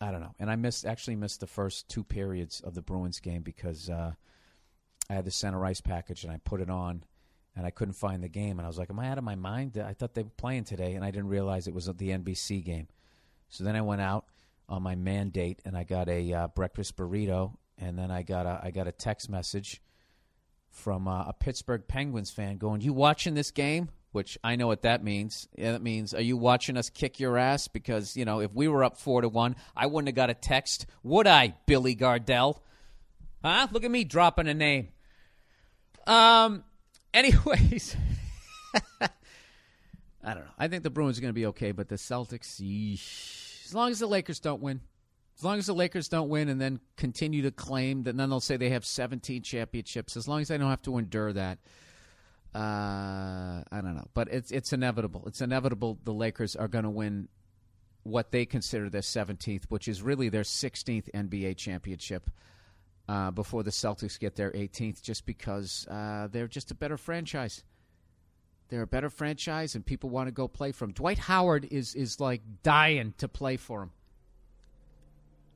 I 0.00 0.10
don't 0.10 0.20
know. 0.20 0.34
And 0.38 0.50
I 0.50 0.56
missed 0.56 0.84
actually 0.84 1.16
missed 1.16 1.40
the 1.40 1.46
first 1.46 1.88
two 1.88 2.04
periods 2.04 2.60
of 2.60 2.74
the 2.74 2.82
Bruins 2.82 3.20
game 3.20 3.42
because 3.42 3.88
uh, 3.88 4.12
I 5.08 5.12
had 5.12 5.24
the 5.24 5.30
center 5.30 5.64
ice 5.64 5.80
package 5.80 6.24
and 6.24 6.32
I 6.32 6.38
put 6.44 6.60
it 6.60 6.68
on 6.68 7.04
and 7.56 7.64
I 7.64 7.70
couldn't 7.70 7.94
find 7.94 8.22
the 8.22 8.28
game. 8.28 8.58
And 8.58 8.66
I 8.66 8.68
was 8.68 8.78
like, 8.78 8.90
Am 8.90 8.98
I 8.98 9.08
out 9.08 9.18
of 9.18 9.24
my 9.24 9.36
mind? 9.36 9.78
I 9.78 9.94
thought 9.94 10.14
they 10.14 10.22
were 10.22 10.30
playing 10.36 10.64
today. 10.64 10.94
And 10.94 11.04
I 11.04 11.10
didn't 11.10 11.28
realize 11.28 11.66
it 11.66 11.74
was 11.74 11.86
the 11.86 12.10
NBC 12.10 12.62
game. 12.62 12.88
So 13.48 13.64
then 13.64 13.76
I 13.76 13.80
went 13.80 14.02
out 14.02 14.26
on 14.68 14.82
my 14.82 14.96
mandate, 14.96 15.60
and 15.64 15.76
I 15.76 15.84
got 15.84 16.08
a 16.08 16.32
uh, 16.32 16.48
breakfast 16.48 16.96
burrito, 16.96 17.54
and 17.78 17.98
then 17.98 18.10
I 18.10 18.22
got 18.22 18.46
a 18.46 18.60
I 18.62 18.70
got 18.70 18.86
a 18.86 18.92
text 18.92 19.28
message 19.28 19.82
from 20.70 21.08
uh, 21.08 21.24
a 21.24 21.32
Pittsburgh 21.32 21.82
Penguins 21.86 22.30
fan 22.30 22.58
going, 22.58 22.80
"You 22.80 22.92
watching 22.92 23.34
this 23.34 23.50
game?" 23.50 23.88
Which 24.12 24.38
I 24.42 24.56
know 24.56 24.66
what 24.66 24.82
that 24.82 25.04
means. 25.04 25.46
Yeah, 25.56 25.72
that 25.72 25.82
means, 25.82 26.14
are 26.14 26.22
you 26.22 26.38
watching 26.38 26.78
us 26.78 26.88
kick 26.88 27.20
your 27.20 27.36
ass? 27.36 27.68
Because 27.68 28.16
you 28.16 28.24
know, 28.24 28.40
if 28.40 28.52
we 28.54 28.66
were 28.66 28.82
up 28.82 28.96
four 28.96 29.20
to 29.20 29.28
one, 29.28 29.56
I 29.76 29.86
wouldn't 29.86 30.08
have 30.08 30.14
got 30.14 30.30
a 30.30 30.34
text, 30.34 30.86
would 31.02 31.26
I, 31.26 31.54
Billy 31.66 31.94
Gardell? 31.94 32.58
Huh? 33.44 33.66
Look 33.70 33.84
at 33.84 33.90
me 33.90 34.04
dropping 34.04 34.48
a 34.48 34.54
name. 34.54 34.88
Um. 36.06 36.64
Anyways. 37.14 37.96
I 40.26 40.34
don't 40.34 40.44
know. 40.44 40.50
I 40.58 40.68
think 40.68 40.82
the 40.82 40.90
Bruins 40.90 41.16
are 41.16 41.20
going 41.20 41.30
to 41.30 41.34
be 41.34 41.46
okay, 41.46 41.72
but 41.72 41.88
the 41.88 41.94
Celtics, 41.94 42.60
yeesh. 42.60 43.64
As 43.64 43.74
long 43.74 43.90
as 43.90 44.00
the 44.00 44.06
Lakers 44.06 44.40
don't 44.40 44.60
win. 44.60 44.80
As 45.36 45.44
long 45.44 45.58
as 45.58 45.66
the 45.66 45.74
Lakers 45.74 46.08
don't 46.08 46.30
win 46.30 46.48
and 46.48 46.58
then 46.58 46.80
continue 46.96 47.42
to 47.42 47.50
claim 47.50 48.04
that, 48.04 48.16
then 48.16 48.30
they'll 48.30 48.40
say 48.40 48.56
they 48.56 48.70
have 48.70 48.86
17 48.86 49.42
championships. 49.42 50.16
As 50.16 50.26
long 50.26 50.40
as 50.40 50.48
they 50.48 50.56
don't 50.56 50.70
have 50.70 50.82
to 50.82 50.96
endure 50.96 51.32
that, 51.34 51.58
uh, 52.54 53.62
I 53.70 53.80
don't 53.82 53.96
know. 53.96 54.08
But 54.14 54.28
it's 54.32 54.50
it's 54.50 54.72
inevitable. 54.72 55.24
It's 55.26 55.42
inevitable 55.42 55.98
the 56.04 56.14
Lakers 56.14 56.56
are 56.56 56.68
going 56.68 56.84
to 56.84 56.90
win 56.90 57.28
what 58.02 58.30
they 58.30 58.46
consider 58.46 58.88
their 58.88 59.02
17th, 59.02 59.64
which 59.68 59.88
is 59.88 60.00
really 60.00 60.30
their 60.30 60.42
16th 60.42 61.10
NBA 61.12 61.56
championship. 61.56 62.30
Uh, 63.08 63.30
before 63.30 63.62
the 63.62 63.70
Celtics 63.70 64.18
get 64.18 64.34
their 64.34 64.50
18th, 64.50 65.00
just 65.00 65.26
because 65.26 65.86
uh, 65.88 66.26
they're 66.32 66.48
just 66.48 66.72
a 66.72 66.74
better 66.74 66.96
franchise. 66.96 67.62
They're 68.68 68.82
a 68.82 68.86
better 68.86 69.10
franchise, 69.10 69.76
and 69.76 69.86
people 69.86 70.10
want 70.10 70.26
to 70.26 70.32
go 70.32 70.48
play 70.48 70.72
for 70.72 70.86
them. 70.86 70.92
Dwight 70.92 71.18
Howard 71.18 71.68
is 71.70 71.94
is 71.94 72.18
like 72.18 72.40
dying 72.64 73.14
to 73.18 73.28
play 73.28 73.58
for 73.58 73.82
him. 73.82 73.92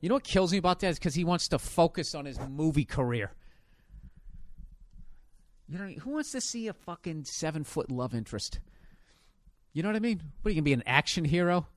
You 0.01 0.09
know 0.09 0.15
what 0.15 0.23
kills 0.23 0.51
me 0.51 0.57
about 0.57 0.79
that 0.81 0.89
is 0.89 0.99
because 0.99 1.15
he 1.15 1.23
wants 1.23 1.47
to 1.49 1.59
focus 1.59 2.13
on 2.13 2.25
his 2.25 2.39
movie 2.49 2.85
career. 2.85 3.31
You 5.69 5.77
know, 5.77 5.87
who 5.87 6.09
wants 6.09 6.31
to 6.31 6.41
see 6.41 6.67
a 6.67 6.73
fucking 6.73 7.25
seven 7.25 7.63
foot 7.63 7.89
love 7.89 8.13
interest? 8.13 8.59
You 9.73 9.83
know 9.83 9.89
what 9.89 9.95
I 9.95 9.99
mean? 9.99 10.21
What 10.41 10.49
are 10.49 10.51
you 10.51 10.55
gonna 10.55 10.65
be 10.65 10.73
an 10.73 10.83
action 10.85 11.23
hero? 11.23 11.67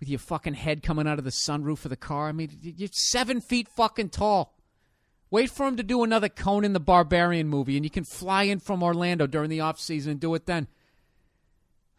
with 0.00 0.08
your 0.08 0.18
fucking 0.18 0.54
head 0.54 0.82
coming 0.82 1.06
out 1.06 1.18
of 1.18 1.24
the 1.24 1.30
sunroof 1.30 1.84
of 1.84 1.90
the 1.90 1.96
car. 1.96 2.28
I 2.28 2.32
mean, 2.32 2.50
you're 2.60 2.88
seven 2.92 3.40
feet 3.40 3.68
fucking 3.68 4.10
tall. 4.10 4.54
Wait 5.30 5.50
for 5.50 5.66
him 5.66 5.76
to 5.76 5.82
do 5.82 6.02
another 6.02 6.28
Conan 6.28 6.72
the 6.72 6.80
Barbarian 6.80 7.48
movie, 7.48 7.76
and 7.76 7.84
you 7.84 7.90
can 7.90 8.04
fly 8.04 8.44
in 8.44 8.60
from 8.60 8.82
Orlando 8.82 9.26
during 9.26 9.50
the 9.50 9.60
off 9.60 9.78
season 9.78 10.12
and 10.12 10.20
do 10.20 10.34
it 10.34 10.46
then. 10.46 10.68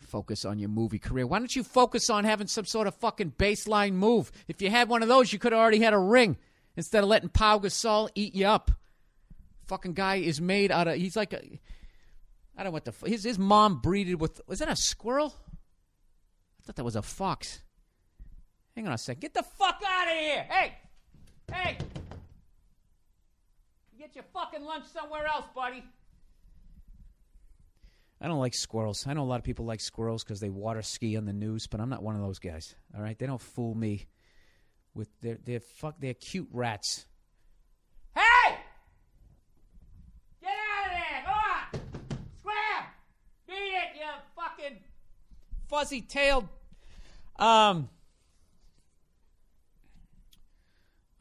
Focus 0.09 0.43
on 0.43 0.57
your 0.57 0.69
movie 0.69 0.97
career. 0.97 1.27
Why 1.27 1.37
don't 1.37 1.55
you 1.55 1.63
focus 1.63 2.09
on 2.09 2.23
having 2.23 2.47
some 2.47 2.65
sort 2.65 2.87
of 2.87 2.95
fucking 2.95 3.33
baseline 3.37 3.93
move? 3.93 4.31
If 4.47 4.59
you 4.59 4.71
had 4.71 4.89
one 4.89 5.03
of 5.03 5.07
those, 5.07 5.31
you 5.31 5.37
could 5.37 5.51
have 5.51 5.61
already 5.61 5.79
had 5.79 5.93
a 5.93 5.99
ring 5.99 6.37
instead 6.75 7.03
of 7.03 7.09
letting 7.09 7.29
Pau 7.29 7.59
Gasol 7.59 8.09
eat 8.15 8.33
you 8.33 8.47
up. 8.47 8.71
Fucking 9.67 9.93
guy 9.93 10.15
is 10.15 10.41
made 10.41 10.71
out 10.71 10.87
of. 10.87 10.95
He's 10.95 11.15
like 11.15 11.33
a. 11.33 11.37
I 11.37 12.63
don't 12.63 12.65
know 12.65 12.71
what 12.71 12.85
the. 12.85 12.93
His, 13.07 13.23
his 13.23 13.37
mom 13.37 13.81
breeded 13.81 14.19
with. 14.19 14.41
Was 14.47 14.57
that 14.59 14.69
a 14.69 14.75
squirrel? 14.75 15.35
I 16.59 16.65
thought 16.65 16.75
that 16.77 16.83
was 16.83 16.95
a 16.95 17.03
fox. 17.03 17.61
Hang 18.75 18.87
on 18.87 18.93
a 18.93 18.97
second. 18.97 19.21
Get 19.21 19.35
the 19.35 19.43
fuck 19.43 19.79
out 19.85 20.07
of 20.07 20.17
here! 20.17 20.45
Hey! 20.49 20.77
Hey! 21.51 21.77
Get 23.97 24.15
your 24.15 24.23
fucking 24.33 24.63
lunch 24.63 24.85
somewhere 24.85 25.27
else, 25.27 25.45
buddy. 25.53 25.83
I 28.21 28.27
don't 28.27 28.39
like 28.39 28.53
squirrels. 28.53 29.07
I 29.07 29.13
know 29.13 29.23
a 29.23 29.23
lot 29.23 29.39
of 29.39 29.45
people 29.45 29.65
like 29.65 29.79
squirrels 29.79 30.23
because 30.23 30.39
they 30.39 30.49
water 30.49 30.81
ski 30.81 31.15
on 31.15 31.25
the 31.25 31.33
news, 31.33 31.67
but 31.67 31.79
I'm 31.79 31.89
not 31.89 32.03
one 32.03 32.15
of 32.15 32.21
those 32.21 32.39
guys. 32.39 32.75
All 32.95 33.01
right, 33.01 33.17
they 33.17 33.25
don't 33.25 33.41
fool 33.41 33.73
me 33.73 34.07
with 34.93 35.07
their 35.21 35.37
their 35.45 35.61
fuck. 35.61 35.95
They're 35.99 36.13
cute 36.13 36.49
rats. 36.51 37.05
Hey! 38.13 38.57
Get 40.41 40.49
out 40.49 40.85
of 40.85 40.91
there! 40.91 41.23
Go 41.25 41.31
on! 41.31 41.87
Scram! 42.39 42.85
Beat 43.47 43.53
it, 43.53 43.95
you 43.95 44.05
fucking 44.35 44.79
fuzzy 45.69 46.01
tailed. 46.01 46.47
Um, 47.37 47.87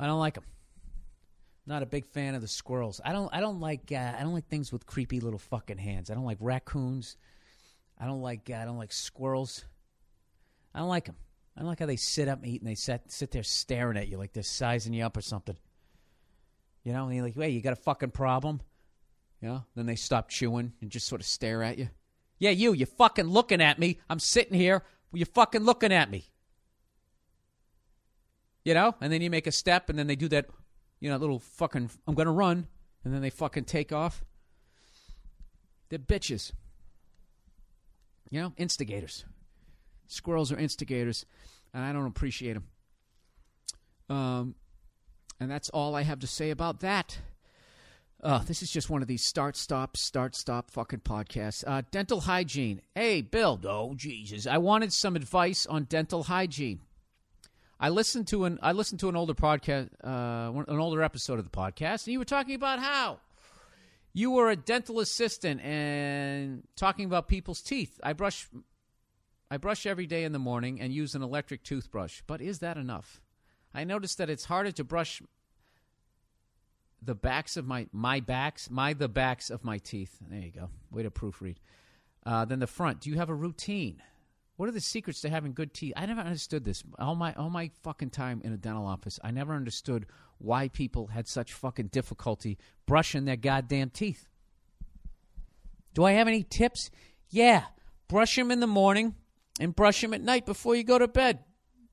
I 0.00 0.06
don't 0.06 0.18
like 0.18 0.34
them. 0.34 0.44
Not 1.68 1.82
a 1.82 1.86
big 1.86 2.06
fan 2.06 2.34
of 2.34 2.40
the 2.40 2.48
squirrels. 2.48 2.98
I 3.04 3.12
don't. 3.12 3.28
I 3.30 3.40
don't 3.40 3.60
like. 3.60 3.92
Uh, 3.92 4.14
I 4.18 4.22
don't 4.22 4.32
like 4.32 4.48
things 4.48 4.72
with 4.72 4.86
creepy 4.86 5.20
little 5.20 5.38
fucking 5.38 5.76
hands. 5.76 6.10
I 6.10 6.14
don't 6.14 6.24
like 6.24 6.38
raccoons. 6.40 7.18
I 7.98 8.06
don't 8.06 8.22
like. 8.22 8.48
Uh, 8.50 8.54
I 8.54 8.64
don't 8.64 8.78
like 8.78 8.90
squirrels. 8.90 9.66
I 10.74 10.78
don't 10.78 10.88
like 10.88 11.04
them. 11.04 11.16
I 11.54 11.60
don't 11.60 11.68
like 11.68 11.80
how 11.80 11.84
they 11.84 11.96
sit 11.96 12.26
up 12.26 12.38
and 12.38 12.48
eat 12.50 12.62
and 12.62 12.70
they 12.70 12.74
sit 12.74 13.02
sit 13.08 13.32
there 13.32 13.42
staring 13.42 13.98
at 13.98 14.08
you 14.08 14.16
like 14.16 14.32
they're 14.32 14.42
sizing 14.42 14.94
you 14.94 15.04
up 15.04 15.18
or 15.18 15.20
something. 15.20 15.58
You 16.84 16.94
know, 16.94 17.04
and 17.04 17.14
you're 17.14 17.24
like, 17.24 17.36
"Hey, 17.36 17.50
you 17.50 17.60
got 17.60 17.74
a 17.74 17.76
fucking 17.76 18.12
problem?" 18.12 18.62
You 19.42 19.48
know. 19.48 19.64
Then 19.74 19.84
they 19.84 19.96
stop 19.96 20.30
chewing 20.30 20.72
and 20.80 20.90
just 20.90 21.06
sort 21.06 21.20
of 21.20 21.26
stare 21.26 21.62
at 21.62 21.76
you. 21.76 21.90
Yeah, 22.38 22.50
you. 22.50 22.72
You're 22.72 22.86
fucking 22.86 23.26
looking 23.26 23.60
at 23.60 23.78
me. 23.78 24.00
I'm 24.08 24.20
sitting 24.20 24.54
here. 24.54 24.84
You're 25.12 25.26
fucking 25.26 25.64
looking 25.64 25.92
at 25.92 26.10
me. 26.10 26.30
You 28.64 28.72
know, 28.72 28.94
and 29.02 29.12
then 29.12 29.20
you 29.20 29.28
make 29.28 29.46
a 29.46 29.52
step, 29.52 29.90
and 29.90 29.98
then 29.98 30.06
they 30.06 30.16
do 30.16 30.28
that 30.28 30.46
you 31.00 31.10
know, 31.10 31.16
little 31.16 31.38
fucking, 31.38 31.90
I'm 32.06 32.14
going 32.14 32.26
to 32.26 32.32
run, 32.32 32.66
and 33.04 33.14
then 33.14 33.22
they 33.22 33.30
fucking 33.30 33.64
take 33.64 33.92
off. 33.92 34.24
They're 35.88 35.98
bitches. 35.98 36.52
You 38.30 38.42
know, 38.42 38.52
instigators. 38.56 39.24
Squirrels 40.06 40.52
are 40.52 40.58
instigators, 40.58 41.24
and 41.72 41.84
I 41.84 41.92
don't 41.92 42.06
appreciate 42.06 42.54
them. 42.54 42.64
Um, 44.10 44.54
and 45.40 45.50
that's 45.50 45.70
all 45.70 45.94
I 45.94 46.02
have 46.02 46.18
to 46.20 46.26
say 46.26 46.50
about 46.50 46.80
that. 46.80 47.18
Uh, 48.20 48.40
this 48.40 48.62
is 48.62 48.70
just 48.70 48.90
one 48.90 49.00
of 49.00 49.06
these 49.06 49.24
start, 49.24 49.56
stop, 49.56 49.96
start, 49.96 50.34
stop 50.34 50.70
fucking 50.72 51.00
podcasts. 51.00 51.62
Uh, 51.66 51.82
dental 51.92 52.22
hygiene. 52.22 52.80
Hey, 52.94 53.22
Bill. 53.22 53.60
Oh, 53.64 53.94
Jesus. 53.94 54.46
I 54.46 54.58
wanted 54.58 54.92
some 54.92 55.14
advice 55.14 55.66
on 55.66 55.84
dental 55.84 56.24
hygiene. 56.24 56.80
I 57.80 57.90
listened 57.90 58.26
to 58.28 58.44
an 58.44 58.58
I 58.62 58.72
listened 58.72 59.00
to 59.00 59.08
an 59.08 59.16
older 59.16 59.34
podcast, 59.34 59.90
uh, 60.02 60.52
an 60.66 60.78
older 60.78 61.02
episode 61.02 61.38
of 61.38 61.44
the 61.44 61.50
podcast, 61.50 62.06
and 62.06 62.12
you 62.12 62.18
were 62.18 62.24
talking 62.24 62.54
about 62.54 62.80
how 62.80 63.20
you 64.12 64.32
were 64.32 64.50
a 64.50 64.56
dental 64.56 64.98
assistant 64.98 65.60
and 65.60 66.64
talking 66.74 67.04
about 67.04 67.28
people's 67.28 67.62
teeth. 67.62 68.00
I 68.02 68.14
brush, 68.14 68.48
I 69.48 69.58
brush 69.58 69.86
every 69.86 70.06
day 70.06 70.24
in 70.24 70.32
the 70.32 70.40
morning 70.40 70.80
and 70.80 70.92
use 70.92 71.14
an 71.14 71.22
electric 71.22 71.62
toothbrush. 71.62 72.22
But 72.26 72.40
is 72.40 72.58
that 72.58 72.76
enough? 72.76 73.20
I 73.72 73.84
noticed 73.84 74.18
that 74.18 74.28
it's 74.28 74.46
harder 74.46 74.72
to 74.72 74.82
brush 74.82 75.22
the 77.00 77.14
backs 77.14 77.56
of 77.56 77.64
my 77.64 77.86
my 77.92 78.18
backs, 78.18 78.68
my 78.70 78.92
the 78.92 79.08
backs 79.08 79.50
of 79.50 79.62
my 79.62 79.78
teeth. 79.78 80.18
There 80.28 80.40
you 80.40 80.50
go. 80.50 80.70
Way 80.90 81.04
to 81.04 81.10
proofread. 81.10 81.56
Uh, 82.26 82.44
than 82.44 82.58
the 82.58 82.66
front. 82.66 83.00
Do 83.00 83.10
you 83.10 83.16
have 83.16 83.30
a 83.30 83.34
routine? 83.34 84.02
What 84.58 84.68
are 84.68 84.72
the 84.72 84.80
secrets 84.80 85.20
to 85.20 85.30
having 85.30 85.52
good 85.52 85.72
teeth? 85.72 85.92
I 85.96 86.04
never 86.06 86.20
understood 86.20 86.64
this. 86.64 86.82
All 86.98 87.14
my 87.14 87.32
all 87.34 87.48
my 87.48 87.70
fucking 87.84 88.10
time 88.10 88.40
in 88.42 88.52
a 88.52 88.56
dental 88.56 88.86
office, 88.86 89.20
I 89.22 89.30
never 89.30 89.54
understood 89.54 90.06
why 90.38 90.66
people 90.66 91.06
had 91.06 91.28
such 91.28 91.52
fucking 91.52 91.86
difficulty 91.86 92.58
brushing 92.84 93.24
their 93.24 93.36
goddamn 93.36 93.90
teeth. 93.90 94.26
Do 95.94 96.02
I 96.02 96.12
have 96.12 96.26
any 96.26 96.42
tips? 96.42 96.90
Yeah, 97.30 97.66
brush 98.08 98.34
them 98.34 98.50
in 98.50 98.58
the 98.58 98.66
morning 98.66 99.14
and 99.60 99.76
brush 99.76 100.00
them 100.00 100.12
at 100.12 100.22
night 100.22 100.44
before 100.44 100.74
you 100.74 100.82
go 100.82 100.98
to 100.98 101.06
bed. 101.06 101.38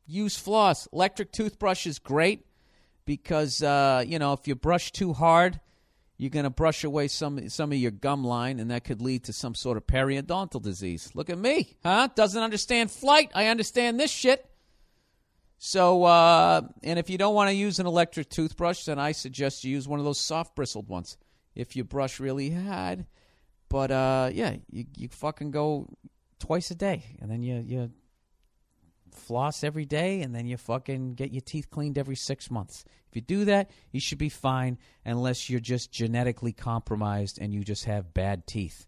Use 0.07 0.35
floss. 0.35 0.87
Electric 0.91 1.31
toothbrush 1.31 1.85
is 1.85 1.99
great 1.99 2.47
because 3.05 3.61
uh, 3.61 4.03
you 4.07 4.17
know 4.17 4.33
if 4.33 4.47
you 4.47 4.55
brush 4.55 4.91
too 4.91 5.13
hard, 5.13 5.59
you're 6.17 6.29
going 6.29 6.45
to 6.45 6.49
brush 6.49 6.83
away 6.83 7.07
some 7.07 7.49
some 7.49 7.71
of 7.71 7.77
your 7.77 7.91
gum 7.91 8.23
line, 8.23 8.59
and 8.59 8.71
that 8.71 8.83
could 8.83 9.01
lead 9.01 9.25
to 9.25 9.33
some 9.33 9.55
sort 9.55 9.77
of 9.77 9.85
periodontal 9.85 10.61
disease. 10.61 11.11
Look 11.13 11.29
at 11.29 11.37
me, 11.37 11.75
huh? 11.83 12.09
Doesn't 12.15 12.41
understand 12.41 12.91
flight. 12.91 13.31
I 13.35 13.47
understand 13.47 13.99
this 13.99 14.11
shit. 14.11 14.49
So, 15.57 16.03
uh, 16.03 16.61
and 16.83 16.99
if 16.99 17.09
you 17.09 17.17
don't 17.17 17.33
want 17.33 17.49
to 17.49 17.55
use 17.55 17.79
an 17.79 17.87
electric 17.87 18.29
toothbrush, 18.29 18.85
then 18.85 18.99
I 18.99 19.13
suggest 19.13 19.63
you 19.63 19.71
use 19.71 19.87
one 19.87 19.99
of 19.99 20.05
those 20.05 20.19
soft 20.19 20.55
bristled 20.55 20.89
ones. 20.89 21.17
If 21.55 21.75
you 21.75 21.83
brush 21.83 22.19
really 22.19 22.49
hard, 22.49 23.05
but 23.69 23.91
uh, 23.91 24.29
yeah, 24.33 24.57
you 24.69 24.85
you 24.95 25.07
fucking 25.09 25.51
go 25.51 25.87
twice 26.39 26.71
a 26.71 26.75
day, 26.75 27.03
and 27.21 27.29
then 27.29 27.41
you 27.41 27.63
you 27.65 27.91
floss 29.15 29.63
every 29.63 29.85
day, 29.85 30.21
and 30.21 30.35
then 30.35 30.45
you 30.45 30.57
fucking 30.57 31.15
get 31.15 31.31
your 31.31 31.41
teeth 31.41 31.69
cleaned 31.69 31.97
every 31.97 32.15
six 32.15 32.51
months. 32.51 32.85
If 33.09 33.15
you 33.15 33.21
do 33.21 33.45
that, 33.45 33.71
you 33.91 33.99
should 33.99 34.17
be 34.17 34.29
fine 34.29 34.77
unless 35.05 35.49
you're 35.49 35.59
just 35.59 35.91
genetically 35.91 36.53
compromised 36.53 37.39
and 37.39 37.53
you 37.53 37.63
just 37.63 37.85
have 37.85 38.13
bad 38.13 38.45
teeth. 38.45 38.87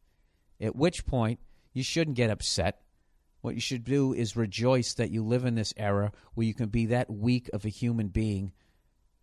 At 0.59 0.75
which 0.75 1.05
point, 1.05 1.39
you 1.73 1.83
shouldn't 1.83 2.17
get 2.17 2.29
upset. 2.29 2.81
What 3.41 3.55
you 3.55 3.61
should 3.61 3.83
do 3.83 4.13
is 4.13 4.35
rejoice 4.35 4.95
that 4.95 5.11
you 5.11 5.23
live 5.23 5.45
in 5.45 5.55
this 5.55 5.73
era 5.77 6.11
where 6.33 6.47
you 6.47 6.53
can 6.53 6.69
be 6.69 6.87
that 6.87 7.09
weak 7.09 7.49
of 7.53 7.65
a 7.65 7.69
human 7.69 8.07
being 8.07 8.51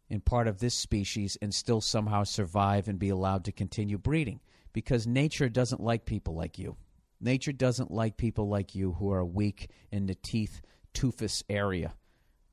and 0.09 0.25
part 0.25 0.49
of 0.49 0.59
this 0.59 0.75
species 0.75 1.37
and 1.43 1.55
still 1.55 1.81
somehow 1.81 2.23
survive 2.23 2.89
and 2.89 2.99
be 2.99 3.09
allowed 3.09 3.45
to 3.45 3.53
continue 3.53 3.99
breeding. 3.99 4.41
Because 4.73 5.07
nature 5.07 5.49
doesn't 5.49 5.81
like 5.81 6.05
people 6.05 6.35
like 6.35 6.59
you. 6.59 6.77
Nature 7.21 7.53
doesn't 7.53 7.91
like 7.91 8.17
people 8.17 8.49
like 8.49 8.75
you 8.75 8.93
who 8.93 9.13
are 9.13 9.25
weak 9.25 9.71
in 9.91 10.07
the 10.07 10.15
teeth, 10.15 10.61
toothless 10.95 11.43
area. 11.49 11.95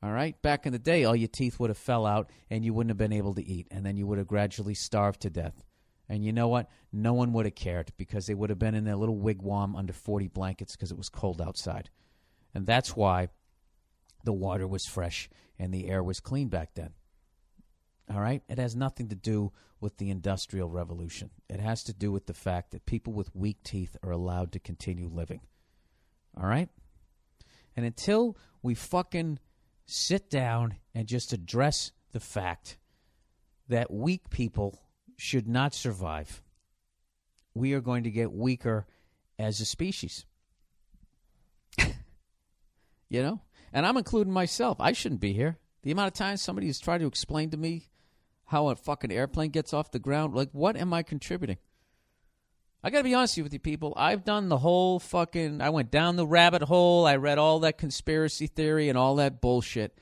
All 0.04 0.12
right? 0.12 0.40
Back 0.42 0.66
in 0.66 0.74
the 0.74 0.80
day, 0.80 1.04
all 1.04 1.16
your 1.16 1.28
teeth 1.28 1.60
would 1.60 1.70
have 1.70 1.78
fell 1.78 2.06
out 2.06 2.30
and 2.50 2.66
you 2.66 2.74
wouldn't 2.74 2.90
have 2.90 2.98
been 2.98 3.14
able 3.14 3.36
to 3.36 3.46
eat. 3.46 3.68
And 3.72 3.86
then 3.86 3.98
you 3.98 4.08
would 4.08 4.18
have 4.18 4.28
gradually 4.28 4.74
starved 4.74 5.22
to 5.22 5.30
death. 5.30 5.64
And 6.10 6.26
you 6.26 6.34
know 6.34 6.48
what? 6.48 6.70
No 6.92 7.14
one 7.14 7.32
would 7.34 7.46
have 7.46 7.56
cared 7.56 7.94
because 7.98 8.26
they 8.26 8.34
would 8.34 8.50
have 8.50 8.60
been 8.60 8.76
in 8.76 8.84
their 8.84 8.96
little 8.96 9.18
wigwam 9.18 9.78
under 9.78 9.94
40 9.94 10.28
blankets 10.28 10.76
because 10.76 10.92
it 10.92 10.98
was 10.98 11.08
cold 11.08 11.42
outside. 11.42 11.90
And 12.54 12.66
that's 12.66 12.96
why 12.96 13.30
the 14.24 14.34
water 14.34 14.68
was 14.68 14.86
fresh 14.86 15.30
and 15.58 15.74
the 15.74 15.88
air 15.88 16.04
was 16.04 16.20
clean 16.20 16.50
back 16.50 16.74
then. 16.74 16.92
All 18.12 18.20
right? 18.20 18.44
It 18.50 18.58
has 18.58 18.76
nothing 18.76 19.10
to 19.10 19.16
do 19.16 19.54
with 19.80 19.98
the 19.98 20.10
Industrial 20.10 20.70
Revolution. 20.70 21.30
It 21.50 21.60
has 21.60 21.84
to 21.86 21.94
do 21.94 22.12
with 22.12 22.26
the 22.26 22.34
fact 22.34 22.72
that 22.72 22.86
people 22.86 23.14
with 23.14 23.36
weak 23.36 23.64
teeth 23.64 23.96
are 24.04 24.12
allowed 24.12 24.52
to 24.52 24.60
continue 24.60 25.08
living. 25.08 25.42
All 26.36 26.46
right? 26.46 26.70
And 27.76 27.86
until 27.86 28.38
we 28.62 28.76
fucking 28.76 29.40
sit 29.86 30.30
down 30.30 30.76
and 30.94 31.08
just 31.08 31.34
address 31.34 31.92
the 32.12 32.20
fact 32.20 32.78
that 33.68 33.92
weak 33.92 34.30
people 34.30 34.82
should 35.18 35.48
not 35.48 35.74
survive, 35.74 36.42
we 37.54 37.74
are 37.74 37.82
going 37.82 38.04
to 38.04 38.12
get 38.12 38.32
weaker 38.32 38.86
as 39.40 39.60
a 39.60 39.66
species. 39.66 40.26
you 43.10 43.22
know? 43.22 43.42
And 43.74 43.86
I'm 43.86 43.98
including 43.98 44.34
myself. 44.34 44.78
I 44.80 44.92
shouldn't 44.92 45.22
be 45.22 45.34
here. 45.34 45.58
The 45.84 45.92
amount 45.92 46.08
of 46.08 46.14
times 46.14 46.42
somebody 46.42 46.68
has 46.68 46.80
tried 46.80 47.00
to 47.00 47.08
explain 47.08 47.50
to 47.52 47.58
me 47.58 47.88
how 48.46 48.68
a 48.68 48.76
fucking 48.76 49.12
airplane 49.12 49.50
gets 49.50 49.74
off 49.74 49.92
the 49.92 50.00
ground, 50.00 50.36
like, 50.36 50.50
what 50.52 50.76
am 50.76 50.94
I 50.94 51.04
contributing? 51.04 51.58
I 52.84 52.90
got 52.90 53.00
to 53.00 53.04
be 53.04 53.14
honest 53.14 53.38
with 53.38 53.54
you, 53.54 53.60
people. 53.60 53.94
I've 53.96 54.24
done 54.24 54.50
the 54.50 54.58
whole 54.58 55.00
fucking. 55.00 55.62
I 55.62 55.70
went 55.70 55.92
down 55.92 56.16
the 56.16 56.26
rabbit 56.26 56.64
hole. 56.64 57.06
I 57.06 57.18
read 57.18 57.38
all 57.38 57.60
that 57.60 57.78
conspiracy 57.78 58.48
theory 58.48 58.90
and 58.90 58.98
all 58.98 59.18
that 59.18 59.40
bullshit. 59.40 59.96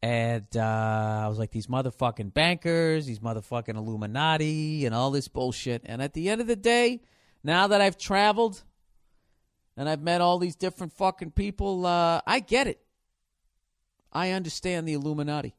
And 0.00 0.46
uh, 0.54 1.22
I 1.24 1.28
was 1.28 1.38
like, 1.38 1.50
these 1.50 1.66
motherfucking 1.66 2.32
bankers, 2.32 3.06
these 3.06 3.18
motherfucking 3.18 3.74
Illuminati, 3.74 4.86
and 4.86 4.94
all 4.94 5.10
this 5.10 5.26
bullshit. 5.26 5.82
And 5.86 6.00
at 6.00 6.12
the 6.12 6.28
end 6.28 6.40
of 6.40 6.46
the 6.46 6.56
day, 6.56 7.00
now 7.42 7.66
that 7.68 7.80
I've 7.80 7.98
traveled 7.98 8.62
and 9.76 9.88
I've 9.88 10.02
met 10.02 10.20
all 10.20 10.38
these 10.38 10.54
different 10.54 10.92
fucking 10.92 11.32
people, 11.32 11.84
uh, 11.84 12.20
I 12.26 12.40
get 12.40 12.68
it. 12.68 12.80
I 14.12 14.30
understand 14.30 14.86
the 14.86 14.92
Illuminati. 14.92 15.56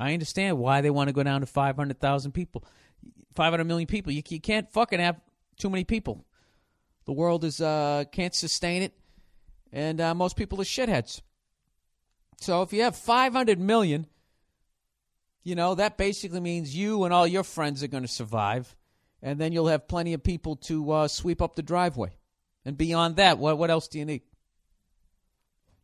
I 0.00 0.14
understand 0.14 0.58
why 0.58 0.80
they 0.80 0.90
want 0.90 1.08
to 1.08 1.12
go 1.12 1.22
down 1.22 1.40
to 1.40 1.46
500,000 1.46 2.32
people, 2.32 2.64
500 3.34 3.64
million 3.64 3.86
people. 3.86 4.12
You, 4.12 4.22
you 4.28 4.40
can't 4.40 4.70
fucking 4.70 5.00
have 5.00 5.20
too 5.56 5.70
many 5.70 5.84
people. 5.84 6.24
The 7.04 7.12
world 7.12 7.44
is 7.44 7.60
uh, 7.60 8.04
can't 8.10 8.34
sustain 8.34 8.82
it, 8.82 8.92
and 9.72 10.00
uh, 10.00 10.14
most 10.14 10.36
people 10.36 10.60
are 10.60 10.64
shitheads. 10.64 11.22
So 12.38 12.62
if 12.62 12.72
you 12.72 12.82
have 12.82 12.96
500 12.96 13.58
million, 13.58 14.06
you 15.42 15.54
know 15.54 15.74
that 15.76 15.96
basically 15.96 16.40
means 16.40 16.76
you 16.76 17.04
and 17.04 17.14
all 17.14 17.26
your 17.26 17.44
friends 17.44 17.82
are 17.82 17.88
going 17.88 18.02
to 18.02 18.08
survive, 18.08 18.74
and 19.22 19.40
then 19.40 19.52
you'll 19.52 19.68
have 19.68 19.88
plenty 19.88 20.12
of 20.12 20.22
people 20.22 20.56
to 20.56 20.90
uh, 20.90 21.08
sweep 21.08 21.40
up 21.40 21.54
the 21.54 21.62
driveway. 21.62 22.16
And 22.64 22.76
beyond 22.76 23.16
that, 23.16 23.38
what 23.38 23.56
what 23.56 23.70
else 23.70 23.86
do 23.86 23.98
you 23.98 24.04
need? 24.04 24.22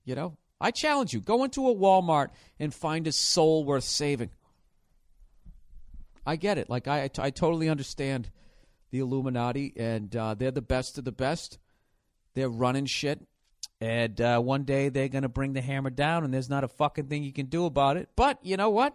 You 0.04 0.16
know, 0.16 0.36
I 0.60 0.72
challenge 0.72 1.14
you: 1.14 1.20
go 1.20 1.44
into 1.44 1.68
a 1.68 1.74
Walmart 1.74 2.30
and 2.58 2.74
find 2.74 3.06
a 3.06 3.12
soul 3.12 3.64
worth 3.64 3.84
saving. 3.84 4.30
I 6.26 6.36
get 6.36 6.58
it. 6.58 6.68
Like 6.68 6.88
I, 6.88 7.08
I 7.18 7.30
totally 7.30 7.68
understand 7.68 8.30
the 8.92 9.00
Illuminati, 9.00 9.72
and 9.76 10.14
uh, 10.14 10.34
they're 10.34 10.52
the 10.52 10.62
best 10.62 10.98
of 10.98 11.04
the 11.04 11.12
best. 11.12 11.58
They're 12.34 12.48
running 12.48 12.86
shit, 12.86 13.26
and 13.80 14.20
uh, 14.20 14.38
one 14.38 14.62
day 14.62 14.90
they're 14.90 15.08
going 15.08 15.22
to 15.22 15.28
bring 15.28 15.54
the 15.54 15.60
hammer 15.60 15.90
down, 15.90 16.24
and 16.24 16.32
there's 16.32 16.48
not 16.48 16.62
a 16.62 16.68
fucking 16.68 17.08
thing 17.08 17.24
you 17.24 17.32
can 17.32 17.46
do 17.46 17.64
about 17.64 17.96
it. 17.96 18.10
But 18.14 18.38
you 18.42 18.56
know 18.56 18.70
what? 18.70 18.94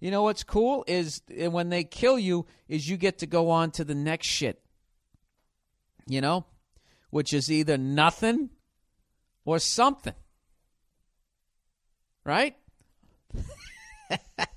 You 0.00 0.10
know 0.10 0.24
what's 0.24 0.44
cool 0.44 0.84
is 0.86 1.22
when 1.30 1.70
they 1.70 1.84
kill 1.84 2.18
you, 2.18 2.44
is 2.68 2.88
you 2.88 2.96
get 2.96 3.18
to 3.18 3.26
go 3.26 3.50
on 3.50 3.70
to 3.72 3.84
the 3.84 3.94
next 3.94 4.26
shit. 4.26 4.60
You 6.06 6.20
know, 6.20 6.44
which 7.08 7.32
is 7.32 7.50
either 7.50 7.78
nothing 7.78 8.50
or 9.44 9.58
something. 9.58 10.12
Right? 12.24 12.56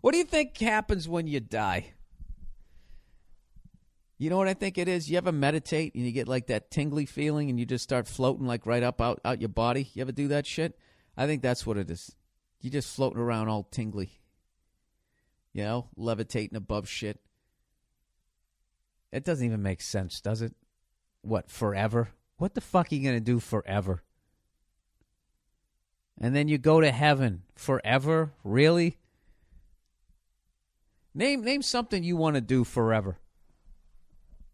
what 0.00 0.12
do 0.12 0.18
you 0.18 0.24
think 0.24 0.56
happens 0.58 1.08
when 1.08 1.26
you 1.26 1.40
die? 1.40 1.92
You 4.18 4.28
know 4.28 4.36
what 4.36 4.48
I 4.48 4.54
think 4.54 4.76
it 4.76 4.86
is? 4.86 5.10
You 5.10 5.16
ever 5.16 5.32
meditate 5.32 5.94
and 5.94 6.04
you 6.04 6.12
get 6.12 6.28
like 6.28 6.48
that 6.48 6.70
tingly 6.70 7.06
feeling 7.06 7.48
and 7.48 7.58
you 7.58 7.64
just 7.64 7.84
start 7.84 8.06
floating 8.06 8.46
like 8.46 8.66
right 8.66 8.82
up 8.82 9.00
out, 9.00 9.18
out 9.24 9.40
your 9.40 9.48
body? 9.48 9.88
You 9.94 10.02
ever 10.02 10.12
do 10.12 10.28
that 10.28 10.46
shit? 10.46 10.78
I 11.16 11.26
think 11.26 11.42
that's 11.42 11.66
what 11.66 11.78
it 11.78 11.90
is. 11.90 12.14
You're 12.60 12.70
just 12.72 12.94
floating 12.94 13.18
around 13.18 13.48
all 13.48 13.62
tingly. 13.62 14.20
You 15.54 15.64
know, 15.64 15.88
levitating 15.96 16.56
above 16.56 16.88
shit. 16.88 17.18
It 19.10 19.24
doesn't 19.24 19.44
even 19.44 19.62
make 19.62 19.80
sense, 19.80 20.20
does 20.20 20.42
it? 20.42 20.54
What, 21.22 21.50
forever? 21.50 22.10
What 22.36 22.54
the 22.54 22.60
fuck 22.60 22.92
are 22.92 22.94
you 22.94 23.02
going 23.02 23.16
to 23.16 23.20
do 23.20 23.40
forever? 23.40 24.02
And 26.20 26.36
then 26.36 26.48
you 26.48 26.58
go 26.58 26.80
to 26.80 26.92
heaven 26.92 27.42
forever? 27.56 28.34
Really? 28.44 28.98
Name 31.14 31.42
name 31.42 31.62
something 31.62 32.02
you 32.02 32.16
want 32.16 32.34
to 32.34 32.40
do 32.40 32.64
forever. 32.64 33.18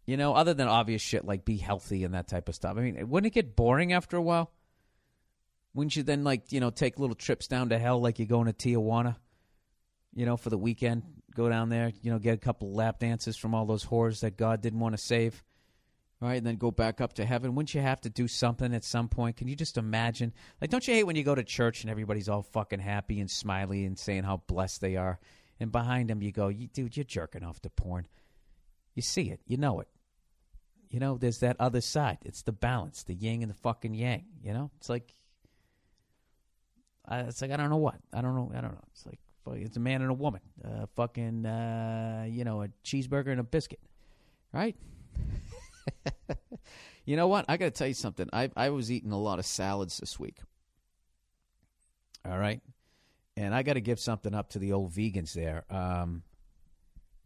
You 0.05 0.17
know, 0.17 0.33
other 0.33 0.53
than 0.53 0.67
obvious 0.67 1.01
shit 1.01 1.25
like 1.25 1.43
be 1.45 1.57
healthy 1.57 2.03
and 2.03 2.13
that 2.13 2.27
type 2.27 2.47
of 2.47 2.55
stuff. 2.55 2.77
I 2.77 2.81
mean, 2.81 3.09
wouldn't 3.09 3.31
it 3.31 3.35
get 3.35 3.55
boring 3.55 3.93
after 3.93 4.15
a 4.17 4.21
while? 4.21 4.51
Wouldn't 5.73 5.95
you 5.95 6.03
then 6.03 6.23
like, 6.23 6.51
you 6.51 6.59
know, 6.59 6.69
take 6.69 6.97
little 6.97 7.15
trips 7.15 7.47
down 7.47 7.69
to 7.69 7.77
hell 7.77 8.01
like 8.01 8.17
you're 8.17 8.27
going 8.27 8.51
to 8.51 8.53
Tijuana, 8.53 9.17
you 10.15 10.25
know, 10.25 10.37
for 10.37 10.49
the 10.49 10.57
weekend? 10.57 11.03
Go 11.35 11.49
down 11.49 11.69
there, 11.69 11.91
you 12.01 12.09
know, 12.09 12.17
get 12.17 12.33
a 12.33 12.37
couple 12.37 12.73
lap 12.73 12.99
dances 12.99 13.37
from 13.37 13.53
all 13.53 13.65
those 13.65 13.85
whores 13.85 14.21
that 14.21 14.37
God 14.37 14.61
didn't 14.61 14.79
want 14.79 14.97
to 14.97 15.01
save. 15.01 15.43
Right, 16.19 16.37
and 16.37 16.47
then 16.47 16.55
go 16.55 16.71
back 16.71 16.99
up 16.99 17.13
to 17.13 17.25
heaven. 17.25 17.53
Wouldn't 17.53 17.75
you 17.75 17.81
have 17.81 18.01
to 18.01 18.09
do 18.09 18.27
something 18.27 18.73
at 18.73 18.83
some 18.83 19.07
point? 19.07 19.37
Can 19.37 19.47
you 19.47 19.55
just 19.55 19.77
imagine? 19.77 20.33
Like, 20.59 20.71
don't 20.71 20.87
you 20.87 20.95
hate 20.95 21.03
when 21.03 21.15
you 21.15 21.23
go 21.23 21.35
to 21.35 21.43
church 21.43 21.83
and 21.83 21.91
everybody's 21.91 22.27
all 22.27 22.41
fucking 22.41 22.79
happy 22.79 23.19
and 23.19 23.29
smiley 23.29 23.85
and 23.85 23.99
saying 23.99 24.23
how 24.23 24.41
blessed 24.47 24.81
they 24.81 24.95
are, 24.95 25.19
and 25.59 25.71
behind 25.71 26.09
them 26.09 26.21
you 26.21 26.31
go, 26.31 26.47
you, 26.47 26.67
"Dude, 26.67 26.97
you're 26.97 27.03
jerking 27.03 27.43
off 27.43 27.61
to 27.61 27.69
porn." 27.69 28.07
You 28.95 29.01
see 29.01 29.29
it, 29.29 29.41
you 29.45 29.57
know 29.57 29.79
it. 29.79 29.87
You 30.89 30.99
know, 30.99 31.17
there's 31.17 31.39
that 31.39 31.57
other 31.59 31.81
side. 31.81 32.19
It's 32.23 32.43
the 32.43 32.51
balance, 32.53 33.03
the 33.03 33.13
yin 33.13 33.41
and 33.41 33.51
the 33.51 33.55
fucking 33.55 33.93
yang. 33.93 34.25
You 34.41 34.53
know, 34.53 34.71
it's 34.77 34.89
like, 34.89 35.13
uh, 37.07 37.25
it's 37.27 37.41
like 37.41 37.51
I 37.51 37.57
don't 37.57 37.69
know 37.69 37.77
what. 37.77 37.95
I 38.13 38.21
don't 38.21 38.35
know. 38.35 38.51
I 38.55 38.61
don't 38.61 38.71
know. 38.71 38.83
It's 38.91 39.05
like 39.05 39.19
it's 39.55 39.77
a 39.77 39.79
man 39.79 40.01
and 40.01 40.11
a 40.11 40.13
woman. 40.13 40.41
Uh, 40.63 40.85
fucking, 40.95 41.45
uh, 41.45 42.25
you 42.27 42.43
know, 42.43 42.63
a 42.63 42.69
cheeseburger 42.83 43.27
and 43.27 43.39
a 43.39 43.43
biscuit, 43.43 43.79
right? 44.51 44.75
you 47.05 47.15
know 47.15 47.27
what? 47.27 47.45
I 47.47 47.57
got 47.57 47.65
to 47.65 47.71
tell 47.71 47.87
you 47.87 47.93
something. 47.93 48.29
I 48.33 48.49
I 48.55 48.69
was 48.69 48.91
eating 48.91 49.11
a 49.11 49.19
lot 49.19 49.39
of 49.39 49.45
salads 49.45 49.97
this 49.99 50.19
week. 50.19 50.39
All 52.25 52.37
right, 52.37 52.61
and 53.37 53.53
I 53.53 53.61
got 53.61 53.73
to 53.73 53.81
give 53.81 53.99
something 53.99 54.33
up 54.33 54.49
to 54.49 54.59
the 54.59 54.73
old 54.73 54.91
vegans 54.91 55.33
there. 55.33 55.63
Um, 55.69 56.23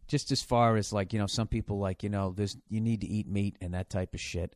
just 0.06 0.30
as 0.30 0.42
far 0.42 0.76
as 0.76 0.92
like 0.92 1.12
you 1.14 1.18
know, 1.18 1.26
some 1.26 1.48
people 1.48 1.78
like 1.78 2.02
you 2.02 2.10
know, 2.10 2.34
there's 2.36 2.56
you 2.68 2.80
need 2.80 3.00
to 3.00 3.08
eat 3.08 3.26
meat 3.26 3.56
and 3.60 3.72
that 3.74 3.88
type 3.88 4.12
of 4.12 4.20
shit, 4.20 4.54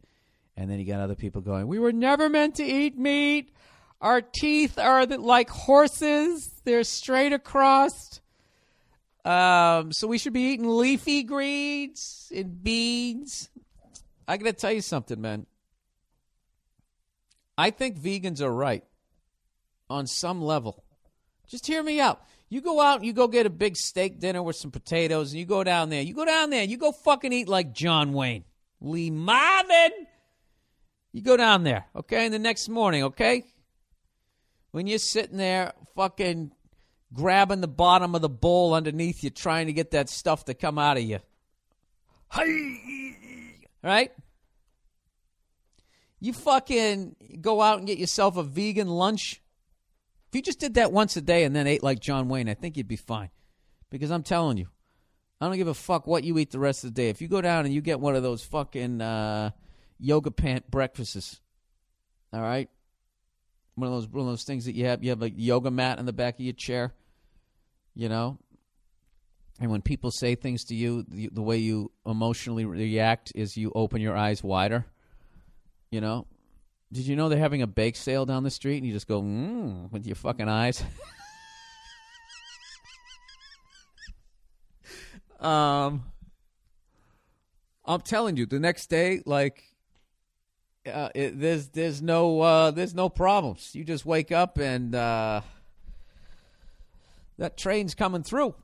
and 0.56 0.70
then 0.70 0.78
you 0.78 0.84
got 0.84 1.00
other 1.00 1.14
people 1.14 1.40
going, 1.40 1.66
"We 1.66 1.78
were 1.78 1.92
never 1.92 2.28
meant 2.28 2.56
to 2.56 2.64
eat 2.64 2.98
meat. 2.98 3.52
Our 4.02 4.20
teeth 4.20 4.78
are 4.78 5.06
like 5.06 5.48
horses; 5.48 6.60
they're 6.64 6.84
straight 6.84 7.32
across." 7.32 8.20
Um, 9.24 9.92
so 9.92 10.06
we 10.06 10.18
should 10.18 10.34
be 10.34 10.52
eating 10.52 10.68
leafy 10.68 11.22
greens 11.22 12.30
and 12.34 12.62
beans. 12.62 13.48
I 14.28 14.36
got 14.36 14.44
to 14.44 14.52
tell 14.52 14.72
you 14.72 14.82
something, 14.82 15.20
man. 15.20 15.46
I 17.56 17.70
think 17.70 17.98
vegans 17.98 18.42
are 18.42 18.52
right 18.52 18.84
on 19.88 20.06
some 20.06 20.42
level. 20.42 20.84
Just 21.46 21.66
hear 21.66 21.82
me 21.82 22.00
out. 22.00 22.22
You 22.48 22.60
go 22.60 22.80
out 22.80 22.98
and 22.98 23.06
you 23.06 23.12
go 23.12 23.26
get 23.26 23.46
a 23.46 23.50
big 23.50 23.76
steak 23.76 24.20
dinner 24.20 24.42
with 24.42 24.56
some 24.56 24.70
potatoes, 24.70 25.32
and 25.32 25.40
you 25.40 25.46
go 25.46 25.64
down 25.64 25.88
there. 25.88 26.02
You 26.02 26.14
go 26.14 26.24
down 26.24 26.50
there. 26.50 26.64
You 26.64 26.76
go 26.76 26.92
fucking 26.92 27.32
eat 27.32 27.48
like 27.48 27.72
John 27.72 28.12
Wayne, 28.12 28.44
Lee 28.80 29.10
Marvin. 29.10 29.90
You 31.12 31.22
go 31.22 31.36
down 31.36 31.64
there, 31.64 31.86
okay? 31.96 32.26
And 32.26 32.34
the 32.34 32.38
next 32.38 32.68
morning, 32.68 33.04
okay? 33.04 33.44
When 34.70 34.86
you're 34.86 34.98
sitting 34.98 35.38
there, 35.38 35.72
fucking 35.94 36.52
grabbing 37.12 37.62
the 37.62 37.68
bottom 37.68 38.14
of 38.14 38.20
the 38.20 38.28
bowl 38.28 38.74
underneath 38.74 39.24
you, 39.24 39.30
trying 39.30 39.66
to 39.66 39.72
get 39.72 39.92
that 39.92 40.08
stuff 40.08 40.44
to 40.44 40.54
come 40.54 40.78
out 40.78 40.98
of 40.98 41.02
you. 41.02 41.20
Right? 43.82 44.12
You 46.20 46.32
fucking 46.32 47.16
go 47.40 47.62
out 47.62 47.78
and 47.78 47.86
get 47.86 47.98
yourself 47.98 48.36
a 48.36 48.42
vegan 48.42 48.88
lunch 48.88 49.40
you 50.36 50.42
just 50.42 50.60
did 50.60 50.74
that 50.74 50.92
once 50.92 51.16
a 51.16 51.20
day 51.20 51.44
and 51.44 51.56
then 51.56 51.66
ate 51.66 51.82
like 51.82 51.98
John 51.98 52.28
Wayne, 52.28 52.48
I 52.48 52.54
think 52.54 52.76
you'd 52.76 52.86
be 52.86 52.96
fine. 52.96 53.30
Because 53.90 54.10
I'm 54.10 54.22
telling 54.22 54.58
you, 54.58 54.68
I 55.40 55.46
don't 55.46 55.56
give 55.56 55.68
a 55.68 55.74
fuck 55.74 56.06
what 56.06 56.24
you 56.24 56.38
eat 56.38 56.50
the 56.50 56.58
rest 56.58 56.84
of 56.84 56.94
the 56.94 57.02
day. 57.02 57.08
If 57.08 57.20
you 57.20 57.28
go 57.28 57.40
down 57.40 57.64
and 57.64 57.74
you 57.74 57.80
get 57.80 58.00
one 58.00 58.16
of 58.16 58.22
those 58.22 58.44
fucking 58.44 59.00
uh, 59.00 59.50
yoga 59.98 60.30
pant 60.30 60.70
breakfasts, 60.70 61.40
all 62.32 62.40
right, 62.40 62.68
one 63.74 63.88
of 63.88 63.94
those 63.94 64.08
one 64.08 64.26
of 64.26 64.32
those 64.32 64.44
things 64.44 64.64
that 64.64 64.74
you 64.74 64.86
have, 64.86 65.04
you 65.04 65.10
have 65.10 65.22
a 65.22 65.30
yoga 65.30 65.70
mat 65.70 65.98
in 65.98 66.06
the 66.06 66.12
back 66.12 66.34
of 66.34 66.40
your 66.40 66.54
chair, 66.54 66.92
you 67.94 68.08
know. 68.08 68.38
And 69.60 69.70
when 69.70 69.80
people 69.80 70.10
say 70.10 70.34
things 70.34 70.64
to 70.64 70.74
you, 70.74 71.04
the, 71.08 71.30
the 71.32 71.42
way 71.42 71.56
you 71.58 71.90
emotionally 72.04 72.66
react 72.66 73.32
is 73.34 73.56
you 73.56 73.72
open 73.74 74.02
your 74.02 74.16
eyes 74.16 74.42
wider, 74.42 74.84
you 75.90 76.00
know. 76.00 76.26
Did 76.92 77.06
you 77.06 77.16
know 77.16 77.28
they're 77.28 77.38
having 77.38 77.62
a 77.62 77.66
bake 77.66 77.96
sale 77.96 78.24
down 78.26 78.44
the 78.44 78.50
street 78.50 78.78
and 78.78 78.86
you 78.86 78.92
just 78.92 79.08
go, 79.08 79.20
mmm, 79.20 79.90
with 79.90 80.06
your 80.06 80.14
fucking 80.14 80.48
eyes? 80.48 80.82
um, 85.40 86.04
I'm 87.84 88.00
telling 88.02 88.36
you, 88.36 88.46
the 88.46 88.60
next 88.60 88.86
day, 88.88 89.22
like, 89.26 89.64
uh, 90.86 91.08
it, 91.14 91.40
there's 91.40 91.68
there's 91.70 92.00
no 92.00 92.40
uh, 92.40 92.70
there's 92.70 92.94
no 92.94 93.08
problems. 93.08 93.74
You 93.74 93.82
just 93.82 94.06
wake 94.06 94.30
up 94.30 94.58
and 94.58 94.94
uh, 94.94 95.40
that 97.38 97.56
train's 97.56 97.94
coming 97.94 98.22
through. 98.22 98.54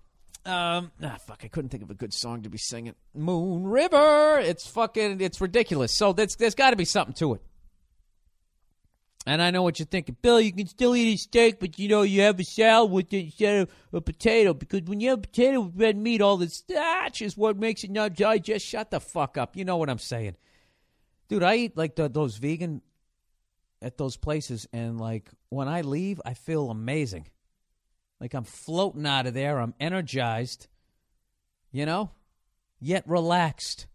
Um, 0.45 0.91
ah, 1.03 1.19
fuck, 1.25 1.43
I 1.45 1.49
couldn't 1.49 1.71
think 1.71 1.85
of 1.85 1.91
a 1.91 1.95
good 1.95 2.13
song 2.13 2.43
to 2.43 2.49
be 2.49 2.59
singing. 2.59 2.95
Moon 3.15 3.65
River. 3.65 4.41
It's 4.41 4.67
fucking, 4.67 5.21
it's 5.21 5.41
ridiculous. 5.41 5.97
So 5.97 6.13
there's, 6.13 6.35
there's 6.35 6.57
got 6.57 6.71
to 6.71 6.77
be 6.77 6.85
something 6.85 7.15
to 7.15 7.35
it. 7.35 7.43
And 9.25 9.41
I 9.41 9.53
know 9.53 9.63
what 9.63 9.79
you're 9.79 9.87
thinking, 9.87 10.17
Bill. 10.21 10.41
You 10.41 10.53
can 10.53 10.67
still 10.67 10.97
eat 10.97 11.15
a 11.15 11.17
steak, 11.17 11.61
but 11.61 11.79
you 11.79 11.89
know 11.89 12.03
you 12.03 12.23
have 12.23 12.41
a 12.41 12.45
salad 12.45 12.91
with 12.91 13.13
it 13.13 13.27
instead 13.27 13.63
of 13.63 13.71
a 13.93 14.01
potato 14.01 14.53
because 14.53 14.83
when 14.83 14.99
you 15.01 15.11
have 15.11 15.23
potato 15.23 15.61
with 15.61 15.77
red 15.77 15.97
meat, 15.97 16.21
all 16.21 16.37
the 16.37 16.49
starch 16.49 17.23
is 17.23 17.37
what 17.37 17.57
makes 17.57 17.85
it 17.85 17.91
not 17.91 18.17
digest. 18.17 18.67
Shut 18.67 18.91
the 18.91 18.99
fuck 18.99 19.39
up. 19.39 19.57
You 19.57 19.65
know 19.65 19.77
what 19.77 19.91
I'm 19.91 19.99
saying, 19.99 20.37
dude. 21.29 21.45
I 21.45 21.55
eat 21.55 21.77
like 21.77 21.95
the, 21.95 22.09
those 22.09 22.37
vegan 22.37 22.83
at 23.81 23.97
those 23.97 24.17
places, 24.17 24.67
and 24.73 25.01
like 25.01 25.31
when 25.51 25.69
I 25.69 25.83
leave, 25.83 26.21
I 26.25 26.35
feel 26.35 26.69
amazing. 26.71 27.29
Like 28.21 28.35
I'm 28.35 28.45
floating 28.45 29.07
out 29.07 29.29
of 29.29 29.35
there. 29.35 29.61
I'm 29.61 29.75
energized, 29.79 30.67
you 31.71 31.87
know, 31.87 32.11
yet 32.81 33.05
relaxed. 33.07 33.87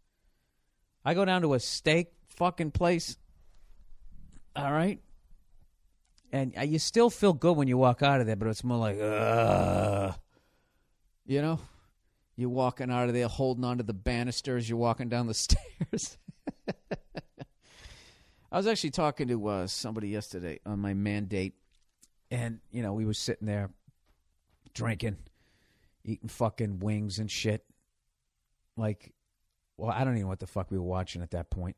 I 1.03 1.15
go 1.15 1.25
down 1.25 1.41
to 1.41 1.53
a 1.53 1.59
steak 1.59 2.13
fucking 2.29 2.71
place. 2.71 3.17
All 4.55 4.71
right 4.71 5.01
and 6.31 6.57
uh, 6.57 6.61
you 6.61 6.79
still 6.79 7.09
feel 7.09 7.33
good 7.33 7.57
when 7.57 7.67
you 7.67 7.77
walk 7.77 8.03
out 8.03 8.21
of 8.21 8.27
there, 8.27 8.35
but 8.35 8.47
it's 8.47 8.63
more 8.63 8.77
like, 8.77 8.97
you 11.25 11.41
know, 11.41 11.59
you're 12.35 12.49
walking 12.49 12.91
out 12.91 13.07
of 13.07 13.13
there 13.13 13.27
holding 13.27 13.63
onto 13.63 13.83
the 13.83 13.93
banisters. 13.93 14.69
You're 14.69 14.77
walking 14.77 15.09
down 15.09 15.27
the 15.27 15.33
stairs. 15.33 16.17
I 18.51 18.57
was 18.57 18.67
actually 18.67 18.91
talking 18.91 19.27
to 19.27 19.47
uh, 19.47 19.67
somebody 19.67 20.09
yesterday 20.09 20.59
on 20.65 20.79
my 20.79 20.93
mandate, 20.93 21.55
and 22.31 22.59
you 22.71 22.81
know 22.81 22.93
we 22.93 23.05
were 23.05 23.13
sitting 23.13 23.47
there 23.47 23.71
drinking, 24.73 25.17
eating 26.05 26.29
fucking 26.29 26.79
wings 26.79 27.19
and 27.19 27.29
shit. 27.29 27.65
Like, 28.77 29.13
well, 29.75 29.91
I 29.91 30.03
don't 30.03 30.13
even 30.13 30.23
know 30.23 30.27
what 30.29 30.39
the 30.39 30.47
fuck 30.47 30.71
we 30.71 30.77
were 30.77 30.83
watching 30.83 31.21
at 31.21 31.31
that 31.31 31.49
point, 31.49 31.75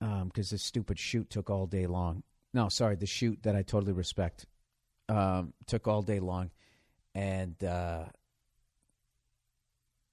because 0.00 0.50
this 0.50 0.62
stupid 0.62 0.98
shoot 0.98 1.30
took 1.30 1.48
all 1.48 1.66
day 1.66 1.86
long. 1.86 2.24
No, 2.54 2.68
sorry, 2.68 2.94
the 2.94 3.04
shoot 3.04 3.42
that 3.42 3.56
I 3.56 3.62
totally 3.62 3.92
respect 3.92 4.46
um, 5.08 5.52
took 5.66 5.88
all 5.88 6.02
day 6.02 6.20
long, 6.20 6.50
and 7.14 7.62
uh, 7.62 8.04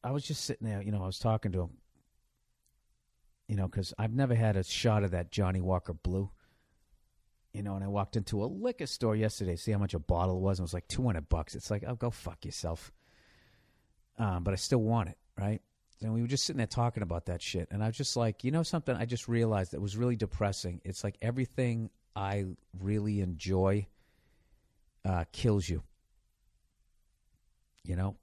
I 0.04 0.12
was 0.12 0.24
just 0.24 0.44
sitting 0.44 0.68
there. 0.68 0.82
You 0.82 0.92
know, 0.92 1.04
I 1.04 1.06
was 1.06 1.20
talking 1.20 1.52
to 1.52 1.62
him. 1.62 1.78
You 3.48 3.58
know, 3.58 3.68
because 3.68 3.94
I've 4.00 4.14
never 4.14 4.34
had 4.34 4.56
a 4.56 4.64
shot 4.64 5.04
of 5.04 5.12
that 5.12 5.32
Johnnie 5.32 5.62
Walker 5.62 5.94
Blue. 5.94 6.32
You 7.54 7.62
know, 7.62 7.76
and 7.76 7.84
I 7.84 7.88
walked 7.88 8.16
into 8.16 8.44
a 8.44 8.46
liquor 8.46 8.88
store 8.88 9.16
yesterday, 9.16 9.56
see 9.56 9.74
how 9.74 9.78
much 9.78 9.94
a 9.94 10.00
bottle 10.00 10.40
was. 10.42 10.58
And 10.58 10.64
it 10.64 10.70
was 10.70 10.74
like 10.74 10.88
two 10.88 11.06
hundred 11.06 11.30
bucks. 11.30 11.54
It's 11.54 11.70
like, 11.70 11.84
oh, 11.86 11.96
go 11.96 12.10
fuck 12.10 12.44
yourself. 12.44 12.92
Um, 14.18 14.44
but 14.44 14.54
I 14.54 14.58
still 14.58 14.82
want 14.82 15.10
it, 15.10 15.18
right? 15.38 15.62
And 16.02 16.14
we 16.14 16.22
were 16.22 16.28
just 16.28 16.46
sitting 16.46 16.58
there 16.58 16.66
talking 16.66 17.04
about 17.04 17.28
that 17.28 17.42
shit, 17.44 17.68
and 17.70 17.84
I 17.84 17.88
was 17.88 17.98
just 17.98 18.18
like, 18.18 18.44
you 18.44 18.50
know, 18.50 18.64
something. 18.64 18.96
I 18.96 19.06
just 19.06 19.28
realized 19.28 19.74
that 19.74 19.82
was 19.82 19.96
really 19.96 20.16
depressing. 20.16 20.82
It's 20.84 21.04
like 21.04 21.18
everything 21.22 21.92
I 22.16 22.46
really 22.80 23.22
enjoy 23.22 23.88
uh, 25.06 25.26
kills 25.32 25.68
you. 25.68 25.84
You 27.84 27.96
know, 27.96 28.16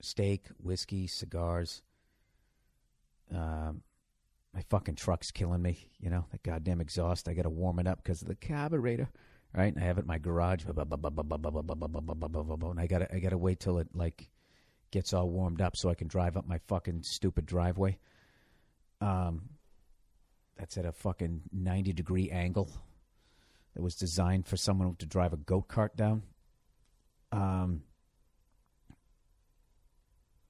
steak, 0.00 0.46
whiskey, 0.58 1.06
cigars. 1.06 1.82
Um, 3.32 3.82
my 4.52 4.62
fucking 4.68 4.96
truck's 4.96 5.30
killing 5.30 5.62
me. 5.62 5.88
You 6.00 6.10
know, 6.10 6.26
that 6.32 6.42
goddamn 6.42 6.80
exhaust. 6.80 7.28
I 7.28 7.34
got 7.34 7.42
to 7.42 7.50
warm 7.50 7.78
it 7.78 7.86
up 7.86 8.02
because 8.02 8.20
of 8.22 8.28
the 8.28 8.34
carburetor. 8.34 9.08
Right, 9.54 9.74
and 9.74 9.82
I 9.82 9.86
have 9.86 9.98
it 9.98 10.02
in 10.02 10.06
my 10.06 10.16
garage. 10.18 10.64
And 10.64 10.78
I 12.80 12.86
gotta, 12.86 13.14
I 13.14 13.18
gotta 13.18 13.36
wait 13.36 13.60
till 13.60 13.78
it 13.78 13.88
like 13.92 14.30
gets 14.90 15.12
all 15.12 15.28
warmed 15.28 15.60
up 15.60 15.76
so 15.76 15.90
I 15.90 15.94
can 15.94 16.08
drive 16.08 16.38
up 16.38 16.48
my 16.48 16.58
fucking 16.68 17.02
stupid 17.02 17.44
driveway. 17.44 17.98
Um, 19.02 19.50
that's 20.56 20.76
at 20.78 20.84
a 20.84 20.92
fucking 20.92 21.42
ninety 21.52 21.92
degree 21.92 22.30
angle. 22.30 22.70
That 23.74 23.82
was 23.82 23.94
designed 23.94 24.46
for 24.46 24.56
someone 24.56 24.94
to 24.96 25.06
drive 25.06 25.32
a 25.32 25.38
goat 25.38 25.68
cart 25.68 25.96
down. 25.96 26.22
Um, 27.30 27.82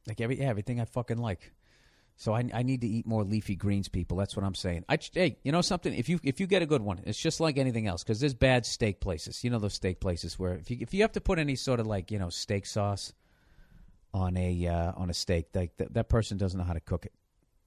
like 0.07 0.21
every 0.21 0.41
yeah, 0.41 0.49
everything 0.49 0.81
I 0.81 0.85
fucking 0.85 1.19
like. 1.19 1.53
So 2.17 2.35
I, 2.35 2.45
I 2.53 2.63
need 2.63 2.83
to 2.83 2.87
eat 2.87 3.07
more 3.07 3.25
leafy 3.25 3.57
greens, 3.57 3.89
people. 3.89 4.17
That's 4.17 4.37
what 4.37 4.45
I'm 4.45 4.55
saying. 4.55 4.85
I, 4.89 4.99
hey, 5.13 5.39
you 5.43 5.51
know 5.51 5.61
something? 5.63 5.95
If 5.95 6.09
you 6.09 6.21
if 6.23 6.41
you 6.41 6.47
get 6.47 6.63
a 6.63 6.67
good 6.67 6.83
one, 6.83 7.01
it's 7.05 7.19
just 7.19 7.41
like 7.41 7.59
anything 7.59 7.87
else 7.87 8.03
because 8.03 8.21
there's 8.21 8.35
bad 8.35 8.67
steak 8.67 9.01
places. 9.01 9.43
You 9.43 9.51
know 9.51 9.59
those 9.59 9.75
steak 9.75 10.01
places 10.01 10.39
where 10.39 10.55
if 10.55 10.71
you 10.71 10.79
if 10.81 10.93
you 10.93 11.03
have 11.03 11.13
to 11.13 11.21
put 11.21 11.39
any 11.39 11.57
sort 11.57 11.81
of 11.81 11.87
like 11.87 12.11
you 12.11 12.19
know 12.19 12.29
steak 12.29 12.67
sauce 12.67 13.13
on 14.13 14.37
a 14.37 14.67
uh, 14.67 14.93
on 14.97 15.11
a 15.11 15.15
steak, 15.15 15.47
like 15.55 15.77
that 15.79 15.95
that 15.95 16.09
person 16.09 16.37
doesn't 16.37 16.59
know 16.59 16.65
how 16.65 16.75
to 16.75 16.81
cook 16.81 17.07
it. 17.07 17.13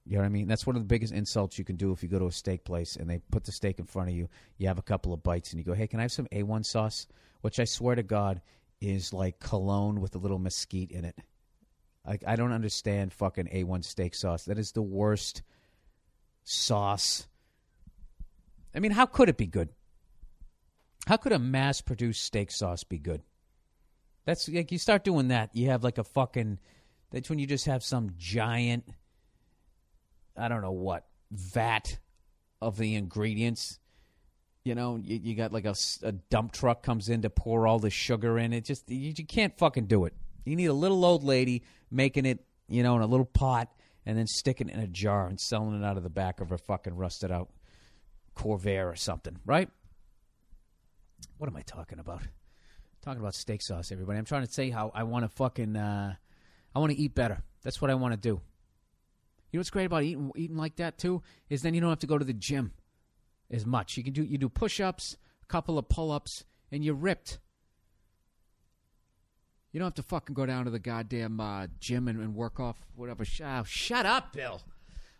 You 0.06 0.16
know 0.16 0.20
what 0.20 0.26
I 0.26 0.30
mean? 0.30 0.46
That's 0.46 0.66
one 0.66 0.76
of 0.76 0.82
the 0.82 0.86
biggest 0.86 1.12
insults 1.12 1.58
you 1.58 1.64
can 1.64 1.74
do 1.74 1.90
if 1.90 2.00
you 2.00 2.08
go 2.08 2.20
to 2.20 2.26
a 2.26 2.32
steak 2.32 2.64
place 2.64 2.94
and 2.94 3.10
they 3.10 3.18
put 3.32 3.42
the 3.42 3.50
steak 3.50 3.80
in 3.80 3.86
front 3.86 4.08
of 4.08 4.14
you. 4.14 4.28
You 4.56 4.68
have 4.68 4.78
a 4.78 4.82
couple 4.82 5.12
of 5.12 5.24
bites 5.24 5.50
and 5.50 5.58
you 5.58 5.64
go, 5.64 5.74
"Hey, 5.74 5.88
can 5.88 5.98
I 5.98 6.04
have 6.04 6.12
some 6.12 6.28
A1 6.30 6.64
sauce?" 6.64 7.08
Which 7.40 7.58
I 7.58 7.64
swear 7.64 7.96
to 7.96 8.04
God 8.04 8.40
is 8.80 9.12
like 9.12 9.40
cologne 9.40 10.00
with 10.00 10.14
a 10.14 10.18
little 10.18 10.38
mesquite 10.38 10.92
in 10.92 11.04
it. 11.04 11.18
Like 12.06 12.22
I 12.24 12.36
don't 12.36 12.52
understand 12.52 13.12
fucking 13.12 13.48
A1 13.48 13.84
steak 13.84 14.14
sauce. 14.14 14.44
That 14.44 14.58
is 14.58 14.72
the 14.72 14.82
worst 14.82 15.42
sauce. 16.44 17.26
I 18.74 18.78
mean, 18.78 18.92
how 18.92 19.06
could 19.06 19.28
it 19.28 19.36
be 19.36 19.46
good? 19.46 19.70
How 21.06 21.16
could 21.16 21.32
a 21.32 21.38
mass-produced 21.38 22.22
steak 22.22 22.50
sauce 22.50 22.84
be 22.84 22.98
good? 22.98 23.22
That's 24.24 24.48
like 24.48 24.70
you 24.70 24.78
start 24.78 25.02
doing 25.02 25.28
that, 25.28 25.50
you 25.54 25.70
have 25.70 25.82
like 25.82 25.98
a 25.98 26.04
fucking. 26.04 26.58
That's 27.10 27.30
when 27.30 27.38
you 27.38 27.46
just 27.46 27.66
have 27.66 27.82
some 27.82 28.14
giant. 28.18 28.84
I 30.36 30.48
don't 30.48 30.62
know 30.62 30.72
what 30.72 31.06
vat 31.30 31.98
of 32.60 32.76
the 32.76 32.94
ingredients. 32.94 33.78
You 34.64 34.74
know, 34.74 34.96
you, 34.96 35.20
you 35.22 35.34
got 35.34 35.52
like 35.52 35.64
a, 35.64 35.74
a, 36.02 36.12
dump 36.12 36.52
truck 36.52 36.82
comes 36.82 37.08
in 37.08 37.22
to 37.22 37.30
pour 37.30 37.66
all 37.66 37.78
the 37.78 37.90
sugar 37.90 38.38
in. 38.38 38.52
It 38.52 38.64
just 38.64 38.90
you, 38.90 39.12
you 39.16 39.24
can't 39.24 39.56
fucking 39.56 39.86
do 39.86 40.04
it. 40.06 40.14
You 40.44 40.56
need 40.56 40.66
a 40.66 40.72
little 40.72 41.04
old 41.04 41.22
lady 41.22 41.62
making 41.90 42.26
it, 42.26 42.44
you 42.68 42.82
know, 42.82 42.96
in 42.96 43.02
a 43.02 43.06
little 43.06 43.26
pot 43.26 43.68
and 44.04 44.18
then 44.18 44.26
sticking 44.26 44.68
it 44.68 44.74
in 44.74 44.80
a 44.80 44.86
jar 44.86 45.26
and 45.26 45.40
selling 45.40 45.80
it 45.80 45.84
out 45.84 45.96
of 45.96 46.02
the 46.02 46.10
back 46.10 46.40
of 46.40 46.52
a 46.52 46.58
fucking 46.58 46.96
rusted 46.96 47.30
out 47.30 47.50
Corvair 48.36 48.90
or 48.90 48.96
something, 48.96 49.38
right? 49.44 49.68
What 51.38 51.48
am 51.48 51.56
I 51.56 51.62
talking 51.62 51.98
about? 51.98 52.22
talking 53.06 53.20
about 53.20 53.34
steak 53.36 53.62
sauce, 53.62 53.92
everybody. 53.92 54.18
I'm 54.18 54.24
trying 54.24 54.44
to 54.44 54.52
say 54.52 54.68
how 54.68 54.90
I 54.92 55.04
want 55.04 55.24
to 55.24 55.28
fucking, 55.28 55.76
uh, 55.76 56.16
I 56.74 56.78
want 56.80 56.90
to 56.90 56.98
eat 56.98 57.14
better. 57.14 57.40
That's 57.62 57.80
what 57.80 57.88
I 57.88 57.94
want 57.94 58.14
to 58.14 58.16
do. 58.16 58.40
You 59.50 59.58
know 59.58 59.60
what's 59.60 59.70
great 59.70 59.86
about 59.86 60.02
eating 60.02 60.32
eating 60.36 60.56
like 60.56 60.76
that 60.76 60.98
too 60.98 61.22
is 61.48 61.62
then 61.62 61.74
you 61.74 61.80
don't 61.80 61.90
have 61.90 62.00
to 62.00 62.06
go 62.06 62.18
to 62.18 62.24
the 62.24 62.32
gym 62.32 62.72
as 63.50 63.64
much. 63.64 63.96
You 63.96 64.04
can 64.04 64.12
do 64.12 64.24
you 64.24 64.38
do 64.38 64.48
push 64.48 64.80
ups, 64.80 65.16
a 65.42 65.46
couple 65.46 65.78
of 65.78 65.88
pull 65.88 66.10
ups, 66.10 66.44
and 66.70 66.84
you're 66.84 66.94
ripped. 66.94 67.38
You 69.72 69.80
don't 69.80 69.88
have 69.88 69.94
to 69.94 70.02
fucking 70.02 70.34
go 70.34 70.46
down 70.46 70.64
to 70.64 70.70
the 70.70 70.78
goddamn 70.78 71.38
uh, 71.38 71.66
gym 71.80 72.08
and, 72.08 72.18
and, 72.18 72.34
work 72.34 72.58
off 72.58 72.78
whatever. 72.94 73.24
Oh, 73.44 73.62
shut 73.64 74.06
up, 74.06 74.32
Bill. 74.32 74.62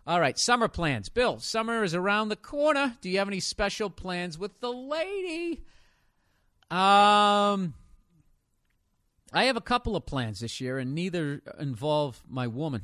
All 0.06 0.18
right, 0.18 0.38
summer 0.38 0.68
plans. 0.68 1.10
Bill, 1.10 1.38
summer 1.40 1.84
is 1.84 1.94
around 1.94 2.30
the 2.30 2.36
corner. 2.36 2.96
Do 3.02 3.10
you 3.10 3.18
have 3.18 3.28
any 3.28 3.40
special 3.40 3.90
plans 3.90 4.38
with 4.38 4.60
the 4.60 4.72
lady? 4.72 5.64
Um, 6.70 7.74
I 9.32 9.44
have 9.44 9.56
a 9.56 9.60
couple 9.60 9.94
of 9.94 10.06
plans 10.06 10.40
this 10.40 10.60
year, 10.60 10.78
and 10.78 10.94
neither 10.94 11.42
involve 11.58 12.22
my 12.26 12.46
woman. 12.46 12.82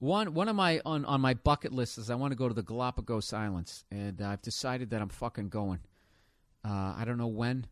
One 0.00 0.32
one 0.32 0.48
of 0.48 0.56
my 0.56 0.80
on, 0.86 1.04
on 1.04 1.20
my 1.20 1.34
bucket 1.34 1.72
list 1.72 1.98
is 1.98 2.08
I 2.08 2.14
want 2.14 2.32
to 2.32 2.36
go 2.36 2.48
to 2.48 2.54
the 2.54 2.62
Galapagos 2.62 3.34
Islands, 3.34 3.84
and 3.90 4.22
I've 4.22 4.40
decided 4.40 4.90
that 4.90 5.02
I'm 5.02 5.10
fucking 5.10 5.50
going. 5.50 5.80
Uh, 6.64 6.94
I 6.96 7.04
don't 7.06 7.18
know 7.18 7.26
when, 7.26 7.66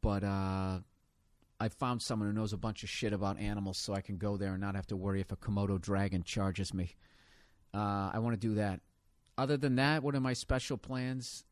but 0.00 0.24
uh, 0.24 0.80
I 1.60 1.68
found 1.68 2.02
someone 2.02 2.28
who 2.28 2.34
knows 2.34 2.52
a 2.52 2.56
bunch 2.56 2.82
of 2.82 2.88
shit 2.88 3.12
about 3.12 3.38
animals, 3.38 3.78
so 3.78 3.94
I 3.94 4.00
can 4.00 4.16
go 4.16 4.36
there 4.36 4.50
and 4.50 4.60
not 4.60 4.74
have 4.74 4.88
to 4.88 4.96
worry 4.96 5.20
if 5.20 5.30
a 5.30 5.36
Komodo 5.36 5.80
dragon 5.80 6.24
charges 6.24 6.74
me. 6.74 6.96
Uh, 7.72 8.10
I 8.12 8.18
want 8.18 8.34
to 8.34 8.48
do 8.48 8.56
that. 8.56 8.80
Other 9.38 9.56
than 9.56 9.76
that, 9.76 10.02
what 10.02 10.16
are 10.16 10.20
my 10.20 10.32
special 10.32 10.76
plans? 10.76 11.44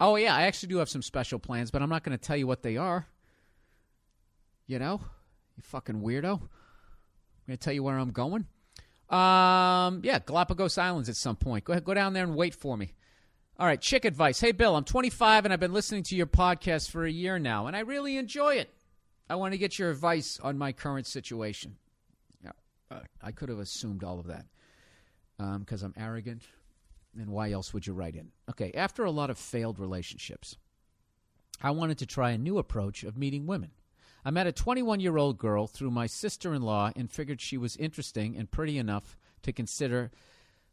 Oh 0.00 0.16
yeah, 0.16 0.34
I 0.34 0.42
actually 0.42 0.70
do 0.70 0.78
have 0.78 0.88
some 0.88 1.02
special 1.02 1.38
plans, 1.38 1.70
but 1.70 1.80
I'm 1.80 1.88
not 1.88 2.02
going 2.02 2.18
to 2.18 2.22
tell 2.22 2.36
you 2.36 2.48
what 2.48 2.64
they 2.64 2.76
are. 2.76 3.06
You 4.66 4.80
know, 4.80 5.00
you 5.56 5.62
fucking 5.62 6.02
weirdo. 6.02 6.40
I'm 6.40 7.46
going 7.46 7.56
to 7.56 7.56
tell 7.56 7.72
you 7.72 7.84
where 7.84 7.96
I'm 7.96 8.10
going. 8.10 8.46
Um, 9.10 10.02
yeah, 10.04 10.18
Galapagos 10.24 10.78
Islands 10.78 11.08
at 11.08 11.16
some 11.16 11.36
point. 11.36 11.64
Go 11.64 11.72
ahead, 11.72 11.84
go 11.84 11.94
down 11.94 12.12
there 12.12 12.24
and 12.24 12.36
wait 12.36 12.54
for 12.54 12.76
me. 12.76 12.92
All 13.58 13.66
right, 13.66 13.80
chick 13.80 14.04
advice. 14.04 14.40
Hey, 14.40 14.52
Bill, 14.52 14.76
I'm 14.76 14.84
25 14.84 15.44
and 15.44 15.52
I've 15.52 15.60
been 15.60 15.72
listening 15.72 16.02
to 16.04 16.16
your 16.16 16.26
podcast 16.26 16.90
for 16.90 17.04
a 17.04 17.10
year 17.10 17.38
now, 17.38 17.66
and 17.66 17.76
I 17.76 17.80
really 17.80 18.16
enjoy 18.16 18.54
it. 18.54 18.72
I 19.28 19.34
want 19.34 19.52
to 19.52 19.58
get 19.58 19.78
your 19.78 19.90
advice 19.90 20.38
on 20.42 20.56
my 20.56 20.72
current 20.72 21.06
situation. 21.06 21.76
Uh, 22.90 23.00
I 23.22 23.32
could 23.32 23.48
have 23.48 23.58
assumed 23.58 24.02
all 24.02 24.18
of 24.18 24.26
that 24.28 24.46
because 25.58 25.82
um, 25.82 25.92
I'm 25.96 26.02
arrogant 26.02 26.42
and 27.16 27.30
why 27.30 27.50
else 27.50 27.72
would 27.74 27.86
you 27.86 27.92
write 27.92 28.14
in? 28.14 28.30
Okay, 28.50 28.72
after 28.74 29.04
a 29.04 29.10
lot 29.10 29.30
of 29.30 29.38
failed 29.38 29.78
relationships, 29.78 30.56
I 31.60 31.70
wanted 31.72 31.98
to 31.98 32.06
try 32.06 32.30
a 32.30 32.38
new 32.38 32.58
approach 32.58 33.04
of 33.04 33.16
meeting 33.16 33.46
women. 33.46 33.72
I 34.24 34.30
met 34.30 34.46
a 34.46 34.52
21 34.52 35.00
year 35.00 35.16
old 35.16 35.38
girl 35.38 35.66
through 35.66 35.90
my 35.90 36.06
sister 36.06 36.54
in 36.54 36.62
law 36.62 36.90
and 36.96 37.10
figured 37.10 37.40
she 37.40 37.56
was 37.56 37.76
interesting 37.76 38.36
and 38.36 38.50
pretty 38.50 38.78
enough 38.78 39.16
to 39.42 39.52
consider 39.52 40.10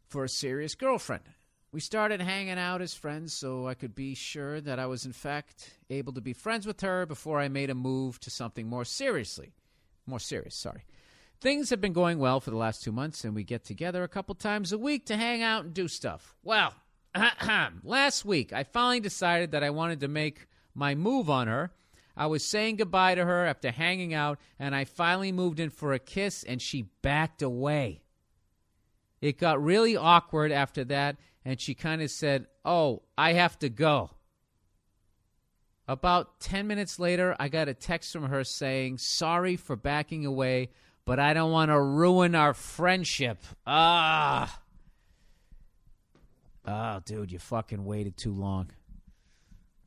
for 0.08 0.24
a 0.24 0.28
serious 0.28 0.74
girlfriend. 0.74 1.24
We 1.72 1.80
started 1.80 2.20
hanging 2.20 2.58
out 2.58 2.80
as 2.80 2.94
friends 2.94 3.34
so 3.34 3.66
I 3.66 3.74
could 3.74 3.94
be 3.94 4.14
sure 4.14 4.60
that 4.62 4.78
I 4.78 4.86
was, 4.86 5.04
in 5.04 5.12
fact, 5.12 5.74
able 5.90 6.12
to 6.14 6.20
be 6.20 6.32
friends 6.32 6.66
with 6.66 6.80
her 6.80 7.04
before 7.06 7.38
I 7.38 7.48
made 7.48 7.70
a 7.70 7.74
move 7.74 8.18
to 8.20 8.30
something 8.30 8.66
more 8.66 8.84
seriously. 8.84 9.52
More 10.06 10.20
serious, 10.20 10.54
sorry. 10.54 10.84
Things 11.40 11.68
have 11.70 11.80
been 11.80 11.92
going 11.92 12.18
well 12.18 12.40
for 12.40 12.50
the 12.50 12.56
last 12.56 12.82
two 12.82 12.92
months, 12.92 13.24
and 13.24 13.34
we 13.34 13.44
get 13.44 13.64
together 13.64 14.02
a 14.02 14.08
couple 14.08 14.34
times 14.34 14.72
a 14.72 14.78
week 14.78 15.04
to 15.06 15.16
hang 15.16 15.42
out 15.42 15.64
and 15.64 15.74
do 15.74 15.86
stuff. 15.86 16.34
Well, 16.42 16.72
last 17.82 18.24
week 18.24 18.52
I 18.52 18.64
finally 18.64 19.00
decided 19.00 19.50
that 19.50 19.62
I 19.62 19.70
wanted 19.70 20.00
to 20.00 20.08
make 20.08 20.46
my 20.74 20.94
move 20.94 21.28
on 21.28 21.46
her. 21.46 21.72
I 22.16 22.26
was 22.26 22.44
saying 22.44 22.76
goodbye 22.76 23.14
to 23.14 23.24
her 23.24 23.44
after 23.44 23.70
hanging 23.70 24.14
out, 24.14 24.38
and 24.58 24.74
I 24.74 24.84
finally 24.84 25.32
moved 25.32 25.60
in 25.60 25.70
for 25.70 25.92
a 25.92 25.98
kiss, 25.98 26.42
and 26.44 26.62
she 26.62 26.88
backed 27.02 27.42
away. 27.42 28.02
It 29.20 29.38
got 29.38 29.62
really 29.62 29.96
awkward 29.96 30.50
after 30.50 30.84
that, 30.84 31.16
and 31.44 31.60
she 31.60 31.74
kind 31.74 32.00
of 32.00 32.10
said, 32.10 32.46
Oh, 32.64 33.02
I 33.18 33.34
have 33.34 33.58
to 33.60 33.68
go. 33.68 34.10
About 35.88 36.40
10 36.40 36.66
minutes 36.66 36.98
later, 36.98 37.36
I 37.38 37.48
got 37.48 37.68
a 37.68 37.74
text 37.74 38.12
from 38.12 38.24
her 38.24 38.44
saying, 38.44 38.98
Sorry 38.98 39.56
for 39.56 39.76
backing 39.76 40.26
away, 40.26 40.70
but 41.04 41.20
I 41.20 41.34
don't 41.34 41.52
want 41.52 41.70
to 41.70 41.80
ruin 41.80 42.34
our 42.34 42.54
friendship. 42.54 43.38
Ah. 43.66 44.60
Oh, 46.66 47.00
dude, 47.04 47.30
you 47.30 47.38
fucking 47.38 47.84
waited 47.84 48.16
too 48.16 48.32
long. 48.32 48.70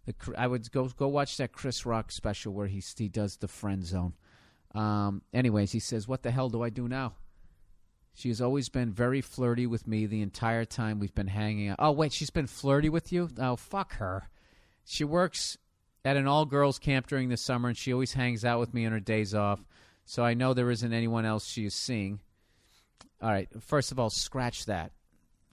The, 0.06 0.16
I 0.38 0.48
would 0.48 0.72
go 0.72 0.88
go 0.88 1.08
watch 1.08 1.38
that 1.38 1.52
Chris 1.52 1.86
Rock 1.86 2.12
special 2.12 2.54
where 2.54 2.68
he 2.68 2.84
he 2.98 3.10
does 3.10 3.38
the 3.38 3.48
friend 3.48 3.86
zone. 3.86 4.14
Um, 4.74 5.22
anyways, 5.34 5.72
he 5.72 5.80
says, 5.80 6.08
"What 6.08 6.24
the 6.24 6.32
hell 6.32 6.50
do 6.50 6.64
I 6.64 6.70
do 6.70 6.88
now?" 6.88 7.14
She 8.14 8.30
has 8.30 8.42
always 8.42 8.70
been 8.70 8.92
very 8.92 9.22
flirty 9.22 9.66
with 9.66 9.88
me 9.88 10.06
the 10.06 10.22
entire 10.22 10.66
time 10.66 11.00
we've 11.00 11.16
been 11.16 11.28
hanging 11.28 11.70
out. 11.70 11.78
Oh 11.80 11.92
wait, 11.92 12.12
she's 12.12 12.30
been 12.30 12.48
flirty 12.48 12.90
with 12.90 13.14
you? 13.14 13.30
Oh 13.40 13.56
fuck 13.56 13.94
her. 13.94 14.30
She 14.84 15.04
works 15.04 15.58
at 16.04 16.18
an 16.18 16.28
all 16.28 16.46
girls 16.46 16.80
camp 16.80 17.08
during 17.08 17.30
the 17.30 17.38
summer, 17.38 17.70
and 17.70 17.78
she 17.78 17.94
always 17.94 18.14
hangs 18.14 18.44
out 18.44 18.60
with 18.60 18.74
me 18.74 18.86
on 18.86 18.92
her 18.92 19.00
days 19.00 19.36
off. 19.36 19.64
So 20.06 20.24
I 20.24 20.34
know 20.34 20.54
there 20.54 20.72
isn't 20.72 20.94
anyone 20.94 21.26
else 21.26 21.46
she 21.46 21.66
is 21.66 21.76
seeing. 21.76 22.20
All 23.22 23.30
right, 23.30 23.48
first 23.62 23.92
of 23.92 24.00
all, 24.00 24.10
scratch 24.10 24.66
that. 24.66 24.92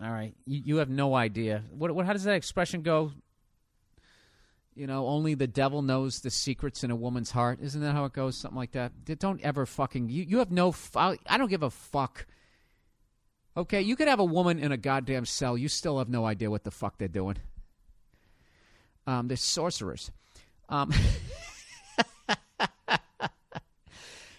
All 0.03 0.11
right, 0.11 0.35
you, 0.47 0.63
you 0.65 0.77
have 0.77 0.91
no 0.91 1.15
idea. 1.15 1.63
What, 1.71 1.95
what? 1.95 2.07
How 2.07 2.13
does 2.13 2.25
that 2.25 2.35
expression 2.35 2.83
go? 2.83 3.13
You 4.77 4.87
know, 4.87 5.07
only 5.07 5.33
the 5.33 5.47
devil 5.47 5.81
knows 5.81 6.21
the 6.21 6.31
secrets 6.31 6.85
in 6.85 6.91
a 6.91 6.97
woman's 6.97 7.31
heart. 7.31 7.61
Isn't 7.63 7.81
that 7.81 7.93
how 7.93 8.05
it 8.05 8.13
goes? 8.13 8.37
Something 8.37 8.59
like 8.59 8.73
that. 8.73 8.93
Don't 9.19 9.41
ever 9.41 9.65
fucking. 9.65 10.11
You, 10.11 10.27
you 10.29 10.39
have 10.39 10.53
no. 10.53 10.75
I 10.95 11.39
don't 11.39 11.49
give 11.49 11.63
a 11.63 11.71
fuck. 11.71 12.27
Okay, 13.57 13.81
you 13.81 13.97
could 13.97 14.07
have 14.07 14.21
a 14.21 14.25
woman 14.25 14.59
in 14.59 14.73
a 14.73 14.77
goddamn 14.77 15.25
cell. 15.25 15.57
You 15.57 15.69
still 15.69 15.99
have 15.99 16.11
no 16.11 16.27
idea 16.27 16.51
what 16.51 16.65
the 16.65 16.71
fuck 16.71 16.99
they're 16.99 17.09
doing. 17.09 17.37
Um, 19.07 19.29
they're 19.29 19.39
sorcerers. 19.39 20.11
Um, 20.69 20.93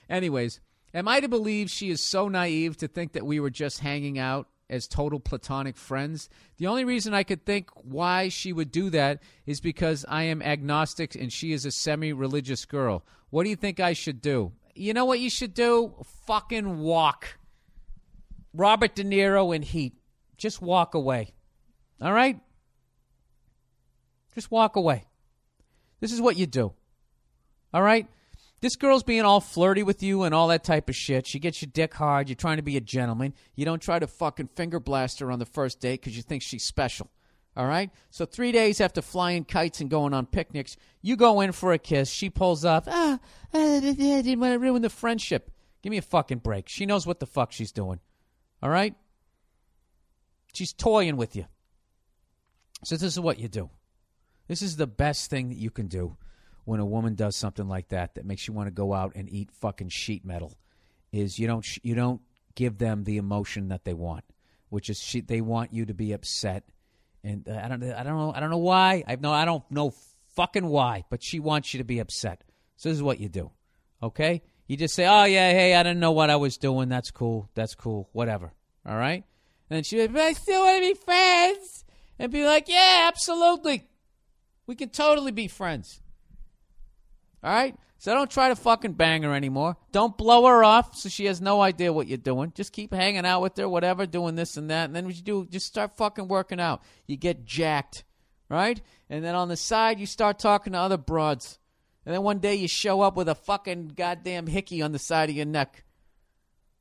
anyways, 0.10 0.60
am 0.94 1.08
I 1.08 1.20
to 1.20 1.28
believe 1.28 1.72
she 1.72 1.90
is 1.90 2.00
so 2.00 2.28
naive 2.28 2.78
to 2.78 2.88
think 2.88 3.14
that 3.14 3.26
we 3.26 3.40
were 3.40 3.50
just 3.50 3.80
hanging 3.80 4.20
out 4.20 4.48
as 4.70 4.88
total 4.88 5.20
platonic 5.20 5.78
friends. 5.78 6.30
The 6.58 6.68
only 6.68 6.86
reason 6.86 7.14
I 7.14 7.24
could 7.24 7.46
think 7.46 7.70
why 7.74 8.30
she 8.30 8.52
would 8.52 8.72
do 8.72 8.90
that 8.90 9.22
is 9.46 9.62
because 9.62 10.06
I 10.08 10.24
am 10.24 10.42
agnostic 10.42 11.16
and 11.16 11.32
she 11.32 11.54
is 11.54 11.66
a 11.66 11.72
semi 11.72 12.14
religious 12.14 12.66
girl. 12.66 13.06
What 13.30 13.44
do 13.44 13.50
you 13.50 13.56
think 13.56 13.80
I 13.80 13.94
should 13.94 14.22
do? 14.22 14.54
You 14.76 14.94
know 14.94 15.06
what 15.06 15.20
you 15.20 15.30
should 15.30 15.54
do? 15.54 15.94
Fucking 16.26 16.80
walk. 16.80 17.38
Robert 18.54 18.96
De 18.96 19.04
Niro 19.04 19.56
in 19.56 19.62
Heat. 19.62 19.94
Just 20.38 20.62
walk 20.62 20.94
away. 20.94 21.34
All 22.02 22.14
right? 22.14 22.40
Just 24.36 24.52
walk 24.52 24.76
away. 24.76 25.06
This 26.00 26.12
is 26.12 26.22
what 26.22 26.38
you 26.38 26.46
do. 26.46 26.74
All 27.74 27.82
right? 27.82 28.08
This 28.60 28.76
girl's 28.76 29.04
being 29.04 29.22
all 29.22 29.40
flirty 29.40 29.84
with 29.84 30.02
you 30.02 30.24
and 30.24 30.34
all 30.34 30.48
that 30.48 30.64
type 30.64 30.90
of 30.90 30.96
shit. 30.96 31.28
She 31.28 31.38
gets 31.38 31.62
your 31.62 31.70
dick 31.72 31.94
hard. 31.94 32.28
You're 32.28 32.36
trying 32.36 32.58
to 32.58 32.64
be 32.64 32.76
a 32.76 32.82
gentleman. 32.82 33.36
You 33.56 33.66
don't 33.66 33.82
try 33.82 34.00
to 34.00 34.08
fucking 34.08 34.50
finger 34.56 34.80
blast 34.80 35.20
her 35.20 35.32
on 35.32 35.38
the 35.38 35.46
first 35.46 35.80
date 35.80 36.02
because 36.02 36.18
you 36.18 36.24
think 36.24 36.42
she's 36.42 36.64
special. 36.64 37.12
All 37.56 37.68
right? 37.68 37.92
So, 38.10 38.26
three 38.26 38.52
days 38.52 38.82
after 38.82 39.02
flying 39.02 39.44
kites 39.44 39.80
and 39.80 39.90
going 39.90 40.14
on 40.14 40.26
picnics, 40.26 40.76
you 41.02 41.16
go 41.16 41.42
in 41.42 41.52
for 41.52 41.72
a 41.72 41.80
kiss. 41.80 42.10
She 42.10 42.30
pulls 42.30 42.66
up. 42.66 42.86
Ah, 42.88 43.20
I 43.54 43.80
didn't 43.80 44.40
want 44.40 44.54
to 44.54 44.60
ruin 44.60 44.82
the 44.82 44.90
friendship. 44.90 45.52
Give 45.84 45.92
me 45.92 45.98
a 45.98 46.04
fucking 46.04 46.40
break. 46.40 46.68
She 46.68 46.86
knows 46.86 47.06
what 47.06 47.20
the 47.20 47.26
fuck 47.26 47.52
she's 47.52 47.72
doing. 47.72 48.00
All 48.62 48.70
right? 48.70 48.96
She's 50.54 50.74
toying 50.74 51.18
with 51.18 51.36
you. 51.36 51.46
So, 52.84 52.96
this 52.96 53.04
is 53.14 53.20
what 53.20 53.40
you 53.40 53.48
do. 53.48 53.70
This 54.48 54.64
is 54.64 54.78
the 54.78 54.88
best 54.88 55.30
thing 55.30 55.50
that 55.50 55.58
you 55.58 55.70
can 55.70 55.88
do 55.88 56.18
when 56.68 56.82
a 56.82 56.86
woman 56.86 57.16
does 57.16 57.38
something 57.38 57.70
like 57.70 57.88
that 57.88 58.16
that 58.16 58.26
makes 58.26 58.46
you 58.46 58.54
want 58.54 58.68
to 58.68 58.72
go 58.72 58.94
out 58.94 59.14
and 59.16 59.30
eat 59.30 59.50
fucking 59.54 59.88
sheet 59.88 60.26
metal 60.26 60.54
is 61.14 61.40
you 61.40 61.48
don't 61.48 61.66
you 61.82 61.96
don't 61.96 62.20
give 62.56 62.78
them 62.78 63.06
the 63.06 63.16
emotion 63.16 63.70
that 63.70 63.86
they 63.86 63.94
want, 63.94 64.26
which 64.68 64.90
is 64.90 65.00
she, 65.00 65.22
they 65.22 65.40
want 65.40 65.72
you 65.72 65.86
to 65.86 65.94
be 65.94 66.12
upset. 66.12 66.66
And 67.24 67.48
uh, 67.48 67.62
I 67.64 67.70
don't 67.70 67.82
I 67.82 68.04
don't 68.04 68.18
know 68.18 68.34
I 68.36 68.42
don't 68.42 68.50
know 68.50 68.58
why. 68.58 69.02
I 69.08 69.16
know 69.16 69.32
I 69.32 69.46
don't 69.46 69.64
know 69.72 69.94
fucking 70.36 70.68
why, 70.68 71.06
but 71.10 71.24
she 71.24 71.40
wants 71.40 71.74
you 71.74 71.78
to 71.78 71.86
be 71.86 72.00
upset. 72.00 72.44
So 72.76 72.90
this 72.90 72.98
is 72.98 73.04
what 73.04 73.22
you 73.22 73.30
do. 73.30 73.52
Okay? 74.04 74.42
You 74.68 74.76
just 74.76 74.94
say, 74.94 75.08
"Oh 75.08 75.24
yeah, 75.24 75.54
hey, 75.54 75.74
I 75.74 75.84
didn't 75.84 76.02
know 76.02 76.12
what 76.12 76.30
I 76.30 76.36
was 76.36 76.58
doing. 76.58 76.90
That's 76.90 77.12
cool. 77.12 77.50
That's 77.56 77.76
cool. 77.76 78.10
Whatever." 78.12 78.52
All 78.86 78.98
right? 78.98 79.24
And 79.70 79.86
she 79.86 80.02
like, 80.02 80.12
"But 80.12 80.22
I 80.22 80.34
still 80.34 80.66
want 80.66 80.84
to 80.84 80.94
be 80.94 81.00
friends." 81.00 81.86
And 82.20 82.30
be 82.30 82.44
like, 82.44 82.68
"Yeah, 82.68 83.06
absolutely. 83.08 83.88
We 84.66 84.76
can 84.76 84.90
totally 84.90 85.32
be 85.32 85.48
friends." 85.48 86.02
All 87.44 87.52
right? 87.52 87.76
So 88.00 88.14
don't 88.14 88.30
try 88.30 88.50
to 88.50 88.56
fucking 88.56 88.94
bang 88.94 89.24
her 89.24 89.34
anymore. 89.34 89.76
Don't 89.92 90.16
blow 90.18 90.46
her 90.46 90.64
off 90.64 90.96
so 90.96 91.10
she 91.10 91.26
has 91.26 91.42
no 91.42 91.62
idea 91.62 91.92
what 91.92 92.08
you're 92.08 92.18
doing. 92.18 92.52
Just 92.56 92.72
keep 92.72 92.94
hanging 92.94 93.26
out 93.26 93.42
with 93.42 93.58
her, 93.58 93.68
whatever, 93.68 94.06
doing 94.06 94.36
this 94.36 94.56
and 94.56 94.70
that. 94.70 94.86
And 94.86 94.96
then 94.96 95.06
what 95.06 95.16
you 95.16 95.24
do, 95.24 95.48
just 95.48 95.66
start 95.66 95.98
fucking 95.98 96.28
working 96.28 96.60
out. 96.60 96.84
You 97.08 97.18
get 97.18 97.46
jacked, 97.46 98.04
right? 98.50 98.80
And 99.10 99.24
then 99.24 99.34
on 99.34 99.48
the 99.48 99.58
side, 99.58 100.00
you 100.00 100.06
start 100.06 100.38
talking 100.38 100.74
to 100.74 100.80
other 100.80 100.98
broads. 100.98 101.58
And 102.06 102.14
then 102.14 102.22
one 102.22 102.40
day 102.40 102.56
you 102.56 102.68
show 102.68 103.02
up 103.02 103.18
with 103.18 103.30
a 103.30 103.36
fucking 103.36 103.90
goddamn 103.90 104.46
hickey 104.46 104.82
on 104.84 104.92
the 104.92 105.00
side 105.00 105.30
of 105.30 105.36
your 105.36 105.46
neck. 105.46 105.84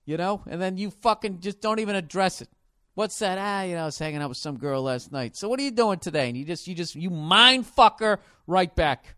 You 0.04 0.18
know? 0.18 0.42
And 0.46 0.60
then 0.60 0.76
you 0.76 0.90
fucking 0.90 1.40
just 1.40 1.62
don't 1.62 1.80
even 1.80 1.96
address 1.96 2.42
it. 2.42 2.48
What's 2.94 3.18
that? 3.18 3.38
Ah, 3.38 3.62
you 3.62 3.74
know, 3.74 3.82
I 3.82 3.86
was 3.86 3.98
hanging 3.98 4.22
out 4.22 4.28
with 4.28 4.38
some 4.38 4.58
girl 4.58 4.82
last 4.82 5.12
night. 5.12 5.36
So 5.36 5.48
what 5.48 5.58
are 5.60 5.62
you 5.62 5.70
doing 5.70 5.98
today? 5.98 6.28
And 6.28 6.36
you 6.36 6.44
just, 6.44 6.66
you 6.68 6.74
just, 6.74 6.94
you 6.94 7.10
mind 7.10 7.66
fucker 7.66 8.18
right 8.46 8.74
back. 8.74 9.15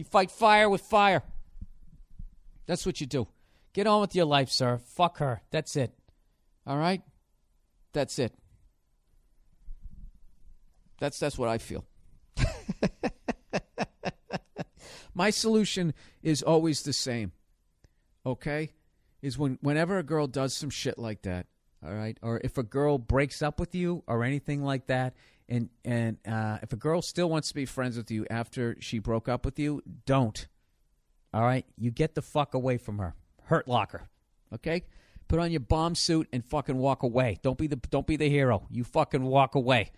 You 0.00 0.04
fight 0.04 0.30
fire 0.30 0.70
with 0.70 0.80
fire. 0.80 1.22
That's 2.64 2.86
what 2.86 3.02
you 3.02 3.06
do. 3.06 3.28
Get 3.74 3.86
on 3.86 4.00
with 4.00 4.14
your 4.14 4.24
life, 4.24 4.48
sir. 4.48 4.78
Fuck 4.78 5.18
her. 5.18 5.42
That's 5.50 5.76
it. 5.76 5.92
All 6.66 6.78
right? 6.78 7.02
That's 7.92 8.18
it. 8.18 8.32
That's 11.00 11.18
that's 11.18 11.36
what 11.36 11.50
I 11.50 11.58
feel. 11.58 11.84
My 15.14 15.28
solution 15.28 15.92
is 16.22 16.42
always 16.42 16.80
the 16.80 16.94
same. 16.94 17.32
Okay? 18.24 18.70
Is 19.20 19.36
when 19.36 19.58
whenever 19.60 19.98
a 19.98 20.02
girl 20.02 20.26
does 20.26 20.54
some 20.54 20.70
shit 20.70 20.98
like 20.98 21.20
that, 21.24 21.44
all 21.84 21.92
right? 21.92 22.16
Or 22.22 22.40
if 22.42 22.56
a 22.56 22.62
girl 22.62 22.96
breaks 22.96 23.42
up 23.42 23.60
with 23.60 23.74
you 23.74 24.02
or 24.06 24.24
anything 24.24 24.64
like 24.64 24.86
that, 24.86 25.12
and 25.50 25.68
and 25.84 26.16
uh, 26.26 26.58
if 26.62 26.72
a 26.72 26.76
girl 26.76 27.02
still 27.02 27.28
wants 27.28 27.48
to 27.48 27.54
be 27.54 27.66
friends 27.66 27.96
with 27.96 28.10
you 28.10 28.26
after 28.30 28.76
she 28.80 28.98
broke 28.98 29.28
up 29.28 29.44
with 29.44 29.58
you, 29.58 29.82
don't. 30.06 30.46
All 31.34 31.42
right, 31.42 31.66
you 31.76 31.90
get 31.90 32.14
the 32.14 32.22
fuck 32.22 32.54
away 32.54 32.78
from 32.78 32.98
her. 32.98 33.14
Hurt 33.44 33.68
locker. 33.68 34.08
Okay, 34.54 34.84
put 35.28 35.38
on 35.38 35.50
your 35.50 35.60
bomb 35.60 35.94
suit 35.94 36.28
and 36.32 36.44
fucking 36.44 36.76
walk 36.76 37.02
away. 37.02 37.38
Don't 37.42 37.58
be 37.58 37.66
the 37.66 37.76
don't 37.76 38.06
be 38.06 38.16
the 38.16 38.28
hero. 38.28 38.66
You 38.70 38.84
fucking 38.84 39.22
walk 39.22 39.54
away. 39.54 39.90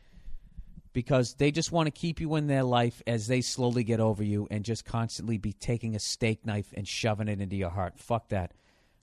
Because 0.95 1.35
they 1.35 1.51
just 1.51 1.73
want 1.73 1.87
to 1.87 1.91
keep 1.91 2.21
you 2.21 2.35
in 2.35 2.49
their 2.49 2.65
life 2.65 3.01
as 3.07 3.27
they 3.27 3.41
slowly 3.41 3.83
get 3.83 3.99
over 3.99 4.23
you 4.23 4.47
and 4.51 4.63
just 4.63 4.85
constantly 4.85 5.39
be 5.39 5.55
taking 5.55 5.97
a 5.97 5.99
steak 5.99 6.45
knife 6.45 6.75
and 6.77 6.87
shoving 6.87 7.29
it 7.29 7.41
into 7.41 7.57
your 7.57 7.71
heart. 7.71 7.99
Fuck 7.99 8.29
that. 8.29 8.53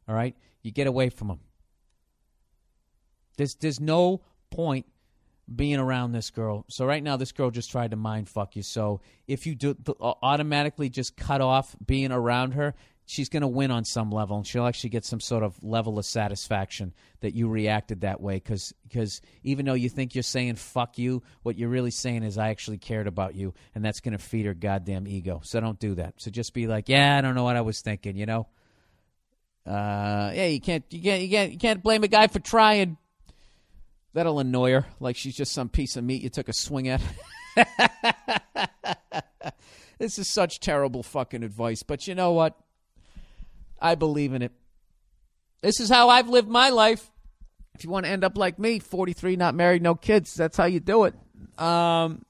All 0.07 0.13
right? 0.13 0.35
You 0.61 0.71
get 0.71 0.85
away 0.85 1.09
from 1.09 1.29
them. 1.29 1.39
There's, 3.37 3.55
there's 3.55 3.79
no 3.79 4.21
point 4.51 4.85
being 5.55 5.77
around 5.77 6.11
this 6.11 6.29
girl. 6.29 6.65
So 6.69 6.85
right 6.85 7.03
now, 7.03 7.17
this 7.17 7.31
girl 7.31 7.51
just 7.51 7.71
tried 7.71 7.91
to 7.91 7.97
mind 7.97 8.29
fuck 8.29 8.55
you. 8.55 8.63
So 8.63 9.01
if 9.27 9.47
you 9.47 9.55
do 9.55 9.75
automatically 9.99 10.89
just 10.89 11.17
cut 11.17 11.41
off 11.41 11.75
being 11.85 12.11
around 12.11 12.53
her, 12.53 12.75
she's 13.05 13.29
going 13.29 13.41
to 13.41 13.47
win 13.47 13.71
on 13.71 13.85
some 13.85 14.11
level, 14.11 14.37
and 14.37 14.45
she'll 14.45 14.67
actually 14.67 14.91
get 14.91 15.03
some 15.03 15.19
sort 15.19 15.41
of 15.43 15.63
level 15.63 15.97
of 15.97 16.05
satisfaction 16.05 16.93
that 17.21 17.33
you 17.33 17.47
reacted 17.49 18.01
that 18.01 18.21
way. 18.21 18.35
Because 18.35 18.73
because 18.87 19.21
even 19.43 19.65
though 19.65 19.73
you 19.73 19.89
think 19.89 20.13
you're 20.13 20.21
saying 20.21 20.55
fuck 20.55 20.97
you, 20.99 21.23
what 21.41 21.57
you're 21.57 21.69
really 21.69 21.91
saying 21.91 22.23
is 22.23 22.37
I 22.37 22.49
actually 22.49 22.77
cared 22.77 23.07
about 23.07 23.33
you, 23.33 23.53
and 23.73 23.83
that's 23.83 23.99
going 23.99 24.17
to 24.17 24.23
feed 24.23 24.45
her 24.45 24.53
goddamn 24.53 25.07
ego. 25.07 25.41
So 25.43 25.59
don't 25.59 25.79
do 25.79 25.95
that. 25.95 26.15
So 26.17 26.29
just 26.29 26.53
be 26.53 26.67
like, 26.67 26.87
yeah, 26.89 27.17
I 27.17 27.21
don't 27.21 27.35
know 27.35 27.43
what 27.43 27.55
I 27.55 27.61
was 27.61 27.81
thinking, 27.81 28.15
you 28.15 28.27
know. 28.27 28.47
Uh, 29.65 30.31
yeah, 30.33 30.45
you 30.45 30.61
can't, 30.61 30.83
you 30.89 31.01
can't, 31.01 31.21
you 31.21 31.29
can't, 31.29 31.51
you 31.51 31.57
can't 31.57 31.83
blame 31.83 32.03
a 32.03 32.07
guy 32.07 32.27
for 32.27 32.39
trying. 32.39 32.97
That'll 34.13 34.39
annoy 34.39 34.71
her, 34.71 34.85
like 34.99 35.15
she's 35.15 35.35
just 35.35 35.51
some 35.51 35.69
piece 35.69 35.95
of 35.95 36.03
meat 36.03 36.23
you 36.23 36.29
took 36.29 36.49
a 36.49 36.53
swing 36.53 36.87
at. 36.87 37.01
this 39.99 40.17
is 40.17 40.27
such 40.27 40.59
terrible 40.59 41.03
fucking 41.03 41.43
advice, 41.43 41.83
but 41.83 42.07
you 42.07 42.15
know 42.15 42.31
what? 42.31 42.57
I 43.79 43.95
believe 43.95 44.33
in 44.33 44.41
it. 44.41 44.51
This 45.61 45.79
is 45.79 45.89
how 45.89 46.09
I've 46.09 46.27
lived 46.27 46.49
my 46.49 46.69
life. 46.69 47.11
If 47.75 47.83
you 47.83 47.89
want 47.89 48.05
to 48.05 48.11
end 48.11 48.23
up 48.23 48.37
like 48.37 48.57
me, 48.57 48.79
43, 48.79 49.35
not 49.35 49.55
married, 49.55 49.81
no 49.81 49.95
kids, 49.95 50.33
that's 50.33 50.57
how 50.57 50.65
you 50.65 50.79
do 50.79 51.05
it. 51.05 51.13
Um, 51.57 52.25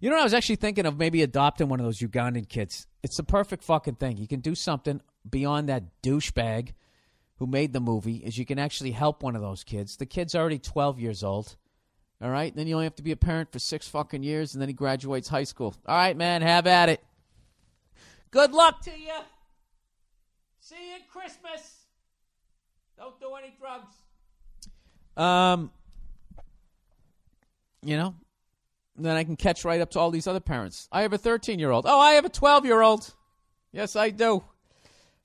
you 0.00 0.10
know, 0.10 0.18
I 0.18 0.24
was 0.24 0.34
actually 0.34 0.56
thinking 0.56 0.86
of 0.86 0.98
maybe 0.98 1.22
adopting 1.22 1.68
one 1.68 1.80
of 1.80 1.86
those 1.86 1.98
Ugandan 1.98 2.48
kids. 2.48 2.86
It's 3.02 3.16
the 3.16 3.22
perfect 3.22 3.62
fucking 3.64 3.96
thing. 3.96 4.16
You 4.16 4.26
can 4.26 4.40
do 4.40 4.54
something 4.54 5.00
beyond 5.28 5.68
that 5.68 5.84
douchebag 6.02 6.72
who 7.38 7.46
made 7.46 7.72
the 7.72 7.80
movie 7.80 8.16
is 8.16 8.38
you 8.38 8.46
can 8.46 8.58
actually 8.58 8.92
help 8.92 9.22
one 9.22 9.34
of 9.34 9.42
those 9.42 9.64
kids. 9.64 9.96
The 9.96 10.06
kid's 10.06 10.34
already 10.34 10.58
12 10.58 11.00
years 11.00 11.24
old. 11.24 11.56
All 12.22 12.30
right, 12.30 12.54
then 12.54 12.66
you 12.66 12.74
only 12.74 12.86
have 12.86 12.94
to 12.96 13.02
be 13.02 13.10
a 13.10 13.16
parent 13.16 13.50
for 13.52 13.58
six 13.58 13.88
fucking 13.88 14.22
years, 14.22 14.54
and 14.54 14.62
then 14.62 14.68
he 14.68 14.72
graduates 14.72 15.28
high 15.28 15.44
school. 15.44 15.74
All 15.86 15.96
right, 15.96 16.16
man, 16.16 16.42
have 16.42 16.66
at 16.66 16.88
it. 16.88 17.02
Good 18.30 18.52
luck 18.52 18.82
to 18.82 18.90
you. 18.90 19.12
See 20.60 20.76
you 20.88 20.94
at 20.94 21.08
Christmas. 21.08 21.84
Don't 22.96 23.18
do 23.20 23.34
any 23.34 23.54
drugs. 23.58 23.92
Um, 25.16 25.70
you 27.82 27.96
know, 27.96 28.14
then 28.96 29.16
I 29.16 29.24
can 29.24 29.36
catch 29.36 29.64
right 29.64 29.80
up 29.80 29.90
to 29.90 30.00
all 30.00 30.10
these 30.10 30.26
other 30.26 30.40
parents. 30.40 30.88
I 30.90 31.02
have 31.02 31.12
a 31.12 31.18
13 31.18 31.58
year 31.58 31.70
old. 31.70 31.84
Oh, 31.86 31.98
I 31.98 32.12
have 32.12 32.24
a 32.24 32.30
12 32.30 32.64
year 32.64 32.80
old. 32.80 33.12
Yes, 33.72 33.96
I 33.96 34.10
do. 34.10 34.42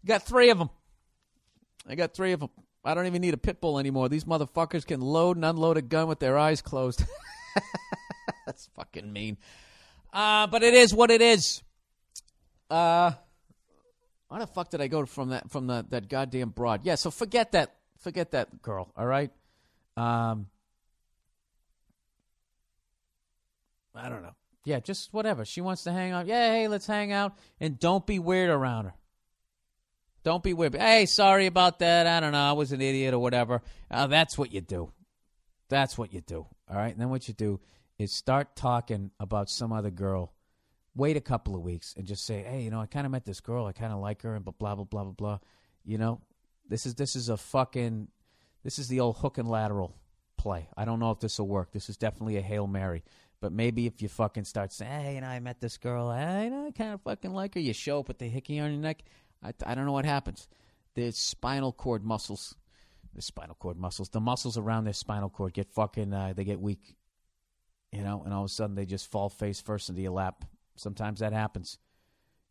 Got 0.05 0.23
three 0.23 0.49
of 0.49 0.57
them. 0.57 0.69
I 1.89 1.95
got 1.95 2.13
three 2.13 2.31
of 2.33 2.41
them. 2.41 2.49
I 2.83 2.93
don't 2.93 3.07
even 3.07 3.21
need 3.21 3.33
a 3.33 3.37
pit 3.37 3.59
bull 3.59 3.79
anymore. 3.79 4.07
These 4.07 4.25
motherfuckers 4.25 4.85
can 4.85 5.01
load 5.01 5.35
and 5.35 5.43
unload 5.43 5.77
a 5.77 5.81
gun 5.81 6.07
with 6.07 6.19
their 6.19 6.37
eyes 6.37 6.61
closed. 6.61 7.03
That's 8.45 8.69
fucking 8.75 9.11
mean. 9.11 9.37
Uh, 10.13 10.47
but 10.47 10.63
it 10.63 10.73
is 10.73 10.93
what 10.93 11.11
it 11.11 11.21
is. 11.21 11.61
Uh, 12.69 13.11
why 14.29 14.39
the 14.39 14.47
fuck 14.47 14.69
did 14.69 14.79
I 14.79 14.87
go 14.87 15.05
from 15.05 15.29
that 15.29 15.49
from 15.49 15.67
the, 15.67 15.85
that 15.89 16.07
goddamn 16.07 16.49
broad? 16.49 16.81
Yeah, 16.85 16.95
so 16.95 17.09
forget 17.11 17.51
that 17.53 17.75
forget 17.97 18.31
that 18.31 18.61
girl, 18.61 18.91
all 18.95 19.05
right? 19.05 19.31
Um 19.97 20.47
I 23.95 24.07
don't 24.07 24.21
know. 24.21 24.35
Yeah, 24.63 24.79
just 24.79 25.11
whatever. 25.13 25.45
She 25.45 25.61
wants 25.61 25.83
to 25.83 25.91
hang 25.91 26.11
out. 26.11 26.27
Yeah, 26.27 26.51
hey, 26.53 26.67
let's 26.67 26.85
hang 26.85 27.11
out 27.11 27.37
and 27.59 27.79
don't 27.79 28.05
be 28.05 28.19
weird 28.19 28.51
around 28.51 28.85
her. 28.85 28.93
Don't 30.23 30.43
be 30.43 30.53
weird. 30.53 30.75
Hey, 30.75 31.05
sorry 31.05 31.45
about 31.45 31.79
that. 31.79 32.07
I 32.07 32.19
don't 32.19 32.33
know. 32.33 32.49
I 32.49 32.51
was 32.51 32.71
an 32.71 32.81
idiot 32.81 33.13
or 33.13 33.19
whatever. 33.19 33.61
Uh, 33.89 34.07
that's 34.07 34.37
what 34.37 34.53
you 34.53 34.61
do. 34.61 34.91
That's 35.69 35.97
what 35.97 36.13
you 36.13 36.21
do. 36.21 36.45
All 36.69 36.75
right. 36.75 36.91
And 36.91 36.99
then 36.99 37.09
what 37.09 37.27
you 37.27 37.33
do 37.33 37.59
is 37.97 38.13
start 38.13 38.55
talking 38.55 39.11
about 39.19 39.49
some 39.49 39.71
other 39.71 39.91
girl. 39.91 40.33
Wait 40.95 41.15
a 41.15 41.21
couple 41.21 41.55
of 41.55 41.61
weeks 41.61 41.93
and 41.95 42.05
just 42.07 42.25
say, 42.25 42.43
hey, 42.43 42.63
you 42.63 42.71
know, 42.71 42.81
I 42.81 42.85
kind 42.85 43.05
of 43.05 43.11
met 43.11 43.23
this 43.23 43.39
girl. 43.39 43.65
I 43.65 43.71
kind 43.71 43.93
of 43.93 43.99
like 43.99 44.23
her, 44.23 44.35
and 44.35 44.43
blah 44.43 44.53
blah 44.57 44.75
blah 44.75 44.85
blah 44.85 45.03
blah. 45.11 45.39
You 45.85 45.97
know, 45.97 46.21
this 46.67 46.85
is 46.85 46.95
this 46.95 47.15
is 47.15 47.29
a 47.29 47.37
fucking 47.37 48.09
this 48.63 48.79
is 48.79 48.87
the 48.87 48.99
old 48.99 49.17
hook 49.17 49.37
and 49.37 49.47
lateral 49.47 49.95
play. 50.37 50.67
I 50.75 50.85
don't 50.85 50.99
know 50.99 51.11
if 51.11 51.19
this 51.19 51.39
will 51.39 51.47
work. 51.47 51.71
This 51.71 51.89
is 51.89 51.97
definitely 51.97 52.37
a 52.37 52.41
hail 52.41 52.67
mary. 52.67 53.03
But 53.41 53.53
maybe 53.53 53.85
if 53.85 54.01
you 54.01 54.09
fucking 54.09 54.43
start 54.43 54.73
saying, 54.73 54.91
hey, 54.91 55.15
you 55.15 55.21
know, 55.21 55.27
I 55.27 55.39
met 55.39 55.61
this 55.61 55.77
girl. 55.77 56.09
I, 56.09 56.43
you 56.43 56.49
know, 56.49 56.67
I 56.67 56.71
kind 56.71 56.93
of 56.93 57.01
fucking 57.01 57.31
like 57.31 57.53
her. 57.53 57.61
You 57.61 57.73
show 57.73 57.99
up 57.99 58.09
with 58.09 58.17
the 58.17 58.27
hickey 58.27 58.59
on 58.59 58.71
your 58.71 58.81
neck. 58.81 59.03
I, 59.43 59.53
I 59.65 59.75
don't 59.75 59.85
know 59.85 59.91
what 59.91 60.05
happens. 60.05 60.47
The 60.95 61.11
spinal 61.11 61.71
cord 61.71 62.03
muscles, 62.03 62.55
the 63.13 63.21
spinal 63.21 63.55
cord 63.55 63.77
muscles, 63.77 64.09
the 64.09 64.19
muscles 64.19 64.57
around 64.57 64.83
their 64.85 64.93
spinal 64.93 65.29
cord 65.29 65.53
get 65.53 65.69
fucking, 65.71 66.13
uh, 66.13 66.33
they 66.35 66.43
get 66.43 66.59
weak, 66.59 66.95
you 67.91 68.03
know, 68.03 68.21
and 68.23 68.33
all 68.33 68.43
of 68.43 68.49
a 68.49 68.53
sudden 68.53 68.75
they 68.75 68.85
just 68.85 69.11
fall 69.11 69.29
face 69.29 69.61
first 69.61 69.89
into 69.89 70.01
your 70.01 70.11
lap. 70.11 70.45
Sometimes 70.75 71.19
that 71.19 71.33
happens, 71.33 71.77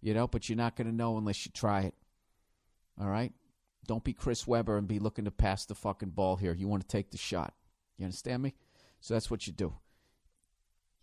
you 0.00 0.14
know, 0.14 0.26
but 0.26 0.48
you're 0.48 0.56
not 0.56 0.76
going 0.76 0.88
to 0.88 0.94
know 0.94 1.16
unless 1.18 1.44
you 1.44 1.52
try 1.52 1.82
it. 1.82 1.94
All 3.00 3.08
right? 3.08 3.32
Don't 3.86 4.04
be 4.04 4.12
Chris 4.12 4.46
Webber 4.46 4.76
and 4.76 4.86
be 4.86 4.98
looking 4.98 5.24
to 5.24 5.30
pass 5.30 5.64
the 5.64 5.74
fucking 5.74 6.10
ball 6.10 6.36
here. 6.36 6.52
You 6.52 6.68
want 6.68 6.82
to 6.82 6.88
take 6.88 7.10
the 7.10 7.18
shot. 7.18 7.54
You 7.96 8.04
understand 8.04 8.42
me? 8.42 8.54
So 9.00 9.14
that's 9.14 9.30
what 9.30 9.46
you 9.46 9.52
do. 9.52 9.74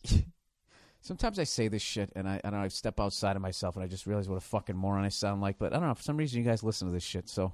Sometimes 1.06 1.38
I 1.38 1.44
say 1.44 1.68
this 1.68 1.84
shit 1.84 2.12
and 2.16 2.28
I, 2.28 2.40
don't 2.44 2.56
I 2.56 2.68
step 2.68 3.00
outside 3.00 3.36
of 3.36 3.42
myself 3.44 3.76
and 3.76 3.84
I 3.84 3.88
just 3.88 4.08
realize 4.08 4.28
what 4.28 4.38
a 4.38 4.42
fucking 4.42 4.76
moron 4.76 5.06
I 5.06 5.10
sound 5.10 5.40
like. 5.40 5.60
But 5.60 5.72
I 5.72 5.78
don't 5.78 5.88
know, 5.88 5.94
for 5.94 6.02
some 6.02 6.18
reason 6.18 6.40
you 6.40 6.44
guys 6.44 6.64
listen 6.64 6.88
to 6.88 6.92
this 6.92 7.04
shit. 7.04 7.30
So 7.30 7.54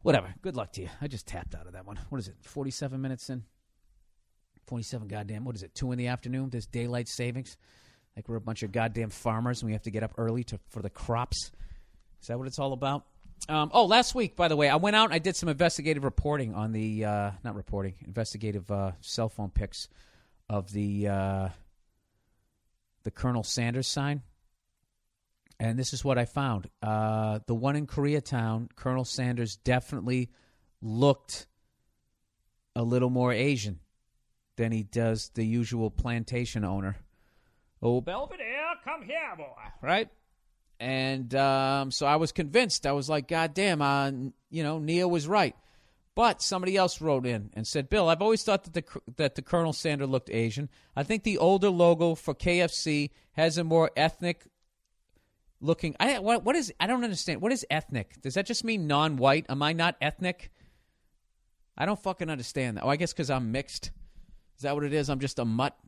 whatever. 0.00 0.32
Good 0.40 0.56
luck 0.56 0.72
to 0.72 0.80
you. 0.80 0.88
I 0.98 1.08
just 1.08 1.26
tapped 1.26 1.54
out 1.54 1.66
of 1.66 1.74
that 1.74 1.84
one. 1.84 2.00
What 2.08 2.16
is 2.16 2.26
it? 2.26 2.36
47 2.40 3.02
minutes 3.02 3.28
in? 3.28 3.44
47 4.66 5.08
goddamn. 5.08 5.44
What 5.44 5.56
is 5.56 5.62
it? 5.62 5.74
2 5.74 5.92
in 5.92 5.98
the 5.98 6.06
afternoon? 6.06 6.48
There's 6.48 6.64
daylight 6.64 7.06
savings. 7.08 7.58
Like 8.16 8.30
we're 8.30 8.36
a 8.36 8.40
bunch 8.40 8.62
of 8.62 8.72
goddamn 8.72 9.10
farmers 9.10 9.60
and 9.60 9.66
we 9.66 9.74
have 9.74 9.82
to 9.82 9.90
get 9.90 10.02
up 10.02 10.14
early 10.16 10.42
to 10.44 10.58
for 10.70 10.80
the 10.80 10.88
crops. 10.88 11.50
Is 12.22 12.28
that 12.28 12.38
what 12.38 12.46
it's 12.46 12.58
all 12.58 12.72
about? 12.72 13.04
Um, 13.50 13.70
oh, 13.74 13.84
last 13.84 14.14
week, 14.14 14.36
by 14.36 14.48
the 14.48 14.56
way, 14.56 14.70
I 14.70 14.76
went 14.76 14.96
out 14.96 15.04
and 15.04 15.12
I 15.12 15.18
did 15.18 15.36
some 15.36 15.50
investigative 15.50 16.02
reporting 16.02 16.54
on 16.54 16.72
the, 16.72 17.04
uh, 17.04 17.30
not 17.44 17.56
reporting, 17.56 17.94
investigative 18.06 18.70
uh, 18.70 18.92
cell 19.02 19.28
phone 19.28 19.50
pics 19.50 19.88
of 20.48 20.72
the 20.72 21.08
uh, 21.08 21.48
the 23.08 23.12
Colonel 23.12 23.42
Sanders 23.42 23.86
sign. 23.86 24.20
And 25.58 25.78
this 25.78 25.94
is 25.94 26.04
what 26.04 26.18
I 26.18 26.26
found. 26.26 26.68
Uh, 26.82 27.38
the 27.46 27.54
one 27.54 27.74
in 27.74 27.86
Koreatown, 27.86 28.68
Colonel 28.76 29.06
Sanders 29.06 29.56
definitely 29.56 30.28
looked 30.82 31.46
a 32.76 32.82
little 32.82 33.08
more 33.08 33.32
Asian 33.32 33.80
than 34.56 34.72
he 34.72 34.82
does 34.82 35.30
the 35.30 35.42
usual 35.42 35.90
plantation 35.90 36.66
owner. 36.66 36.98
Oh, 37.80 38.02
Belvedere, 38.02 38.74
come 38.84 39.04
here, 39.04 39.34
boy. 39.38 39.46
Right? 39.80 40.10
And 40.78 41.34
um, 41.34 41.90
so 41.90 42.04
I 42.04 42.16
was 42.16 42.30
convinced. 42.30 42.86
I 42.86 42.92
was 42.92 43.08
like, 43.08 43.26
God 43.26 43.54
damn, 43.54 43.80
uh, 43.80 44.10
you 44.50 44.62
know, 44.62 44.78
Nia 44.80 45.08
was 45.08 45.26
right. 45.26 45.56
But 46.18 46.42
somebody 46.42 46.76
else 46.76 47.00
wrote 47.00 47.26
in 47.26 47.50
and 47.54 47.64
said, 47.64 47.88
"Bill, 47.88 48.08
I've 48.08 48.20
always 48.20 48.42
thought 48.42 48.64
that 48.64 48.74
the 48.74 48.84
that 49.18 49.36
the 49.36 49.40
Colonel 49.40 49.72
Sander 49.72 50.04
looked 50.04 50.30
Asian. 50.30 50.68
I 50.96 51.04
think 51.04 51.22
the 51.22 51.38
older 51.38 51.70
logo 51.70 52.16
for 52.16 52.34
KFC 52.34 53.10
has 53.34 53.56
a 53.56 53.62
more 53.62 53.92
ethnic 53.96 54.44
looking. 55.60 55.94
I 56.00 56.18
what, 56.18 56.42
what 56.42 56.56
is? 56.56 56.74
I 56.80 56.88
don't 56.88 57.04
understand. 57.04 57.40
What 57.40 57.52
is 57.52 57.64
ethnic? 57.70 58.20
Does 58.20 58.34
that 58.34 58.46
just 58.46 58.64
mean 58.64 58.88
non-white? 58.88 59.46
Am 59.48 59.62
I 59.62 59.72
not 59.72 59.94
ethnic? 60.00 60.50
I 61.76 61.86
don't 61.86 62.02
fucking 62.02 62.28
understand 62.28 62.78
that. 62.78 62.84
Oh, 62.84 62.88
I 62.88 62.96
guess 62.96 63.12
because 63.12 63.30
I'm 63.30 63.52
mixed. 63.52 63.92
Is 64.56 64.62
that 64.62 64.74
what 64.74 64.82
it 64.82 64.92
is? 64.92 65.08
I'm 65.08 65.20
just 65.20 65.38
a 65.38 65.44
mutt. 65.44 65.78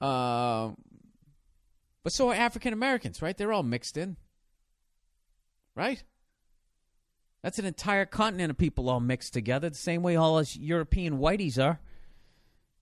Uh, 0.00 0.70
but 2.04 2.12
so 2.12 2.28
are 2.28 2.36
African 2.36 2.72
Americans, 2.72 3.20
right? 3.20 3.36
They're 3.36 3.52
all 3.52 3.64
mixed 3.64 3.96
in, 3.96 4.16
right? 5.74 6.04
That's 7.44 7.58
an 7.58 7.66
entire 7.66 8.06
continent 8.06 8.48
of 8.48 8.56
people 8.56 8.88
all 8.88 9.00
mixed 9.00 9.34
together, 9.34 9.68
the 9.68 9.76
same 9.76 10.02
way 10.02 10.16
all 10.16 10.38
us 10.38 10.56
European 10.56 11.18
whiteys 11.18 11.62
are. 11.62 11.78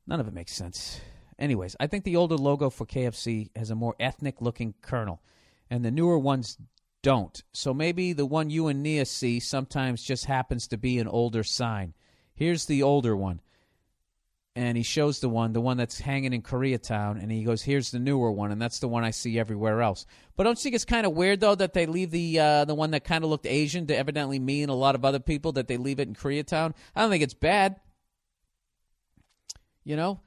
None 0.06 0.20
of 0.20 0.28
it 0.28 0.34
makes 0.34 0.52
sense. 0.52 1.01
Anyways, 1.36 1.74
I 1.80 1.89
think 1.89 2.05
the 2.05 2.14
older 2.14 2.36
logo 2.36 2.70
for 2.70 2.86
KFC 2.86 3.51
has 3.56 3.70
a 3.70 3.74
more 3.74 3.97
ethnic 3.98 4.40
looking 4.40 4.74
Colonel, 4.80 5.20
and 5.68 5.84
the 5.84 5.90
newer 5.90 6.16
ones 6.16 6.59
don't. 7.02 7.43
So 7.52 7.74
maybe 7.74 8.12
the 8.12 8.24
one 8.24 8.51
you 8.51 8.68
and 8.68 8.84
Nia 8.84 9.05
see 9.05 9.40
sometimes 9.40 10.05
just 10.05 10.26
happens 10.26 10.68
to 10.68 10.78
be 10.78 11.01
an 11.01 11.09
older 11.09 11.43
sign. 11.43 11.94
Here's 12.32 12.66
the 12.66 12.84
older 12.84 13.16
one 13.16 13.40
and 14.54 14.76
he 14.76 14.82
shows 14.82 15.20
the 15.20 15.28
one, 15.28 15.52
the 15.54 15.60
one 15.60 15.78
that's 15.78 15.98
hanging 15.98 16.34
in 16.34 16.42
Koreatown, 16.42 17.22
and 17.22 17.32
he 17.32 17.42
goes, 17.42 17.62
"Here's 17.62 17.90
the 17.90 17.98
newer 17.98 18.30
one," 18.30 18.52
and 18.52 18.60
that's 18.60 18.80
the 18.80 18.88
one 18.88 19.02
I 19.02 19.10
see 19.10 19.38
everywhere 19.38 19.80
else. 19.80 20.04
But 20.36 20.44
don't 20.44 20.58
you 20.58 20.62
think 20.62 20.74
it's 20.74 20.84
kind 20.84 21.06
of 21.06 21.12
weird 21.12 21.40
though 21.40 21.54
that 21.54 21.72
they 21.72 21.86
leave 21.86 22.10
the 22.10 22.38
uh, 22.38 22.64
the 22.66 22.74
one 22.74 22.90
that 22.90 23.04
kind 23.04 23.24
of 23.24 23.30
looked 23.30 23.46
Asian 23.46 23.86
to 23.86 23.96
evidently 23.96 24.38
me 24.38 24.62
and 24.62 24.70
a 24.70 24.74
lot 24.74 24.94
of 24.94 25.04
other 25.04 25.20
people 25.20 25.52
that 25.52 25.68
they 25.68 25.78
leave 25.78 26.00
it 26.00 26.08
in 26.08 26.14
Koreatown? 26.14 26.74
I 26.94 27.00
don't 27.00 27.10
think 27.10 27.22
it's 27.22 27.34
bad. 27.34 27.76
You 29.84 29.96
know, 29.96 30.20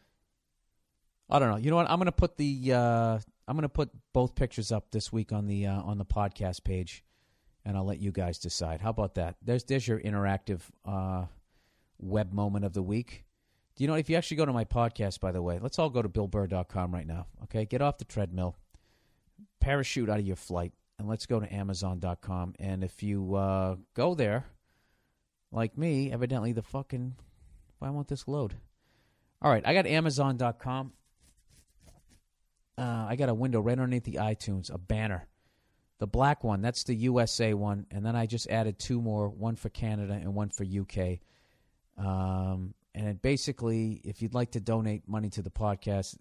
I 1.29 1.37
don't 1.37 1.49
know. 1.49 1.57
You 1.57 1.69
know 1.69 1.77
what? 1.77 1.89
I'm 1.89 1.99
gonna 1.99 2.11
put 2.11 2.35
the 2.37 2.73
uh, 2.73 3.19
I'm 3.47 3.55
gonna 3.55 3.69
put 3.69 3.91
both 4.11 4.33
pictures 4.33 4.71
up 4.71 4.89
this 4.91 5.13
week 5.13 5.31
on 5.31 5.45
the 5.45 5.67
uh, 5.67 5.81
on 5.81 5.99
the 5.99 6.05
podcast 6.05 6.63
page, 6.63 7.03
and 7.63 7.77
I'll 7.77 7.85
let 7.85 7.99
you 7.99 8.11
guys 8.11 8.39
decide. 8.39 8.81
How 8.81 8.89
about 8.89 9.15
that? 9.15 9.35
There's 9.43 9.63
there's 9.65 9.87
your 9.87 9.99
interactive 9.99 10.61
uh, 10.83 11.25
web 11.99 12.33
moment 12.33 12.65
of 12.65 12.73
the 12.73 12.83
week. 12.83 13.25
Do 13.75 13.83
you 13.83 13.87
know 13.89 13.95
if 13.95 14.09
you 14.09 14.15
actually 14.15 14.37
go 14.37 14.45
to 14.45 14.53
my 14.53 14.63
podcast, 14.63 15.19
by 15.19 15.31
the 15.31 15.41
way, 15.41 15.59
let's 15.59 15.79
all 15.79 15.89
go 15.89 16.01
to 16.01 16.07
BillBurr.com 16.07 16.93
right 16.93 17.05
now. 17.05 17.27
Okay, 17.43 17.65
get 17.65 17.81
off 17.81 17.97
the 17.97 18.05
treadmill, 18.05 18.55
parachute 19.59 20.09
out 20.09 20.19
of 20.19 20.25
your 20.25 20.37
flight, 20.37 20.73
and 20.97 21.09
let's 21.09 21.25
go 21.25 21.41
to 21.41 21.53
Amazon.com. 21.53 22.55
And 22.57 22.83
if 22.83 23.03
you 23.03 23.35
uh, 23.35 23.75
go 23.93 24.15
there, 24.15 24.45
like 25.51 25.77
me, 25.77 26.11
evidently 26.11 26.53
the 26.53 26.61
fucking 26.61 27.15
why 27.79 27.89
won't 27.89 28.07
this 28.07 28.27
load? 28.27 28.55
All 29.41 29.51
right, 29.51 29.63
I 29.65 29.73
got 29.73 29.85
Amazon.com. 29.85 30.93
Uh, 32.77 33.05
I 33.09 33.15
got 33.15 33.29
a 33.29 33.33
window 33.33 33.61
right 33.61 33.73
underneath 33.73 34.03
the 34.03 34.13
iTunes, 34.13 34.73
a 34.73 34.77
banner. 34.77 35.27
The 35.99 36.07
black 36.07 36.43
one, 36.43 36.61
that's 36.61 36.83
the 36.83 36.95
USA 36.95 37.53
one, 37.53 37.85
and 37.91 38.05
then 38.05 38.15
I 38.15 38.25
just 38.25 38.49
added 38.49 38.79
two 38.79 39.01
more, 39.01 39.29
one 39.29 39.55
for 39.55 39.69
Canada 39.69 40.13
and 40.13 40.33
one 40.33 40.49
for 40.49 40.65
UK. 40.65 41.19
Um, 41.97 42.73
and 42.95 43.21
basically, 43.21 43.99
if 44.05 44.21
you'd 44.21 44.33
like 44.33 44.51
to 44.51 44.61
donate 44.61 45.07
money 45.07 45.29
to 45.31 45.41
the 45.41 45.49
podcast 45.49 46.17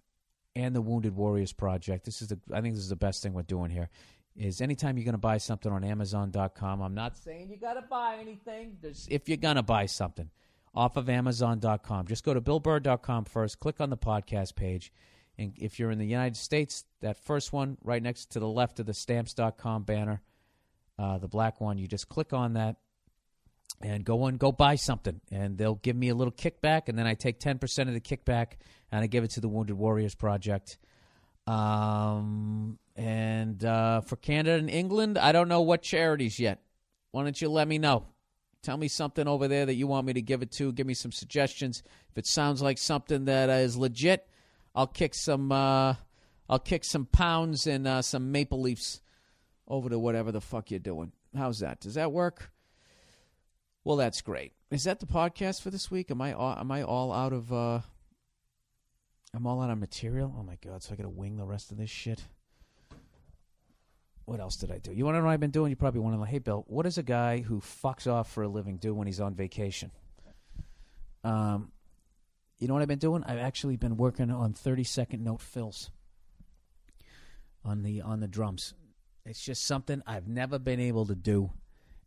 and 0.57 0.75
the 0.75 0.81
Wounded 0.81 1.15
Warriors 1.15 1.53
Project, 1.53 2.03
this 2.03 2.21
is 2.21 2.27
the 2.27 2.39
I 2.53 2.59
think 2.59 2.75
this 2.75 2.83
is 2.83 2.89
the 2.89 2.97
best 2.97 3.23
thing 3.23 3.33
we're 3.33 3.43
doing 3.43 3.71
here. 3.71 3.89
Is 4.35 4.59
anytime 4.59 4.97
you're 4.97 5.05
going 5.05 5.13
to 5.13 5.17
buy 5.17 5.37
something 5.37 5.71
on 5.71 5.85
Amazon.com, 5.85 6.81
I'm 6.81 6.93
not 6.93 7.15
saying 7.15 7.49
you 7.49 7.55
got 7.55 7.75
to 7.75 7.81
buy 7.81 8.17
anything. 8.19 8.75
There's, 8.81 9.07
if 9.09 9.29
you're 9.29 9.37
going 9.37 9.55
to 9.55 9.63
buy 9.63 9.85
something 9.85 10.29
off 10.73 10.97
of 10.97 11.09
Amazon.com, 11.09 12.07
just 12.07 12.25
go 12.25 12.33
to 12.33 12.41
BillBurr.com 12.41 13.23
first, 13.23 13.61
click 13.61 13.79
on 13.79 13.89
the 13.89 13.97
podcast 13.97 14.55
page. 14.55 14.91
And 15.37 15.53
if 15.57 15.79
you're 15.79 15.91
in 15.91 15.99
the 15.99 16.05
United 16.05 16.35
States, 16.35 16.83
that 16.99 17.15
first 17.15 17.53
one 17.53 17.77
right 17.81 18.03
next 18.03 18.31
to 18.31 18.41
the 18.41 18.47
left 18.47 18.81
of 18.81 18.85
the 18.85 18.93
Stamps.com 18.93 19.83
banner, 19.83 20.21
uh, 20.99 21.17
the 21.19 21.29
black 21.29 21.61
one, 21.61 21.77
you 21.77 21.87
just 21.87 22.09
click 22.09 22.33
on 22.33 22.53
that 22.53 22.75
and 23.81 24.03
go 24.03 24.25
and 24.25 24.39
go 24.39 24.51
buy 24.51 24.75
something, 24.75 25.21
and 25.31 25.57
they'll 25.57 25.75
give 25.75 25.95
me 25.95 26.09
a 26.09 26.15
little 26.15 26.33
kickback, 26.33 26.87
and 26.87 26.97
then 26.97 27.05
I 27.07 27.13
take 27.13 27.39
ten 27.39 27.59
percent 27.59 27.89
of 27.89 27.95
the 27.95 28.01
kickback 28.01 28.53
and 28.91 29.03
I 29.03 29.07
give 29.07 29.23
it 29.23 29.31
to 29.31 29.41
the 29.41 29.49
Wounded 29.49 29.77
Warriors 29.77 30.15
Project. 30.15 30.77
Um, 31.47 32.79
and 32.95 33.63
uh, 33.63 34.01
for 34.01 34.15
Canada 34.15 34.57
and 34.57 34.69
England, 34.69 35.17
I 35.17 35.31
don't 35.31 35.47
know 35.47 35.61
what 35.61 35.81
charities 35.81 36.39
yet. 36.39 36.61
Why 37.11 37.23
don't 37.23 37.39
you 37.39 37.49
let 37.49 37.67
me 37.67 37.77
know? 37.77 38.07
Tell 38.63 38.77
me 38.77 38.87
something 38.87 39.27
over 39.27 39.47
there 39.47 39.65
that 39.65 39.75
you 39.75 39.85
want 39.85 40.07
me 40.07 40.13
to 40.13 40.21
give 40.21 40.41
it 40.41 40.51
to. 40.53 40.71
Give 40.71 40.87
me 40.87 40.95
some 40.95 41.11
suggestions. 41.11 41.83
If 42.09 42.17
it 42.17 42.25
sounds 42.25 42.61
like 42.61 42.77
something 42.77 43.25
that 43.25 43.49
is 43.49 43.77
legit, 43.77 44.27
I'll 44.73 44.87
kick 44.87 45.13
some. 45.13 45.51
Uh, 45.51 45.95
I'll 46.49 46.59
kick 46.59 46.83
some 46.83 47.05
pounds 47.05 47.67
and 47.67 47.87
uh, 47.87 48.01
some 48.01 48.31
maple 48.31 48.61
leafs 48.61 49.01
over 49.67 49.89
to 49.89 49.99
whatever 49.99 50.31
the 50.31 50.41
fuck 50.41 50.71
you're 50.71 50.79
doing. 50.79 51.11
How's 51.35 51.59
that? 51.59 51.79
Does 51.79 51.95
that 51.95 52.11
work? 52.11 52.51
Well, 53.85 53.97
that's 53.97 54.21
great. 54.21 54.53
Is 54.71 54.83
that 54.85 54.99
the 54.99 55.05
podcast 55.05 55.61
for 55.61 55.69
this 55.69 55.91
week? 55.91 56.09
Am 56.09 56.19
I 56.19 56.33
all, 56.33 56.57
am 56.57 56.71
I 56.71 56.81
all 56.81 57.13
out 57.13 57.31
of 57.31 57.53
uh, 57.53 57.81
I'm 59.31 59.45
all 59.45 59.61
out 59.61 59.69
of 59.69 59.77
material. 59.77 60.33
Oh 60.37 60.43
my 60.43 60.57
god! 60.63 60.81
So 60.81 60.93
I 60.93 60.95
got 60.95 61.03
to 61.03 61.09
wing 61.09 61.37
the 61.37 61.45
rest 61.45 61.71
of 61.71 61.77
this 61.77 61.89
shit. 61.89 62.23
What 64.25 64.39
else 64.39 64.55
did 64.55 64.71
I 64.71 64.79
do? 64.79 64.91
You 64.91 65.05
want 65.05 65.15
to 65.15 65.19
know 65.19 65.25
what 65.25 65.33
I've 65.33 65.39
been 65.39 65.51
doing? 65.51 65.69
You 65.69 65.75
probably 65.75 65.99
want 65.99 66.15
to 66.15 66.17
know. 66.17 66.23
Hey, 66.23 66.39
Bill, 66.39 66.65
what 66.67 66.83
does 66.83 66.97
a 66.97 67.03
guy 67.03 67.41
who 67.41 67.59
fucks 67.59 68.11
off 68.11 68.31
for 68.31 68.41
a 68.41 68.47
living 68.47 68.77
do 68.77 68.95
when 68.95 69.05
he's 69.05 69.19
on 69.19 69.35
vacation? 69.35 69.91
Um, 71.23 71.71
you 72.57 72.67
know 72.67 72.73
what 72.73 72.81
I've 72.81 72.87
been 72.87 72.97
doing? 72.97 73.23
I've 73.23 73.37
actually 73.37 73.75
been 73.75 73.97
working 73.97 74.31
on 74.31 74.53
32nd 74.53 75.19
note 75.19 75.41
fills 75.41 75.91
on 77.63 77.83
the 77.83 78.01
on 78.01 78.19
the 78.19 78.27
drums. 78.27 78.73
It's 79.27 79.43
just 79.43 79.63
something 79.63 80.01
I've 80.07 80.27
never 80.27 80.57
been 80.57 80.79
able 80.79 81.05
to 81.05 81.15
do 81.15 81.51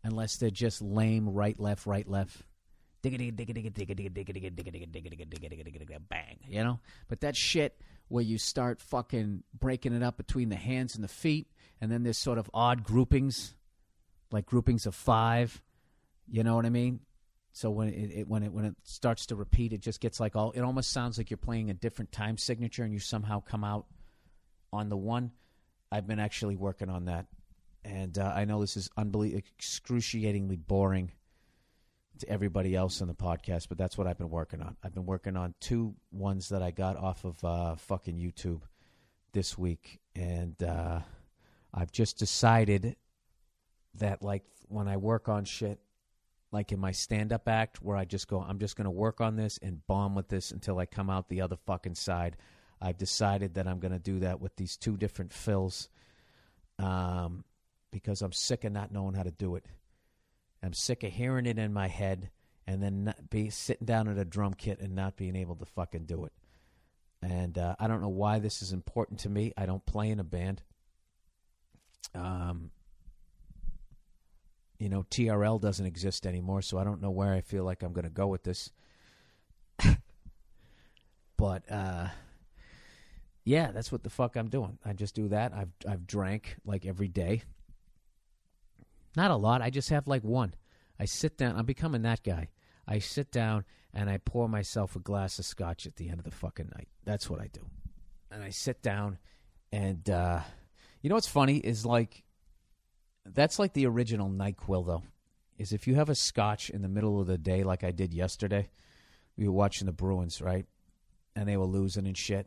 unless 0.04 0.36
they're 0.36 0.50
just 0.50 0.80
lame 0.82 1.28
right 1.28 1.58
left 1.58 1.86
right 1.86 2.08
left 2.08 2.42
bang, 6.08 6.38
you 6.46 6.64
know? 6.64 6.80
But 7.08 7.20
that 7.20 7.36
shit 7.36 7.80
where 8.08 8.24
you 8.24 8.38
start 8.38 8.80
fucking 8.80 9.44
breaking 9.58 9.92
it 9.92 10.02
up 10.02 10.16
between 10.16 10.48
the 10.48 10.56
hands 10.56 10.94
and 10.94 11.04
the 11.04 11.08
feet, 11.08 11.46
and 11.80 11.92
then 11.92 12.02
there's 12.02 12.18
sort 12.18 12.38
of 12.38 12.50
odd 12.52 12.82
groupings, 12.82 13.54
like 14.32 14.46
groupings 14.46 14.86
of 14.86 14.94
five, 14.94 15.62
you 16.30 16.42
know 16.42 16.56
what 16.56 16.66
I 16.66 16.70
mean? 16.70 17.00
So 17.52 17.70
when 17.70 17.88
it, 17.88 18.20
it, 18.20 18.28
when 18.28 18.42
it 18.42 18.52
when 18.52 18.64
it 18.64 18.76
starts 18.84 19.26
to 19.26 19.36
repeat, 19.36 19.72
it 19.72 19.80
just 19.80 20.00
gets 20.00 20.20
like 20.20 20.36
all. 20.36 20.52
It 20.52 20.60
almost 20.60 20.90
sounds 20.90 21.18
like 21.18 21.30
you're 21.30 21.38
playing 21.38 21.70
a 21.70 21.74
different 21.74 22.12
time 22.12 22.38
signature, 22.38 22.84
and 22.84 22.92
you 22.92 23.00
somehow 23.00 23.40
come 23.40 23.64
out 23.64 23.86
on 24.72 24.88
the 24.88 24.96
one. 24.96 25.32
I've 25.90 26.06
been 26.06 26.20
actually 26.20 26.56
working 26.56 26.90
on 26.90 27.06
that, 27.06 27.26
and 27.84 28.18
uh, 28.18 28.32
I 28.34 28.44
know 28.44 28.60
this 28.60 28.76
is 28.76 28.90
unbelievably 28.96 29.38
excruciatingly 29.38 30.56
boring 30.56 31.12
to 32.18 32.28
everybody 32.28 32.74
else 32.74 33.00
in 33.00 33.09
the 33.09 33.14
podcast, 33.14 33.68
but 33.68 33.78
that's 33.78 33.96
what 33.96 34.06
I've 34.06 34.18
been 34.18 34.30
working 34.30 34.60
on. 34.60 34.76
I've 34.82 34.94
been 34.94 35.06
working 35.06 35.36
on 35.36 35.55
two 35.60 35.94
ones 36.10 36.48
that 36.48 36.62
I 36.62 36.70
got 36.70 36.96
off 36.96 37.24
of 37.24 37.44
uh, 37.44 37.74
fucking 37.76 38.18
YouTube 38.18 38.62
this 39.32 39.56
week, 39.56 40.00
and 40.16 40.60
uh, 40.62 41.00
I've 41.72 41.92
just 41.92 42.18
decided 42.18 42.96
that 43.94 44.22
like 44.22 44.44
when 44.68 44.88
I 44.88 44.96
work 44.96 45.28
on 45.28 45.44
shit, 45.44 45.80
like 46.50 46.72
in 46.72 46.80
my 46.80 46.92
stand-up 46.92 47.46
act, 47.46 47.82
where 47.82 47.96
I 47.96 48.05
just 48.05 48.26
go, 48.26 48.40
I'm 48.40 48.59
just 48.59 48.76
going 48.76 48.86
to 48.86 48.90
work 48.90 49.20
on 49.20 49.36
this 49.36 49.59
and 49.62 49.86
bomb 49.86 50.14
with 50.14 50.28
this 50.28 50.50
until 50.50 50.78
I 50.78 50.86
come 50.86 51.10
out 51.10 51.28
the 51.28 51.42
other 51.42 51.56
fucking 51.66 51.94
side. 51.94 52.36
I've 52.80 52.96
decided 52.96 53.55
that 53.55 53.66
I'm 53.66 53.80
going 53.80 53.92
to 53.92 53.98
do 53.98 54.20
that 54.20 54.40
with 54.40 54.56
these 54.56 54.76
two 54.76 54.96
different 54.96 55.32
fills, 55.32 55.88
um, 56.78 57.44
because 57.90 58.23
I'm 58.23 58.32
sick 58.32 58.65
of 58.65 58.73
not 58.73 58.93
knowing 58.93 59.15
how 59.15 59.23
to 59.23 59.31
do 59.31 59.56
it. 59.56 59.65
I'm 60.62 60.73
sick 60.73 61.05
of 61.05 61.12
hearing 61.12 61.47
it 61.47 61.59
in 61.59 61.73
my 61.73 61.89
head 61.89 62.31
and 62.66 62.82
then 62.82 63.05
not 63.05 63.31
be 63.31 63.51
sitting 63.51 63.86
down 63.86 64.09
at 64.09 64.19
a 64.19 64.24
drum 64.24 64.55
kit 64.55 64.81
and 64.81 64.94
not 64.94 65.16
being 65.16 65.36
able 65.36 65.56
to 65.56 65.65
fucking 65.65 66.05
do 66.05 66.24
it. 66.24 66.32
And 67.23 67.56
uh, 67.56 67.77
I 67.78 67.89
don't 67.89 68.02
know 68.02 68.09
why 68.09 68.39
this 68.39 68.62
is 68.62 68.73
important 68.73 69.20
to 69.20 69.28
me. 69.28 69.52
I 69.56 69.66
don't 69.66 69.85
play 69.86 70.10
in 70.10 70.20
a 70.20 70.24
band. 70.24 70.62
Um, 72.15 72.70
you 74.78 74.89
know, 74.89 75.05
TRL 75.10 75.60
doesn't 75.60 75.86
exist 75.86 76.27
anymore, 76.27 76.62
so 76.62 76.78
I 76.78 76.85
don't 76.85 77.02
know 77.02 77.10
where 77.10 77.32
I 77.32 77.40
feel 77.40 77.65
like 77.65 77.82
I'm 77.82 77.93
going 77.93 78.05
to 78.05 78.10
go 78.10 78.28
with 78.28 78.44
this. 78.44 78.70
but 81.36 81.70
uh, 81.70 82.09
yeah, 83.44 83.73
that's 83.73 83.90
what 83.90 84.05
the 84.05 84.10
fuck 84.10 84.36
I'm 84.36 84.48
doing. 84.48 84.78
I 84.85 84.93
just 84.93 85.15
do 85.15 85.28
that. 85.28 85.52
I've 85.52 85.73
I've 85.89 86.06
drank 86.06 86.56
like 86.65 86.86
every 86.86 87.09
day. 87.09 87.43
Not 89.19 89.32
a 89.32 89.36
lot. 89.36 89.62
I 89.62 89.70
just 89.70 89.90
have 89.90 90.07
like 90.07 90.23
one. 90.23 90.55
I 90.97 91.05
sit 91.07 91.36
down. 91.36 91.57
I'm 91.57 91.66
becoming 91.66 92.03
that 92.03 92.23
guy. 92.23 92.51
I 92.86 93.01
sit 93.01 93.32
down 93.32 93.65
and 93.93 94.09
I 94.09 94.19
pour 94.19 94.49
myself 94.49 94.95
a 94.95 95.01
glass 95.01 95.40
of 95.40 95.45
scotch 95.45 95.89
at 95.89 95.97
the 95.97 96.09
end 96.09 96.20
of 96.20 96.24
the 96.24 96.31
fucking 96.31 96.70
night. 96.77 96.86
That's 97.05 97.28
what 97.28 97.40
I 97.40 97.49
do. 97.49 97.62
And 98.31 98.45
I 98.45 98.51
sit 98.51 98.81
down 98.81 99.19
and 99.73 100.09
uh, 100.09 100.39
you 101.03 101.11
know 101.11 101.16
what's 101.16 101.27
funny 101.27 101.57
is 101.57 101.85
like 101.85 102.23
that's 103.27 103.59
like 103.59 103.73
the 103.73 103.86
original 103.86 104.31
NyQuil 104.31 104.86
though. 104.86 105.03
Is 105.59 105.73
if 105.73 105.89
you 105.89 105.97
have 105.97 106.11
a 106.11 106.15
scotch 106.15 106.70
in 106.70 106.82
the 106.82 106.89
middle 106.89 107.20
of 107.20 107.27
the 107.27 107.39
day 107.39 107.65
like 107.65 107.82
I 107.82 107.90
did 107.90 108.15
yesterday, 108.15 108.70
we 109.36 109.49
were 109.49 109.53
watching 109.53 109.86
the 109.86 109.93
Bruins, 109.93 110.40
right? 110.40 110.66
And 111.35 111.49
they 111.49 111.57
were 111.57 111.65
losing 111.65 112.07
and 112.07 112.16
shit. 112.16 112.47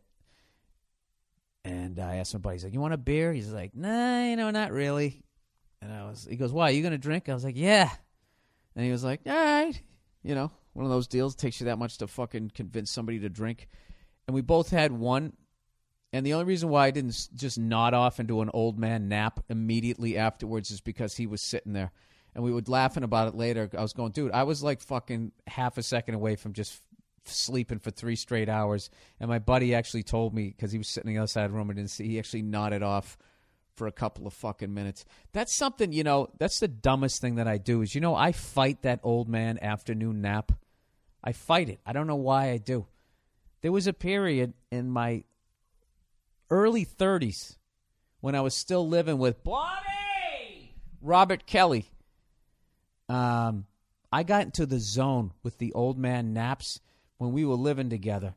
And 1.65 1.99
I 1.99 2.15
asked 2.15 2.33
my 2.33 2.39
buddy, 2.39 2.55
he's 2.55 2.63
like, 2.63 2.73
You 2.73 2.79
want 2.79 2.93
a 2.93 2.97
beer? 2.97 3.33
He's 3.33 3.51
like, 3.51 3.75
Nah, 3.75 4.23
you 4.23 4.37
know, 4.37 4.51
not 4.51 4.71
really. 4.71 5.25
And 5.81 5.91
I 5.91 6.03
was, 6.03 6.27
he 6.29 6.35
goes, 6.35 6.51
"Why? 6.51 6.69
Are 6.69 6.71
you 6.71 6.83
gonna 6.83 6.97
drink?" 6.97 7.27
I 7.29 7.33
was 7.33 7.43
like, 7.43 7.57
"Yeah." 7.57 7.89
And 8.75 8.85
he 8.85 8.91
was 8.91 9.03
like, 9.03 9.21
"All 9.25 9.33
right." 9.33 9.79
You 10.23 10.35
know, 10.35 10.51
one 10.73 10.85
of 10.85 10.91
those 10.91 11.07
deals 11.07 11.35
takes 11.35 11.59
you 11.59 11.65
that 11.65 11.79
much 11.79 11.97
to 11.97 12.07
fucking 12.07 12.51
convince 12.53 12.91
somebody 12.91 13.19
to 13.19 13.29
drink. 13.29 13.67
And 14.27 14.35
we 14.35 14.41
both 14.41 14.69
had 14.69 14.91
one. 14.91 15.33
And 16.13 16.25
the 16.25 16.33
only 16.33 16.45
reason 16.45 16.69
why 16.69 16.87
I 16.87 16.91
didn't 16.91 17.29
just 17.33 17.57
nod 17.57 17.93
off 17.93 18.19
into 18.19 18.41
an 18.41 18.49
old 18.53 18.77
man 18.77 19.07
nap 19.07 19.39
immediately 19.49 20.17
afterwards 20.17 20.69
is 20.69 20.81
because 20.81 21.15
he 21.15 21.25
was 21.25 21.41
sitting 21.41 21.73
there. 21.73 21.91
And 22.35 22.43
we 22.43 22.51
were 22.51 22.61
laughing 22.67 23.03
about 23.03 23.29
it 23.29 23.35
later. 23.35 23.69
I 23.77 23.81
was 23.81 23.93
going, 23.93 24.11
dude, 24.11 24.31
I 24.31 24.43
was 24.43 24.61
like 24.61 24.81
fucking 24.81 25.31
half 25.47 25.77
a 25.77 25.83
second 25.83 26.15
away 26.15 26.35
from 26.35 26.53
just 26.53 26.81
sleeping 27.25 27.79
for 27.79 27.91
three 27.91 28.15
straight 28.15 28.49
hours. 28.49 28.89
And 29.19 29.29
my 29.29 29.39
buddy 29.39 29.73
actually 29.73 30.03
told 30.03 30.33
me, 30.33 30.47
because 30.47 30.71
he 30.71 30.77
was 30.77 30.87
sitting 30.87 31.11
on 31.11 31.15
the 31.15 31.21
other 31.21 31.27
side 31.27 31.45
of 31.45 31.51
the 31.51 31.57
room 31.57 31.69
and 31.69 31.77
didn't 31.77 31.91
see, 31.91 32.07
he 32.07 32.19
actually 32.19 32.41
nodded 32.41 32.83
off 32.83 33.17
for 33.75 33.87
a 33.87 33.91
couple 33.91 34.27
of 34.27 34.33
fucking 34.33 34.73
minutes. 34.73 35.05
That's 35.33 35.55
something, 35.55 35.91
you 35.91 36.03
know, 36.03 36.29
that's 36.37 36.59
the 36.59 36.67
dumbest 36.67 37.21
thing 37.21 37.35
that 37.35 37.47
I 37.47 37.57
do 37.57 37.81
is, 37.81 37.95
you 37.95 38.01
know, 38.01 38.15
I 38.15 38.31
fight 38.31 38.81
that 38.81 38.99
old 39.03 39.27
man 39.27 39.59
afternoon 39.61 40.21
nap. 40.21 40.51
I 41.23 41.31
fight 41.33 41.69
it. 41.69 41.79
I 41.85 41.93
don't 41.93 42.07
know 42.07 42.15
why 42.15 42.49
I 42.49 42.57
do. 42.57 42.87
There 43.61 43.71
was 43.71 43.87
a 43.87 43.93
period 43.93 44.53
in 44.71 44.89
my 44.89 45.23
early 46.49 46.85
30s 46.85 47.57
when 48.19 48.35
I 48.35 48.41
was 48.41 48.55
still 48.55 48.87
living 48.87 49.17
with 49.17 49.43
Bobby 49.43 50.75
Robert 51.01 51.45
Kelly. 51.45 51.91
Um, 53.07 53.65
I 54.11 54.23
got 54.23 54.43
into 54.43 54.65
the 54.65 54.79
zone 54.79 55.31
with 55.43 55.57
the 55.57 55.73
old 55.73 55.97
man 55.97 56.33
naps 56.33 56.79
when 57.17 57.31
we 57.31 57.45
were 57.45 57.55
living 57.55 57.89
together 57.89 58.35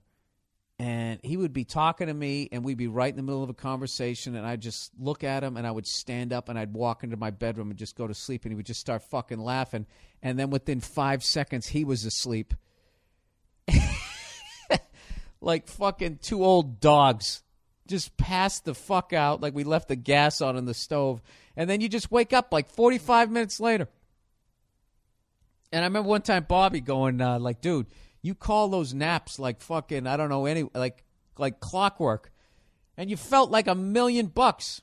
and 0.84 1.18
he 1.22 1.38
would 1.38 1.54
be 1.54 1.64
talking 1.64 2.08
to 2.08 2.14
me 2.14 2.50
and 2.52 2.62
we'd 2.62 2.76
be 2.76 2.88
right 2.88 3.08
in 3.08 3.16
the 3.16 3.22
middle 3.22 3.42
of 3.42 3.48
a 3.48 3.54
conversation 3.54 4.36
and 4.36 4.46
I'd 4.46 4.60
just 4.60 4.90
look 4.98 5.24
at 5.24 5.42
him 5.42 5.56
and 5.56 5.66
I 5.66 5.70
would 5.70 5.86
stand 5.86 6.30
up 6.30 6.50
and 6.50 6.58
I'd 6.58 6.74
walk 6.74 7.02
into 7.02 7.16
my 7.16 7.30
bedroom 7.30 7.70
and 7.70 7.78
just 7.78 7.96
go 7.96 8.06
to 8.06 8.12
sleep 8.12 8.44
and 8.44 8.52
he 8.52 8.54
would 8.54 8.66
just 8.66 8.80
start 8.80 9.02
fucking 9.04 9.38
laughing. 9.38 9.86
And 10.22 10.38
then 10.38 10.50
within 10.50 10.80
5 10.80 11.24
seconds 11.24 11.68
he 11.68 11.84
was 11.84 12.04
asleep. 12.04 12.52
Like 15.40 15.68
fucking 15.68 16.18
two 16.22 16.42
old 16.42 16.80
dogs 16.80 17.42
just 17.86 18.16
passed 18.16 18.64
the 18.64 18.74
fuck 18.74 19.12
out 19.12 19.42
like 19.42 19.54
we 19.54 19.62
left 19.62 19.88
the 19.88 19.96
gas 19.96 20.40
on 20.40 20.56
in 20.56 20.64
the 20.64 20.74
stove. 20.74 21.22
And 21.56 21.68
then 21.68 21.82
you 21.82 21.88
just 21.88 22.10
wake 22.10 22.32
up 22.32 22.50
like 22.50 22.70
45 22.70 23.30
minutes 23.30 23.60
later. 23.60 23.88
And 25.70 25.82
I 25.82 25.86
remember 25.86 26.08
one 26.08 26.22
time 26.22 26.46
Bobby 26.48 26.80
going 26.80 27.20
uh, 27.20 27.38
like 27.38 27.60
dude 27.60 27.86
you 28.24 28.34
call 28.34 28.68
those 28.68 28.94
naps 28.94 29.38
like 29.38 29.60
fucking 29.60 30.06
I 30.06 30.16
don't 30.16 30.30
know 30.30 30.46
any 30.46 30.64
like 30.74 31.04
like 31.36 31.60
clockwork, 31.60 32.32
and 32.96 33.10
you 33.10 33.18
felt 33.18 33.50
like 33.50 33.66
a 33.66 33.74
million 33.74 34.28
bucks. 34.28 34.80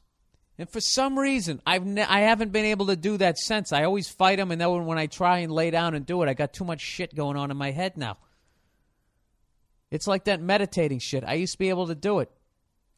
And 0.59 0.69
for 0.69 0.79
some 0.79 1.17
reason, 1.17 1.59
I've 1.65 1.83
ne- 1.83 2.03
I 2.03 2.19
haven't 2.19 2.51
been 2.51 2.65
able 2.65 2.85
to 2.85 2.95
do 2.95 3.17
that 3.17 3.39
since. 3.39 3.73
I 3.73 3.83
always 3.83 4.07
fight 4.07 4.37
them, 4.37 4.51
and 4.51 4.61
then 4.61 4.85
when 4.85 4.99
I 4.99 5.07
try 5.07 5.39
and 5.39 5.51
lay 5.51 5.71
down 5.71 5.95
and 5.95 6.05
do 6.05 6.21
it, 6.21 6.29
I 6.29 6.35
got 6.35 6.53
too 6.53 6.63
much 6.63 6.81
shit 6.81 7.15
going 7.15 7.35
on 7.35 7.49
in 7.49 7.57
my 7.57 7.71
head 7.71 7.97
now. 7.97 8.17
It's 9.89 10.05
like 10.05 10.25
that 10.25 10.39
meditating 10.39 10.99
shit. 10.99 11.23
I 11.25 11.33
used 11.33 11.53
to 11.53 11.59
be 11.59 11.69
able 11.69 11.87
to 11.87 11.95
do 11.95 12.19
it. 12.19 12.29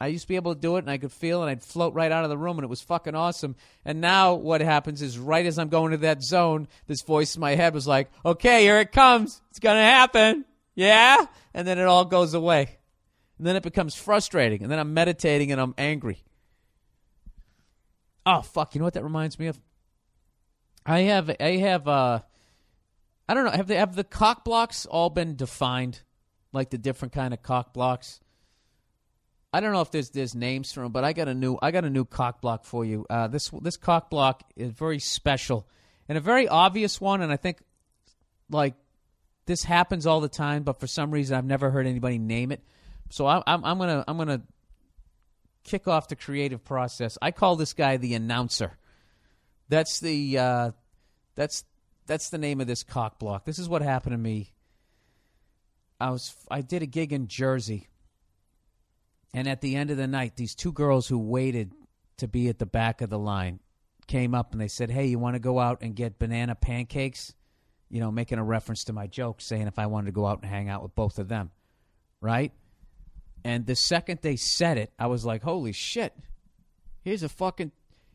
I 0.04 0.08
used 0.08 0.24
to 0.24 0.28
be 0.28 0.36
able 0.36 0.54
to 0.54 0.60
do 0.60 0.76
it 0.76 0.80
and 0.80 0.90
I 0.90 0.98
could 0.98 1.14
feel 1.14 1.42
and 1.42 1.50
I'd 1.50 1.64
float 1.64 1.94
right 1.94 2.12
out 2.12 2.26
of 2.26 2.30
the 2.30 2.38
room 2.38 2.58
and 2.58 2.66
it 2.66 2.70
was 2.70 2.82
fucking 2.82 3.16
awesome. 3.16 3.56
And 3.86 4.02
now 4.02 4.34
what 4.34 4.60
happens 4.60 5.02
is 5.02 5.18
right 5.18 5.46
as 5.46 5.58
I'm 5.58 5.70
going 5.70 5.92
to 5.92 5.98
that 6.00 6.22
zone, 6.22 6.68
this 6.88 7.04
voice 7.04 7.36
in 7.36 7.40
my 7.40 7.56
head 7.56 7.74
was 7.74 7.88
like, 7.88 8.12
okay, 8.26 8.64
here 8.64 8.80
it 8.80 8.92
comes. 8.92 9.42
It's 9.50 9.60
going 9.60 9.78
to 9.78 9.82
happen. 9.82 10.44
Yeah. 10.76 11.26
And 11.54 11.66
then 11.66 11.80
it 11.80 11.86
all 11.86 12.04
goes 12.04 12.34
away. 12.34 12.78
And 13.38 13.48
then 13.48 13.56
it 13.56 13.64
becomes 13.64 13.96
frustrating. 13.96 14.62
And 14.62 14.70
then 14.70 14.78
I'm 14.78 14.94
meditating 14.94 15.54
and 15.54 15.62
I'm 15.62 15.74
angry. 15.78 16.22
Oh, 18.26 18.42
fuck. 18.42 18.76
You 18.76 18.80
know 18.80 18.86
what 18.86 18.96
that 18.96 19.04
reminds 19.04 19.40
me 19.40 19.48
of? 19.48 19.58
I 20.86 21.00
have, 21.02 21.34
I 21.40 21.58
have, 21.58 21.88
uh, 21.88 22.20
I 23.30 23.34
don't 23.34 23.46
know. 23.46 23.52
Have 23.52 23.68
they 23.68 23.78
have 23.78 23.96
the 23.96 24.04
cock 24.04 24.44
blocks 24.44 24.86
all 24.86 25.10
been 25.10 25.38
defined, 25.38 26.02
like 26.52 26.72
the 26.72 26.78
different 26.78 27.14
kind 27.14 27.34
of 27.34 27.42
cock 27.42 27.74
blocks? 27.74 28.20
I 29.54 29.60
don't 29.60 29.72
know 29.72 29.82
if 29.82 29.92
there's 29.92 30.10
there's 30.10 30.34
names 30.34 30.74
for 30.74 30.82
them, 30.82 30.92
but 30.92 31.04
I 31.04 31.14
got 31.14 31.28
a 31.28 31.34
new 31.34 31.58
I 31.62 31.72
got 31.72 31.86
a 31.86 31.90
new 31.90 32.06
cock 32.06 32.42
block 32.42 32.66
for 32.66 32.84
you. 32.84 33.06
Uh, 33.10 33.28
this 33.28 33.50
this 33.62 33.78
cock 33.78 34.10
block 34.10 34.44
is 34.56 34.72
very 34.72 35.00
special 35.00 35.68
and 36.10 36.18
a 36.18 36.22
very 36.22 36.48
obvious 36.48 37.00
one, 37.00 37.22
and 37.22 37.32
I 37.32 37.38
think 37.38 37.60
like 38.50 38.74
this 39.46 39.64
happens 39.64 40.06
all 40.08 40.22
the 40.22 40.30
time, 40.30 40.64
but 40.64 40.80
for 40.80 40.88
some 40.88 41.12
reason 41.12 41.38
I've 41.38 41.46
never 41.46 41.70
heard 41.70 41.86
anybody 41.86 42.18
name 42.18 42.52
it. 42.52 42.64
So 43.10 43.28
I, 43.28 43.44
I'm 43.46 43.64
I'm 43.64 43.78
gonna 43.78 44.04
I'm 44.08 44.18
gonna 44.18 44.42
kick 45.64 45.88
off 45.88 46.08
the 46.08 46.16
creative 46.16 46.64
process. 46.64 47.18
I 47.22 47.32
call 47.32 47.56
this 47.56 47.74
guy 47.74 47.98
the 47.98 48.16
announcer. 48.16 48.78
That's 49.70 50.00
the 50.00 50.38
uh, 50.38 50.72
that's 51.36 51.64
that's 52.06 52.30
the 52.30 52.38
name 52.38 52.60
of 52.60 52.68
this 52.68 52.84
cock 52.84 53.20
block. 53.20 53.46
This 53.46 53.60
is 53.60 53.70
what 53.70 53.82
happened 53.82 54.14
to 54.14 54.18
me. 54.18 54.52
I 56.00 56.10
was 56.10 56.36
I 56.50 56.62
did 56.62 56.82
a 56.82 56.88
gig 56.88 57.14
in 57.14 57.28
Jersey, 57.28 57.88
and 59.34 59.48
at 59.48 59.62
the 59.62 59.76
end 59.76 59.90
of 59.90 59.98
the 59.98 60.08
night, 60.08 60.36
these 60.36 60.54
two 60.56 60.72
girls 60.72 61.08
who 61.08 61.18
waited 61.18 61.72
to 62.18 62.28
be 62.28 62.50
at 62.50 62.60
the 62.60 62.66
back 62.66 63.02
of 63.02 63.10
the 63.10 63.18
line 63.18 63.60
came 64.08 64.36
up 64.36 64.52
and 64.52 64.62
they 64.62 64.68
said, 64.68 64.92
"Hey, 64.92 65.08
you 65.08 65.18
want 65.18 65.36
to 65.36 65.40
go 65.40 65.60
out 65.60 65.82
and 65.82 65.96
get 65.96 66.20
banana 66.20 66.56
pancakes?" 66.56 67.34
You 67.90 68.00
know, 68.00 68.12
making 68.12 68.40
a 68.40 68.44
reference 68.44 68.84
to 68.86 68.94
my 68.94 69.08
joke, 69.08 69.42
saying 69.42 69.68
if 69.68 69.80
I 69.80 69.88
wanted 69.88 70.08
to 70.08 70.12
go 70.12 70.26
out 70.26 70.42
and 70.42 70.50
hang 70.50 70.70
out 70.70 70.84
with 70.84 70.96
both 70.96 71.20
of 71.20 71.28
them, 71.28 71.52
right? 72.22 72.52
And 73.44 73.66
the 73.66 73.76
second 73.76 74.20
they 74.22 74.36
said 74.36 74.78
it, 74.78 74.92
I 75.00 75.08
was 75.08 75.26
like, 75.26 75.44
"Holy 75.44 75.74
shit! 75.74 76.14
Here's 77.02 77.24
a 77.24 77.30
fucking 77.30 77.72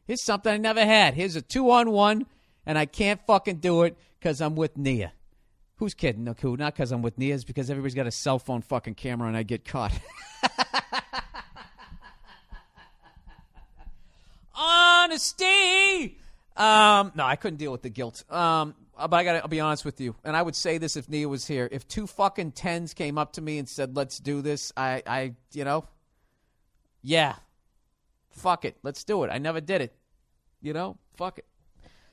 here's 0.07 0.25
something 0.25 0.53
I 0.53 0.57
never 0.57 0.85
had. 0.85 1.15
Here's 1.15 1.37
a 1.37 1.43
two 1.43 1.71
on 1.71 1.91
one, 1.91 2.27
and 2.65 2.79
I 2.79 2.87
can't 2.87 3.21
fucking 3.27 3.59
do 3.59 3.83
it 3.83 3.97
because 4.19 4.41
I'm 4.41 4.55
with 4.55 4.77
Nia." 4.77 5.13
Who's 5.77 5.95
kidding? 5.95 6.25
No, 6.25 6.35
cool. 6.35 6.57
Not 6.57 6.75
because 6.75 6.91
I'm 6.91 7.03
with 7.03 7.19
Nia. 7.19 7.37
It's 7.37 7.45
because 7.45 7.71
everybody's 7.71 7.95
got 7.95 8.09
a 8.09 8.11
cell 8.11 8.41
phone 8.41 8.63
fucking 8.63 8.95
camera 8.95 9.29
and 9.29 9.37
I 9.37 9.45
get 9.45 9.65
caught. 9.65 9.93
Honesty. 15.09 16.19
Um, 16.55 17.13
no, 17.15 17.25
I 17.25 17.37
couldn't 17.37 17.57
deal 17.57 17.73
with 17.73 17.81
the 17.81 17.89
guilt. 17.89 18.31
Um, 18.31 18.75
but 18.95 19.15
I 19.15 19.25
gotta 19.25 19.49
be 19.49 19.59
honest 19.59 19.87
with 19.87 20.03
you, 20.03 20.17
and 20.23 20.37
I 20.37 20.43
would 20.43 20.55
say 20.55 20.77
this 20.77 20.97
if 20.97 21.09
Nia 21.09 21.27
was 21.29 21.47
here. 21.47 21.67
If 21.73 21.89
two 21.89 22.07
fucking 22.07 22.53
tens 22.53 22.93
came 22.93 23.17
up 23.17 23.33
to 23.35 23.41
me 23.41 23.57
and 23.57 23.67
said, 23.67 23.97
"Let's 23.97 24.19
do 24.19 24.43
this," 24.43 24.71
I, 24.77 25.03
I, 25.07 25.35
you 25.53 25.65
know, 25.65 25.87
yeah, 27.01 27.37
fuck 28.29 28.67
it, 28.67 28.77
let's 28.83 29.03
do 29.03 29.25
it. 29.25 29.31
I 29.31 29.39
never 29.39 29.63
did 29.63 29.81
it, 29.81 29.97
you 30.61 30.75
know, 30.75 30.99
fuck 31.17 31.39
it. 31.39 31.47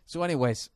So, 0.05 0.23
anyways, 0.23 0.69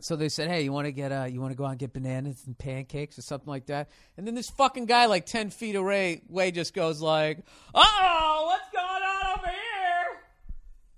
so 0.00 0.16
they 0.16 0.28
said, 0.30 0.48
"Hey, 0.48 0.62
you 0.62 0.72
want 0.72 0.86
to 0.86 0.92
get 0.92 1.12
uh, 1.12 1.24
you 1.24 1.40
want 1.40 1.52
to 1.52 1.56
go 1.56 1.66
out 1.66 1.70
and 1.70 1.78
get 1.78 1.92
bananas 1.92 2.44
and 2.46 2.56
pancakes 2.56 3.18
or 3.18 3.22
something 3.22 3.48
like 3.48 3.66
that?" 3.66 3.90
And 4.16 4.26
then 4.26 4.34
this 4.34 4.48
fucking 4.48 4.86
guy, 4.86 5.06
like 5.06 5.26
ten 5.26 5.50
feet 5.50 5.74
away, 5.74 6.22
way 6.28 6.52
just 6.52 6.72
goes 6.74 7.02
like, 7.02 7.40
"Oh, 7.74 8.42
what's 8.46 8.75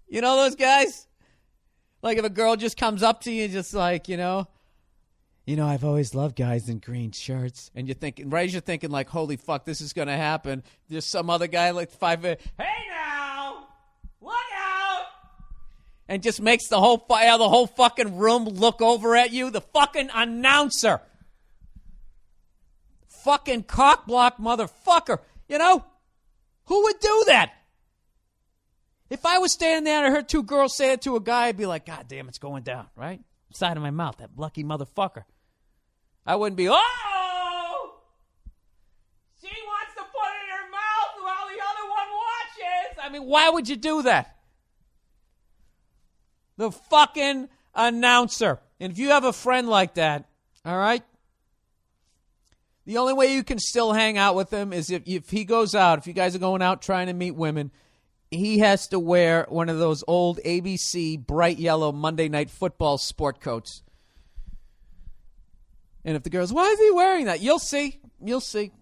You 0.09 0.21
know 0.21 0.37
those 0.37 0.55
guys? 0.57 1.07
Like 2.03 2.19
if 2.19 2.25
a 2.25 2.31
girl 2.31 2.57
just 2.57 2.77
comes 2.77 3.03
up 3.03 3.23
to 3.23 3.33
you, 3.33 3.49
just 3.49 3.75
like 3.75 4.09
you 4.09 4.17
know, 4.17 4.47
you 5.47 5.57
know, 5.57 5.67
I've 5.67 5.85
always 5.85 6.15
loved 6.15 6.37
guys 6.37 6.69
in 6.69 6.79
green 6.79 7.11
shirts, 7.13 7.71
and 7.75 7.87
you're 7.87 7.95
thinking, 7.95 8.31
right? 8.31 8.47
as 8.47 8.53
You're 8.53 8.61
thinking 8.61 8.91
like, 8.91 9.09
"Holy 9.09 9.37
fuck, 9.37 9.65
this 9.65 9.81
is 9.81 9.93
gonna 9.93 10.17
happen." 10.17 10.63
There's 10.89 11.05
some 11.05 11.29
other 11.31 11.47
guy 11.47 11.71
like 11.71 11.91
five. 11.91 12.23
Hey 12.23 12.39
now, 12.59 13.67
look 14.21 14.35
out! 14.57 15.07
and 16.09 16.23
just 16.23 16.41
makes 16.41 16.69
the 16.69 16.79
whole 16.79 16.99
fi- 16.99 17.37
the 17.37 17.49
whole 17.49 17.67
fucking 17.67 18.17
room 18.17 18.45
look 18.45 18.81
over 18.81 19.17
at 19.17 19.33
you. 19.33 19.51
The 19.51 19.61
fucking 19.61 20.11
announcer, 20.15 21.01
fucking 23.09 23.65
cockblock 23.65 24.39
motherfucker. 24.39 25.19
You 25.49 25.59
know 25.59 25.85
who 26.67 26.83
would 26.85 27.01
do 27.01 27.25
that? 27.27 27.53
If 29.11 29.25
I 29.25 29.39
was 29.39 29.53
standing 29.53 29.85
there 29.85 30.05
and 30.05 30.07
I 30.07 30.11
heard 30.17 30.29
two 30.29 30.43
girls 30.43 30.77
say 30.77 30.93
it 30.93 31.03
to 31.03 31.17
a 31.17 31.21
guy, 31.21 31.47
I'd 31.47 31.57
be 31.57 31.67
like, 31.67 31.87
God 31.87 32.07
damn, 32.09 32.29
it's 32.29 32.39
going 32.39 32.63
down, 32.63 32.87
right? 32.95 33.21
Side 33.53 33.77
of 33.77 33.83
my 33.83 33.91
mouth, 33.91 34.19
that 34.19 34.31
lucky 34.37 34.65
motherfucker. 34.65 35.25
I 36.27 36.37
wouldn't 36.37 36.57
be, 36.57 36.69
oh! 36.69 37.95
She 39.41 39.47
wants 39.47 39.95
to 39.95 40.03
put 40.03 40.29
it 40.29 40.45
in 40.45 40.51
her 40.51 40.71
mouth 40.71 41.23
while 41.23 41.49
the 41.49 41.63
other 41.63 41.89
one 41.89 42.09
watches. 42.13 42.99
I 43.03 43.09
mean, 43.11 43.25
why 43.25 43.49
would 43.49 43.69
you 43.69 43.77
do 43.77 44.03
that? 44.03 44.39
the 46.59 46.71
fucking 46.71 47.49
announcer. 47.75 48.59
And 48.79 48.93
if 48.93 48.99
you 48.99 49.11
have 49.11 49.25
a 49.25 49.33
friend 49.33 49.69
like 49.69 49.95
that, 49.95 50.29
all 50.67 50.77
right, 50.77 51.03
the 52.85 52.99
only 52.99 53.15
way 53.15 53.35
you 53.35 53.43
can 53.43 53.59
still 53.59 53.93
hang 53.93 54.19
out 54.19 54.35
with 54.35 54.53
him 54.53 54.73
is 54.73 54.91
if, 54.91 55.03
if 55.07 55.31
he 55.31 55.45
goes 55.45 55.75
out, 55.75 55.99
if 55.99 56.07
you 56.07 56.13
guys 56.13 56.37
are 56.37 56.41
going 56.41 56.61
out 56.61 56.83
trying 56.83 57.07
to 57.07 57.13
meet 57.15 57.35
women, 57.35 57.71
he 58.31 58.59
has 58.59 58.89
to 58.89 58.99
wear 58.99 59.47
one 59.49 59.69
of 59.69 59.79
those 59.79 60.05
old 60.07 60.39
ABC 60.45 61.19
bright 61.19 61.59
yellow 61.59 61.93
Monday 61.93 62.29
night 62.29 62.51
football 62.51 62.99
sport 62.99 63.41
coats. 63.41 63.83
And 66.05 66.17
if 66.17 66.23
the 66.23 66.31
girl's, 66.31 66.53
why 66.53 66.67
is 66.67 66.79
he 66.79 66.91
wearing 66.91 67.27
that? 67.27 67.41
You'll 67.41 67.59
see. 67.59 68.01
You'll 68.23 68.41
see. 68.41 68.73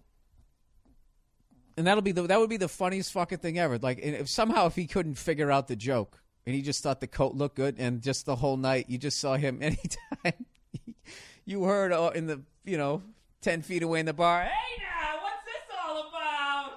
And 1.77 1.85
that'll 1.85 2.01
be 2.01 2.11
the 2.11 2.23
that 2.23 2.39
would 2.39 2.49
be 2.49 2.57
the 2.57 2.67
funniest 2.67 3.11
fucking 3.11 3.37
thing 3.37 3.59
ever. 3.59 3.77
Like 3.77 3.99
if 3.99 4.27
somehow 4.29 4.65
if 4.65 4.75
he 4.75 4.87
couldn't 4.87 5.15
figure 5.15 5.51
out 5.51 5.67
the 5.67 5.75
joke, 5.75 6.19
and 6.45 6.55
he 6.55 6.61
just 6.61 6.81
thought 6.81 7.01
the 7.01 7.07
coat 7.07 7.35
looked 7.35 7.55
good, 7.55 7.75
and 7.77 8.01
just 8.01 8.25
the 8.25 8.35
whole 8.35 8.57
night 8.57 8.85
you 8.89 8.97
just 8.97 9.19
saw 9.19 9.35
him 9.35 9.59
anytime 9.61 10.45
you 11.45 11.63
heard 11.65 11.91
uh, 11.91 12.11
in 12.15 12.25
the 12.25 12.41
you 12.65 12.77
know 12.77 13.03
ten 13.41 13.61
feet 13.61 13.83
away 13.83 13.99
in 13.99 14.07
the 14.07 14.13
bar, 14.13 14.45
hey 14.45 14.81
now, 14.81 15.21
what's 15.21 15.45
this 15.45 15.77
all 15.79 16.09
about? 16.09 16.76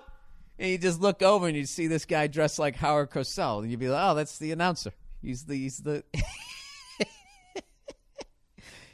And 0.60 0.70
you 0.70 0.78
just 0.78 1.00
look 1.00 1.22
over 1.22 1.48
and 1.48 1.56
you 1.56 1.66
see 1.66 1.88
this 1.88 2.04
guy 2.04 2.28
dressed 2.28 2.60
like 2.60 2.76
Howard 2.76 3.10
Cosell, 3.10 3.62
and 3.62 3.70
you'd 3.70 3.80
be 3.80 3.88
like, 3.88 4.10
oh, 4.10 4.14
that's 4.14 4.38
the 4.38 4.52
announcer. 4.52 4.92
He's 5.20 5.44
the 5.44 5.56
he's 5.56 5.78
the 5.78 6.04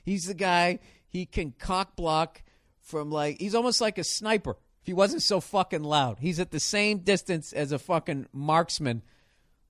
he's 0.05 0.27
the 0.27 0.35
guy. 0.35 0.79
He 1.09 1.27
can 1.27 1.53
cock 1.59 1.97
block 1.97 2.43
from 2.81 3.11
like 3.11 3.39
he's 3.41 3.55
almost 3.55 3.83
like 3.83 3.99
a 3.99 4.05
sniper. 4.05 4.57
If 4.81 4.87
he 4.87 4.95
wasn't 4.95 5.23
so 5.23 5.41
fucking 5.41 5.83
loud, 5.83 6.19
he's 6.21 6.41
at 6.41 6.53
the 6.53 6.61
same 6.61 7.01
distance 7.01 7.53
as 7.53 7.73
a 7.73 7.79
fucking 7.79 8.29
marksman 8.33 9.03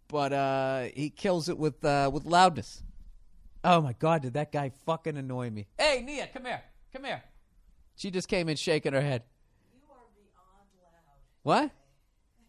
but 0.08 0.32
uh, 0.32 0.82
he 0.94 1.10
kills 1.10 1.48
it 1.48 1.58
with 1.58 1.84
uh, 1.84 2.08
with 2.12 2.24
loudness. 2.24 2.82
Oh 3.64 3.80
my 3.80 3.94
god, 3.94 4.22
did 4.22 4.34
that 4.34 4.52
guy 4.52 4.70
fucking 4.84 5.16
annoy 5.16 5.50
me? 5.50 5.66
Hey, 5.78 6.02
Nia, 6.04 6.28
come 6.28 6.44
here, 6.44 6.62
come 6.92 7.04
here. 7.04 7.22
She 7.96 8.10
just 8.10 8.28
came 8.28 8.48
in 8.48 8.56
shaking 8.56 8.92
her 8.92 9.00
head. 9.00 9.22
You 9.72 9.80
are 9.90 10.04
beyond 10.14 10.68
loud. 10.82 10.92
What? 11.42 11.70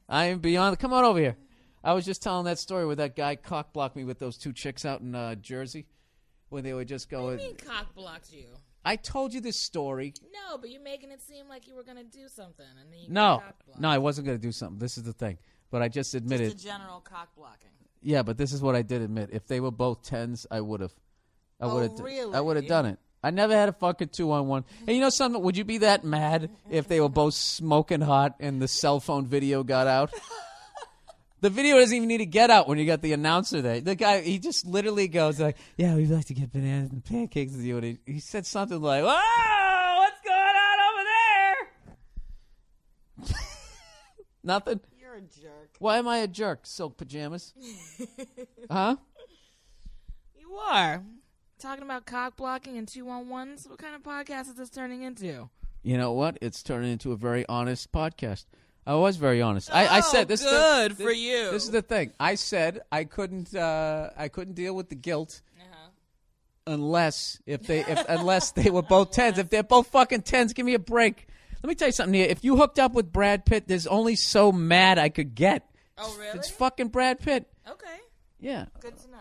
I 0.10 0.26
am 0.26 0.40
beyond. 0.40 0.80
Come 0.80 0.94
on 0.94 1.04
over 1.04 1.20
here. 1.20 1.36
I 1.84 1.94
was 1.94 2.06
just 2.06 2.22
telling 2.22 2.46
that 2.46 2.60
story 2.60 2.86
where 2.86 2.96
that 2.96 3.16
guy 3.16 3.36
cock 3.36 3.74
blocked 3.74 3.96
me 3.96 4.04
with 4.04 4.20
those 4.20 4.38
two 4.38 4.52
chicks 4.54 4.86
out 4.86 5.02
in 5.02 5.16
uh, 5.16 5.36
Jersey, 5.36 5.86
when 6.50 6.64
they 6.64 6.74
were 6.74 6.86
just 6.86 7.10
going. 7.10 7.26
What 7.26 7.38
do 7.38 7.44
you 7.44 7.50
mean 7.50 7.58
cock 7.58 7.94
blocked 7.96 8.34
you? 8.34 8.46
I 8.86 8.96
told 8.96 9.34
you 9.34 9.42
this 9.42 9.58
story. 9.58 10.14
No, 10.34 10.58
but 10.58 10.70
you're 10.70 10.82
making 10.82 11.12
it 11.12 11.22
seem 11.22 11.50
like 11.50 11.68
you 11.68 11.76
were 11.76 11.84
gonna 11.84 12.04
do 12.06 12.28
something, 12.28 12.66
and 12.82 12.92
then 12.92 13.00
you 13.00 13.08
No, 13.10 13.38
got 13.38 13.44
cock 13.44 13.66
blocked. 13.66 13.82
no, 13.82 13.90
I 13.90 13.98
wasn't 13.98 14.28
going 14.28 14.38
to 14.38 14.42
do 14.42 14.52
something. 14.54 14.80
This 14.80 14.98
is 14.98 15.04
the 15.04 15.14
thing. 15.14 15.38
But 15.70 15.82
I 15.82 15.90
just 15.90 16.16
admitted. 16.16 16.52
Just 16.54 16.64
a 16.66 16.68
general 16.70 17.02
cock 17.02 17.36
blocking. 17.36 17.70
Yeah, 18.02 18.24
but 18.24 18.38
this 18.38 18.54
is 18.54 18.62
what 18.62 18.76
I 18.76 18.84
did 18.84 19.02
admit. 19.02 19.30
If 19.34 19.48
they 19.48 19.60
were 19.60 19.72
both 19.72 20.04
tens, 20.04 20.48
I 20.50 20.62
would 20.62 20.80
have. 20.80 20.94
I 21.60 21.66
Oh, 21.66 21.74
would 21.76 21.92
have. 21.92 22.00
really? 22.00 22.34
I 22.34 22.40
would 22.40 22.56
have 22.56 22.68
done 22.68 22.86
it. 22.86 23.00
I 23.28 23.30
never 23.30 23.54
had 23.54 23.68
a 23.68 23.74
fucking 23.74 24.08
two 24.08 24.32
on 24.32 24.48
one. 24.48 24.64
And 24.88 24.96
you 24.96 25.02
know 25.02 25.10
something? 25.10 25.42
Would 25.42 25.58
you 25.58 25.66
be 25.66 25.80
that 25.80 26.06
mad 26.06 26.50
if 26.70 26.88
they 26.88 27.02
were 27.02 27.10
both 27.10 27.34
smoking 27.34 28.00
hot 28.00 28.36
and 28.40 28.62
the 28.62 28.70
cell 28.70 29.02
phone 29.02 29.28
video 29.28 29.64
got 29.64 29.86
out? 29.86 30.14
The 31.42 31.50
video 31.50 31.78
doesn't 31.78 31.96
even 31.96 32.08
need 32.08 32.20
to 32.20 32.26
get 32.26 32.50
out 32.50 32.70
when 32.70 32.78
you 32.80 32.86
got 32.86 33.02
the 33.02 33.14
announcer 33.14 33.62
there. 33.62 33.80
The 33.82 33.96
guy, 33.96 34.22
he 34.22 34.40
just 34.40 34.66
literally 34.66 35.08
goes 35.08 35.40
like, 35.40 35.58
"Yeah, 35.76 35.94
we'd 35.94 36.10
like 36.10 36.26
to 36.26 36.34
get 36.34 36.52
bananas 36.52 36.92
and 36.92 37.06
pancakes 37.06 37.52
with 37.52 37.62
you." 37.62 37.78
And 37.78 37.86
he, 37.86 38.14
he 38.14 38.20
said 38.20 38.48
something 38.48 38.82
like, 38.82 39.04
"Whoa, 39.04 39.98
what's 39.98 40.22
going 40.26 40.40
on 40.40 40.80
over 40.90 41.04
there?" 43.28 43.38
Nothing. 44.44 44.80
You're 45.00 45.16
a 45.16 45.22
jerk. 45.22 45.76
Why 45.78 45.98
am 45.98 46.08
I 46.08 46.18
a 46.18 46.28
jerk? 46.28 46.62
Silk 46.64 46.98
pajamas. 46.98 47.54
huh? 48.72 48.96
You 50.34 50.56
are 50.56 51.04
talking 51.60 51.84
about 51.84 52.06
cock 52.06 52.36
blocking 52.38 52.78
and 52.78 52.88
two 52.88 53.10
on 53.10 53.30
ones. 53.30 53.68
What 53.68 53.80
kind 53.80 53.96
of 53.96 54.04
podcast 54.04 54.48
is 54.50 54.56
this 54.56 54.70
turning 54.70 55.02
into? 55.04 55.50
You 55.84 55.98
know 55.98 56.14
what? 56.14 56.38
It's 56.42 56.64
turning 56.64 56.92
into 56.92 57.12
a 57.12 57.16
very 57.16 57.46
honest 57.48 57.92
podcast. 57.92 58.46
I 58.86 58.96
was 58.96 59.18
very 59.18 59.42
honest. 59.42 59.74
I, 59.74 59.86
I 59.86 59.98
Oh, 60.00 60.02
said 60.02 60.28
this. 60.28 60.40
is 60.42 60.46
the- 60.46 60.52
good 60.52 60.92
this- 60.94 61.06
for 61.06 61.12
you. 61.12 61.52
This 61.52 61.64
is 61.64 61.72
the 61.72 61.82
thing. 61.82 62.14
I 62.20 62.36
said 62.36 62.82
I 62.92 63.04
couldn't. 63.04 63.54
Uh, 63.56 64.10
I 64.18 64.28
couldn't 64.30 64.54
deal 64.54 64.76
with 64.76 64.90
the 64.90 64.96
guilt 64.96 65.42
Uh-huh. 65.60 65.90
unless 66.68 67.40
if 67.46 67.64
they 67.64 67.80
if 67.82 68.06
unless 68.08 68.52
they 68.52 68.70
were 68.70 68.82
both 68.82 69.12
tens. 69.12 69.38
If 69.38 69.50
they're 69.50 69.64
both 69.64 69.88
fucking 69.88 70.22
tens, 70.24 70.54
give 70.54 70.66
me 70.66 70.74
a 70.74 70.80
break. 70.80 71.28
Let 71.64 71.68
me 71.70 71.76
tell 71.76 71.88
you 71.90 71.92
something 71.92 72.14
here. 72.14 72.28
If 72.30 72.44
you 72.44 72.56
hooked 72.56 72.80
up 72.80 72.94
with 72.94 73.12
Brad 73.12 73.46
Pitt, 73.46 73.68
there's 73.68 73.88
only 73.88 74.16
so 74.16 74.52
mad 74.52 75.00
I 75.00 75.10
could 75.10 75.36
get. 75.36 75.68
Oh, 75.98 76.16
really? 76.20 76.38
It's 76.38 76.50
fucking 76.50 76.90
Brad 76.90 77.20
Pitt. 77.20 77.46
Okay, 77.68 77.98
Yeah. 78.40 78.66
good 78.80 78.96
to 79.00 79.10
know. 79.10 79.18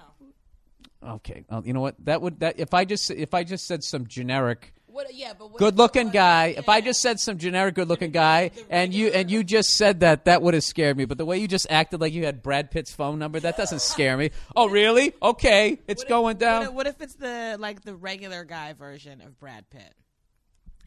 Okay, 1.03 1.45
well, 1.51 1.63
you 1.65 1.73
know 1.73 1.81
what? 1.81 1.95
That 2.05 2.23
would 2.23 2.41
that 2.41 2.59
if 2.59 2.75
I 2.75 2.85
just 2.85 3.11
if 3.11 3.35
I 3.35 3.45
just 3.45 3.67
said 3.67 3.85
some 3.85 4.07
generic 4.07 4.73
What? 4.87 5.15
Yeah, 5.15 5.35
but 5.39 5.51
what 5.53 5.59
good 5.59 5.77
looking 5.77 6.09
guy, 6.09 6.55
if 6.57 6.69
I 6.69 6.81
just 6.81 7.01
said 7.01 7.21
some 7.21 7.39
generic 7.39 7.75
good 7.75 7.89
looking 7.89 8.11
guy 8.11 8.51
and 8.71 8.93
you 8.95 9.09
and 9.09 9.31
you 9.31 9.45
just 9.45 9.77
said 9.77 10.01
that, 10.01 10.25
that 10.25 10.43
would 10.43 10.55
have 10.55 10.65
scared 10.65 10.97
me. 10.97 11.05
But 11.05 11.19
the 11.19 11.25
way 11.27 11.39
you 11.39 11.47
just 11.49 11.67
acted 11.71 12.01
like 12.01 12.13
you 12.13 12.25
had 12.25 12.43
Brad 12.43 12.71
Pitt's 12.71 12.93
phone 12.93 13.19
number, 13.19 13.39
that 13.41 13.57
doesn't 13.57 13.83
scare 13.93 14.17
me. 14.17 14.31
Oh, 14.57 14.69
really? 14.69 15.13
Okay, 15.23 15.79
it's 15.87 16.03
going 16.05 16.23
What 16.25 16.39
down. 16.39 16.63
if, 16.63 16.73
what 16.73 16.87
if 16.87 17.01
it's 17.01 17.15
the 17.15 17.57
like 17.61 17.83
the 17.83 17.95
regular 17.95 18.45
guy 18.45 18.73
version 18.73 19.21
of 19.21 19.39
Brad 19.39 19.69
Pitt? 19.71 19.95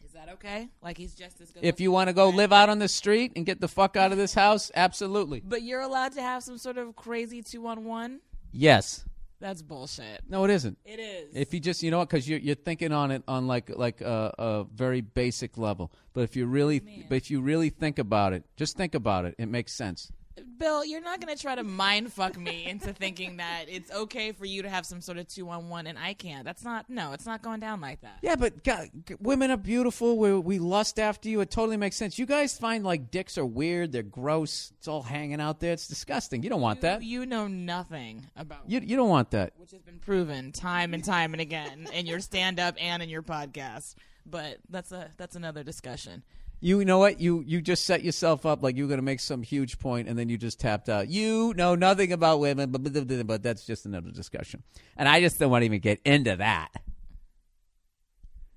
Is 0.04 0.12
that 0.14 0.28
okay? 0.34 0.68
Like 0.82 0.98
he's 0.98 1.14
just 1.14 1.40
as 1.40 1.52
good. 1.52 1.64
If 1.64 1.80
you 1.80 1.92
want 1.92 2.08
to 2.08 2.12
go 2.12 2.30
live 2.30 2.52
out 2.52 2.68
on 2.68 2.80
the 2.80 2.88
street 2.88 3.32
and 3.36 3.46
get 3.46 3.60
the 3.60 3.68
fuck 3.68 3.96
out 3.96 4.10
of 4.10 4.18
this 4.18 4.34
house, 4.34 4.72
absolutely. 4.74 5.40
but 5.40 5.62
you're 5.62 5.80
allowed 5.82 6.12
to 6.14 6.20
have 6.20 6.42
some 6.42 6.58
sort 6.58 6.78
of 6.78 6.96
crazy 6.96 7.42
two 7.42 7.64
on 7.68 7.84
one. 7.84 8.20
Yes. 8.52 9.04
That's 9.40 9.62
bullshit. 9.62 10.20
No, 10.28 10.44
it 10.44 10.50
isn't. 10.50 10.76
It 10.84 11.00
is. 11.00 11.34
If 11.34 11.54
you 11.54 11.60
just, 11.60 11.82
you 11.82 11.90
know 11.90 11.98
what, 11.98 12.10
because 12.10 12.28
you're 12.28 12.38
you're 12.38 12.54
thinking 12.54 12.92
on 12.92 13.10
it 13.10 13.22
on 13.26 13.46
like 13.46 13.70
like 13.70 14.02
a, 14.02 14.34
a 14.38 14.64
very 14.64 15.00
basic 15.00 15.56
level. 15.56 15.90
But 16.12 16.22
if 16.22 16.36
you 16.36 16.46
really, 16.46 16.80
but 17.08 17.16
if 17.16 17.30
you 17.30 17.40
really 17.40 17.70
think 17.70 17.98
about 17.98 18.34
it, 18.34 18.44
just 18.56 18.76
think 18.76 18.94
about 18.94 19.24
it. 19.24 19.34
It 19.38 19.46
makes 19.46 19.72
sense. 19.72 20.12
Bill, 20.58 20.84
you're 20.84 21.00
not 21.02 21.20
going 21.20 21.34
to 21.34 21.40
try 21.40 21.54
to 21.54 21.64
mind 21.64 22.12
fuck 22.12 22.38
me 22.38 22.64
into 22.66 22.92
thinking 22.92 23.38
that 23.38 23.64
it's 23.68 23.90
okay 23.90 24.32
for 24.32 24.44
you 24.44 24.62
to 24.62 24.70
have 24.70 24.86
some 24.86 25.00
sort 25.00 25.18
of 25.18 25.26
two 25.28 25.48
on 25.50 25.68
one 25.68 25.86
and 25.86 25.98
I 25.98 26.14
can't. 26.14 26.44
That's 26.44 26.64
not, 26.64 26.88
no, 26.88 27.12
it's 27.12 27.26
not 27.26 27.42
going 27.42 27.60
down 27.60 27.80
like 27.80 28.00
that. 28.02 28.18
Yeah, 28.22 28.36
but 28.36 28.62
God, 28.64 28.88
women 29.20 29.50
are 29.50 29.56
beautiful. 29.56 30.16
We, 30.16 30.32
we 30.38 30.58
lust 30.58 30.98
after 30.98 31.28
you. 31.28 31.40
It 31.40 31.50
totally 31.50 31.76
makes 31.76 31.96
sense. 31.96 32.18
You 32.18 32.26
guys 32.26 32.56
find 32.56 32.84
like 32.84 33.10
dicks 33.10 33.36
are 33.38 33.44
weird. 33.44 33.92
They're 33.92 34.02
gross. 34.02 34.72
It's 34.78 34.88
all 34.88 35.02
hanging 35.02 35.40
out 35.40 35.60
there. 35.60 35.72
It's 35.72 35.88
disgusting. 35.88 36.42
You 36.42 36.48
don't 36.50 36.60
want 36.60 36.80
that. 36.82 37.02
You 37.02 37.26
know 37.26 37.46
nothing 37.48 38.26
about 38.36 38.60
You 38.66 38.80
you 38.80 38.96
don't 38.96 39.08
want 39.10 39.32
that. 39.32 39.52
which 39.58 39.72
has 39.72 39.82
been 39.82 39.98
proven 39.98 40.52
time 40.52 40.94
and 40.94 41.04
time 41.04 41.34
and 41.34 41.40
again 41.40 41.86
in 41.92 42.06
your 42.06 42.20
stand 42.20 42.58
up 42.60 42.76
and 42.80 43.02
in 43.02 43.08
your 43.08 43.22
podcast. 43.22 43.94
But 44.24 44.58
that's 44.68 44.92
a 44.92 45.10
that's 45.16 45.36
another 45.36 45.62
discussion. 45.64 46.22
You 46.62 46.84
know 46.84 46.98
what? 46.98 47.20
You 47.20 47.42
you 47.46 47.62
just 47.62 47.86
set 47.86 48.02
yourself 48.04 48.44
up 48.44 48.62
like 48.62 48.76
you're 48.76 48.86
going 48.86 48.98
to 48.98 49.02
make 49.02 49.20
some 49.20 49.42
huge 49.42 49.78
point, 49.78 50.08
and 50.08 50.18
then 50.18 50.28
you 50.28 50.36
just 50.36 50.60
tapped 50.60 50.90
out. 50.90 51.08
You 51.08 51.54
know 51.56 51.74
nothing 51.74 52.12
about 52.12 52.38
women, 52.38 52.70
but, 52.70 52.82
but, 52.82 53.26
but 53.26 53.42
that's 53.42 53.64
just 53.64 53.86
another 53.86 54.10
discussion. 54.10 54.62
And 54.96 55.08
I 55.08 55.20
just 55.20 55.38
don't 55.38 55.50
want 55.50 55.62
to 55.62 55.66
even 55.66 55.80
get 55.80 56.00
into 56.04 56.36
that. 56.36 56.68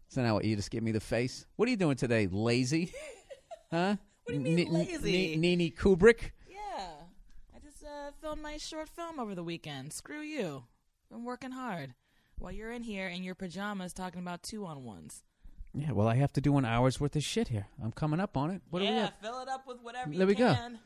So 0.09 0.21
now 0.21 0.35
what? 0.35 0.43
You 0.45 0.55
just 0.55 0.69
give 0.69 0.83
me 0.83 0.91
the 0.91 0.99
face. 0.99 1.45
What 1.55 1.67
are 1.67 1.71
you 1.71 1.77
doing 1.77 1.95
today? 1.95 2.27
Lazy? 2.31 2.93
Huh? 3.71 3.95
What 4.25 4.33
do 4.33 4.33
you 4.35 4.39
mean 4.55 4.67
N- 4.67 4.71
lazy? 4.71 5.33
N- 5.33 5.41
Nene 5.41 5.71
Kubrick? 5.71 6.29
Yeah. 6.47 6.89
I 7.55 7.57
just 7.57 7.83
uh, 7.83 8.11
filmed 8.21 8.43
my 8.43 8.57
short 8.57 8.87
film 8.87 9.19
over 9.19 9.33
the 9.33 9.43
weekend. 9.43 9.93
Screw 9.93 10.21
you. 10.21 10.65
Been 11.09 11.23
working 11.23 11.49
hard. 11.49 11.95
While 12.37 12.51
you're 12.51 12.71
in 12.71 12.83
here 12.83 13.07
in 13.07 13.23
your 13.23 13.33
pajamas 13.33 13.91
talking 13.91 14.19
about 14.21 14.43
two 14.43 14.63
on 14.63 14.83
ones. 14.83 15.23
Yeah. 15.73 15.91
Well, 15.91 16.07
I 16.07 16.15
have 16.15 16.31
to 16.33 16.41
do 16.41 16.57
an 16.57 16.65
hour's 16.65 16.99
worth 16.99 17.15
of 17.15 17.23
shit 17.23 17.47
here. 17.47 17.67
I'm 17.83 17.91
coming 17.91 18.19
up 18.19 18.37
on 18.37 18.51
it. 18.51 18.61
What 18.69 18.79
do 18.79 18.85
we 18.85 18.91
yeah, 18.91 19.01
have? 19.05 19.13
fill 19.21 19.41
it 19.41 19.49
up 19.49 19.67
with 19.67 19.81
whatever 19.81 20.11
you 20.11 20.17
There 20.19 20.27
we 20.27 20.35
go. 20.35 20.53
can. 20.53 20.79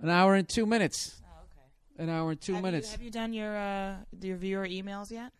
An 0.00 0.10
hour 0.10 0.34
and 0.34 0.48
two 0.48 0.66
minutes. 0.66 1.20
Oh, 1.24 1.44
okay. 1.44 2.02
An 2.04 2.10
hour 2.14 2.30
and 2.30 2.40
two 2.40 2.54
have 2.54 2.62
minutes. 2.62 2.88
You, 2.88 2.92
have 2.92 3.02
you 3.02 3.10
done 3.10 3.32
your 3.32 3.56
uh, 3.56 3.96
your 4.20 4.36
viewer 4.36 4.66
emails 4.66 5.10
yet? 5.10 5.32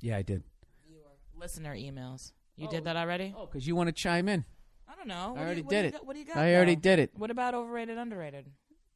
yeah, 0.00 0.16
I 0.16 0.22
did. 0.22 0.42
Listener 1.36 1.74
emails. 1.74 2.32
You 2.56 2.68
did 2.68 2.84
that 2.84 2.96
already? 2.96 3.32
Oh, 3.36 3.46
because 3.46 3.66
you 3.66 3.76
want 3.76 3.86
to 3.88 3.92
chime 3.92 4.28
in. 4.28 4.44
I 4.88 4.96
don't 4.96 5.06
know. 5.06 5.34
What 5.34 5.38
I 5.38 5.40
do 5.40 5.44
already 5.44 5.60
you, 5.60 5.64
what 5.66 5.70
did 5.70 5.76
do 5.76 5.82
you 5.82 5.88
it. 5.88 5.92
got- 5.92 6.06
what 6.06 6.12
do 6.14 6.18
you 6.18 6.24
got? 6.26 6.36
I 6.36 6.54
already 6.56 6.74
though? 6.74 6.80
did 6.80 6.98
it. 6.98 7.10
What 7.16 7.30
about 7.30 7.54
overrated, 7.54 7.96
underrated? 7.98 8.46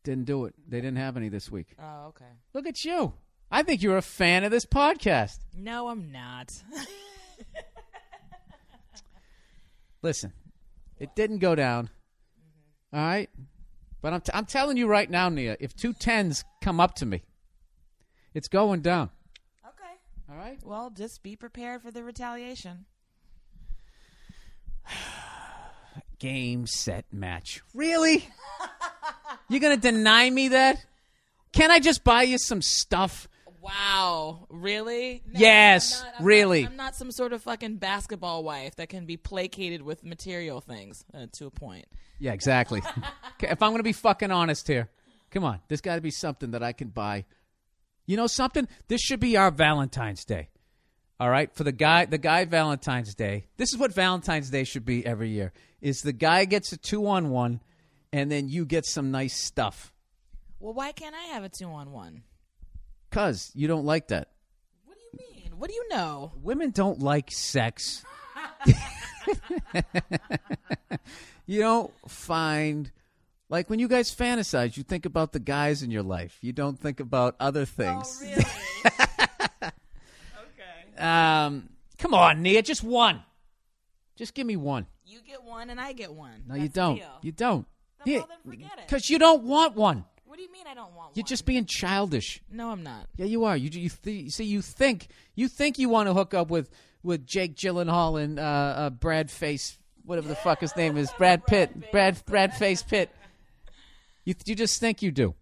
Didn't 0.03 0.25
do 0.25 0.47
it. 0.47 0.55
They 0.69 0.79
didn't 0.81 0.97
have 0.97 1.17
any 1.17 1.29
this 1.29 1.51
week. 1.53 1.77
Oh, 1.81 2.07
okay. 2.09 2.25
Look 2.55 2.67
at 2.67 2.85
you. 2.85 3.13
I 3.53 3.63
think 3.63 3.83
you're 3.83 3.97
a 3.99 4.03
fan 4.03 4.43
of 4.43 4.51
this 4.51 4.65
podcast. 4.67 5.39
No, 5.57 5.87
I'm 5.89 6.11
not. 6.11 6.53
Listen, 10.03 10.33
it 10.99 11.15
didn't 11.15 11.39
go 11.39 11.55
down. 11.55 11.89
All 12.93 13.01
right? 13.01 13.31
But 14.01 14.13
I'm, 14.13 14.21
t- 14.21 14.33
I'm 14.35 14.47
telling 14.47 14.77
you 14.77 14.89
right 14.89 15.09
now, 15.09 15.29
Nia, 15.29 15.57
if 15.61 15.77
two 15.77 15.93
tens 15.93 16.45
come 16.61 16.81
up 16.81 16.97
to 16.97 17.07
me, 17.07 17.23
it's 18.35 18.49
going 18.49 18.81
down. 18.81 19.11
okay. 19.65 19.95
All 20.29 20.37
right? 20.37 20.59
Well, 20.65 20.91
just 20.91 21.23
be 21.23 21.37
prepared 21.37 21.83
for 21.83 21.93
the 21.93 22.03
retaliation. 22.03 22.87
Game, 26.19 26.67
set, 26.67 27.05
match. 27.13 27.63
Really? 27.75 28.29
You're 29.49 29.61
going 29.61 29.77
to 29.77 29.81
deny 29.81 30.29
me 30.31 30.49
that? 30.49 30.85
Can 31.53 31.71
I 31.71 31.79
just 31.79 32.03
buy 32.03 32.23
you 32.23 32.39
some 32.39 32.63
stuff? 32.63 33.29
Wow, 33.63 34.47
really? 34.51 35.23
No, 35.27 35.39
Yes, 35.41 36.01
I'm 36.01 36.07
not- 36.07 36.15
I'm 36.19 36.25
really. 36.27 36.63
Not, 36.63 36.71
I'm 36.73 36.77
not 36.77 36.97
some 36.97 37.13
sort 37.13 37.33
of 37.33 37.43
fucking 37.43 37.77
basketball 37.77 38.43
wife 38.43 38.75
that 38.77 38.89
can 38.89 39.07
be 39.07 39.17
placated 39.17 39.83
with 39.83 40.05
material 40.05 40.61
things 40.61 41.05
uh, 41.15 41.27
to 41.35 41.47
a 41.47 41.51
point. 41.51 41.87
Yeah, 42.19 42.33
exactly. 42.33 42.83
If 43.41 43.61
I'm 43.61 43.71
going 43.71 43.79
to 43.79 43.83
be 43.83 43.93
fucking 43.93 44.31
honest 44.31 44.69
here, 44.69 44.89
come 45.33 45.43
on. 45.43 45.59
There's 45.67 45.81
got 45.81 45.97
to 45.97 46.01
be 46.01 46.13
something 46.13 46.53
that 46.53 46.63
I 46.63 46.73
can 46.73 46.89
buy. 46.89 47.25
You 48.07 48.17
know 48.17 48.29
something? 48.29 48.69
This 48.87 49.01
should 49.01 49.19
be 49.19 49.37
our 49.37 49.51
Valentine's 49.51 50.25
Day. 50.25 50.49
All 51.19 51.29
right, 51.29 51.53
for 51.55 51.65
the 51.65 51.73
guy, 51.73 52.05
the 52.05 52.19
guy 52.19 52.45
Valentine's 52.45 53.15
Day. 53.17 53.47
This 53.57 53.73
is 53.73 53.79
what 53.79 53.93
Valentine's 53.93 54.49
Day 54.51 54.63
should 54.65 54.85
be 54.85 55.05
every 55.05 55.31
year. 55.31 55.53
Is 55.81 56.03
the 56.03 56.13
guy 56.13 56.45
gets 56.45 56.73
a 56.73 56.77
two 56.77 57.07
on 57.09 57.31
one, 57.31 57.61
and 58.13 58.31
then 58.31 58.49
you 58.49 58.65
get 58.65 58.87
some 58.87 59.11
nice 59.11 59.37
stuff. 59.37 59.93
Well, 60.61 60.73
why 60.75 60.93
can't 60.93 61.15
I 61.17 61.35
have 61.35 61.43
a 61.43 61.49
two 61.49 61.67
on 61.69 61.91
one? 61.91 62.23
Cause 63.13 63.53
you 63.55 63.69
don't 63.69 63.85
like 63.85 64.09
that. 64.09 64.29
What 64.87 64.97
do 64.97 65.03
you 65.13 65.19
mean? 65.37 65.53
What 65.59 65.69
do 65.69 65.75
you 65.75 65.89
know? 65.91 66.33
Women 66.43 66.71
don't 66.71 67.01
like 67.01 67.31
sex. 67.31 68.05
you 71.47 71.61
don't 71.61 71.93
find 72.09 72.91
like 73.51 73.69
when 73.69 73.79
you 73.79 73.87
guys 73.87 74.15
fantasize, 74.15 74.79
you 74.79 74.83
think 74.83 75.05
about 75.05 75.33
the 75.33 75.39
guys 75.39 75.83
in 75.83 75.91
your 75.91 76.03
life. 76.03 76.39
You 76.41 76.55
don't 76.55 76.79
think 76.79 77.01
about 77.01 77.37
other 77.39 77.67
things. 77.67 78.23
Oh, 78.23 78.27
really? 78.27 78.45
okay. 80.97 81.05
Um, 81.05 81.69
come 81.99 82.15
on, 82.15 82.41
Nia, 82.41 82.63
just 82.63 82.83
one. 82.83 83.23
Just 84.17 84.33
give 84.33 84.47
me 84.47 84.57
one. 84.57 84.87
You 85.05 85.21
get 85.21 85.45
one 85.45 85.69
and 85.69 85.79
I 85.79 85.93
get 85.93 86.15
one. 86.15 86.45
No, 86.49 86.55
That's 86.55 86.63
you 86.63 86.69
don't. 86.71 87.03
You 87.21 87.33
don't. 87.33 87.67
Then, 88.07 88.15
well, 88.15 88.29
then 88.29 88.53
forget 88.53 88.79
it. 88.79 88.87
Because 88.87 89.11
you 89.11 89.19
don't 89.19 89.43
want 89.43 89.77
one. 89.77 90.07
What 90.33 90.39
do 90.39 90.45
you 90.45 90.51
mean 90.51 90.67
I 90.67 90.73
don't 90.73 90.95
want 90.95 91.15
You're 91.15 91.25
one? 91.25 91.29
just 91.29 91.45
being 91.45 91.67
childish. 91.67 92.41
No, 92.51 92.71
I'm 92.71 92.83
not. 92.83 93.07
Yeah, 93.19 93.27
you 93.27 93.45
are. 93.45 93.55
You 93.55 93.69
you 93.69 93.91
th- 93.91 94.31
see, 94.31 94.45
you 94.45 94.63
think 94.63 95.09
you 95.35 95.47
think 95.47 95.79
you 95.79 95.91
want 95.91 96.09
to 96.09 96.15
hook 96.15 96.33
up 96.33 96.49
with 96.49 96.71
with 97.03 97.27
Jake 97.27 97.55
Gyllenhaal 97.55 98.19
and 98.19 98.39
uh, 98.39 98.43
uh, 98.43 98.89
Brad 98.89 99.31
Face, 99.31 99.79
whatever 100.07 100.29
the 100.29 100.35
fuck 100.35 100.63
his 100.63 100.75
name 100.75 100.97
is, 100.97 101.11
Brad 101.19 101.47
Pitt, 101.47 101.93
Brad 101.93 102.25
Brad 102.25 102.55
Face 102.55 102.83
Pitt. 102.83 103.11
You 104.25 104.35
you 104.47 104.55
just 104.55 104.81
think 104.81 105.03
you 105.03 105.11
do. 105.11 105.35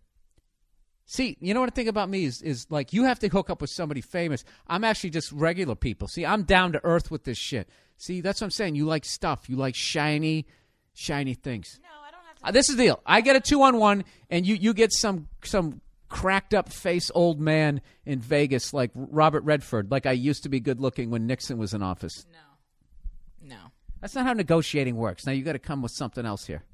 See, 1.06 1.36
you 1.38 1.54
know 1.54 1.60
what 1.60 1.70
I 1.70 1.74
think 1.76 1.88
about 1.88 2.10
me 2.10 2.24
is 2.24 2.42
is 2.42 2.66
like 2.68 2.92
you 2.92 3.04
have 3.04 3.20
to 3.20 3.28
hook 3.28 3.48
up 3.48 3.60
with 3.60 3.70
somebody 3.70 4.00
famous. 4.00 4.42
I'm 4.66 4.82
actually 4.82 5.10
just 5.10 5.30
regular 5.30 5.76
people. 5.76 6.08
See, 6.08 6.26
I'm 6.26 6.42
down 6.42 6.72
to 6.72 6.80
earth 6.82 7.12
with 7.12 7.22
this 7.22 7.38
shit. 7.38 7.68
See, 7.96 8.22
that's 8.22 8.40
what 8.40 8.46
I'm 8.46 8.50
saying. 8.50 8.74
You 8.74 8.86
like 8.86 9.04
stuff. 9.04 9.48
You 9.48 9.54
like 9.54 9.76
shiny, 9.76 10.48
shiny 10.94 11.34
things. 11.34 11.78
No, 11.80 11.99
I 12.42 12.46
don't 12.46 12.54
have 12.54 12.54
to. 12.54 12.58
Uh, 12.58 12.60
this 12.60 12.68
is 12.68 12.76
the 12.76 12.84
deal. 12.84 13.00
I 13.06 13.20
get 13.20 13.36
a 13.36 13.40
two 13.40 13.62
on 13.62 13.78
one, 13.78 14.04
and 14.30 14.46
you 14.46 14.54
you 14.54 14.74
get 14.74 14.92
some 14.92 15.28
some 15.44 15.80
cracked 16.10 16.52
up 16.52 16.68
face 16.68 17.10
old 17.14 17.40
man 17.40 17.80
in 18.04 18.18
Vegas 18.20 18.74
like 18.74 18.90
Robert 18.94 19.44
Redford, 19.44 19.90
like 19.90 20.06
I 20.06 20.12
used 20.12 20.42
to 20.42 20.48
be 20.48 20.60
good 20.60 20.80
looking 20.80 21.10
when 21.10 21.26
Nixon 21.26 21.56
was 21.56 21.72
in 21.72 21.82
office. 21.82 22.26
No. 22.30 23.48
No. 23.48 23.60
That's 24.00 24.14
not 24.14 24.26
how 24.26 24.32
negotiating 24.32 24.96
works. 24.96 25.24
Now 25.24 25.32
you 25.32 25.42
got 25.42 25.52
to 25.52 25.58
come 25.58 25.82
with 25.82 25.92
something 25.92 26.26
else 26.26 26.46
here. 26.46 26.64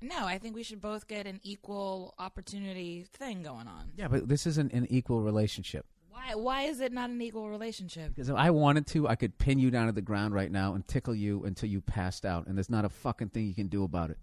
No, 0.00 0.26
I 0.26 0.38
think 0.38 0.54
we 0.54 0.62
should 0.62 0.82
both 0.82 1.08
get 1.08 1.26
an 1.26 1.40
equal 1.42 2.14
opportunity 2.18 3.06
thing 3.14 3.42
going 3.42 3.66
on. 3.66 3.92
Yeah, 3.96 4.08
but 4.08 4.28
this 4.28 4.46
isn't 4.46 4.72
an 4.72 4.86
equal 4.90 5.22
relationship. 5.22 5.86
Why? 6.10 6.34
Why 6.34 6.62
is 6.64 6.80
it 6.80 6.92
not 6.92 7.08
an 7.08 7.20
equal 7.22 7.48
relationship? 7.48 8.14
Because 8.14 8.28
if 8.28 8.36
I 8.36 8.50
wanted 8.50 8.86
to, 8.88 9.08
I 9.08 9.14
could 9.14 9.38
pin 9.38 9.58
you 9.58 9.70
down 9.70 9.86
to 9.86 9.92
the 9.92 10.02
ground 10.02 10.34
right 10.34 10.50
now 10.50 10.74
and 10.74 10.86
tickle 10.86 11.14
you 11.14 11.44
until 11.44 11.70
you 11.70 11.80
passed 11.80 12.26
out, 12.26 12.46
and 12.46 12.56
there's 12.56 12.68
not 12.70 12.84
a 12.84 12.90
fucking 12.90 13.30
thing 13.30 13.46
you 13.46 13.54
can 13.54 13.68
do 13.68 13.82
about 13.82 14.10
it. 14.10 14.18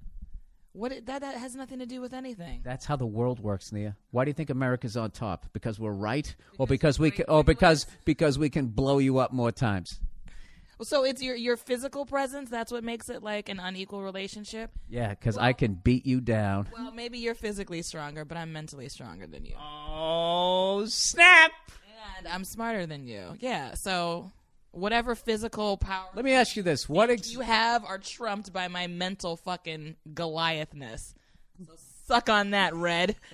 What? 0.74 0.92
it- 0.92 1.06
That 1.06 1.22
that 1.22 1.36
has 1.36 1.56
nothing 1.56 1.80
to 1.80 1.86
do 1.86 2.00
with 2.02 2.14
anything. 2.14 2.62
That's 2.64 2.86
how 2.86 2.96
the 2.96 3.06
world 3.06 3.40
works, 3.40 3.72
Nia. 3.72 3.96
Why 4.12 4.24
do 4.26 4.30
you 4.30 4.34
think 4.34 4.50
America's 4.50 4.96
on 4.96 5.12
top? 5.12 5.48
Because 5.54 5.80
we're 5.80 5.92
right, 5.92 6.34
or 6.58 6.66
because 6.68 6.98
we 7.00 7.12
can, 7.12 7.26
or 7.28 7.44
because 7.44 7.86
because 8.06 8.40
we 8.40 8.50
can 8.50 8.68
blow 8.68 8.98
you 9.00 9.18
up 9.18 9.32
more 9.34 9.52
times? 9.52 10.00
So 10.84 11.04
it's 11.04 11.22
your 11.22 11.36
your 11.36 11.58
physical 11.58 12.06
presence. 12.08 12.50
That's 12.50 12.72
what 12.72 12.84
makes 12.84 13.08
it 13.10 13.22
like 13.22 13.50
an 13.50 13.60
unequal 13.60 14.02
relationship. 14.02 14.72
Yeah, 14.90 15.10
because 15.10 15.38
I 15.38 15.54
can 15.54 15.76
beat 15.76 16.08
you 16.08 16.22
down. 16.22 16.70
Well, 16.74 16.92
maybe 16.92 17.20
you're 17.20 17.36
physically 17.36 17.84
stronger, 17.84 18.26
but 18.26 18.36
I'm 18.38 18.52
mentally 18.52 18.90
stronger 18.90 19.28
than 19.28 19.46
you, 19.46 19.54
Oh 19.60 20.86
snap! 20.88 21.52
and 22.18 22.28
I'm 22.28 22.44
smarter 22.46 22.86
than 22.88 23.06
you. 23.06 23.36
Yeah. 23.40 23.76
So 23.76 24.32
whatever 24.72 25.16
physical 25.16 25.78
power 25.78 26.08
Let 26.16 26.26
me 26.26 26.34
ask 26.34 26.56
you 26.56 26.64
this: 26.64 26.90
What 26.90 27.10
ex- 27.10 27.32
you 27.32 27.42
have 27.42 27.86
are 27.86 27.98
trumped 27.98 28.52
by 28.52 28.68
my 28.68 28.88
mental 28.88 29.38
fucking 29.38 29.96
Goliathness. 30.14 31.14
So 31.66 31.74
suck 32.08 32.30
on 32.30 32.52
that, 32.52 32.74
Red. 32.74 33.16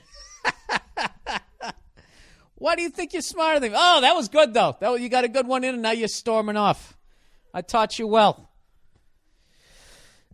Why 2.55 2.76
do 2.76 2.81
you 2.81 2.89
think 2.89 3.14
you're 3.14 3.22
smarter 3.22 3.59
than 3.59 3.72
me? 3.72 3.77
Oh, 3.80 4.01
that 4.01 4.15
was 4.15 4.30
good 4.30 4.53
though. 4.53 4.76
That 4.80 4.91
was, 4.91 5.01
you 5.01 5.09
got 5.09 5.23
a 5.23 5.30
good 5.30 5.47
one 5.47 5.64
in, 5.64 5.76
and 5.76 5.84
now 5.84 5.91
you're 5.91 6.07
storming 6.07 6.57
off. 6.57 6.97
I 7.53 7.61
taught 7.61 7.99
you 7.99 8.07
well. 8.07 8.49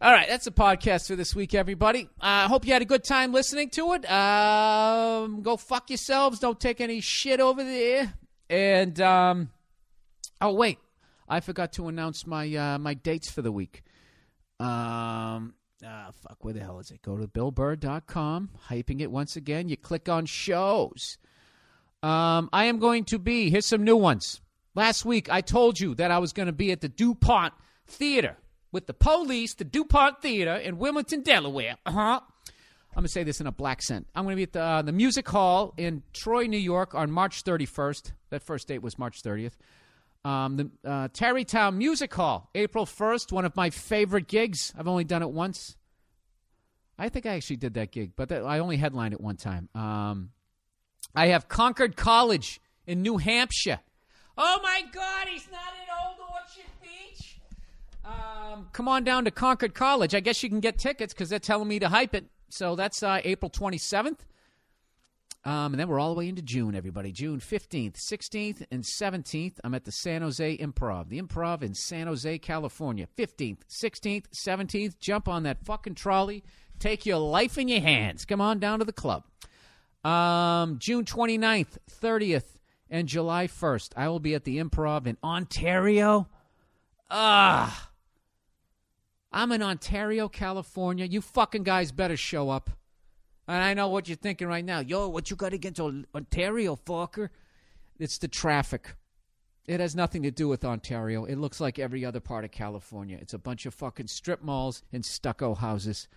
All 0.02 0.12
right, 0.12 0.28
that's 0.28 0.44
the 0.44 0.52
podcast 0.52 1.08
for 1.08 1.16
this 1.16 1.34
week, 1.34 1.54
everybody. 1.54 2.10
I 2.20 2.44
uh, 2.44 2.48
hope 2.50 2.66
you 2.66 2.74
had 2.74 2.82
a 2.82 2.86
good 2.86 3.06
time 3.06 3.32
listening 3.32 3.70
to 3.70 3.94
it. 3.94 4.12
Um, 4.12 5.42
go 5.42 5.56
fuck 5.56 5.90
yourselves. 5.90 6.40
Don't 6.40 6.60
take 6.60 6.82
any 6.82 7.00
shit 7.00 7.40
over 7.40 7.64
there. 7.64 8.14
And 8.50 9.00
um, 9.00 9.50
oh 10.42 10.54
wait, 10.54 10.80
I 11.34 11.40
forgot 11.40 11.74
to 11.74 11.88
announce 11.88 12.28
my 12.28 12.56
uh, 12.56 12.78
my 12.78 12.94
dates 12.94 13.32
for 13.32 13.42
the 13.42 13.52
week. 13.52 13.82
Um, 14.60 15.56
ah, 15.84 16.12
fuck, 16.12 16.38
where 16.42 16.54
the 16.54 16.60
hell 16.60 16.80
is 16.80 16.92
it? 16.92 17.02
Go 17.02 17.18
to 17.18 17.28
BillBurr.com, 17.28 18.52
hyping 18.70 19.02
it 19.02 19.10
once 19.10 19.36
again. 19.36 19.68
You 19.68 19.76
click 19.76 20.08
on 20.08 20.28
shows. 20.28 21.18
Um, 22.04 22.50
I 22.54 22.66
am 22.66 22.78
going 22.78 23.06
to 23.06 23.18
be, 23.18 23.50
here's 23.50 23.66
some 23.66 23.84
new 23.84 23.98
ones. 23.98 24.42
Last 24.76 25.06
week, 25.06 25.28
I 25.32 25.42
told 25.42 25.80
you 25.80 25.96
that 25.96 26.12
I 26.12 26.20
was 26.20 26.34
going 26.34 26.46
to 26.46 26.54
be 26.54 26.72
at 26.72 26.82
the 26.82 26.88
DuPont 26.90 27.54
Theater 27.88 28.38
with 28.72 28.86
the 28.86 28.94
police, 28.94 29.56
the 29.56 29.64
DuPont 29.64 30.22
Theater 30.22 30.54
in 30.54 30.78
Wilmington, 30.78 31.22
Delaware. 31.22 31.78
Uh 31.84 31.92
huh. 31.92 32.20
I'm 32.92 32.96
going 33.02 33.06
to 33.06 33.12
say 33.12 33.24
this 33.24 33.42
in 33.42 33.48
a 33.48 33.52
black 33.52 33.82
scent. 33.82 34.06
I'm 34.14 34.24
going 34.26 34.34
to 34.34 34.38
be 34.38 34.44
at 34.44 34.54
the, 34.54 34.62
uh, 34.62 34.82
the 34.84 34.92
Music 34.92 35.28
Hall 35.28 35.74
in 35.78 36.04
Troy, 36.14 36.46
New 36.46 36.60
York 36.60 36.94
on 36.94 37.10
March 37.10 37.44
31st. 37.44 38.12
That 38.30 38.44
first 38.44 38.68
date 38.68 38.84
was 38.84 39.00
March 39.00 39.24
30th. 39.24 39.54
Um, 40.26 40.56
the 40.56 40.90
uh, 40.90 41.08
Tarrytown 41.12 41.78
Music 41.78 42.14
Hall, 42.14 42.50
April 42.56 42.86
1st, 42.86 43.32
one 43.32 43.44
of 43.44 43.56
my 43.56 43.70
favorite 43.70 44.28
gigs. 44.28 44.74
I've 44.78 44.88
only 44.88 45.04
done 45.04 45.22
it 45.22 45.30
once. 45.30 45.76
I 46.98 47.10
think 47.10 47.26
I 47.26 47.36
actually 47.36 47.58
did 47.58 47.74
that 47.74 47.92
gig, 47.92 48.12
but 48.16 48.30
that, 48.30 48.44
I 48.46 48.60
only 48.60 48.78
headlined 48.78 49.14
it 49.14 49.20
one 49.20 49.36
time. 49.36 49.68
Um, 49.76 50.30
I 51.16 51.28
have 51.28 51.50
Concord 51.50 51.96
College 51.96 52.62
in 52.88 53.02
New 53.02 53.18
Hampshire. 53.18 53.80
Oh 54.38 54.60
my 54.64 54.84
God, 54.92 55.28
he's 55.28 55.48
not 55.52 55.62
in 55.82 56.08
Old 56.08 56.18
Orchard 56.32 56.72
Beach. 56.82 57.40
Um, 58.06 58.70
come 58.72 58.88
on 58.88 59.04
down 59.04 59.26
to 59.26 59.32
Concord 59.32 59.74
College. 59.74 60.16
I 60.16 60.20
guess 60.20 60.42
you 60.42 60.50
can 60.50 60.60
get 60.60 60.78
tickets 60.78 61.14
because 61.14 61.30
they're 61.30 61.40
telling 61.40 61.68
me 61.68 61.80
to 61.80 61.90
hype 61.90 62.16
it. 62.16 62.26
So 62.50 62.76
that's 62.76 63.04
uh, 63.04 63.20
April 63.24 63.50
27th. 63.52 64.20
Um, 65.46 65.74
and 65.74 65.80
then 65.80 65.90
we're 65.90 66.00
all 66.00 66.14
the 66.14 66.18
way 66.18 66.30
into 66.30 66.42
June, 66.42 66.74
everybody. 66.74 67.12
June 67.12 67.40
15th, 67.40 67.96
16th, 67.96 68.66
and 68.72 68.84
17th. 68.84 69.56
I'm 69.64 69.74
at 69.74 69.84
the 69.84 69.92
San 69.92 70.22
Jose 70.22 70.58
Improv. 70.58 71.10
The 71.10 71.22
Improv 71.22 71.64
in 71.64 71.74
San 71.74 72.08
Jose, 72.08 72.40
California. 72.40 73.08
15th, 73.18 73.60
16th, 73.68 74.26
17th. 74.48 75.00
Jump 75.00 75.28
on 75.28 75.44
that 75.44 75.66
fucking 75.66 75.96
trolley. 75.96 76.44
Take 76.80 77.06
your 77.06 77.18
life 77.18 77.58
in 77.58 77.68
your 77.68 77.82
hands. 77.82 78.24
Come 78.24 78.40
on 78.40 78.60
down 78.60 78.80
to 78.80 78.86
the 78.86 78.94
club. 78.94 79.24
Um, 80.06 80.80
June 80.80 81.04
29th, 81.04 81.78
30th, 82.02 82.60
and 82.90 83.08
July 83.08 83.48
1st, 83.48 83.92
I 83.98 84.08
will 84.08 84.20
be 84.20 84.36
at 84.36 84.44
the 84.46 84.60
Improv 84.60 85.08
in 85.08 85.18
Ontario. 85.24 86.30
Ah. 87.10 87.90
I'm 89.32 89.52
in 89.52 89.62
Ontario, 89.62 90.30
California. 90.30 91.06
You 91.06 91.20
fucking 91.20 91.64
guys 91.64 91.92
better 91.92 92.16
show 92.16 92.50
up. 92.50 92.70
And 93.48 93.62
I 93.62 93.74
know 93.74 93.90
what 93.90 94.08
you're 94.08 94.16
thinking 94.16 94.48
right 94.48 94.64
now. 94.64 94.80
Yo, 94.80 95.08
what 95.10 95.30
you 95.30 95.36
got 95.36 95.54
against 95.54 95.80
Ontario, 95.80 96.76
fucker? 96.76 97.30
It's 98.00 98.18
the 98.18 98.28
traffic. 98.28 98.96
It 99.66 99.80
has 99.80 99.96
nothing 99.96 100.24
to 100.24 100.32
do 100.32 100.48
with 100.48 100.66
Ontario. 100.66 101.26
It 101.26 101.38
looks 101.38 101.62
like 101.62 101.80
every 101.80 102.04
other 102.04 102.20
part 102.20 102.44
of 102.44 102.52
California. 102.52 103.18
It's 103.22 103.34
a 103.34 103.40
bunch 103.40 103.66
of 103.66 103.74
fucking 103.74 104.08
strip 104.08 104.42
malls 104.42 104.84
and 104.92 105.06
stucco 105.06 105.56
houses. 105.56 106.08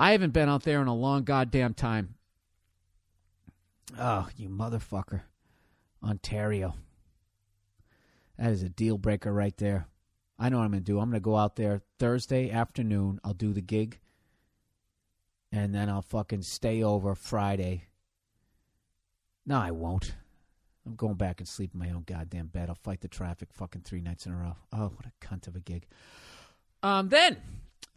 I 0.00 0.12
haven't 0.12 0.32
been 0.32 0.48
out 0.48 0.62
there 0.62 0.80
in 0.80 0.88
a 0.88 0.94
long 0.94 1.24
goddamn 1.24 1.74
time. 1.74 2.14
Oh, 3.98 4.28
you 4.36 4.48
motherfucker. 4.48 5.22
Ontario. 6.02 6.74
That 8.38 8.52
is 8.52 8.62
a 8.62 8.68
deal 8.68 8.98
breaker 8.98 9.32
right 9.32 9.56
there. 9.56 9.86
I 10.38 10.48
know 10.48 10.58
what 10.58 10.64
I'm 10.64 10.70
going 10.70 10.84
to 10.84 10.92
do. 10.92 11.00
I'm 11.00 11.10
going 11.10 11.20
to 11.20 11.24
go 11.24 11.36
out 11.36 11.56
there 11.56 11.82
Thursday 11.98 12.50
afternoon. 12.50 13.20
I'll 13.24 13.34
do 13.34 13.52
the 13.52 13.60
gig. 13.60 13.98
And 15.50 15.74
then 15.74 15.88
I'll 15.88 16.02
fucking 16.02 16.42
stay 16.42 16.82
over 16.82 17.14
Friday. 17.14 17.84
No, 19.46 19.58
I 19.58 19.70
won't. 19.70 20.14
I'm 20.84 20.94
going 20.94 21.14
back 21.14 21.40
and 21.40 21.48
sleep 21.48 21.70
in 21.74 21.80
my 21.80 21.90
own 21.90 22.04
goddamn 22.06 22.46
bed. 22.46 22.68
I'll 22.68 22.74
fight 22.74 23.00
the 23.00 23.08
traffic 23.08 23.48
fucking 23.52 23.82
three 23.82 24.00
nights 24.00 24.26
in 24.26 24.32
a 24.32 24.36
row. 24.36 24.56
Oh, 24.72 24.92
what 24.94 25.06
a 25.06 25.26
cunt 25.26 25.46
of 25.46 25.56
a 25.56 25.60
gig. 25.60 25.86
Um, 26.82 27.08
then, 27.08 27.36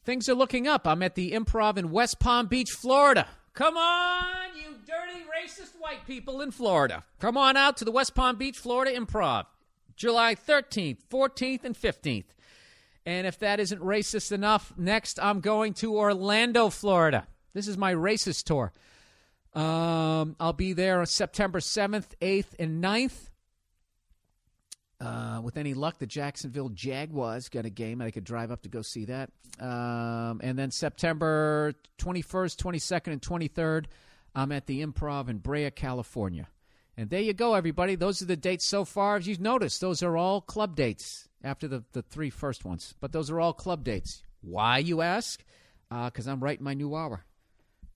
things 0.04 0.28
are 0.28 0.34
looking 0.34 0.68
up. 0.68 0.88
I'm 0.88 1.04
at 1.04 1.16
the 1.16 1.32
improv 1.32 1.78
in 1.78 1.92
West 1.92 2.20
Palm 2.20 2.48
Beach, 2.48 2.72
Florida. 2.72 3.28
Come 3.54 3.76
on, 3.78 4.56
you 4.56 4.76
dirty 4.86 5.24
racist 5.26 5.80
white 5.80 6.06
people 6.08 6.42
in 6.42 6.52
Florida. 6.52 7.04
Come 7.20 7.38
on 7.38 7.58
out 7.58 7.78
to 7.78 7.86
the 7.86 7.92
West 7.92 8.16
Palm 8.16 8.38
Beach, 8.38 8.58
Florida 8.58 8.98
Improv, 8.98 9.46
July 9.96 10.36
13th, 10.36 11.00
14th, 11.10 11.66
and 11.66 11.76
15th. 11.76 12.26
And 13.06 13.28
if 13.28 13.40
that 13.40 13.60
isn't 13.60 13.82
racist 13.82 14.32
enough, 14.32 14.74
next 14.78 15.20
I'm 15.22 15.42
going 15.42 15.74
to 15.76 15.98
Orlando, 15.98 16.70
Florida. 16.70 17.28
This 17.54 17.68
is 17.68 17.78
my 17.78 17.94
racist 17.94 18.44
tour. 18.46 18.72
Um, 19.54 20.36
I'll 20.40 20.54
be 20.54 20.74
there 20.74 21.00
on 21.00 21.06
September 21.06 21.60
7th, 21.60 22.08
8th, 22.22 22.60
and 22.60 22.84
9th. 22.84 23.30
Uh, 25.02 25.42
with 25.44 25.58
any 25.58 25.74
luck, 25.74 25.98
the 25.98 26.06
Jacksonville 26.06 26.70
Jaguars 26.70 27.50
got 27.50 27.66
a 27.66 27.70
game. 27.70 28.02
and 28.02 28.08
I 28.08 28.12
could 28.12 28.24
drive 28.24 28.52
up 28.52 28.62
to 28.62 28.70
go 28.70 28.82
see 28.82 29.06
that. 29.06 29.32
Um, 29.60 30.42
and 30.44 30.58
then 30.58 30.72
September 30.72 31.74
21st, 31.98 32.56
22nd, 32.56 33.08
and 33.08 33.22
23rd, 33.22 33.86
I'm 34.36 34.52
at 34.52 34.68
the 34.68 34.86
Improv 34.86 35.28
in 35.28 35.40
Brea, 35.40 35.72
California. 35.72 36.48
And 36.96 37.10
there 37.10 37.22
you 37.22 37.34
go, 37.34 37.56
everybody. 37.56 37.96
Those 37.96 38.22
are 38.22 38.26
the 38.26 38.36
dates 38.36 38.66
so 38.66 38.86
far. 38.86 39.18
As 39.18 39.28
you've 39.28 39.40
noticed, 39.40 39.82
those 39.82 40.04
are 40.04 40.16
all 40.16 40.40
club 40.40 40.76
dates 40.76 41.28
after 41.44 41.68
the, 41.68 41.84
the 41.94 42.04
three 42.04 42.30
first 42.30 42.64
ones. 42.64 42.94
But 43.00 43.12
those 43.12 43.32
are 43.32 43.40
all 43.40 43.54
club 43.54 43.84
dates. 43.84 44.22
Why, 44.42 44.78
you 44.78 45.02
ask? 45.02 45.44
Because 45.90 46.28
uh, 46.28 46.32
I'm 46.32 46.44
writing 46.44 46.64
my 46.64 46.76
new 46.76 46.96
hour. 46.96 47.26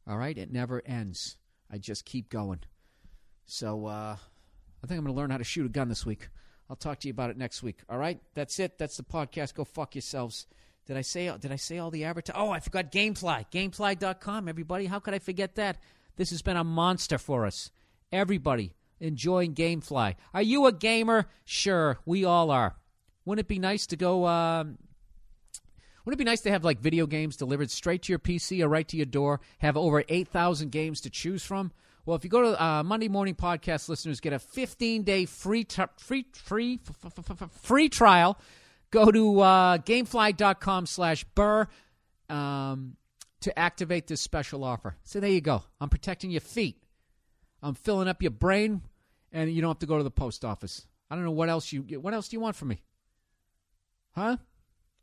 All 0.07 0.18
right? 0.18 0.38
It 0.38 0.52
never 0.52 0.82
ends. 0.86 1.38
I 1.72 1.77
just 1.77 2.06
keep 2.06 2.30
going. 2.30 2.60
So 3.45 3.86
uh, 3.86 4.15
I 4.84 4.88
think 4.88 4.98
I'm 4.98 5.06
going 5.06 5.15
to 5.15 5.19
learn 5.19 5.32
how 5.32 5.38
to 5.38 5.44
shoot 5.44 5.65
a 5.65 5.69
gun 5.69 5.90
this 5.90 6.06
week. 6.06 6.30
I'll 6.69 6.76
talk 6.76 6.99
to 6.99 7.07
you 7.07 7.11
about 7.11 7.30
it 7.30 7.38
next 7.38 7.61
week. 7.64 7.82
All 7.90 7.98
right? 7.98 8.19
That's 8.34 8.60
it. 8.60 8.77
That's 8.77 8.98
the 8.98 9.03
podcast. 9.03 9.53
Go 9.53 9.64
fuck 9.64 9.95
yourselves. 9.95 10.48
Did 10.86 10.98
I 10.98 11.02
say 11.02 11.36
did 11.40 11.52
I 11.52 11.56
say 11.56 11.80
all 11.80 11.90
the 11.90 12.03
advertising? 12.03 12.40
Oh, 12.40 12.52
I 12.52 12.60
forgot 12.60 12.91
Gamefly. 12.91 13.45
Gamefly.com, 13.52 14.48
everybody. 14.48 14.86
How 14.86 14.99
could 14.99 15.15
I 15.15 15.19
forget 15.19 15.56
that? 15.56 15.77
This 16.15 16.30
has 16.30 16.41
been 16.41 16.57
a 16.57 16.64
monster 16.64 17.18
for 17.18 17.45
us. 17.45 17.72
Everybody 18.11 18.76
enjoying 18.99 19.56
Gamefly. 19.56 20.15
Are 20.34 20.41
you 20.41 20.68
a 20.68 20.72
gamer? 20.72 21.27
Sure, 21.44 21.99
we 22.06 22.23
all 22.23 22.52
are. 22.52 22.76
Wouldn't 23.26 23.45
it 23.45 23.48
be 23.48 23.60
nice 23.60 23.88
to 23.88 23.95
go 23.98 24.27
um, 24.27 24.77
wouldn't 26.06 26.22
it 26.22 26.23
be 26.23 26.30
nice 26.30 26.41
to 26.41 26.52
have 26.52 26.64
like 26.64 26.80
video 26.80 27.07
games 27.07 27.36
delivered 27.36 27.72
straight 27.72 28.03
to 28.03 28.11
your 28.11 28.19
PC 28.19 28.64
or 28.64 28.69
right 28.69 28.88
to 28.88 28.98
your 28.98 29.07
door? 29.07 29.41
Have 29.60 29.76
over 29.76 30.03
8,000 30.07 30.72
games 30.72 31.02
to 31.02 31.10
choose 31.10 31.44
from? 31.44 31.72
Well, 32.06 32.15
if 32.15 32.23
you 32.23 32.30
go 32.30 32.44
to 32.44 32.64
uh, 32.64 32.84
Monday 32.84 33.07
Morning 33.07 33.34
Podcast 33.34 33.90
listeners, 33.90 34.19
get 34.19 34.32
a 34.32 34.38
15 34.40 35.02
day 35.03 35.26
free 35.26 35.64
t- 35.64 35.82
free 35.98 36.26
free 36.34 36.80
f- 36.88 37.14
f- 37.18 37.41
f- 37.41 37.52
free 37.64 37.90
trial. 37.90 38.38
Go 38.91 39.10
to 39.11 39.40
uh, 39.40 39.77
gamefly.com 39.80 40.86
slash 40.86 41.23
burr 41.36 41.68
um, 42.30 42.95
to 43.41 43.57
activate 43.57 44.06
this 44.06 44.22
special 44.22 44.64
offer. 44.64 44.95
So 45.03 45.19
there 45.19 45.32
you 45.32 45.41
go. 45.41 45.64
I'm 45.82 45.90
protecting 45.90 46.30
your 46.30 46.41
feet. 46.41 46.77
I'm 47.64 47.73
filling 47.73 48.07
up 48.07 48.22
your 48.22 48.32
brain, 48.32 48.84
and 49.32 49.52
you 49.52 49.61
don't 49.61 49.72
have 49.72 49.80
to 49.80 49.88
go 49.88 49.98
to 49.98 50.03
the 50.03 50.11
post 50.11 50.45
office. 50.45 50.86
I 51.10 51.15
don't 51.15 51.26
know 51.26 51.32
what 51.32 51.49
else 51.49 51.73
you 51.73 51.82
what 51.99 52.14
else 52.14 52.27
do 52.27 52.36
you 52.36 52.41
want 52.41 52.56
from 52.56 52.68
me? 52.68 52.84
Huh? 54.11 54.38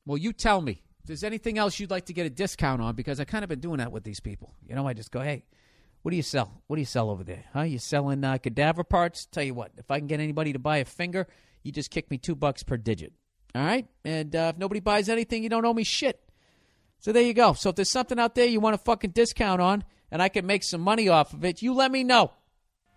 Well, 0.07 0.19
you 0.19 0.33
tell 0.33 0.61
me. 0.61 0.83
If 1.03 1.09
there's 1.09 1.25
anything 1.25 1.59
else 1.59 1.81
you'd 1.81 1.91
like 1.91 2.07
to 2.07 2.13
get 2.13 2.27
a 2.27 2.31
discount 2.31 2.81
on, 2.81 2.95
because 2.95 3.19
I 3.19 3.25
kind 3.25 3.43
of 3.43 3.49
been 3.49 3.61
doing 3.61 3.79
that 3.79 3.91
with 3.91 4.05
these 4.05 4.21
people. 4.21 4.55
You 4.67 4.77
know, 4.77 4.87
I 4.87 4.93
just 4.93 5.11
go, 5.11 5.21
hey, 5.21 5.45
what 6.03 6.11
do 6.11 6.17
you 6.17 6.23
sell? 6.23 6.63
What 6.67 6.77
do 6.77 6.81
you 6.81 6.87
sell 6.87 7.11
over 7.11 7.25
there? 7.25 7.45
Huh? 7.53 7.63
You 7.63 7.79
selling 7.79 8.23
uh, 8.23 8.39
cadaver 8.39 8.85
parts? 8.85 9.27
Tell 9.27 9.43
you 9.43 9.55
what, 9.55 9.73
if 9.77 9.91
I 9.91 9.99
can 9.99 10.07
get 10.07 10.21
anybody 10.21 10.53
to 10.53 10.61
buy 10.61 10.79
a 10.79 10.85
finger, 10.85 11.27
you 11.65 11.73
just 11.73 11.91
kick 11.91 12.11
me 12.11 12.19
two 12.19 12.37
bucks 12.37 12.63
per 12.63 12.77
digit. 12.77 13.13
All 13.55 13.65
right? 13.65 13.87
And 14.05 14.35
uh, 14.35 14.53
if 14.55 14.59
nobody 14.59 14.81
buys 14.81 15.09
anything, 15.09 15.43
you 15.43 15.49
don't 15.49 15.65
owe 15.65 15.75
me 15.75 15.85
shit. 15.85 16.21
So 17.01 17.11
there 17.11 17.23
you 17.23 17.35
go. 17.35 17.53
So 17.53 17.71
if 17.71 17.77
there's 17.77 17.91
something 17.91 18.19
out 18.19 18.37
there 18.37 18.47
you 18.47 18.61
want 18.61 18.75
a 18.75 18.79
fucking 18.79 19.11
discount 19.11 19.61
on 19.61 19.83
and 20.13 20.23
I 20.23 20.29
can 20.29 20.47
make 20.47 20.63
some 20.63 20.81
money 20.81 21.09
off 21.09 21.33
of 21.33 21.45
it, 21.45 21.63
you 21.63 21.75
let 21.75 21.91
me 21.91 22.05
know. 22.05 22.31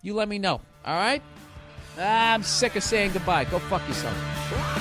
You 0.04 0.14
let 0.14 0.30
me 0.30 0.38
know. 0.38 0.62
All 0.86 0.96
right? 0.96 1.24
I'm 1.98 2.44
sick 2.44 2.76
of 2.76 2.84
saying 2.84 3.14
goodbye. 3.14 3.46
Go 3.46 3.58
fuck 3.58 3.88
yourself. 3.88 4.75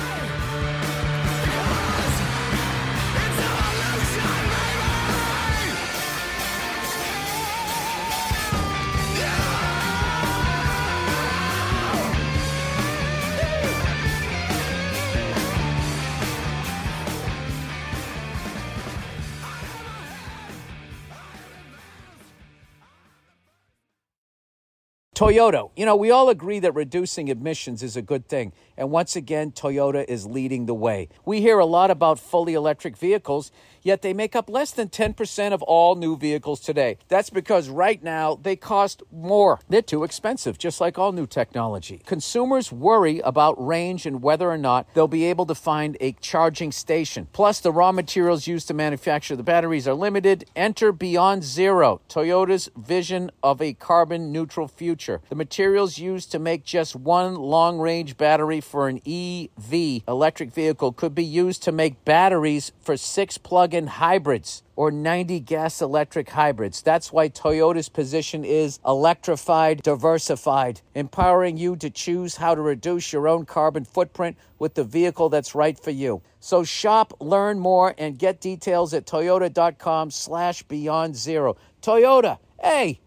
Toyota, 25.15 25.71
you 25.77 25.85
know, 25.85 25.95
we 25.95 26.11
all 26.11 26.27
agree 26.27 26.59
that 26.59 26.73
reducing 26.73 27.29
emissions 27.29 27.81
is 27.81 27.95
a 27.95 28.01
good 28.01 28.27
thing. 28.27 28.51
And 28.77 28.91
once 28.91 29.15
again, 29.15 29.51
Toyota 29.51 30.05
is 30.07 30.25
leading 30.25 30.65
the 30.65 30.73
way. 30.73 31.09
We 31.25 31.41
hear 31.41 31.59
a 31.59 31.65
lot 31.65 31.91
about 31.91 32.19
fully 32.19 32.53
electric 32.53 32.97
vehicles, 32.97 33.51
yet 33.81 34.01
they 34.01 34.13
make 34.13 34.35
up 34.35 34.49
less 34.49 34.71
than 34.71 34.89
10% 34.89 35.53
of 35.53 35.61
all 35.63 35.95
new 35.95 36.17
vehicles 36.17 36.59
today. 36.59 36.97
That's 37.07 37.29
because 37.29 37.69
right 37.69 38.03
now 38.03 38.35
they 38.41 38.55
cost 38.55 39.03
more. 39.11 39.59
They're 39.69 39.81
too 39.81 40.03
expensive, 40.03 40.57
just 40.57 40.81
like 40.81 40.97
all 40.97 41.11
new 41.11 41.27
technology. 41.27 42.01
Consumers 42.05 42.71
worry 42.71 43.19
about 43.19 43.63
range 43.63 44.05
and 44.05 44.21
whether 44.21 44.49
or 44.49 44.57
not 44.57 44.87
they'll 44.93 45.07
be 45.07 45.25
able 45.25 45.45
to 45.45 45.55
find 45.55 45.97
a 46.01 46.13
charging 46.13 46.71
station. 46.71 47.27
Plus, 47.31 47.59
the 47.59 47.71
raw 47.71 47.91
materials 47.91 48.47
used 48.47 48.67
to 48.67 48.73
manufacture 48.73 49.35
the 49.35 49.43
batteries 49.43 49.87
are 49.87 49.93
limited. 49.93 50.45
Enter 50.55 50.91
Beyond 50.91 51.43
Zero, 51.43 52.01
Toyota's 52.09 52.69
vision 52.75 53.31
of 53.43 53.61
a 53.61 53.73
carbon 53.73 54.31
neutral 54.31 54.67
future. 54.67 55.21
The 55.29 55.35
materials 55.35 55.97
used 55.97 56.31
to 56.31 56.39
make 56.39 56.63
just 56.63 56.95
one 56.95 57.35
long 57.35 57.79
range 57.79 58.17
battery 58.17 58.61
for 58.65 58.89
an 58.89 58.99
EV 59.05 60.01
electric 60.07 60.51
vehicle 60.51 60.91
could 60.91 61.15
be 61.15 61.23
used 61.23 61.63
to 61.63 61.71
make 61.71 62.03
batteries 62.03 62.71
for 62.81 62.97
six 62.97 63.37
plug 63.37 63.73
in 63.73 63.87
hybrids 63.87 64.63
or 64.75 64.91
90 64.91 65.39
gas 65.39 65.81
electric 65.81 66.31
hybrids. 66.31 66.81
That's 66.81 67.13
why 67.13 67.29
Toyota's 67.29 67.87
position 67.87 68.43
is 68.43 68.79
electrified, 68.85 69.81
diversified, 69.83 70.81
empowering 70.93 71.57
you 71.57 71.75
to 71.77 71.89
choose 71.89 72.35
how 72.35 72.55
to 72.55 72.61
reduce 72.61 73.13
your 73.13 73.27
own 73.27 73.45
carbon 73.45 73.85
footprint 73.85 74.37
with 74.59 74.73
the 74.73 74.83
vehicle 74.83 75.29
that's 75.29 75.55
right 75.55 75.79
for 75.79 75.91
you. 75.91 76.21
So 76.39 76.63
shop, 76.63 77.13
learn 77.19 77.59
more, 77.59 77.95
and 77.97 78.19
get 78.19 78.41
details 78.41 78.93
at 78.93 79.05
toyota.com 79.05 80.11
slash 80.11 80.63
beyond 80.63 81.15
zero. 81.15 81.55
Toyota, 81.81 82.39
hey, 82.61 82.99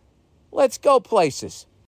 let's 0.51 0.79
go 0.79 0.99
places. 1.01 1.68